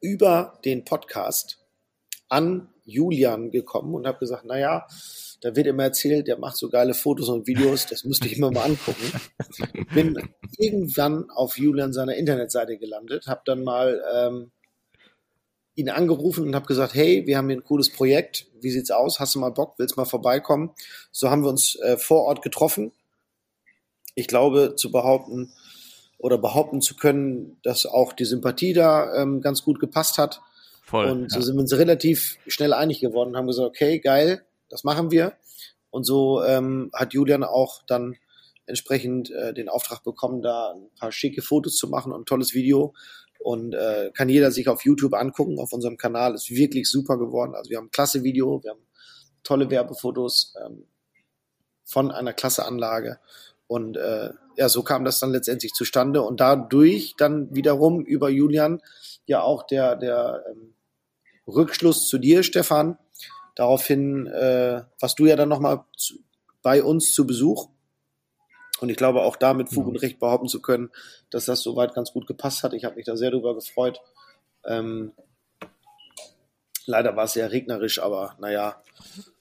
über 0.00 0.58
den 0.64 0.84
Podcast 0.84 1.58
an 2.28 2.68
Julian 2.84 3.50
gekommen 3.50 3.94
und 3.94 4.06
habe 4.06 4.18
gesagt, 4.18 4.44
naja, 4.44 4.86
da 5.40 5.54
wird 5.56 5.66
immer 5.66 5.84
erzählt, 5.84 6.26
der 6.26 6.38
macht 6.38 6.56
so 6.56 6.68
geile 6.68 6.94
Fotos 6.94 7.28
und 7.28 7.46
Videos, 7.46 7.86
das 7.86 8.04
müsste 8.04 8.26
ich 8.28 8.38
mir 8.38 8.50
mal 8.50 8.64
angucken. 8.64 9.12
Bin 9.94 10.16
irgendwann 10.58 11.30
auf 11.30 11.58
Julian 11.58 11.92
seiner 11.92 12.14
Internetseite 12.14 12.78
gelandet, 12.78 13.26
habe 13.26 13.42
dann 13.44 13.62
mal 13.62 14.02
ähm, 14.14 14.52
ihn 15.74 15.90
angerufen 15.90 16.46
und 16.46 16.54
habe 16.54 16.66
gesagt, 16.66 16.94
hey, 16.94 17.26
wir 17.26 17.36
haben 17.36 17.48
hier 17.48 17.58
ein 17.58 17.64
cooles 17.64 17.90
Projekt, 17.90 18.46
wie 18.60 18.70
sieht's 18.70 18.90
aus? 18.90 19.20
Hast 19.20 19.34
du 19.34 19.38
mal 19.38 19.50
Bock? 19.50 19.74
Willst 19.78 19.96
mal 19.96 20.04
vorbeikommen? 20.04 20.70
So 21.10 21.30
haben 21.30 21.42
wir 21.42 21.50
uns 21.50 21.76
äh, 21.76 21.96
vor 21.98 22.22
Ort 22.22 22.42
getroffen. 22.42 22.92
Ich 24.14 24.28
glaube, 24.28 24.74
zu 24.76 24.90
behaupten 24.90 25.52
oder 26.18 26.38
behaupten 26.38 26.80
zu 26.80 26.96
können, 26.96 27.58
dass 27.62 27.86
auch 27.86 28.12
die 28.12 28.24
Sympathie 28.24 28.72
da 28.72 29.14
ähm, 29.14 29.40
ganz 29.40 29.62
gut 29.62 29.80
gepasst 29.80 30.18
hat. 30.18 30.40
Voll, 30.82 31.06
und 31.06 31.30
so 31.30 31.38
ja. 31.38 31.44
sind 31.44 31.56
wir 31.56 31.60
uns 31.60 31.76
relativ 31.76 32.38
schnell 32.46 32.72
einig 32.72 33.00
geworden 33.00 33.30
und 33.30 33.36
haben 33.36 33.46
gesagt, 33.46 33.68
okay, 33.68 33.98
geil, 33.98 34.44
das 34.68 34.84
machen 34.84 35.10
wir. 35.10 35.34
Und 35.90 36.04
so 36.04 36.42
ähm, 36.42 36.90
hat 36.92 37.14
Julian 37.14 37.44
auch 37.44 37.82
dann 37.86 38.16
entsprechend 38.66 39.30
äh, 39.30 39.52
den 39.52 39.68
Auftrag 39.68 40.02
bekommen, 40.02 40.42
da 40.42 40.72
ein 40.72 40.90
paar 40.98 41.12
schicke 41.12 41.42
Fotos 41.42 41.76
zu 41.76 41.88
machen 41.88 42.12
und 42.12 42.22
ein 42.22 42.26
tolles 42.26 42.54
Video 42.54 42.94
und 43.38 43.74
äh, 43.74 44.10
kann 44.14 44.30
jeder 44.30 44.50
sich 44.50 44.68
auf 44.68 44.84
YouTube 44.84 45.14
angucken, 45.14 45.58
auf 45.58 45.72
unserem 45.72 45.98
Kanal. 45.98 46.34
Ist 46.34 46.50
wirklich 46.50 46.88
super 46.88 47.18
geworden. 47.18 47.54
Also 47.54 47.70
wir 47.70 47.76
haben 47.76 47.86
ein 47.86 47.90
klasse 47.90 48.22
Video, 48.22 48.62
wir 48.62 48.70
haben 48.70 48.86
tolle 49.42 49.70
Werbefotos 49.70 50.54
ähm, 50.64 50.86
von 51.84 52.10
einer 52.10 52.32
klasse 52.32 52.64
Anlage. 52.64 53.18
Und 53.66 53.96
äh, 53.96 54.30
ja, 54.56 54.68
so 54.68 54.82
kam 54.82 55.04
das 55.04 55.20
dann 55.20 55.30
letztendlich 55.30 55.72
zustande. 55.72 56.22
Und 56.22 56.40
dadurch 56.40 57.14
dann 57.16 57.54
wiederum 57.54 58.04
über 58.04 58.28
Julian 58.28 58.80
ja 59.26 59.42
auch 59.42 59.64
der, 59.66 59.96
der 59.96 60.44
ähm, 60.50 60.74
Rückschluss 61.46 62.08
zu 62.08 62.18
dir, 62.18 62.42
Stefan. 62.42 62.98
Daraufhin, 63.54 64.26
äh, 64.26 64.82
was 65.00 65.14
du 65.14 65.26
ja 65.26 65.36
dann 65.36 65.48
nochmal 65.48 65.84
bei 66.62 66.82
uns 66.82 67.12
zu 67.12 67.26
Besuch 67.26 67.68
und 68.80 68.90
ich 68.90 68.96
glaube, 68.96 69.22
auch 69.22 69.36
da 69.36 69.54
mit 69.54 69.70
Fug 69.70 69.86
und 69.86 69.96
Recht 69.96 70.18
behaupten 70.18 70.48
zu 70.48 70.60
können, 70.60 70.90
dass 71.30 71.46
das 71.46 71.62
soweit 71.62 71.94
ganz 71.94 72.12
gut 72.12 72.26
gepasst 72.26 72.62
hat. 72.62 72.72
Ich 72.74 72.84
habe 72.84 72.96
mich 72.96 73.06
da 73.06 73.16
sehr 73.16 73.30
drüber 73.30 73.54
gefreut. 73.54 74.00
Ähm, 74.66 75.12
leider 76.84 77.16
war 77.16 77.24
es 77.24 77.34
sehr 77.34 77.52
regnerisch, 77.52 78.00
aber 78.00 78.36
naja, 78.40 78.82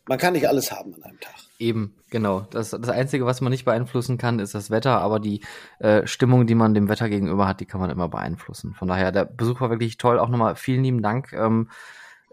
man 0.07 0.17
kann 0.17 0.33
nicht 0.33 0.47
alles 0.47 0.71
haben 0.71 0.93
an 0.95 1.03
einem 1.03 1.19
Tag. 1.19 1.33
Eben, 1.59 1.93
genau. 2.09 2.45
Das, 2.51 2.71
das 2.71 2.89
Einzige, 2.89 3.25
was 3.25 3.39
man 3.39 3.51
nicht 3.51 3.65
beeinflussen 3.65 4.17
kann, 4.17 4.39
ist 4.39 4.53
das 4.53 4.69
Wetter, 4.69 4.99
aber 4.99 5.19
die 5.19 5.41
äh, 5.79 6.05
Stimmung, 6.07 6.45
die 6.45 6.55
man 6.55 6.73
dem 6.73 6.89
Wetter 6.89 7.09
gegenüber 7.09 7.47
hat, 7.47 7.59
die 7.59 7.65
kann 7.65 7.79
man 7.79 7.89
immer 7.89 8.09
beeinflussen. 8.09 8.73
Von 8.73 8.87
daher, 8.87 9.11
der 9.11 9.25
Besuch 9.25 9.61
war 9.61 9.69
wirklich 9.69 9.97
toll. 9.97 10.19
Auch 10.19 10.29
nochmal 10.29 10.55
vielen 10.55 10.83
lieben 10.83 11.01
Dank. 11.01 11.31
Ähm, 11.33 11.69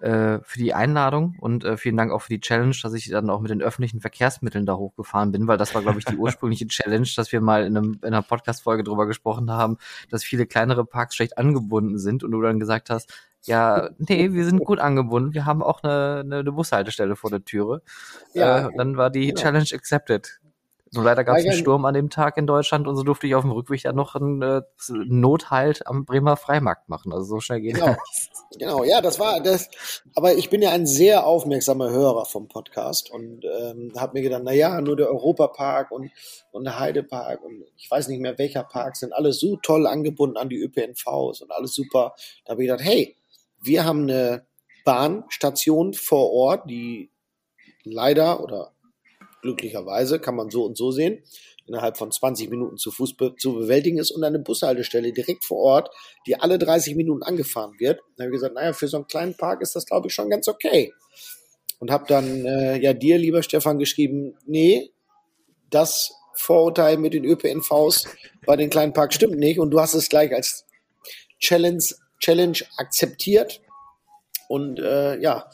äh, 0.00 0.40
für 0.44 0.58
die 0.58 0.72
Einladung 0.72 1.36
und 1.40 1.62
äh, 1.64 1.76
vielen 1.76 1.96
Dank 1.98 2.10
auch 2.10 2.22
für 2.22 2.30
die 2.30 2.40
Challenge, 2.40 2.74
dass 2.82 2.94
ich 2.94 3.10
dann 3.10 3.28
auch 3.28 3.40
mit 3.40 3.50
den 3.50 3.60
öffentlichen 3.60 4.00
Verkehrsmitteln 4.00 4.64
da 4.64 4.76
hochgefahren 4.76 5.30
bin, 5.30 5.46
weil 5.46 5.58
das 5.58 5.74
war, 5.74 5.82
glaube 5.82 5.98
ich, 5.98 6.06
die 6.06 6.16
ursprüngliche 6.16 6.66
Challenge, 6.66 7.06
dass 7.16 7.32
wir 7.32 7.42
mal 7.42 7.66
in, 7.66 7.76
einem, 7.76 7.98
in 8.00 8.06
einer 8.06 8.22
Podcast-Folge 8.22 8.82
drüber 8.82 9.06
gesprochen 9.06 9.50
haben, 9.50 9.76
dass 10.08 10.24
viele 10.24 10.46
kleinere 10.46 10.86
Parks 10.86 11.16
schlecht 11.16 11.36
angebunden 11.36 11.98
sind 11.98 12.24
und 12.24 12.30
du 12.30 12.40
dann 12.40 12.58
gesagt 12.58 12.88
hast, 12.88 13.12
ja, 13.44 13.90
nee, 13.98 14.32
wir 14.32 14.44
sind 14.44 14.64
gut 14.64 14.78
angebunden. 14.78 15.34
Wir 15.34 15.46
haben 15.46 15.62
auch 15.62 15.82
eine, 15.82 16.20
eine, 16.20 16.38
eine 16.38 16.52
Bushaltestelle 16.52 17.16
vor 17.16 17.30
der 17.30 17.44
Türe. 17.44 17.82
Ja, 18.34 18.68
äh, 18.68 18.70
dann 18.76 18.96
war 18.96 19.10
die 19.10 19.28
genau. 19.28 19.40
Challenge 19.40 19.68
accepted. 19.72 20.40
Nur 20.92 21.04
leider 21.04 21.22
gab 21.22 21.36
es 21.36 21.44
einen 21.44 21.52
Sturm 21.52 21.84
an 21.84 21.94
dem 21.94 22.10
Tag 22.10 22.36
in 22.36 22.48
Deutschland 22.48 22.88
und 22.88 22.96
so 22.96 23.04
durfte 23.04 23.26
ich 23.28 23.36
auf 23.36 23.42
dem 23.42 23.52
Rückweg 23.52 23.82
dann 23.82 23.94
noch 23.94 24.16
einen 24.16 24.42
äh, 24.42 24.62
Nothalt 24.88 25.86
am 25.86 26.04
Bremer 26.04 26.36
Freimarkt 26.36 26.88
machen. 26.88 27.12
Also 27.12 27.26
so 27.26 27.40
schnell 27.40 27.60
geht 27.60 27.76
genau. 27.76 27.94
das. 27.94 28.28
Genau, 28.58 28.82
ja, 28.82 29.00
das 29.00 29.20
war 29.20 29.40
das. 29.40 29.70
Aber 30.16 30.34
ich 30.34 30.50
bin 30.50 30.62
ja 30.62 30.70
ein 30.70 30.86
sehr 30.86 31.24
aufmerksamer 31.24 31.90
Hörer 31.90 32.24
vom 32.24 32.48
Podcast 32.48 33.08
und 33.08 33.44
ähm, 33.44 33.92
habe 33.96 34.14
mir 34.14 34.22
gedacht, 34.22 34.42
na 34.44 34.52
ja, 34.52 34.80
nur 34.80 34.96
der 34.96 35.08
Europapark 35.10 35.92
und, 35.92 36.10
und 36.50 36.64
der 36.64 36.80
Heidepark 36.80 37.44
und 37.44 37.64
ich 37.76 37.88
weiß 37.88 38.08
nicht 38.08 38.20
mehr 38.20 38.36
welcher 38.38 38.64
Park 38.64 38.96
sind 38.96 39.12
alles 39.12 39.38
so 39.38 39.56
toll 39.62 39.86
angebunden 39.86 40.36
an 40.36 40.48
die 40.48 40.60
ÖPNVs 40.60 41.40
und 41.42 41.52
alles 41.52 41.72
super. 41.72 42.14
Da 42.44 42.52
habe 42.52 42.64
ich 42.64 42.68
gedacht, 42.68 42.84
hey, 42.84 43.16
wir 43.62 43.84
haben 43.84 44.02
eine 44.02 44.46
Bahnstation 44.84 45.94
vor 45.94 46.32
Ort, 46.32 46.70
die 46.70 47.10
leider 47.84 48.42
oder 48.42 48.72
glücklicherweise, 49.42 50.18
kann 50.18 50.36
man 50.36 50.50
so 50.50 50.64
und 50.64 50.76
so 50.76 50.90
sehen, 50.90 51.22
innerhalb 51.66 51.96
von 51.96 52.10
20 52.10 52.50
Minuten 52.50 52.76
zu 52.76 52.90
Fuß 52.90 53.16
be 53.16 53.34
zu 53.36 53.54
bewältigen 53.54 53.98
ist 53.98 54.10
und 54.10 54.24
eine 54.24 54.38
Bushaltestelle 54.38 55.12
direkt 55.12 55.44
vor 55.44 55.58
Ort, 55.58 55.90
die 56.26 56.36
alle 56.36 56.58
30 56.58 56.96
Minuten 56.96 57.22
angefahren 57.22 57.78
wird. 57.78 58.00
Da 58.16 58.24
habe 58.24 58.30
ich 58.30 58.40
gesagt, 58.40 58.54
naja, 58.54 58.72
für 58.72 58.88
so 58.88 58.98
einen 58.98 59.06
kleinen 59.06 59.36
Park 59.36 59.62
ist 59.62 59.76
das, 59.76 59.86
glaube 59.86 60.08
ich, 60.08 60.14
schon 60.14 60.30
ganz 60.30 60.48
okay. 60.48 60.92
Und 61.78 61.90
habe 61.90 62.04
dann 62.08 62.44
äh, 62.44 62.78
ja 62.80 62.92
dir, 62.92 63.16
lieber 63.18 63.42
Stefan, 63.42 63.78
geschrieben, 63.78 64.36
nee, 64.44 64.90
das 65.70 66.12
Vorurteil 66.34 66.98
mit 66.98 67.14
den 67.14 67.24
ÖPNVs 67.24 68.06
bei 68.46 68.56
den 68.56 68.70
kleinen 68.70 68.92
Parks 68.92 69.14
stimmt 69.14 69.38
nicht 69.38 69.58
und 69.58 69.70
du 69.70 69.80
hast 69.80 69.94
es 69.94 70.08
gleich 70.08 70.34
als 70.34 70.66
Challenge, 71.38 71.82
Challenge 72.20 72.58
akzeptiert 72.76 73.60
und 74.48 74.78
äh, 74.78 75.18
ja, 75.20 75.46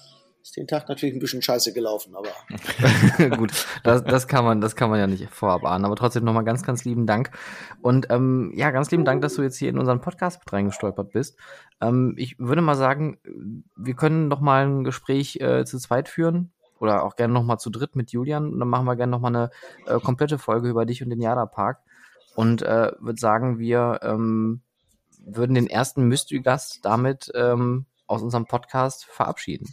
ist 0.47 0.57
den 0.57 0.69
Tag 0.69 0.89
natürlich 0.89 1.15
ein 1.15 1.19
bisschen 1.19 1.43
scheiße 1.43 1.73
gelaufen, 1.73 2.15
aber. 2.15 2.31
Gut, 3.37 3.67
das, 3.83 4.05
das 4.05 4.29
kann 4.29 4.45
man, 4.45 4.61
das 4.61 4.77
kann 4.77 4.91
man 4.91 5.01
ja 5.01 5.09
nicht 5.09 5.29
vorab 5.29 5.65
ahnen. 5.65 5.85
Aber 5.85 5.97
trotzdem 5.97 6.25
nochmal 6.25 6.45
ganz, 6.45 6.63
ganz 6.63 6.85
lieben 6.85 7.05
Dank. 7.05 7.31
Und 7.83 8.07
ähm, 8.11 8.53
ja, 8.55 8.71
ganz 8.71 8.91
lieben 8.93 9.05
Dank, 9.05 9.23
dass 9.23 9.35
du 9.35 9.43
jetzt 9.43 9.57
hier 9.57 9.71
in 9.71 9.79
unseren 9.79 10.01
Podcast 10.01 10.39
mit 10.41 10.53
reingestolpert 10.53 11.13
bist. 11.13 11.37
Ähm, 11.81 12.15
ich 12.17 12.39
würde 12.39 12.63
mal 12.63 12.77
sagen, 12.77 13.19
wir 13.77 13.95
können 13.95 14.29
noch 14.29 14.41
mal 14.41 14.67
ein 14.67 14.85
Gespräch 14.85 15.41
äh, 15.41 15.65
zu 15.65 15.79
zweit 15.81 16.09
führen 16.09 16.53
oder 16.79 17.03
auch 17.03 17.17
gerne 17.17 17.35
noch 17.35 17.43
mal 17.43 17.59
zu 17.59 17.71
dritt 17.71 17.97
mit 17.97 18.13
Julian. 18.13 18.53
Und 18.53 18.61
dann 18.61 18.69
machen 18.69 18.87
wir 18.87 18.95
gerne 18.95 19.11
noch 19.11 19.21
mal 19.21 19.29
eine 19.29 19.51
äh, 19.87 19.99
komplette 19.99 20.39
Folge 20.39 20.69
über 20.69 20.87
dich 20.87 21.03
und 21.03 21.11
den 21.11 21.21
Jada 21.21 21.47
Park. 21.47 21.81
Und 22.37 22.63
äh, 22.63 22.93
würde 23.01 23.19
sagen, 23.19 23.59
wir 23.59 23.99
ähm, 24.03 24.63
würden 25.27 25.55
den 25.55 25.67
ersten 25.67 26.05
Mystery-Gast 26.09 26.81
damit 26.83 27.31
ähm, 27.35 27.87
aus 28.07 28.23
unserem 28.23 28.47
Podcast 28.47 29.05
verabschieden. 29.05 29.69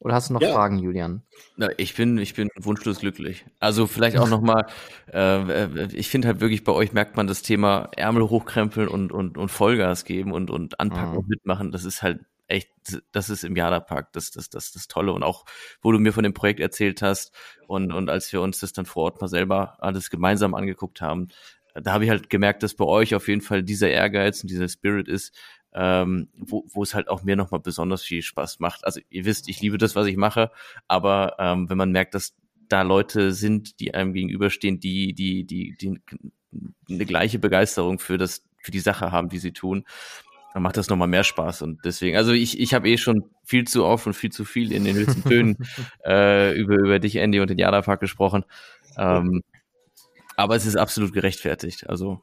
Oder 0.00 0.14
hast 0.14 0.30
du 0.30 0.34
noch 0.34 0.40
ja. 0.40 0.52
Fragen, 0.52 0.78
Julian? 0.78 1.22
Na, 1.56 1.68
ich 1.76 1.96
bin, 1.96 2.18
ich 2.18 2.34
bin 2.34 2.50
wunschlos 2.56 3.00
glücklich. 3.00 3.44
Also 3.58 3.88
vielleicht 3.88 4.16
auch 4.18 4.28
noch 4.28 4.40
mal, 4.40 4.66
äh, 5.12 5.86
ich 5.94 6.08
finde 6.08 6.28
halt 6.28 6.40
wirklich 6.40 6.62
bei 6.62 6.72
euch 6.72 6.92
merkt 6.92 7.16
man 7.16 7.26
das 7.26 7.42
Thema 7.42 7.88
Ärmel 7.96 8.28
hochkrempeln 8.30 8.86
und 8.86 9.10
und 9.10 9.36
und 9.36 9.48
Vollgas 9.48 10.04
geben 10.04 10.32
und 10.32 10.50
und 10.50 10.78
anpacken 10.78 11.12
mhm. 11.12 11.18
und 11.18 11.28
mitmachen. 11.28 11.72
Das 11.72 11.84
ist 11.84 12.02
halt 12.02 12.20
echt, 12.48 12.70
das 13.12 13.28
ist 13.28 13.44
im 13.44 13.56
Jada-Park 13.56 14.12
das, 14.12 14.30
das, 14.30 14.48
das, 14.48 14.72
das 14.72 14.88
Tolle. 14.88 15.12
Und 15.12 15.22
auch, 15.22 15.44
wo 15.82 15.92
du 15.92 15.98
mir 15.98 16.12
von 16.12 16.22
dem 16.22 16.32
Projekt 16.32 16.60
erzählt 16.60 17.02
hast 17.02 17.32
und, 17.66 17.92
und 17.92 18.08
als 18.08 18.32
wir 18.32 18.40
uns 18.40 18.60
das 18.60 18.72
dann 18.72 18.86
vor 18.86 19.04
Ort 19.04 19.20
mal 19.20 19.28
selber 19.28 19.76
alles 19.80 20.10
gemeinsam 20.10 20.54
angeguckt 20.54 21.00
haben, 21.00 21.28
da 21.82 21.92
habe 21.92 22.04
ich 22.04 22.10
halt 22.10 22.30
gemerkt, 22.30 22.62
dass 22.62 22.74
bei 22.74 22.84
euch 22.84 23.14
auf 23.14 23.28
jeden 23.28 23.40
Fall 23.40 23.62
dieser 23.62 23.90
Ehrgeiz 23.90 24.42
und 24.42 24.50
dieser 24.50 24.68
Spirit 24.68 25.08
ist, 25.08 25.34
ähm, 25.74 26.28
wo, 26.34 26.64
wo 26.72 26.82
es 26.82 26.94
halt 26.94 27.08
auch 27.08 27.22
mir 27.22 27.36
nochmal 27.36 27.60
besonders 27.60 28.02
viel 28.02 28.22
Spaß 28.22 28.60
macht. 28.60 28.84
Also 28.84 29.00
ihr 29.10 29.24
wisst, 29.24 29.48
ich 29.48 29.60
liebe 29.60 29.78
das, 29.78 29.94
was 29.96 30.06
ich 30.06 30.16
mache, 30.16 30.50
aber 30.86 31.36
ähm, 31.38 31.68
wenn 31.68 31.78
man 31.78 31.92
merkt, 31.92 32.14
dass 32.14 32.34
da 32.68 32.82
Leute 32.82 33.32
sind, 33.32 33.80
die 33.80 33.94
einem 33.94 34.12
gegenüberstehen, 34.12 34.80
die, 34.80 35.14
die, 35.14 35.44
die, 35.44 35.76
die 35.76 36.00
eine 36.88 37.06
gleiche 37.06 37.38
Begeisterung 37.38 37.98
für 37.98 38.18
das, 38.18 38.44
für 38.62 38.70
die 38.70 38.80
Sache 38.80 39.12
haben, 39.12 39.28
die 39.28 39.38
sie 39.38 39.52
tun, 39.52 39.84
dann 40.52 40.62
macht 40.62 40.76
das 40.76 40.88
nochmal 40.88 41.08
mehr 41.08 41.24
Spaß. 41.24 41.62
Und 41.62 41.84
deswegen, 41.84 42.16
also 42.16 42.32
ich, 42.32 42.58
ich 42.58 42.74
habe 42.74 42.88
eh 42.88 42.98
schon 42.98 43.24
viel 43.44 43.66
zu 43.66 43.84
oft 43.84 44.06
und 44.06 44.14
viel 44.14 44.30
zu 44.30 44.44
viel 44.44 44.72
in 44.72 44.84
den 44.84 44.96
höchsten 44.96 45.22
Tönen 45.22 45.56
äh, 46.04 46.58
über, 46.58 46.76
über 46.76 46.98
dich, 46.98 47.16
Andy, 47.16 47.40
und 47.40 47.50
den 47.50 47.58
Jada-Park 47.58 48.00
gesprochen. 48.00 48.44
Ähm, 48.96 49.42
aber 50.38 50.54
es 50.54 50.66
ist 50.66 50.76
absolut 50.76 51.12
gerechtfertigt. 51.12 51.88
Also. 51.90 52.20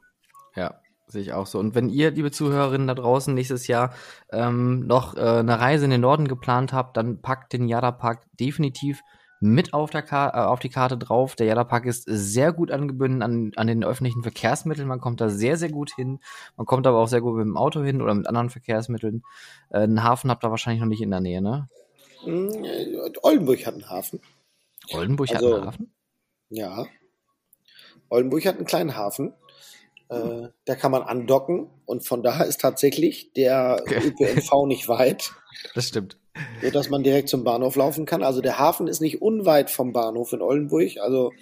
Ja, 0.54 0.80
sehe 1.06 1.20
ich 1.20 1.34
auch 1.34 1.46
so. 1.46 1.58
Und 1.58 1.74
wenn 1.74 1.90
ihr, 1.90 2.10
liebe 2.10 2.30
Zuhörerinnen 2.30 2.88
da 2.88 2.94
draußen, 2.94 3.34
nächstes 3.34 3.66
Jahr 3.66 3.92
ähm, 4.32 4.86
noch 4.86 5.14
äh, 5.16 5.20
eine 5.20 5.60
Reise 5.60 5.84
in 5.84 5.90
den 5.90 6.00
Norden 6.00 6.26
geplant 6.26 6.72
habt, 6.72 6.96
dann 6.96 7.20
packt 7.20 7.52
den 7.52 7.68
Jada-Park 7.68 8.24
definitiv 8.40 9.02
mit 9.40 9.74
auf, 9.74 9.90
der 9.90 10.00
Ka 10.00 10.30
äh, 10.30 10.46
auf 10.46 10.60
die 10.60 10.70
Karte 10.70 10.96
drauf. 10.96 11.36
Der 11.36 11.46
Jada-Park 11.46 11.84
ist 11.84 12.04
sehr 12.06 12.54
gut 12.54 12.70
angebunden 12.70 13.20
an, 13.20 13.52
an 13.54 13.66
den 13.66 13.84
öffentlichen 13.84 14.22
Verkehrsmitteln. 14.22 14.88
Man 14.88 15.00
kommt 15.00 15.20
da 15.20 15.28
sehr, 15.28 15.58
sehr 15.58 15.70
gut 15.70 15.92
hin. 15.94 16.20
Man 16.56 16.64
kommt 16.64 16.86
aber 16.86 16.96
auch 16.96 17.08
sehr 17.08 17.20
gut 17.20 17.36
mit 17.36 17.44
dem 17.44 17.58
Auto 17.58 17.82
hin 17.82 18.00
oder 18.00 18.14
mit 18.14 18.26
anderen 18.26 18.48
Verkehrsmitteln. 18.48 19.24
Äh, 19.68 19.80
einen 19.80 20.02
Hafen 20.02 20.30
habt 20.30 20.42
ihr 20.42 20.50
wahrscheinlich 20.50 20.80
noch 20.80 20.88
nicht 20.88 21.02
in 21.02 21.10
der 21.10 21.20
Nähe, 21.20 21.42
ne? 21.42 21.68
Mm, 22.24 22.48
Oldenburg 23.22 23.66
hat 23.66 23.74
einen 23.74 23.90
Hafen. 23.90 24.22
Oldenburg 24.94 25.30
also, 25.34 25.48
hat 25.48 25.54
einen 25.54 25.66
Hafen? 25.66 25.92
Ja. 26.48 26.86
Oldenburg 28.08 28.46
hat 28.46 28.56
einen 28.56 28.66
kleinen 28.66 28.96
Hafen. 28.96 29.32
Äh, 30.08 30.48
da 30.64 30.74
kann 30.76 30.92
man 30.92 31.02
andocken 31.02 31.68
und 31.84 32.06
von 32.06 32.22
daher 32.22 32.46
ist 32.46 32.60
tatsächlich 32.60 33.32
der 33.32 33.82
ÖPNV 33.88 34.66
nicht 34.66 34.88
weit. 34.88 35.32
Das 35.74 35.88
stimmt 35.88 36.16
so 36.62 36.70
dass 36.70 36.90
man 36.90 37.02
direkt 37.02 37.28
zum 37.28 37.44
Bahnhof 37.44 37.76
laufen 37.76 38.06
kann. 38.06 38.22
Also 38.22 38.40
der 38.40 38.58
Hafen 38.58 38.88
ist 38.88 39.00
nicht 39.00 39.22
unweit 39.22 39.70
vom 39.70 39.92
Bahnhof 39.92 40.32
in 40.32 40.42
Oldenburg. 40.42 40.98
Also 40.98 41.32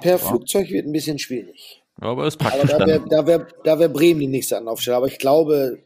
per 0.00 0.12
ja. 0.12 0.18
Flugzeug 0.18 0.70
wird 0.70 0.86
ein 0.86 0.92
bisschen 0.92 1.18
schwierig. 1.18 1.82
Aber 2.00 2.26
es 2.26 2.36
packt 2.36 2.54
Aber 2.54 2.66
da 2.66 2.86
wäre 2.86 3.04
da 3.08 3.26
wär, 3.26 3.46
da 3.62 3.78
wär 3.78 3.88
Bremen 3.88 4.20
die 4.20 4.26
nächste 4.26 4.56
Anlaufstelle. 4.56 4.96
Aber 4.96 5.06
ich 5.06 5.18
glaube, 5.18 5.82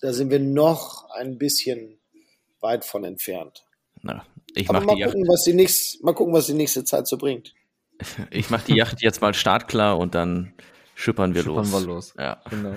da 0.00 0.12
sind 0.12 0.30
wir 0.30 0.40
noch 0.40 1.10
ein 1.10 1.38
bisschen 1.38 1.98
weit 2.60 2.84
von 2.84 3.04
entfernt. 3.04 3.64
Na, 4.02 4.24
ich 4.54 4.68
mach 4.68 4.84
mal, 4.84 5.02
gucken, 5.02 5.26
was 5.26 5.44
die 5.44 5.54
nächste, 5.54 6.04
mal 6.04 6.12
gucken, 6.12 6.34
was 6.34 6.46
die 6.46 6.54
nächste 6.54 6.84
Zeit 6.84 7.06
so 7.08 7.16
bringt. 7.16 7.54
Ich 8.30 8.50
mache 8.50 8.66
die 8.66 8.76
Yacht 8.76 9.02
jetzt 9.02 9.20
mal 9.20 9.34
startklar 9.34 9.98
und 9.98 10.14
dann 10.14 10.52
schippern 10.94 11.34
wir 11.34 11.42
schippern 11.42 11.70
los. 11.70 11.82
Wir 11.82 11.86
los. 11.86 12.14
Ja. 12.18 12.40
Genau. 12.50 12.74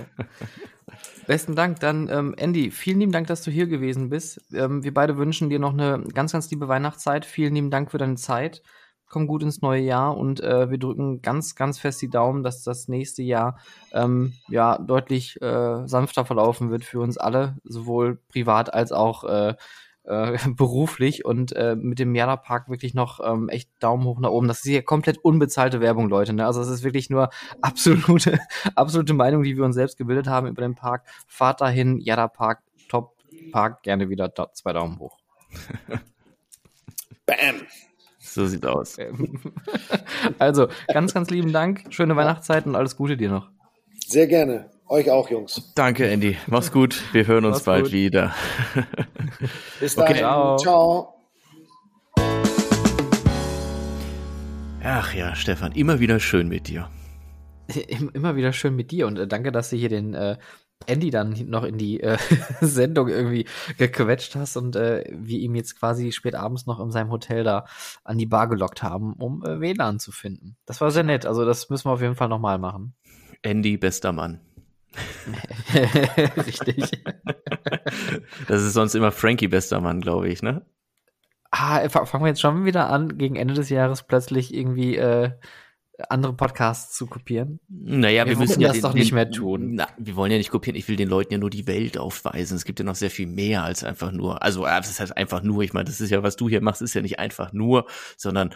Besten 1.27 1.55
Dank. 1.55 1.79
Dann, 1.79 2.09
ähm, 2.09 2.33
Andy, 2.37 2.71
vielen 2.71 2.99
lieben 2.99 3.11
Dank, 3.11 3.27
dass 3.27 3.43
du 3.43 3.51
hier 3.51 3.67
gewesen 3.67 4.09
bist. 4.09 4.41
Ähm, 4.53 4.83
wir 4.83 4.93
beide 4.93 5.17
wünschen 5.17 5.49
dir 5.49 5.59
noch 5.59 5.73
eine 5.73 6.03
ganz, 6.13 6.31
ganz 6.31 6.49
liebe 6.51 6.67
Weihnachtszeit. 6.67 7.25
Vielen 7.25 7.55
lieben 7.55 7.71
Dank 7.71 7.91
für 7.91 7.97
deine 7.97 8.15
Zeit. 8.15 8.61
Komm 9.07 9.27
gut 9.27 9.43
ins 9.43 9.61
neue 9.61 9.81
Jahr 9.81 10.17
und 10.17 10.39
äh, 10.39 10.69
wir 10.69 10.77
drücken 10.77 11.21
ganz, 11.21 11.55
ganz 11.55 11.79
fest 11.79 12.01
die 12.01 12.09
Daumen, 12.09 12.43
dass 12.43 12.63
das 12.63 12.87
nächste 12.87 13.21
Jahr 13.23 13.59
ähm, 13.91 14.33
ja 14.47 14.77
deutlich 14.77 15.41
äh, 15.41 15.85
sanfter 15.85 16.25
verlaufen 16.25 16.71
wird 16.71 16.85
für 16.85 17.01
uns 17.01 17.17
alle, 17.17 17.57
sowohl 17.65 18.21
privat 18.29 18.73
als 18.73 18.93
auch 18.93 19.25
äh, 19.25 19.55
äh, 20.03 20.37
beruflich 20.55 21.25
und 21.25 21.55
äh, 21.55 21.75
mit 21.75 21.99
dem 21.99 22.15
Jada 22.15 22.35
Park 22.35 22.69
wirklich 22.69 22.93
noch 22.93 23.19
ähm, 23.23 23.49
echt 23.49 23.69
Daumen 23.79 24.05
hoch 24.05 24.19
nach 24.19 24.29
oben. 24.29 24.47
Das 24.47 24.59
ist 24.59 24.69
hier 24.69 24.83
komplett 24.83 25.17
unbezahlte 25.23 25.81
Werbung, 25.81 26.09
Leute. 26.09 26.33
Ne? 26.33 26.45
Also 26.45 26.61
es 26.61 26.69
ist 26.69 26.83
wirklich 26.83 27.09
nur 27.09 27.29
absolute, 27.61 28.39
absolute 28.75 29.13
Meinung, 29.13 29.43
die 29.43 29.57
wir 29.57 29.63
uns 29.63 29.75
selbst 29.75 29.97
gebildet 29.97 30.27
haben 30.27 30.47
über 30.47 30.61
den 30.61 30.75
Park. 30.75 31.07
Fahrt 31.27 31.61
dahin, 31.61 31.99
Jada 31.99 32.27
Park, 32.27 32.61
Top 32.89 33.15
Park, 33.51 33.83
gerne 33.83 34.09
wieder 34.09 34.29
da, 34.29 34.51
zwei 34.53 34.73
Daumen 34.73 34.99
hoch. 34.99 35.17
Bam! 37.25 37.61
So 38.19 38.45
sieht 38.45 38.65
aus. 38.65 38.97
also, 40.39 40.67
ganz, 40.87 41.13
ganz 41.13 41.29
lieben 41.31 41.51
Dank. 41.51 41.85
Schöne 41.89 42.15
Weihnachtszeit 42.15 42.65
und 42.65 42.75
alles 42.75 42.95
Gute 42.95 43.17
dir 43.17 43.29
noch. 43.29 43.49
Sehr 44.07 44.27
gerne. 44.27 44.69
Euch 44.91 45.09
auch, 45.09 45.29
Jungs. 45.29 45.71
Danke, 45.73 46.05
Andy. 46.05 46.35
Mach's 46.47 46.69
gut. 46.69 47.01
Wir 47.13 47.25
hören 47.25 47.45
uns 47.45 47.59
Mach's 47.59 47.63
bald 47.63 47.83
gut. 47.85 47.93
wieder. 47.93 48.35
Bis 49.79 49.95
dahin. 49.95 50.17
Okay. 50.17 50.19
Ciao. 50.19 50.57
Ciao. 50.57 51.13
Ach 54.83 55.13
ja, 55.13 55.33
Stefan, 55.33 55.71
immer 55.71 56.01
wieder 56.01 56.19
schön 56.19 56.49
mit 56.49 56.67
dir. 56.67 56.89
Immer 58.13 58.35
wieder 58.35 58.51
schön 58.51 58.75
mit 58.75 58.91
dir 58.91 59.07
und 59.07 59.17
äh, 59.17 59.27
danke, 59.27 59.53
dass 59.53 59.69
du 59.69 59.77
hier 59.77 59.87
den 59.87 60.13
äh, 60.13 60.35
Andy 60.87 61.09
dann 61.09 61.37
noch 61.47 61.63
in 61.63 61.77
die 61.77 62.01
äh, 62.01 62.17
Sendung 62.59 63.07
irgendwie 63.07 63.45
gequetscht 63.77 64.35
hast 64.35 64.57
und 64.57 64.75
äh, 64.75 65.05
wir 65.09 65.39
ihm 65.39 65.55
jetzt 65.55 65.79
quasi 65.79 66.11
spät 66.11 66.35
abends 66.35 66.65
noch 66.65 66.81
in 66.81 66.91
seinem 66.91 67.11
Hotel 67.11 67.45
da 67.45 67.65
an 68.03 68.17
die 68.17 68.25
Bar 68.25 68.49
gelockt 68.49 68.83
haben, 68.83 69.13
um 69.13 69.41
äh, 69.45 69.61
WLAN 69.61 69.99
zu 69.99 70.11
finden. 70.11 70.57
Das 70.65 70.81
war 70.81 70.91
sehr 70.91 71.03
nett. 71.03 71.25
Also 71.25 71.45
das 71.45 71.69
müssen 71.69 71.85
wir 71.85 71.93
auf 71.93 72.01
jeden 72.01 72.15
Fall 72.15 72.27
nochmal 72.27 72.57
machen. 72.57 72.93
Andy, 73.41 73.77
bester 73.77 74.11
Mann. 74.11 74.41
Richtig. 76.45 77.03
Das 78.47 78.61
ist 78.61 78.73
sonst 78.73 78.95
immer 78.95 79.11
Frankie 79.11 79.47
bester 79.47 79.79
Mann, 79.81 80.01
glaube 80.01 80.29
ich, 80.29 80.41
ne? 80.41 80.65
Ah, 81.51 81.87
fangen 81.89 82.23
wir 82.23 82.29
jetzt 82.29 82.41
schon 82.41 82.65
wieder 82.65 82.89
an, 82.89 83.17
gegen 83.17 83.35
Ende 83.35 83.53
des 83.53 83.69
Jahres 83.69 84.03
plötzlich 84.03 84.53
irgendwie 84.53 84.95
äh, 84.95 85.31
andere 86.09 86.33
Podcasts 86.33 86.95
zu 86.95 87.07
kopieren? 87.07 87.59
Naja, 87.67 88.25
wir, 88.25 88.31
wir 88.31 88.37
müssen 88.37 88.61
ja 88.61 88.69
das 88.69 88.77
den, 88.77 88.83
doch 88.83 88.93
nicht 88.93 89.11
mehr 89.11 89.29
tun. 89.29 89.75
Na, 89.75 89.87
wir 89.97 90.15
wollen 90.15 90.31
ja 90.31 90.37
nicht 90.37 90.49
kopieren. 90.49 90.77
Ich 90.77 90.87
will 90.87 90.95
den 90.95 91.09
Leuten 91.09 91.33
ja 91.33 91.39
nur 91.39 91.49
die 91.49 91.67
Welt 91.67 91.97
aufweisen. 91.97 92.55
Es 92.55 92.65
gibt 92.65 92.79
ja 92.79 92.85
noch 92.85 92.95
sehr 92.95 93.11
viel 93.11 93.27
mehr 93.27 93.63
als 93.63 93.83
einfach 93.83 94.11
nur. 94.11 94.41
Also, 94.41 94.65
das 94.65 94.89
ist 94.89 94.99
halt 94.99 95.15
einfach 95.17 95.43
nur. 95.43 95.63
Ich 95.63 95.73
meine, 95.73 95.85
das 95.85 96.01
ist 96.01 96.09
ja, 96.09 96.23
was 96.23 96.35
du 96.35 96.49
hier 96.49 96.61
machst, 96.61 96.81
ist 96.81 96.93
ja 96.93 97.01
nicht 97.01 97.19
einfach 97.19 97.53
nur, 97.53 97.85
sondern 98.17 98.53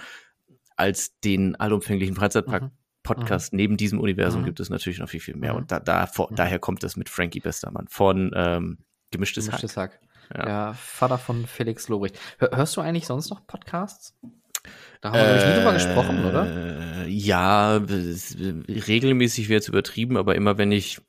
als 0.75 1.19
den 1.19 1.55
allumfänglichen 1.55 2.15
Freizeitpark 2.15 2.63
mhm. 2.63 2.71
Podcast 3.05 3.53
mhm. 3.53 3.57
neben 3.57 3.77
diesem 3.77 3.99
Universum 3.99 4.41
mhm. 4.41 4.45
gibt 4.45 4.59
es 4.59 4.69
natürlich 4.69 4.99
noch 4.99 5.09
viel, 5.09 5.21
viel 5.21 5.37
mehr. 5.37 5.53
Mhm. 5.53 5.59
Und 5.59 5.71
da, 5.71 5.79
da 5.79 6.07
vor, 6.07 6.29
mhm. 6.31 6.35
daher 6.35 6.59
kommt 6.59 6.83
das 6.83 6.97
mit 6.97 7.07
Frankie 7.07 7.39
Bestermann 7.39 7.87
von 7.87 8.31
ähm, 8.35 8.79
Gemischtes, 9.11 9.45
Gemischtes 9.45 9.77
Hack. 9.77 9.93
Hack. 9.93 10.37
Ja. 10.37 10.47
ja. 10.47 10.73
Vater 10.73 11.17
von 11.17 11.45
Felix 11.45 11.87
Lobrecht. 11.87 12.19
Hörst 12.39 12.75
du 12.75 12.81
eigentlich 12.81 13.05
sonst 13.05 13.29
noch 13.29 13.45
Podcasts? 13.47 14.13
Da 15.01 15.11
haben 15.11 15.19
wir, 15.19 15.25
äh, 15.25 15.49
nie 15.49 15.55
drüber 15.57 15.73
gesprochen, 15.73 16.25
oder? 16.25 17.05
Äh, 17.05 17.09
ja, 17.09 17.77
regelmäßig 17.77 19.49
wäre 19.49 19.59
es 19.59 19.67
übertrieben, 19.67 20.17
aber 20.17 20.35
immer 20.35 20.57
wenn 20.57 20.71
ich, 20.71 20.99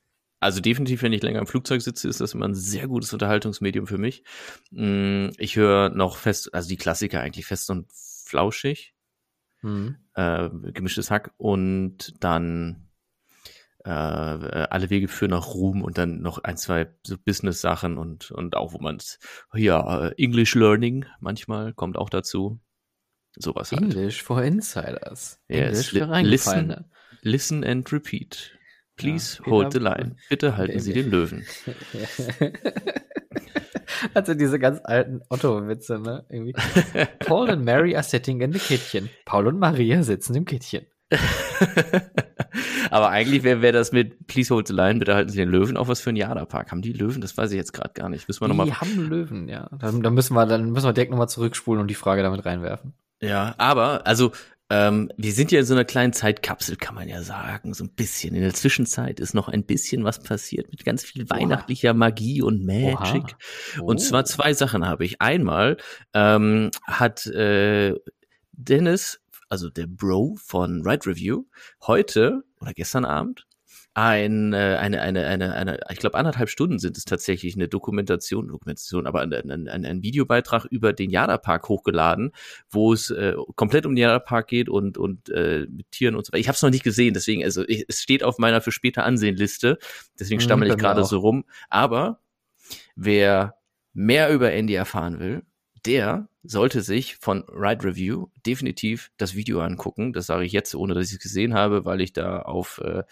also 0.40 0.60
definitiv, 0.60 1.02
wenn 1.02 1.12
ich 1.12 1.22
länger 1.22 1.40
im 1.40 1.46
Flugzeug 1.46 1.80
sitze, 1.80 2.08
ist 2.08 2.20
das 2.20 2.34
immer 2.34 2.46
ein 2.46 2.54
sehr 2.54 2.86
gutes 2.88 3.12
Unterhaltungsmedium 3.12 3.86
für 3.86 3.98
mich. 3.98 4.24
Mm, 4.70 5.28
ich 5.38 5.56
höre 5.56 5.88
noch 5.90 6.16
fest, 6.18 6.52
also 6.54 6.68
die 6.68 6.76
Klassiker 6.76 7.20
eigentlich 7.20 7.46
fest 7.46 7.70
und 7.70 7.86
flauschig. 7.90 8.95
Mhm. 9.66 9.96
Äh, 10.14 10.48
gemischtes 10.72 11.10
Hack 11.10 11.32
und 11.36 12.14
dann 12.20 12.88
äh, 13.84 13.90
alle 13.90 14.90
Wege 14.90 15.08
führen 15.08 15.32
nach 15.32 15.48
Ruhm 15.54 15.82
und 15.82 15.98
dann 15.98 16.20
noch 16.20 16.38
ein, 16.38 16.56
zwei 16.56 16.88
so 17.02 17.16
Business-Sachen 17.18 17.98
und, 17.98 18.30
und 18.30 18.56
auch, 18.56 18.72
wo 18.72 18.78
man 18.78 18.98
ja, 19.54 20.08
English 20.10 20.54
Learning 20.54 21.04
manchmal 21.20 21.72
kommt 21.72 21.96
auch 21.96 22.10
dazu. 22.10 22.60
Sowas 23.36 23.72
halt. 23.72 23.82
English 23.82 24.22
for 24.22 24.42
Insiders. 24.42 25.40
Yes. 25.48 25.60
English 25.60 25.90
für 25.90 26.20
listen, 26.22 26.84
listen 27.22 27.64
and 27.64 27.92
repeat. 27.92 28.56
Please 28.96 29.40
ja, 29.44 29.50
hold 29.50 29.72
the 29.72 29.78
line. 29.78 30.16
Bitte 30.28 30.56
halten 30.56 30.80
Sie 30.80 30.92
den 30.92 31.10
Löwen. 31.10 31.44
Also 34.14 34.34
diese 34.34 34.58
ganz 34.58 34.80
alten 34.84 35.20
Otto-Witze, 35.28 35.98
ne? 35.98 36.24
Irgendwie. 36.28 36.54
Paul 37.20 37.50
and 37.50 37.64
Mary 37.64 37.94
are 37.94 38.02
sitting 38.02 38.40
in 38.40 38.52
the 38.52 38.58
kitchen. 38.58 39.08
Paul 39.24 39.46
und 39.46 39.58
Maria 39.58 40.02
sitzen 40.02 40.34
im 40.34 40.44
Kittchen. 40.44 40.86
Aber 42.90 43.10
eigentlich 43.10 43.42
wäre 43.42 43.62
wär 43.62 43.72
das 43.72 43.92
mit 43.92 44.26
Please 44.26 44.52
Hold 44.54 44.68
the 44.68 44.72
Line, 44.74 44.98
bitte 44.98 45.14
halten 45.14 45.30
Sie 45.30 45.38
den 45.38 45.48
Löwen 45.48 45.76
auch 45.76 45.88
was 45.88 46.00
für 46.00 46.10
ein 46.10 46.16
Jada-Park. 46.16 46.70
Haben 46.70 46.82
die 46.82 46.92
Löwen? 46.92 47.20
Das 47.20 47.36
weiß 47.36 47.50
ich 47.50 47.56
jetzt 47.56 47.72
gerade 47.72 47.92
gar 47.94 48.08
nicht. 48.08 48.26
Müssen 48.28 48.40
wir 48.40 48.48
noch 48.48 48.64
Die 48.64 48.70
mal 48.70 48.80
haben 48.80 49.08
Löwen, 49.08 49.48
ja. 49.48 49.68
Dann, 49.78 50.02
dann 50.02 50.14
müssen 50.14 50.34
wir, 50.34 50.46
dann 50.46 50.70
müssen 50.70 50.86
wir 50.86 50.92
direkt 50.92 51.10
nochmal 51.10 51.28
zurückspulen 51.28 51.80
und 51.80 51.88
die 51.88 51.94
Frage 51.94 52.22
damit 52.22 52.44
reinwerfen. 52.44 52.94
Ja, 53.20 53.54
aber, 53.58 54.06
also, 54.06 54.32
ähm, 54.68 55.10
wir 55.16 55.32
sind 55.32 55.52
ja 55.52 55.60
in 55.60 55.64
so 55.66 55.74
einer 55.74 55.84
kleinen 55.84 56.12
Zeitkapsel, 56.12 56.76
kann 56.76 56.94
man 56.94 57.08
ja 57.08 57.22
sagen, 57.22 57.72
so 57.74 57.84
ein 57.84 57.90
bisschen. 57.90 58.34
In 58.34 58.42
der 58.42 58.54
Zwischenzeit 58.54 59.20
ist 59.20 59.34
noch 59.34 59.48
ein 59.48 59.64
bisschen 59.64 60.04
was 60.04 60.20
passiert 60.20 60.70
mit 60.70 60.84
ganz 60.84 61.04
viel 61.04 61.28
weihnachtlicher 61.30 61.94
Magie 61.94 62.42
und 62.42 62.64
Magic. 62.64 63.36
Oha. 63.76 63.82
Und 63.82 63.96
Oh. 63.96 64.00
zwar 64.02 64.24
zwei 64.24 64.54
Sachen 64.54 64.86
habe 64.86 65.04
ich. 65.04 65.20
Einmal 65.20 65.76
ähm, 66.14 66.70
hat 66.84 67.26
äh, 67.26 67.94
Dennis, 68.52 69.20
also 69.48 69.70
der 69.70 69.86
Bro 69.86 70.36
von 70.42 70.82
Ride 70.86 71.06
Review, 71.06 71.44
heute 71.86 72.42
oder 72.60 72.72
gestern 72.74 73.04
Abend 73.04 73.46
ein, 73.96 74.52
äh, 74.52 74.76
eine, 74.78 75.00
eine, 75.00 75.26
eine, 75.26 75.54
eine, 75.54 75.80
ich 75.90 75.96
glaube 75.96 76.18
anderthalb 76.18 76.50
Stunden 76.50 76.78
sind 76.78 76.98
es 76.98 77.06
tatsächlich 77.06 77.54
eine 77.54 77.66
Dokumentation, 77.66 78.48
Dokumentation, 78.48 79.06
aber 79.06 79.22
ein, 79.22 79.32
ein, 79.32 79.68
ein, 79.86 80.02
Videobeitrag 80.02 80.66
über 80.66 80.92
den 80.92 81.08
Jada 81.08 81.38
Park 81.38 81.70
hochgeladen, 81.70 82.32
wo 82.68 82.92
es 82.92 83.08
äh, 83.08 83.34
komplett 83.54 83.86
um 83.86 83.94
den 83.94 84.02
Jada 84.02 84.18
Park 84.18 84.48
geht 84.48 84.68
und 84.68 84.98
und 84.98 85.30
äh, 85.30 85.66
mit 85.70 85.90
Tieren 85.92 86.14
und 86.14 86.26
so 86.26 86.32
weiter. 86.32 86.40
Ich 86.40 86.48
habe 86.48 86.56
es 86.56 86.60
noch 86.60 86.68
nicht 86.68 86.84
gesehen, 86.84 87.14
deswegen 87.14 87.42
also 87.42 87.66
ich, 87.66 87.86
es 87.88 88.02
steht 88.02 88.22
auf 88.22 88.36
meiner 88.36 88.60
für 88.60 88.70
später 88.70 89.02
Ansehenliste, 89.02 89.78
deswegen 90.20 90.40
Mhm, 90.40 90.44
stammel 90.44 90.68
ich 90.68 90.76
gerade 90.76 91.02
so 91.02 91.18
rum. 91.20 91.46
Aber 91.70 92.20
wer 92.96 93.54
mehr 93.94 94.30
über 94.30 94.52
Andy 94.52 94.74
erfahren 94.74 95.20
will, 95.20 95.42
der 95.86 96.28
sollte 96.42 96.82
sich 96.82 97.16
von 97.16 97.44
Ride 97.48 97.84
Review 97.84 98.28
definitiv 98.46 99.10
das 99.16 99.34
Video 99.34 99.60
angucken. 99.60 100.12
Das 100.12 100.26
sage 100.26 100.44
ich 100.44 100.52
jetzt, 100.52 100.74
ohne 100.74 100.94
dass 100.94 101.08
ich 101.08 101.14
es 101.14 101.18
gesehen 101.18 101.54
habe, 101.54 101.84
weil 101.84 102.00
ich 102.00 102.12
da 102.12 102.40
auf, 102.40 102.80
äh, 102.84 103.04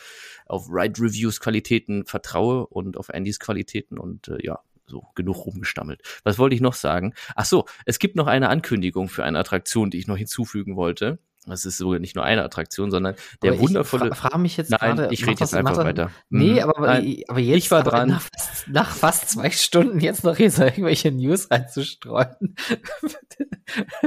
auf 0.47 0.69
Ride 0.69 1.01
Reviews 1.01 1.41
Qualitäten 1.41 2.05
vertraue 2.05 2.67
und 2.67 2.97
auf 2.97 3.13
Andys 3.13 3.41
Qualitäten 3.41 3.99
und 3.99 4.29
äh, 4.29 4.45
ja, 4.45 4.61
so 4.87 5.07
genug 5.15 5.47
rumgestammelt. 5.47 6.03
Was 6.25 6.39
wollte 6.39 6.55
ich 6.55 6.61
noch 6.61 6.75
sagen? 6.75 7.15
Ach 7.35 7.45
so, 7.45 7.65
es 7.87 7.99
gibt 7.99 8.17
noch 8.17 8.27
eine 8.27 8.49
Ankündigung 8.49 9.09
für 9.09 9.25
eine 9.25 9.39
Attraktion, 9.39 9.91
die 9.91 9.99
ich 9.99 10.07
noch 10.07 10.17
hinzufügen 10.17 10.77
wollte. 10.77 11.19
Das 11.47 11.65
ist 11.67 11.77
sogar 11.77 11.99
nicht 11.99 12.15
nur 12.17 12.25
eine 12.25 12.43
Attraktion, 12.43 12.91
sondern 12.91 13.17
der 13.43 13.53
Aber 13.53 13.61
wundervolle. 13.61 14.09
Ich 14.11 14.17
fra 14.17 14.29
frage 14.31 14.39
mich 14.43 14.57
jetzt 14.57 14.71
Nein, 14.71 14.97
gerade. 14.97 15.13
ich 15.13 15.27
rede 15.27 15.41
jetzt 15.41 15.55
einfach 15.55 15.77
weiter. 15.77 16.11
Nee, 16.31 16.55
Mhm. 16.55 16.59
aber, 16.61 16.87
Nein, 16.87 17.23
aber 17.29 17.39
jetzt 17.41 17.57
ich 17.59 17.71
war 17.71 17.83
dran. 17.83 18.09
Nach, 18.09 18.23
fast- 18.23 18.69
nach 18.69 18.91
fast 18.91 19.29
zwei 19.31 19.51
Stunden 19.51 20.01
jetzt 20.01 20.25
noch 20.25 20.37
hier 20.37 20.51
so 20.51 20.63
irgendwelche 20.65 21.13
News 21.13 21.51
reinzustreuen. 21.51 22.57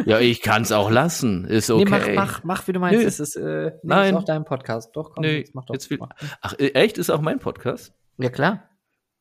Ja, 0.06 0.20
ich 0.20 0.42
kann 0.42 0.62
es 0.64 0.72
auch 0.72 0.90
lassen. 0.90 1.46
Ist 1.46 1.70
okay. 1.70 1.84
Nee, 1.86 1.90
mach, 1.90 2.08
mach, 2.16 2.44
mach, 2.44 2.68
wie 2.68 2.74
du 2.74 2.80
meinst. 2.80 3.02
Nö. 3.02 3.06
Es 3.08 3.20
ist, 3.20 3.36
äh, 3.36 3.66
nee, 3.66 3.72
Nein. 3.84 4.14
ist 4.16 4.20
auch 4.22 4.26
dein 4.26 4.46
Podcast. 4.46 4.96
Doch, 4.96 5.12
komm, 5.14 5.24
Nee, 5.24 5.40
jetzt 5.40 5.56
mach 5.56 5.66
doch. 5.66 5.74
jetzt 5.74 5.90
will-. 5.90 6.00
Ach, 6.42 6.54
äh, 6.58 6.70
echt? 6.74 6.98
Ist 6.98 7.10
auch 7.10 7.22
mein 7.22 7.40
Podcast? 7.40 7.94
Ja, 8.18 8.30
klar. 8.30 8.70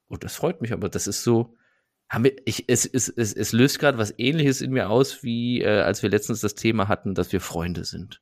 Oh, 0.08 0.16
das 0.16 0.36
freut 0.36 0.60
mich, 0.60 0.72
aber 0.72 0.88
das 0.88 1.06
ist 1.06 1.22
so. 1.24 1.54
Haben 2.08 2.24
wir, 2.24 2.36
ich, 2.44 2.64
es, 2.68 2.84
es, 2.86 3.08
es, 3.08 3.32
es 3.32 3.52
löst 3.52 3.78
gerade 3.78 3.98
was 3.98 4.14
ähnliches 4.18 4.60
in 4.60 4.72
mir 4.72 4.90
aus, 4.90 5.22
wie 5.22 5.60
äh, 5.62 5.80
als 5.80 6.02
wir 6.02 6.10
letztens 6.10 6.40
das 6.40 6.54
Thema 6.54 6.86
hatten, 6.88 7.14
dass 7.14 7.32
wir 7.32 7.40
Freunde 7.40 7.84
sind. 7.84 8.20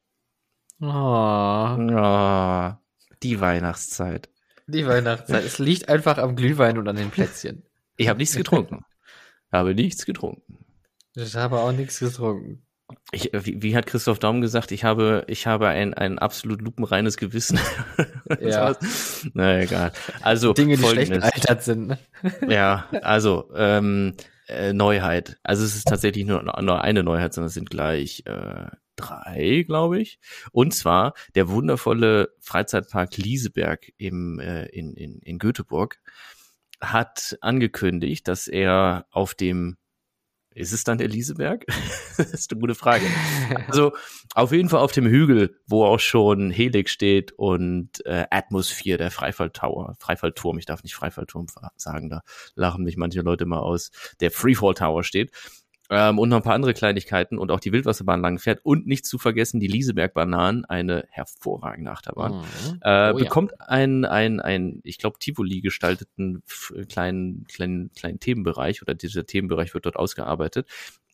Oh, 0.80 0.86
Ah, 0.86 2.80
die 3.22 3.40
Weihnachtszeit. 3.40 4.28
die 4.66 4.86
Weihnachtszeit. 4.86 5.44
es 5.44 5.58
liegt 5.58 5.88
einfach 5.88 6.18
am 6.18 6.34
Glühwein 6.36 6.78
und 6.78 6.88
an 6.88 6.96
den 6.96 7.10
Plätzchen. 7.10 7.64
Ich 7.96 8.08
habe 8.08 8.18
nichts 8.18 8.36
getrunken. 8.36 8.84
habe 9.52 9.74
nichts 9.74 10.04
getrunken. 10.06 10.58
Ich 11.14 11.36
habe 11.36 11.60
auch 11.60 11.72
nichts 11.72 12.00
getrunken. 12.00 12.66
Ich, 13.12 13.34
äh, 13.34 13.44
wie, 13.46 13.62
wie 13.62 13.76
hat 13.76 13.86
Christoph 13.86 14.18
Daum 14.18 14.40
gesagt, 14.40 14.72
ich 14.72 14.84
habe, 14.84 15.24
ich 15.28 15.46
habe 15.46 15.68
ein, 15.68 15.94
ein 15.94 16.18
absolut 16.18 16.62
lupenreines 16.62 17.16
Gewissen. 17.16 17.58
Ja. 18.40 18.74
Na 19.34 19.60
egal. 19.60 19.92
Also 20.22 20.54
Dinge, 20.54 20.76
die 20.76 20.82
schlecht 20.82 21.12
folgendes. 21.12 21.30
gealtert 21.30 21.62
sind. 21.62 21.86
Ne? 21.88 21.98
Ja, 22.48 22.88
also 23.02 23.50
ähm, 23.54 24.14
äh, 24.48 24.72
Neuheit. 24.72 25.38
Also 25.42 25.62
es 25.62 25.76
ist 25.76 25.86
tatsächlich 25.86 26.24
nur, 26.24 26.42
nur 26.42 26.82
eine 26.82 27.02
Neuheit, 27.02 27.34
sondern 27.34 27.48
es 27.48 27.54
sind 27.54 27.68
gleich 27.68 28.22
äh, 28.24 28.66
drei, 28.96 29.64
glaube 29.66 30.00
ich. 30.00 30.18
Und 30.52 30.74
zwar 30.74 31.12
der 31.34 31.48
wundervolle 31.48 32.30
Freizeitpark 32.40 33.16
Lieseberg 33.18 33.92
im, 33.98 34.40
äh, 34.40 34.66
in, 34.66 34.94
in, 34.94 35.18
in 35.18 35.38
Göteborg 35.38 36.00
hat 36.80 37.36
angekündigt, 37.40 38.26
dass 38.28 38.48
er 38.48 39.06
auf 39.10 39.34
dem 39.34 39.76
ist 40.54 40.72
es 40.72 40.84
dann 40.84 40.98
der 40.98 41.08
Lieseberg? 41.08 41.64
das 42.16 42.32
ist 42.32 42.52
eine 42.52 42.60
gute 42.60 42.74
Frage. 42.74 43.04
Also 43.68 43.92
auf 44.34 44.52
jeden 44.52 44.68
Fall 44.68 44.80
auf 44.80 44.92
dem 44.92 45.06
Hügel, 45.06 45.58
wo 45.66 45.84
auch 45.84 46.00
schon 46.00 46.50
Helix 46.50 46.92
steht 46.92 47.32
und 47.32 48.04
äh, 48.06 48.26
Atmosphere, 48.30 48.98
der 48.98 49.10
Freifall-Tower, 49.10 49.94
Freifallturm, 49.98 50.58
ich 50.58 50.66
darf 50.66 50.82
nicht 50.82 50.94
Freifallturm 50.94 51.46
sagen, 51.76 52.08
da 52.08 52.22
lachen 52.54 52.84
mich 52.84 52.96
manche 52.96 53.20
Leute 53.20 53.46
mal 53.46 53.60
aus, 53.60 53.90
der 54.20 54.30
Freefall 54.30 54.74
Tower 54.74 55.02
steht. 55.02 55.32
Ähm, 55.90 56.18
und 56.18 56.30
noch 56.30 56.38
ein 56.38 56.42
paar 56.42 56.54
andere 56.54 56.72
Kleinigkeiten 56.72 57.38
und 57.38 57.50
auch 57.50 57.60
die 57.60 57.72
Wildwasserbahn 57.72 58.20
lang 58.22 58.38
fährt 58.38 58.60
und 58.64 58.86
nicht 58.86 59.04
zu 59.04 59.18
vergessen 59.18 59.60
die 59.60 59.66
Lieseberg-Bananen, 59.66 60.64
eine 60.64 61.06
hervorragende 61.10 61.90
Achterbahn 61.90 62.32
Mhm. 62.32 62.78
äh, 62.80 63.12
Oh 63.12 63.18
ja. 63.18 63.24
bekommt 63.24 63.60
ein, 63.60 64.04
ein, 64.04 64.40
ein, 64.40 64.80
ich 64.82 64.98
glaube, 64.98 65.18
Tivoli 65.18 65.60
gestalteten 65.60 66.42
kleinen, 66.88 67.44
kleinen, 67.44 67.92
kleinen 67.92 68.18
Themenbereich 68.18 68.80
oder 68.82 68.94
dieser 68.94 69.26
Themenbereich 69.26 69.74
wird 69.74 69.84
dort 69.86 69.96
ausgearbeitet. 69.96 70.68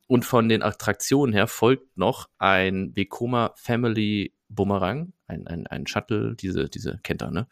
Und 0.06 0.24
von 0.24 0.48
den 0.48 0.62
Attraktionen 0.62 1.32
her 1.32 1.46
folgt 1.46 1.96
noch 1.96 2.28
ein 2.38 2.94
Vekoma 2.96 3.52
Family 3.56 4.34
Bumerang, 4.48 5.12
ein, 5.28 5.46
ein, 5.46 5.68
ein 5.68 5.86
Shuttle, 5.86 6.34
diese, 6.34 6.68
diese 6.68 6.98
kennt 7.04 7.22
er, 7.22 7.30
ne? 7.30 7.46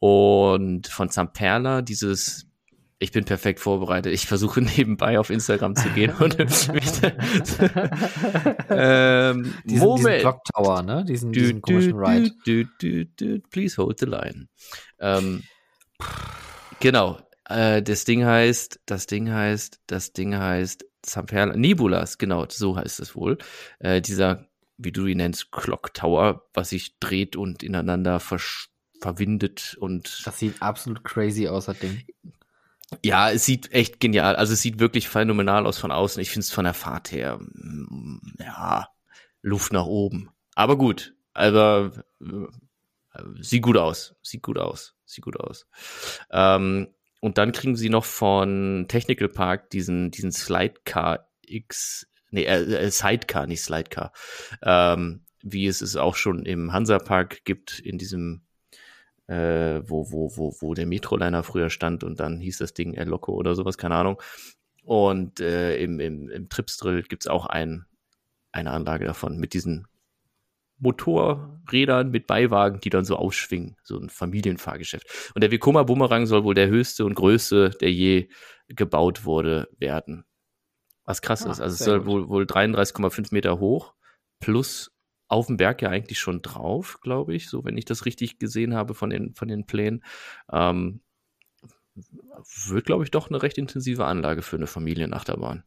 Und 0.00 0.88
von 0.88 1.08
Zamperla 1.08 1.82
dieses 1.82 2.49
ich 3.02 3.12
bin 3.12 3.24
perfekt 3.24 3.60
vorbereitet. 3.60 4.12
Ich 4.12 4.26
versuche 4.26 4.60
nebenbei 4.76 5.18
auf 5.18 5.30
Instagram 5.30 5.74
zu 5.74 5.88
gehen 5.90 6.12
und 6.18 6.38
mich 6.38 6.52
ähm, 8.68 9.42
Diesen, 9.42 9.64
diesen 9.64 9.86
Moment. 9.86 10.20
Clock 10.20 10.44
Tower, 10.54 10.82
ne? 10.82 11.04
Diesen, 11.06 11.32
Du, 11.32 11.40
diesen 11.40 11.62
komischen 11.62 11.94
Ride. 11.96 12.30
Du, 12.44 12.66
du, 13.16 13.40
please 13.50 13.78
hold 13.78 13.98
the 13.98 14.06
line. 14.06 14.48
Ähm, 14.98 15.42
genau. 16.78 17.18
Äh, 17.48 17.82
das 17.82 18.04
Ding 18.04 18.24
heißt, 18.24 18.80
das 18.84 19.06
Ding 19.06 19.32
heißt, 19.32 19.80
das 19.86 20.12
Ding 20.12 20.36
heißt 20.36 20.84
Zamperla, 21.02 21.56
Nebulas, 21.56 22.18
genau, 22.18 22.46
so 22.50 22.76
heißt 22.76 23.00
es 23.00 23.16
wohl. 23.16 23.38
Äh, 23.78 24.02
dieser, 24.02 24.46
wie 24.76 24.92
du 24.92 25.06
ihn 25.06 25.16
nennst, 25.16 25.50
Clock 25.50 25.94
Tower, 25.94 26.46
was 26.52 26.68
sich 26.68 26.98
dreht 27.00 27.34
und 27.34 27.62
ineinander 27.62 28.20
versch 28.20 28.68
verwindet 29.00 29.78
und 29.80 30.20
Das 30.26 30.38
sieht 30.38 30.60
absolut 30.60 31.02
crazy 31.02 31.48
aus, 31.48 31.64
das 31.64 31.78
Ding. 31.78 32.04
Ja, 33.04 33.30
es 33.30 33.44
sieht 33.44 33.72
echt 33.72 34.00
genial. 34.00 34.36
Also 34.36 34.52
es 34.52 34.62
sieht 34.62 34.80
wirklich 34.80 35.08
phänomenal 35.08 35.66
aus 35.66 35.78
von 35.78 35.92
außen. 35.92 36.20
Ich 36.20 36.30
finde 36.30 36.44
es 36.44 36.50
von 36.50 36.64
der 36.64 36.74
Fahrt 36.74 37.12
her, 37.12 37.38
mm, 37.38 38.18
ja, 38.38 38.88
Luft 39.42 39.72
nach 39.72 39.86
oben. 39.86 40.30
Aber 40.54 40.76
gut, 40.76 41.14
also 41.32 41.90
äh, 42.20 43.22
sieht 43.40 43.62
gut 43.62 43.76
aus, 43.76 44.14
sieht 44.22 44.42
gut 44.42 44.58
aus, 44.58 44.96
sieht 45.04 45.24
gut 45.24 45.38
aus. 45.38 45.66
Ähm, 46.30 46.88
und 47.20 47.38
dann 47.38 47.52
kriegen 47.52 47.76
sie 47.76 47.90
noch 47.90 48.04
von 48.04 48.86
Technical 48.88 49.28
Park 49.28 49.70
diesen 49.70 50.10
diesen 50.10 50.32
Slidecar 50.32 51.30
X, 51.42 52.06
nee, 52.30 52.44
äh, 52.44 52.62
äh, 52.62 52.90
Sidecar, 52.90 53.46
nicht 53.46 53.62
Slidecar, 53.62 54.12
ähm, 54.62 55.24
wie 55.42 55.66
es 55.66 55.80
es 55.80 55.96
auch 55.96 56.16
schon 56.16 56.44
im 56.44 56.72
Hansa 56.72 56.98
Park 56.98 57.44
gibt 57.44 57.78
in 57.78 57.98
diesem 57.98 58.42
äh, 59.30 59.88
wo, 59.88 60.10
wo, 60.10 60.36
wo, 60.36 60.54
wo 60.60 60.74
der 60.74 60.86
Metroliner 60.86 61.42
früher 61.44 61.70
stand 61.70 62.02
und 62.02 62.18
dann 62.18 62.40
hieß 62.40 62.58
das 62.58 62.74
Ding 62.74 62.94
Air 62.94 63.06
Loco 63.06 63.32
oder 63.32 63.54
sowas, 63.54 63.78
keine 63.78 63.94
Ahnung. 63.94 64.20
Und 64.82 65.38
äh, 65.40 65.76
im, 65.76 66.00
im, 66.00 66.28
im 66.28 66.48
Tripsdrill 66.48 67.04
gibt's 67.04 67.28
auch 67.28 67.46
ein, 67.46 67.86
eine 68.50 68.72
Anlage 68.72 69.04
davon 69.04 69.38
mit 69.38 69.54
diesen 69.54 69.86
Motorrädern 70.78 72.10
mit 72.10 72.26
Beiwagen, 72.26 72.80
die 72.80 72.90
dann 72.90 73.04
so 73.04 73.16
ausschwingen, 73.16 73.76
so 73.84 73.98
ein 73.98 74.08
Familienfahrgeschäft. 74.08 75.32
Und 75.34 75.42
der 75.42 75.52
Vekoma 75.52 75.82
Bumerang 75.84 76.26
soll 76.26 76.42
wohl 76.42 76.54
der 76.54 76.68
höchste 76.68 77.04
und 77.04 77.14
größte, 77.14 77.70
der 77.80 77.92
je 77.92 78.28
gebaut 78.68 79.24
wurde, 79.24 79.68
werden. 79.78 80.24
Was 81.04 81.22
krass 81.22 81.46
Ah, 81.46 81.50
ist. 81.50 81.60
Also 81.60 81.74
es 81.74 81.84
soll 81.84 81.98
gut. 82.00 82.06
wohl, 82.06 82.28
wohl 82.30 82.44
33,5 82.44 83.28
Meter 83.32 83.60
hoch 83.60 83.94
plus 84.40 84.90
auf 85.30 85.46
dem 85.46 85.56
Berg 85.56 85.80
ja 85.80 85.88
eigentlich 85.88 86.18
schon 86.18 86.42
drauf, 86.42 86.98
glaube 87.00 87.34
ich, 87.34 87.48
so 87.48 87.64
wenn 87.64 87.78
ich 87.78 87.84
das 87.84 88.04
richtig 88.04 88.38
gesehen 88.38 88.74
habe 88.74 88.94
von 88.94 89.10
den, 89.10 89.34
von 89.34 89.48
den 89.48 89.64
Plänen. 89.64 90.04
Ähm, 90.52 91.00
wird, 92.66 92.86
glaube 92.86 93.04
ich, 93.04 93.10
doch 93.10 93.28
eine 93.28 93.42
recht 93.42 93.58
intensive 93.58 94.04
Anlage 94.04 94.42
für 94.42 94.56
eine 94.56 94.66
Familienachterbahn. 94.66 95.64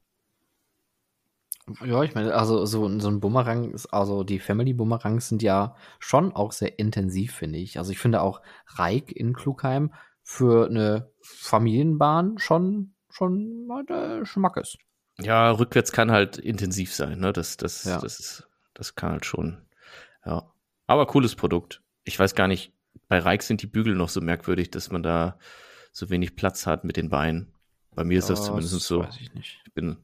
Ja, 1.85 2.03
ich 2.03 2.13
meine, 2.13 2.33
also 2.35 2.65
so, 2.65 2.99
so 2.99 3.07
ein 3.07 3.21
Bumerang 3.21 3.73
also 3.89 4.23
die 4.25 4.39
Family 4.39 4.73
Bumerangs 4.73 5.29
sind 5.29 5.41
ja 5.41 5.75
schon 5.99 6.33
auch 6.33 6.51
sehr 6.51 6.77
intensiv, 6.77 7.33
finde 7.33 7.59
ich. 7.59 7.77
Also 7.77 7.91
ich 7.91 7.99
finde 7.99 8.21
auch 8.21 8.41
Reik 8.67 9.13
in 9.13 9.33
Klugheim 9.33 9.93
für 10.23 10.67
eine 10.67 11.09
Familienbahn 11.21 12.37
schon, 12.37 12.95
schon 13.09 13.65
mal 13.65 13.85
der 13.85 14.25
Schmackes. 14.25 14.77
Ja, 15.19 15.51
rückwärts 15.51 15.93
kann 15.93 16.11
halt 16.11 16.37
intensiv 16.37 16.93
sein, 16.93 17.19
ne? 17.19 17.31
Das, 17.31 17.55
das, 17.55 17.85
Ja. 17.85 17.99
das 17.99 18.19
ist, 18.19 18.49
das 18.73 18.95
kann 18.95 19.11
halt 19.11 19.25
schon. 19.25 19.57
Ja. 20.25 20.51
Aber 20.87 21.05
cooles 21.05 21.35
Produkt. 21.35 21.81
Ich 22.03 22.17
weiß 22.19 22.35
gar 22.35 22.47
nicht, 22.47 22.73
bei 23.07 23.19
Reik 23.19 23.43
sind 23.43 23.61
die 23.61 23.67
Bügel 23.67 23.95
noch 23.95 24.09
so 24.09 24.21
merkwürdig, 24.21 24.71
dass 24.71 24.91
man 24.91 25.03
da 25.03 25.37
so 25.91 26.09
wenig 26.09 26.35
Platz 26.35 26.65
hat 26.65 26.83
mit 26.83 26.97
den 26.97 27.09
Beinen. 27.09 27.53
Bei 27.95 28.03
mir 28.03 28.17
ist 28.19 28.29
das 28.29 28.45
zumindest 28.45 28.79
so. 28.81 29.03
Weiß 29.03 29.17
ich 29.19 29.33
nicht. 29.33 29.61
Ich 29.65 29.73
bin, 29.73 29.97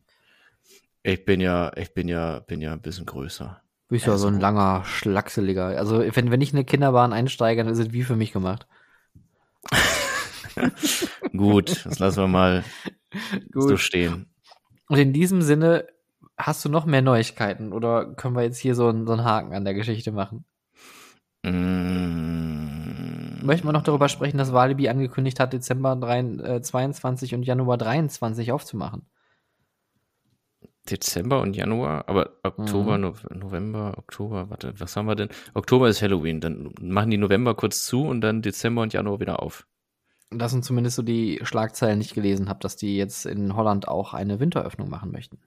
ich 1.03 1.25
bin 1.25 1.41
ja, 1.41 1.71
ich 1.75 1.93
bin 1.93 2.07
ja, 2.07 2.39
bin 2.39 2.61
ja 2.61 2.73
ein 2.73 2.81
bisschen 2.81 3.05
größer. 3.05 3.61
Du 3.87 3.95
bist 3.95 4.05
ja 4.05 4.11
Also- 4.11 4.27
so 4.27 4.33
ein 4.33 4.39
langer, 4.39 4.83
schlackseliger. 4.85 5.65
Also, 5.67 5.99
wenn, 6.15 6.29
wenn 6.31 6.41
ich 6.41 6.51
in 6.51 6.57
eine 6.57 6.65
Kinderbahn 6.65 7.11
einsteige, 7.13 7.63
dann 7.63 7.73
ist 7.73 7.79
es 7.79 7.91
wie 7.91 8.03
für 8.03 8.15
mich 8.15 8.31
gemacht. 8.31 8.67
Gut, 11.35 11.85
das 11.85 11.99
lassen 11.99 12.19
wir 12.23 12.27
mal 12.27 12.63
so 13.53 13.69
Gut. 13.69 13.79
stehen. 13.79 14.27
Und 14.87 14.97
in 14.97 15.13
diesem 15.13 15.41
Sinne, 15.41 15.87
hast 16.39 16.63
du 16.65 16.69
noch 16.69 16.85
mehr 16.85 17.01
Neuigkeiten 17.01 17.73
oder 17.73 18.13
können 18.15 18.35
wir 18.35 18.43
jetzt 18.43 18.59
hier 18.59 18.75
so 18.75 18.87
einen, 18.87 19.05
so 19.05 19.13
einen 19.13 19.25
Haken 19.25 19.53
an 19.53 19.65
der 19.65 19.73
Geschichte 19.73 20.11
machen? 20.11 20.45
Mm, 21.43 23.45
Möchten 23.45 23.67
wir 23.67 23.73
noch 23.73 23.83
darüber 23.83 24.09
sprechen, 24.09 24.37
dass 24.37 24.53
Walibi 24.53 24.89
angekündigt 24.89 25.39
hat, 25.39 25.53
Dezember 25.53 25.95
3, 25.95 26.19
äh, 26.19 26.61
22 26.61 27.35
und 27.35 27.43
Januar 27.43 27.77
23 27.77 28.51
aufzumachen? 28.51 29.03
Dezember 30.89 31.41
und 31.41 31.55
Januar, 31.55 32.05
aber 32.07 32.31
Oktober, 32.43 32.97
Mhm. 32.97 33.01
No 33.01 33.13
November, 33.35 33.93
Oktober, 33.97 34.49
warte, 34.49 34.73
was 34.79 34.95
haben 34.95 35.05
wir 35.05 35.15
denn? 35.15 35.29
Oktober 35.53 35.87
ist 35.87 36.01
Halloween, 36.01 36.41
dann 36.41 36.73
machen 36.81 37.11
die 37.11 37.17
November 37.17 37.53
kurz 37.55 37.85
zu 37.85 38.05
und 38.05 38.21
dann 38.21 38.41
Dezember 38.41 38.81
und 38.81 38.93
Januar 38.93 39.19
wieder 39.19 39.41
auf. 39.41 39.67
Das 40.31 40.51
sind 40.51 40.65
zumindest 40.65 40.95
so 40.95 41.03
die 41.03 41.39
Schlagzeilen, 41.43 41.99
die 41.99 42.05
ich 42.05 42.13
gelesen 42.13 42.49
habe, 42.49 42.59
dass 42.59 42.75
die 42.75 42.97
jetzt 42.97 43.25
in 43.25 43.55
Holland 43.55 43.87
auch 43.87 44.13
eine 44.13 44.39
Winteröffnung 44.39 44.89
machen 44.89 45.11
möchten. 45.11 45.39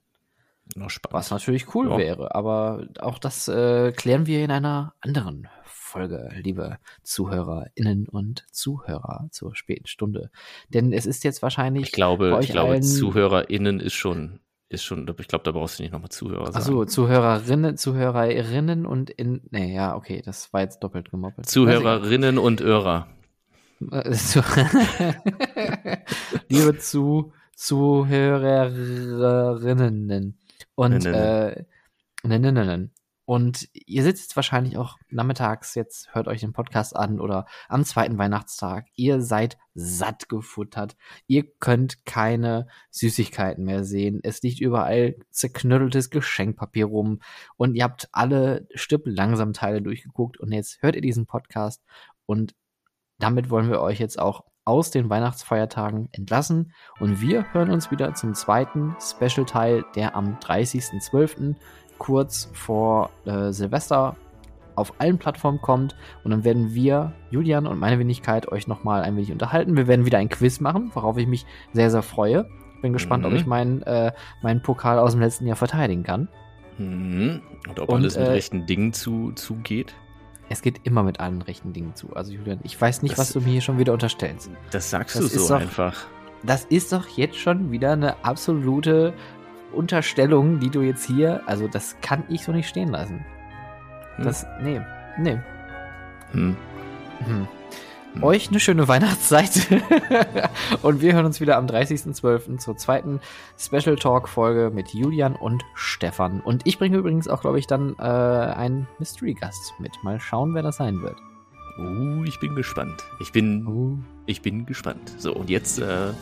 Was 1.11 1.31
natürlich 1.31 1.75
cool 1.75 1.91
Ja. 1.91 1.99
wäre, 1.99 2.35
aber 2.35 2.87
auch 3.01 3.19
das 3.19 3.49
äh, 3.49 3.93
klären 3.93 4.27
wir 4.27 4.43
in 4.45 4.51
einer 4.51 4.95
anderen 5.01 5.49
Folge, 5.65 6.31
liebe 6.43 6.79
ZuhörerInnen 7.03 8.09
und 8.09 8.47
Zuhörer 8.51 9.29
zur 9.31 9.55
späten 9.55 9.87
Stunde. 9.87 10.31
Denn 10.71 10.91
es 10.93 11.05
ist 11.05 11.25
jetzt 11.25 11.43
wahrscheinlich. 11.43 11.89
Ich 11.89 11.93
glaube, 11.93 12.39
ich 12.41 12.49
glaube, 12.49 12.81
ZuhörerInnen 12.81 13.81
ist 13.81 13.93
schon, 13.93 14.41
ist 14.71 14.85
schon, 14.85 15.07
ich 15.19 15.29
glaube, 15.29 15.45
da 15.45 15.53
brauchst 15.53 15.79
du 15.79 15.83
nicht 15.83 15.93
nochmal 15.93 16.09
Zuhörer 16.09 16.47
sagen. 16.47 16.57
Achso, 16.57 16.87
Zuhörerinnen, 16.87 17.77
Zuhörerinnen 17.77 18.87
und 18.87 19.11
in. 19.11 19.43
Nee, 19.51 19.75
ja, 19.75 19.95
okay, 19.95 20.23
das 20.25 20.51
war 20.55 20.63
jetzt 20.63 20.83
doppelt 20.83 21.11
gemoppelt. 21.11 21.47
Zuhörerinnen 21.49 22.39
und 22.39 22.63
Hörer. 22.63 23.09
Liebe 26.49 26.79
zu 26.79 27.33
Zuhörerinnen 27.57 30.39
und 30.75 31.05
Ninnen. 31.05 31.15
äh, 31.15 31.65
Ninnen. 32.25 32.93
Und 33.25 33.69
ihr 33.73 34.03
sitzt 34.03 34.23
jetzt 34.23 34.37
wahrscheinlich 34.37 34.77
auch 34.77 34.99
nachmittags, 35.09 35.75
jetzt 35.77 36.13
hört 36.13 36.27
euch 36.27 36.41
den 36.41 36.53
Podcast 36.53 36.97
an 36.97 37.21
oder 37.21 37.47
am 37.69 37.85
zweiten 37.85 38.19
Weihnachtstag. 38.19 38.89
Ihr 38.95 39.23
seid 39.23 39.59
satt 39.75 40.29
gefuttert. 40.29 40.97
Ihr 41.29 41.45
könnt 41.61 42.05
keine 42.05 42.67
Süßigkeiten 42.91 43.65
mehr 43.65 43.85
sehen. 43.85 44.21
Es 44.25 44.43
liegt 44.43 44.61
überall 44.61 45.17
zerknütteltes 45.31 46.11
Geschenkpapier 46.11 46.87
rum 46.87 47.21
und 47.57 47.77
ihr 47.77 47.85
habt 47.85 48.09
alle 48.13 48.67
Stück 48.75 49.03
langsam 49.05 49.53
Teile 49.53 49.83
durchgeguckt 49.83 50.41
und 50.41 50.51
jetzt 50.53 50.83
hört 50.83 50.97
ihr 50.97 51.03
diesen 51.03 51.27
Podcast 51.27 51.83
und 52.27 52.55
damit 53.19 53.51
wollen 53.51 53.71
wir 53.71 53.81
euch 53.81 54.01
jetzt 54.01 54.19
auch 54.19 54.45
aus 54.65 54.91
den 54.91 55.11
Weihnachtsfeiertagen 55.11 56.09
entlassen 56.13 56.73
und 57.01 57.21
wir 57.21 57.53
hören 57.53 57.71
uns 57.71 57.91
wieder 57.91 58.15
zum 58.15 58.35
zweiten 58.35 58.95
Special-Teil, 59.01 59.85
der 59.97 60.15
am 60.15 60.37
30.12. 60.39 61.55
kurz 61.99 62.51
vor 62.53 63.11
äh, 63.25 63.53
Silvester 63.53 64.17
auf 64.75 64.95
allen 65.01 65.19
Plattformen 65.19 65.61
kommt 65.61 65.97
und 66.25 66.31
dann 66.31 66.45
werden 66.45 66.75
wir, 66.75 67.13
Julian 67.31 67.67
und 67.67 67.79
meine 67.79 67.99
Wenigkeit, 67.99 68.51
euch 68.51 68.67
nochmal 68.67 69.03
ein 69.03 69.17
wenig 69.17 69.33
unterhalten. 69.33 69.77
Wir 69.77 69.87
werden 69.87 70.07
wieder 70.07 70.19
ein 70.19 70.29
Quiz 70.29 70.61
machen, 70.61 70.91
worauf 70.95 71.19
ich 71.19 71.27
mich 71.27 71.45
sehr, 71.73 71.91
sehr 71.91 72.03
freue. 72.03 72.49
Bin 72.81 72.93
gespannt, 72.93 73.25
ob 73.25 73.33
Mhm. 73.33 73.37
ich 73.37 73.47
meinen, 73.47 73.83
äh, 73.83 74.13
meinen 74.43 74.63
Pokal 74.63 74.99
aus 74.99 75.13
dem 75.13 75.21
letzten 75.21 75.47
Jahr 75.47 75.57
verteidigen 75.57 76.03
kann. 76.03 76.29
Mhm. 76.79 77.43
Und 77.69 77.81
ob 77.81 77.89
Und, 77.91 77.97
alles 77.97 78.17
mit 78.17 78.27
äh, 78.27 78.31
rechten 78.31 78.67
Dingen 78.67 78.93
zu, 78.93 79.33
zugeht. 79.33 79.95
Es 80.53 80.61
geht 80.61 80.81
immer 80.85 81.03
mit 81.03 81.19
allen 81.19 81.41
rechten 81.41 81.73
Dingen 81.73 81.95
zu. 81.95 82.15
Also 82.15 82.31
Julian, 82.33 82.61
ich 82.63 82.79
weiß 82.79 83.01
nicht, 83.01 83.13
Das- 83.13 83.19
was 83.21 83.33
du 83.33 83.41
mir 83.41 83.53
hier 83.53 83.61
schon 83.63 83.79
wieder 83.79 83.95
unterstellst. 83.95 84.51
Das 84.71 84.91
sagst 84.91 85.17
das 85.17 85.33
du 85.33 85.39
so 85.39 85.49
doch- 85.55 85.61
einfach. 85.63 86.05
Das 86.43 86.65
ist 86.67 86.93
doch 86.93 87.09
jetzt 87.09 87.39
schon 87.39 87.71
wieder 87.73 87.93
eine 87.93 88.23
absolute 88.23 89.15
Unterstellung, 89.73 90.61
die 90.61 90.69
du 90.69 90.83
jetzt 90.83 91.07
hier, 91.07 91.41
also 91.47 91.69
das 91.69 91.97
kann 92.03 92.25
ich 92.29 92.43
so 92.45 92.53
nicht 92.53 92.69
stehen 92.69 92.89
lassen. 92.91 93.25
Hm. 94.17 94.25
Das, 94.25 94.45
nee, 94.61 94.79
nee. 95.19 95.39
Hm. 96.33 96.55
Hm. 97.25 97.49
Hm. 98.15 98.23
Euch 98.23 98.49
eine 98.49 98.61
schöne 98.61 98.89
Weihnachtszeit. 98.89 99.69
und 100.83 101.01
wir 101.01 101.15
hören 101.15 101.27
uns 101.27 101.41
wieder 101.41 101.57
am 101.57 101.67
30.12. 101.67 102.59
zur 102.59 102.77
zweiten 102.77 103.21
Special 103.59 103.97
Talk 103.97 104.29
Folge 104.29 104.71
mit 104.73 104.93
Julian 104.93 105.35
und 105.35 105.63
Stefan. 105.75 106.41
Und 106.41 106.67
ich 106.67 106.79
bringe 106.79 106.99
übrigens 106.99 107.29
auch, 107.29 107.41
glaube 107.41 107.59
ich, 107.59 107.67
dann 107.67 107.97
äh, 107.99 108.03
einen 108.03 108.87
Mystery 108.99 109.35
Gast 109.35 109.75
mit. 109.79 109.93
Mal 110.03 110.21
schauen, 110.21 110.55
wer 110.55 110.63
das 110.63 110.77
sein 110.77 111.01
wird. 111.03 111.17
Uh, 111.79 112.25
ich 112.25 112.39
bin 112.39 112.55
gespannt. 112.55 113.03
Ich 113.21 113.33
bin, 113.33 113.67
Uh. 113.67 113.99
ich 114.27 114.43
bin 114.43 114.67
gespannt. 114.67 115.15
So, 115.17 115.33
und 115.35 115.49
jetzt 115.49 115.79
äh, 115.79 116.13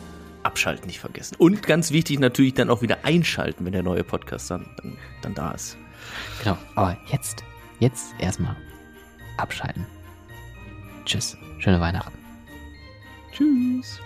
abschalten 0.45 0.87
nicht 0.87 1.01
vergessen. 1.01 1.35
Und 1.39 1.63
ganz 1.65 1.91
wichtig 1.91 2.21
natürlich 2.21 2.55
dann 2.55 2.71
auch 2.71 2.83
wieder 2.83 3.05
einschalten, 3.05 3.65
wenn 3.65 3.73
der 3.73 3.83
neue 3.83 4.05
Podcast 4.05 4.51
dann, 4.51 4.67
dann, 4.77 4.97
dann 5.23 5.35
da 5.35 5.51
ist. 5.53 5.77
Genau, 6.43 6.57
aber 6.77 6.97
jetzt, 7.07 7.43
jetzt 7.81 8.15
erstmal 8.19 8.57
abschalten. 9.37 9.87
Tschüss, 11.05 11.37
schöne 11.61 11.81
Weihnachten. 11.81 12.19
Tschüss. 13.33 14.01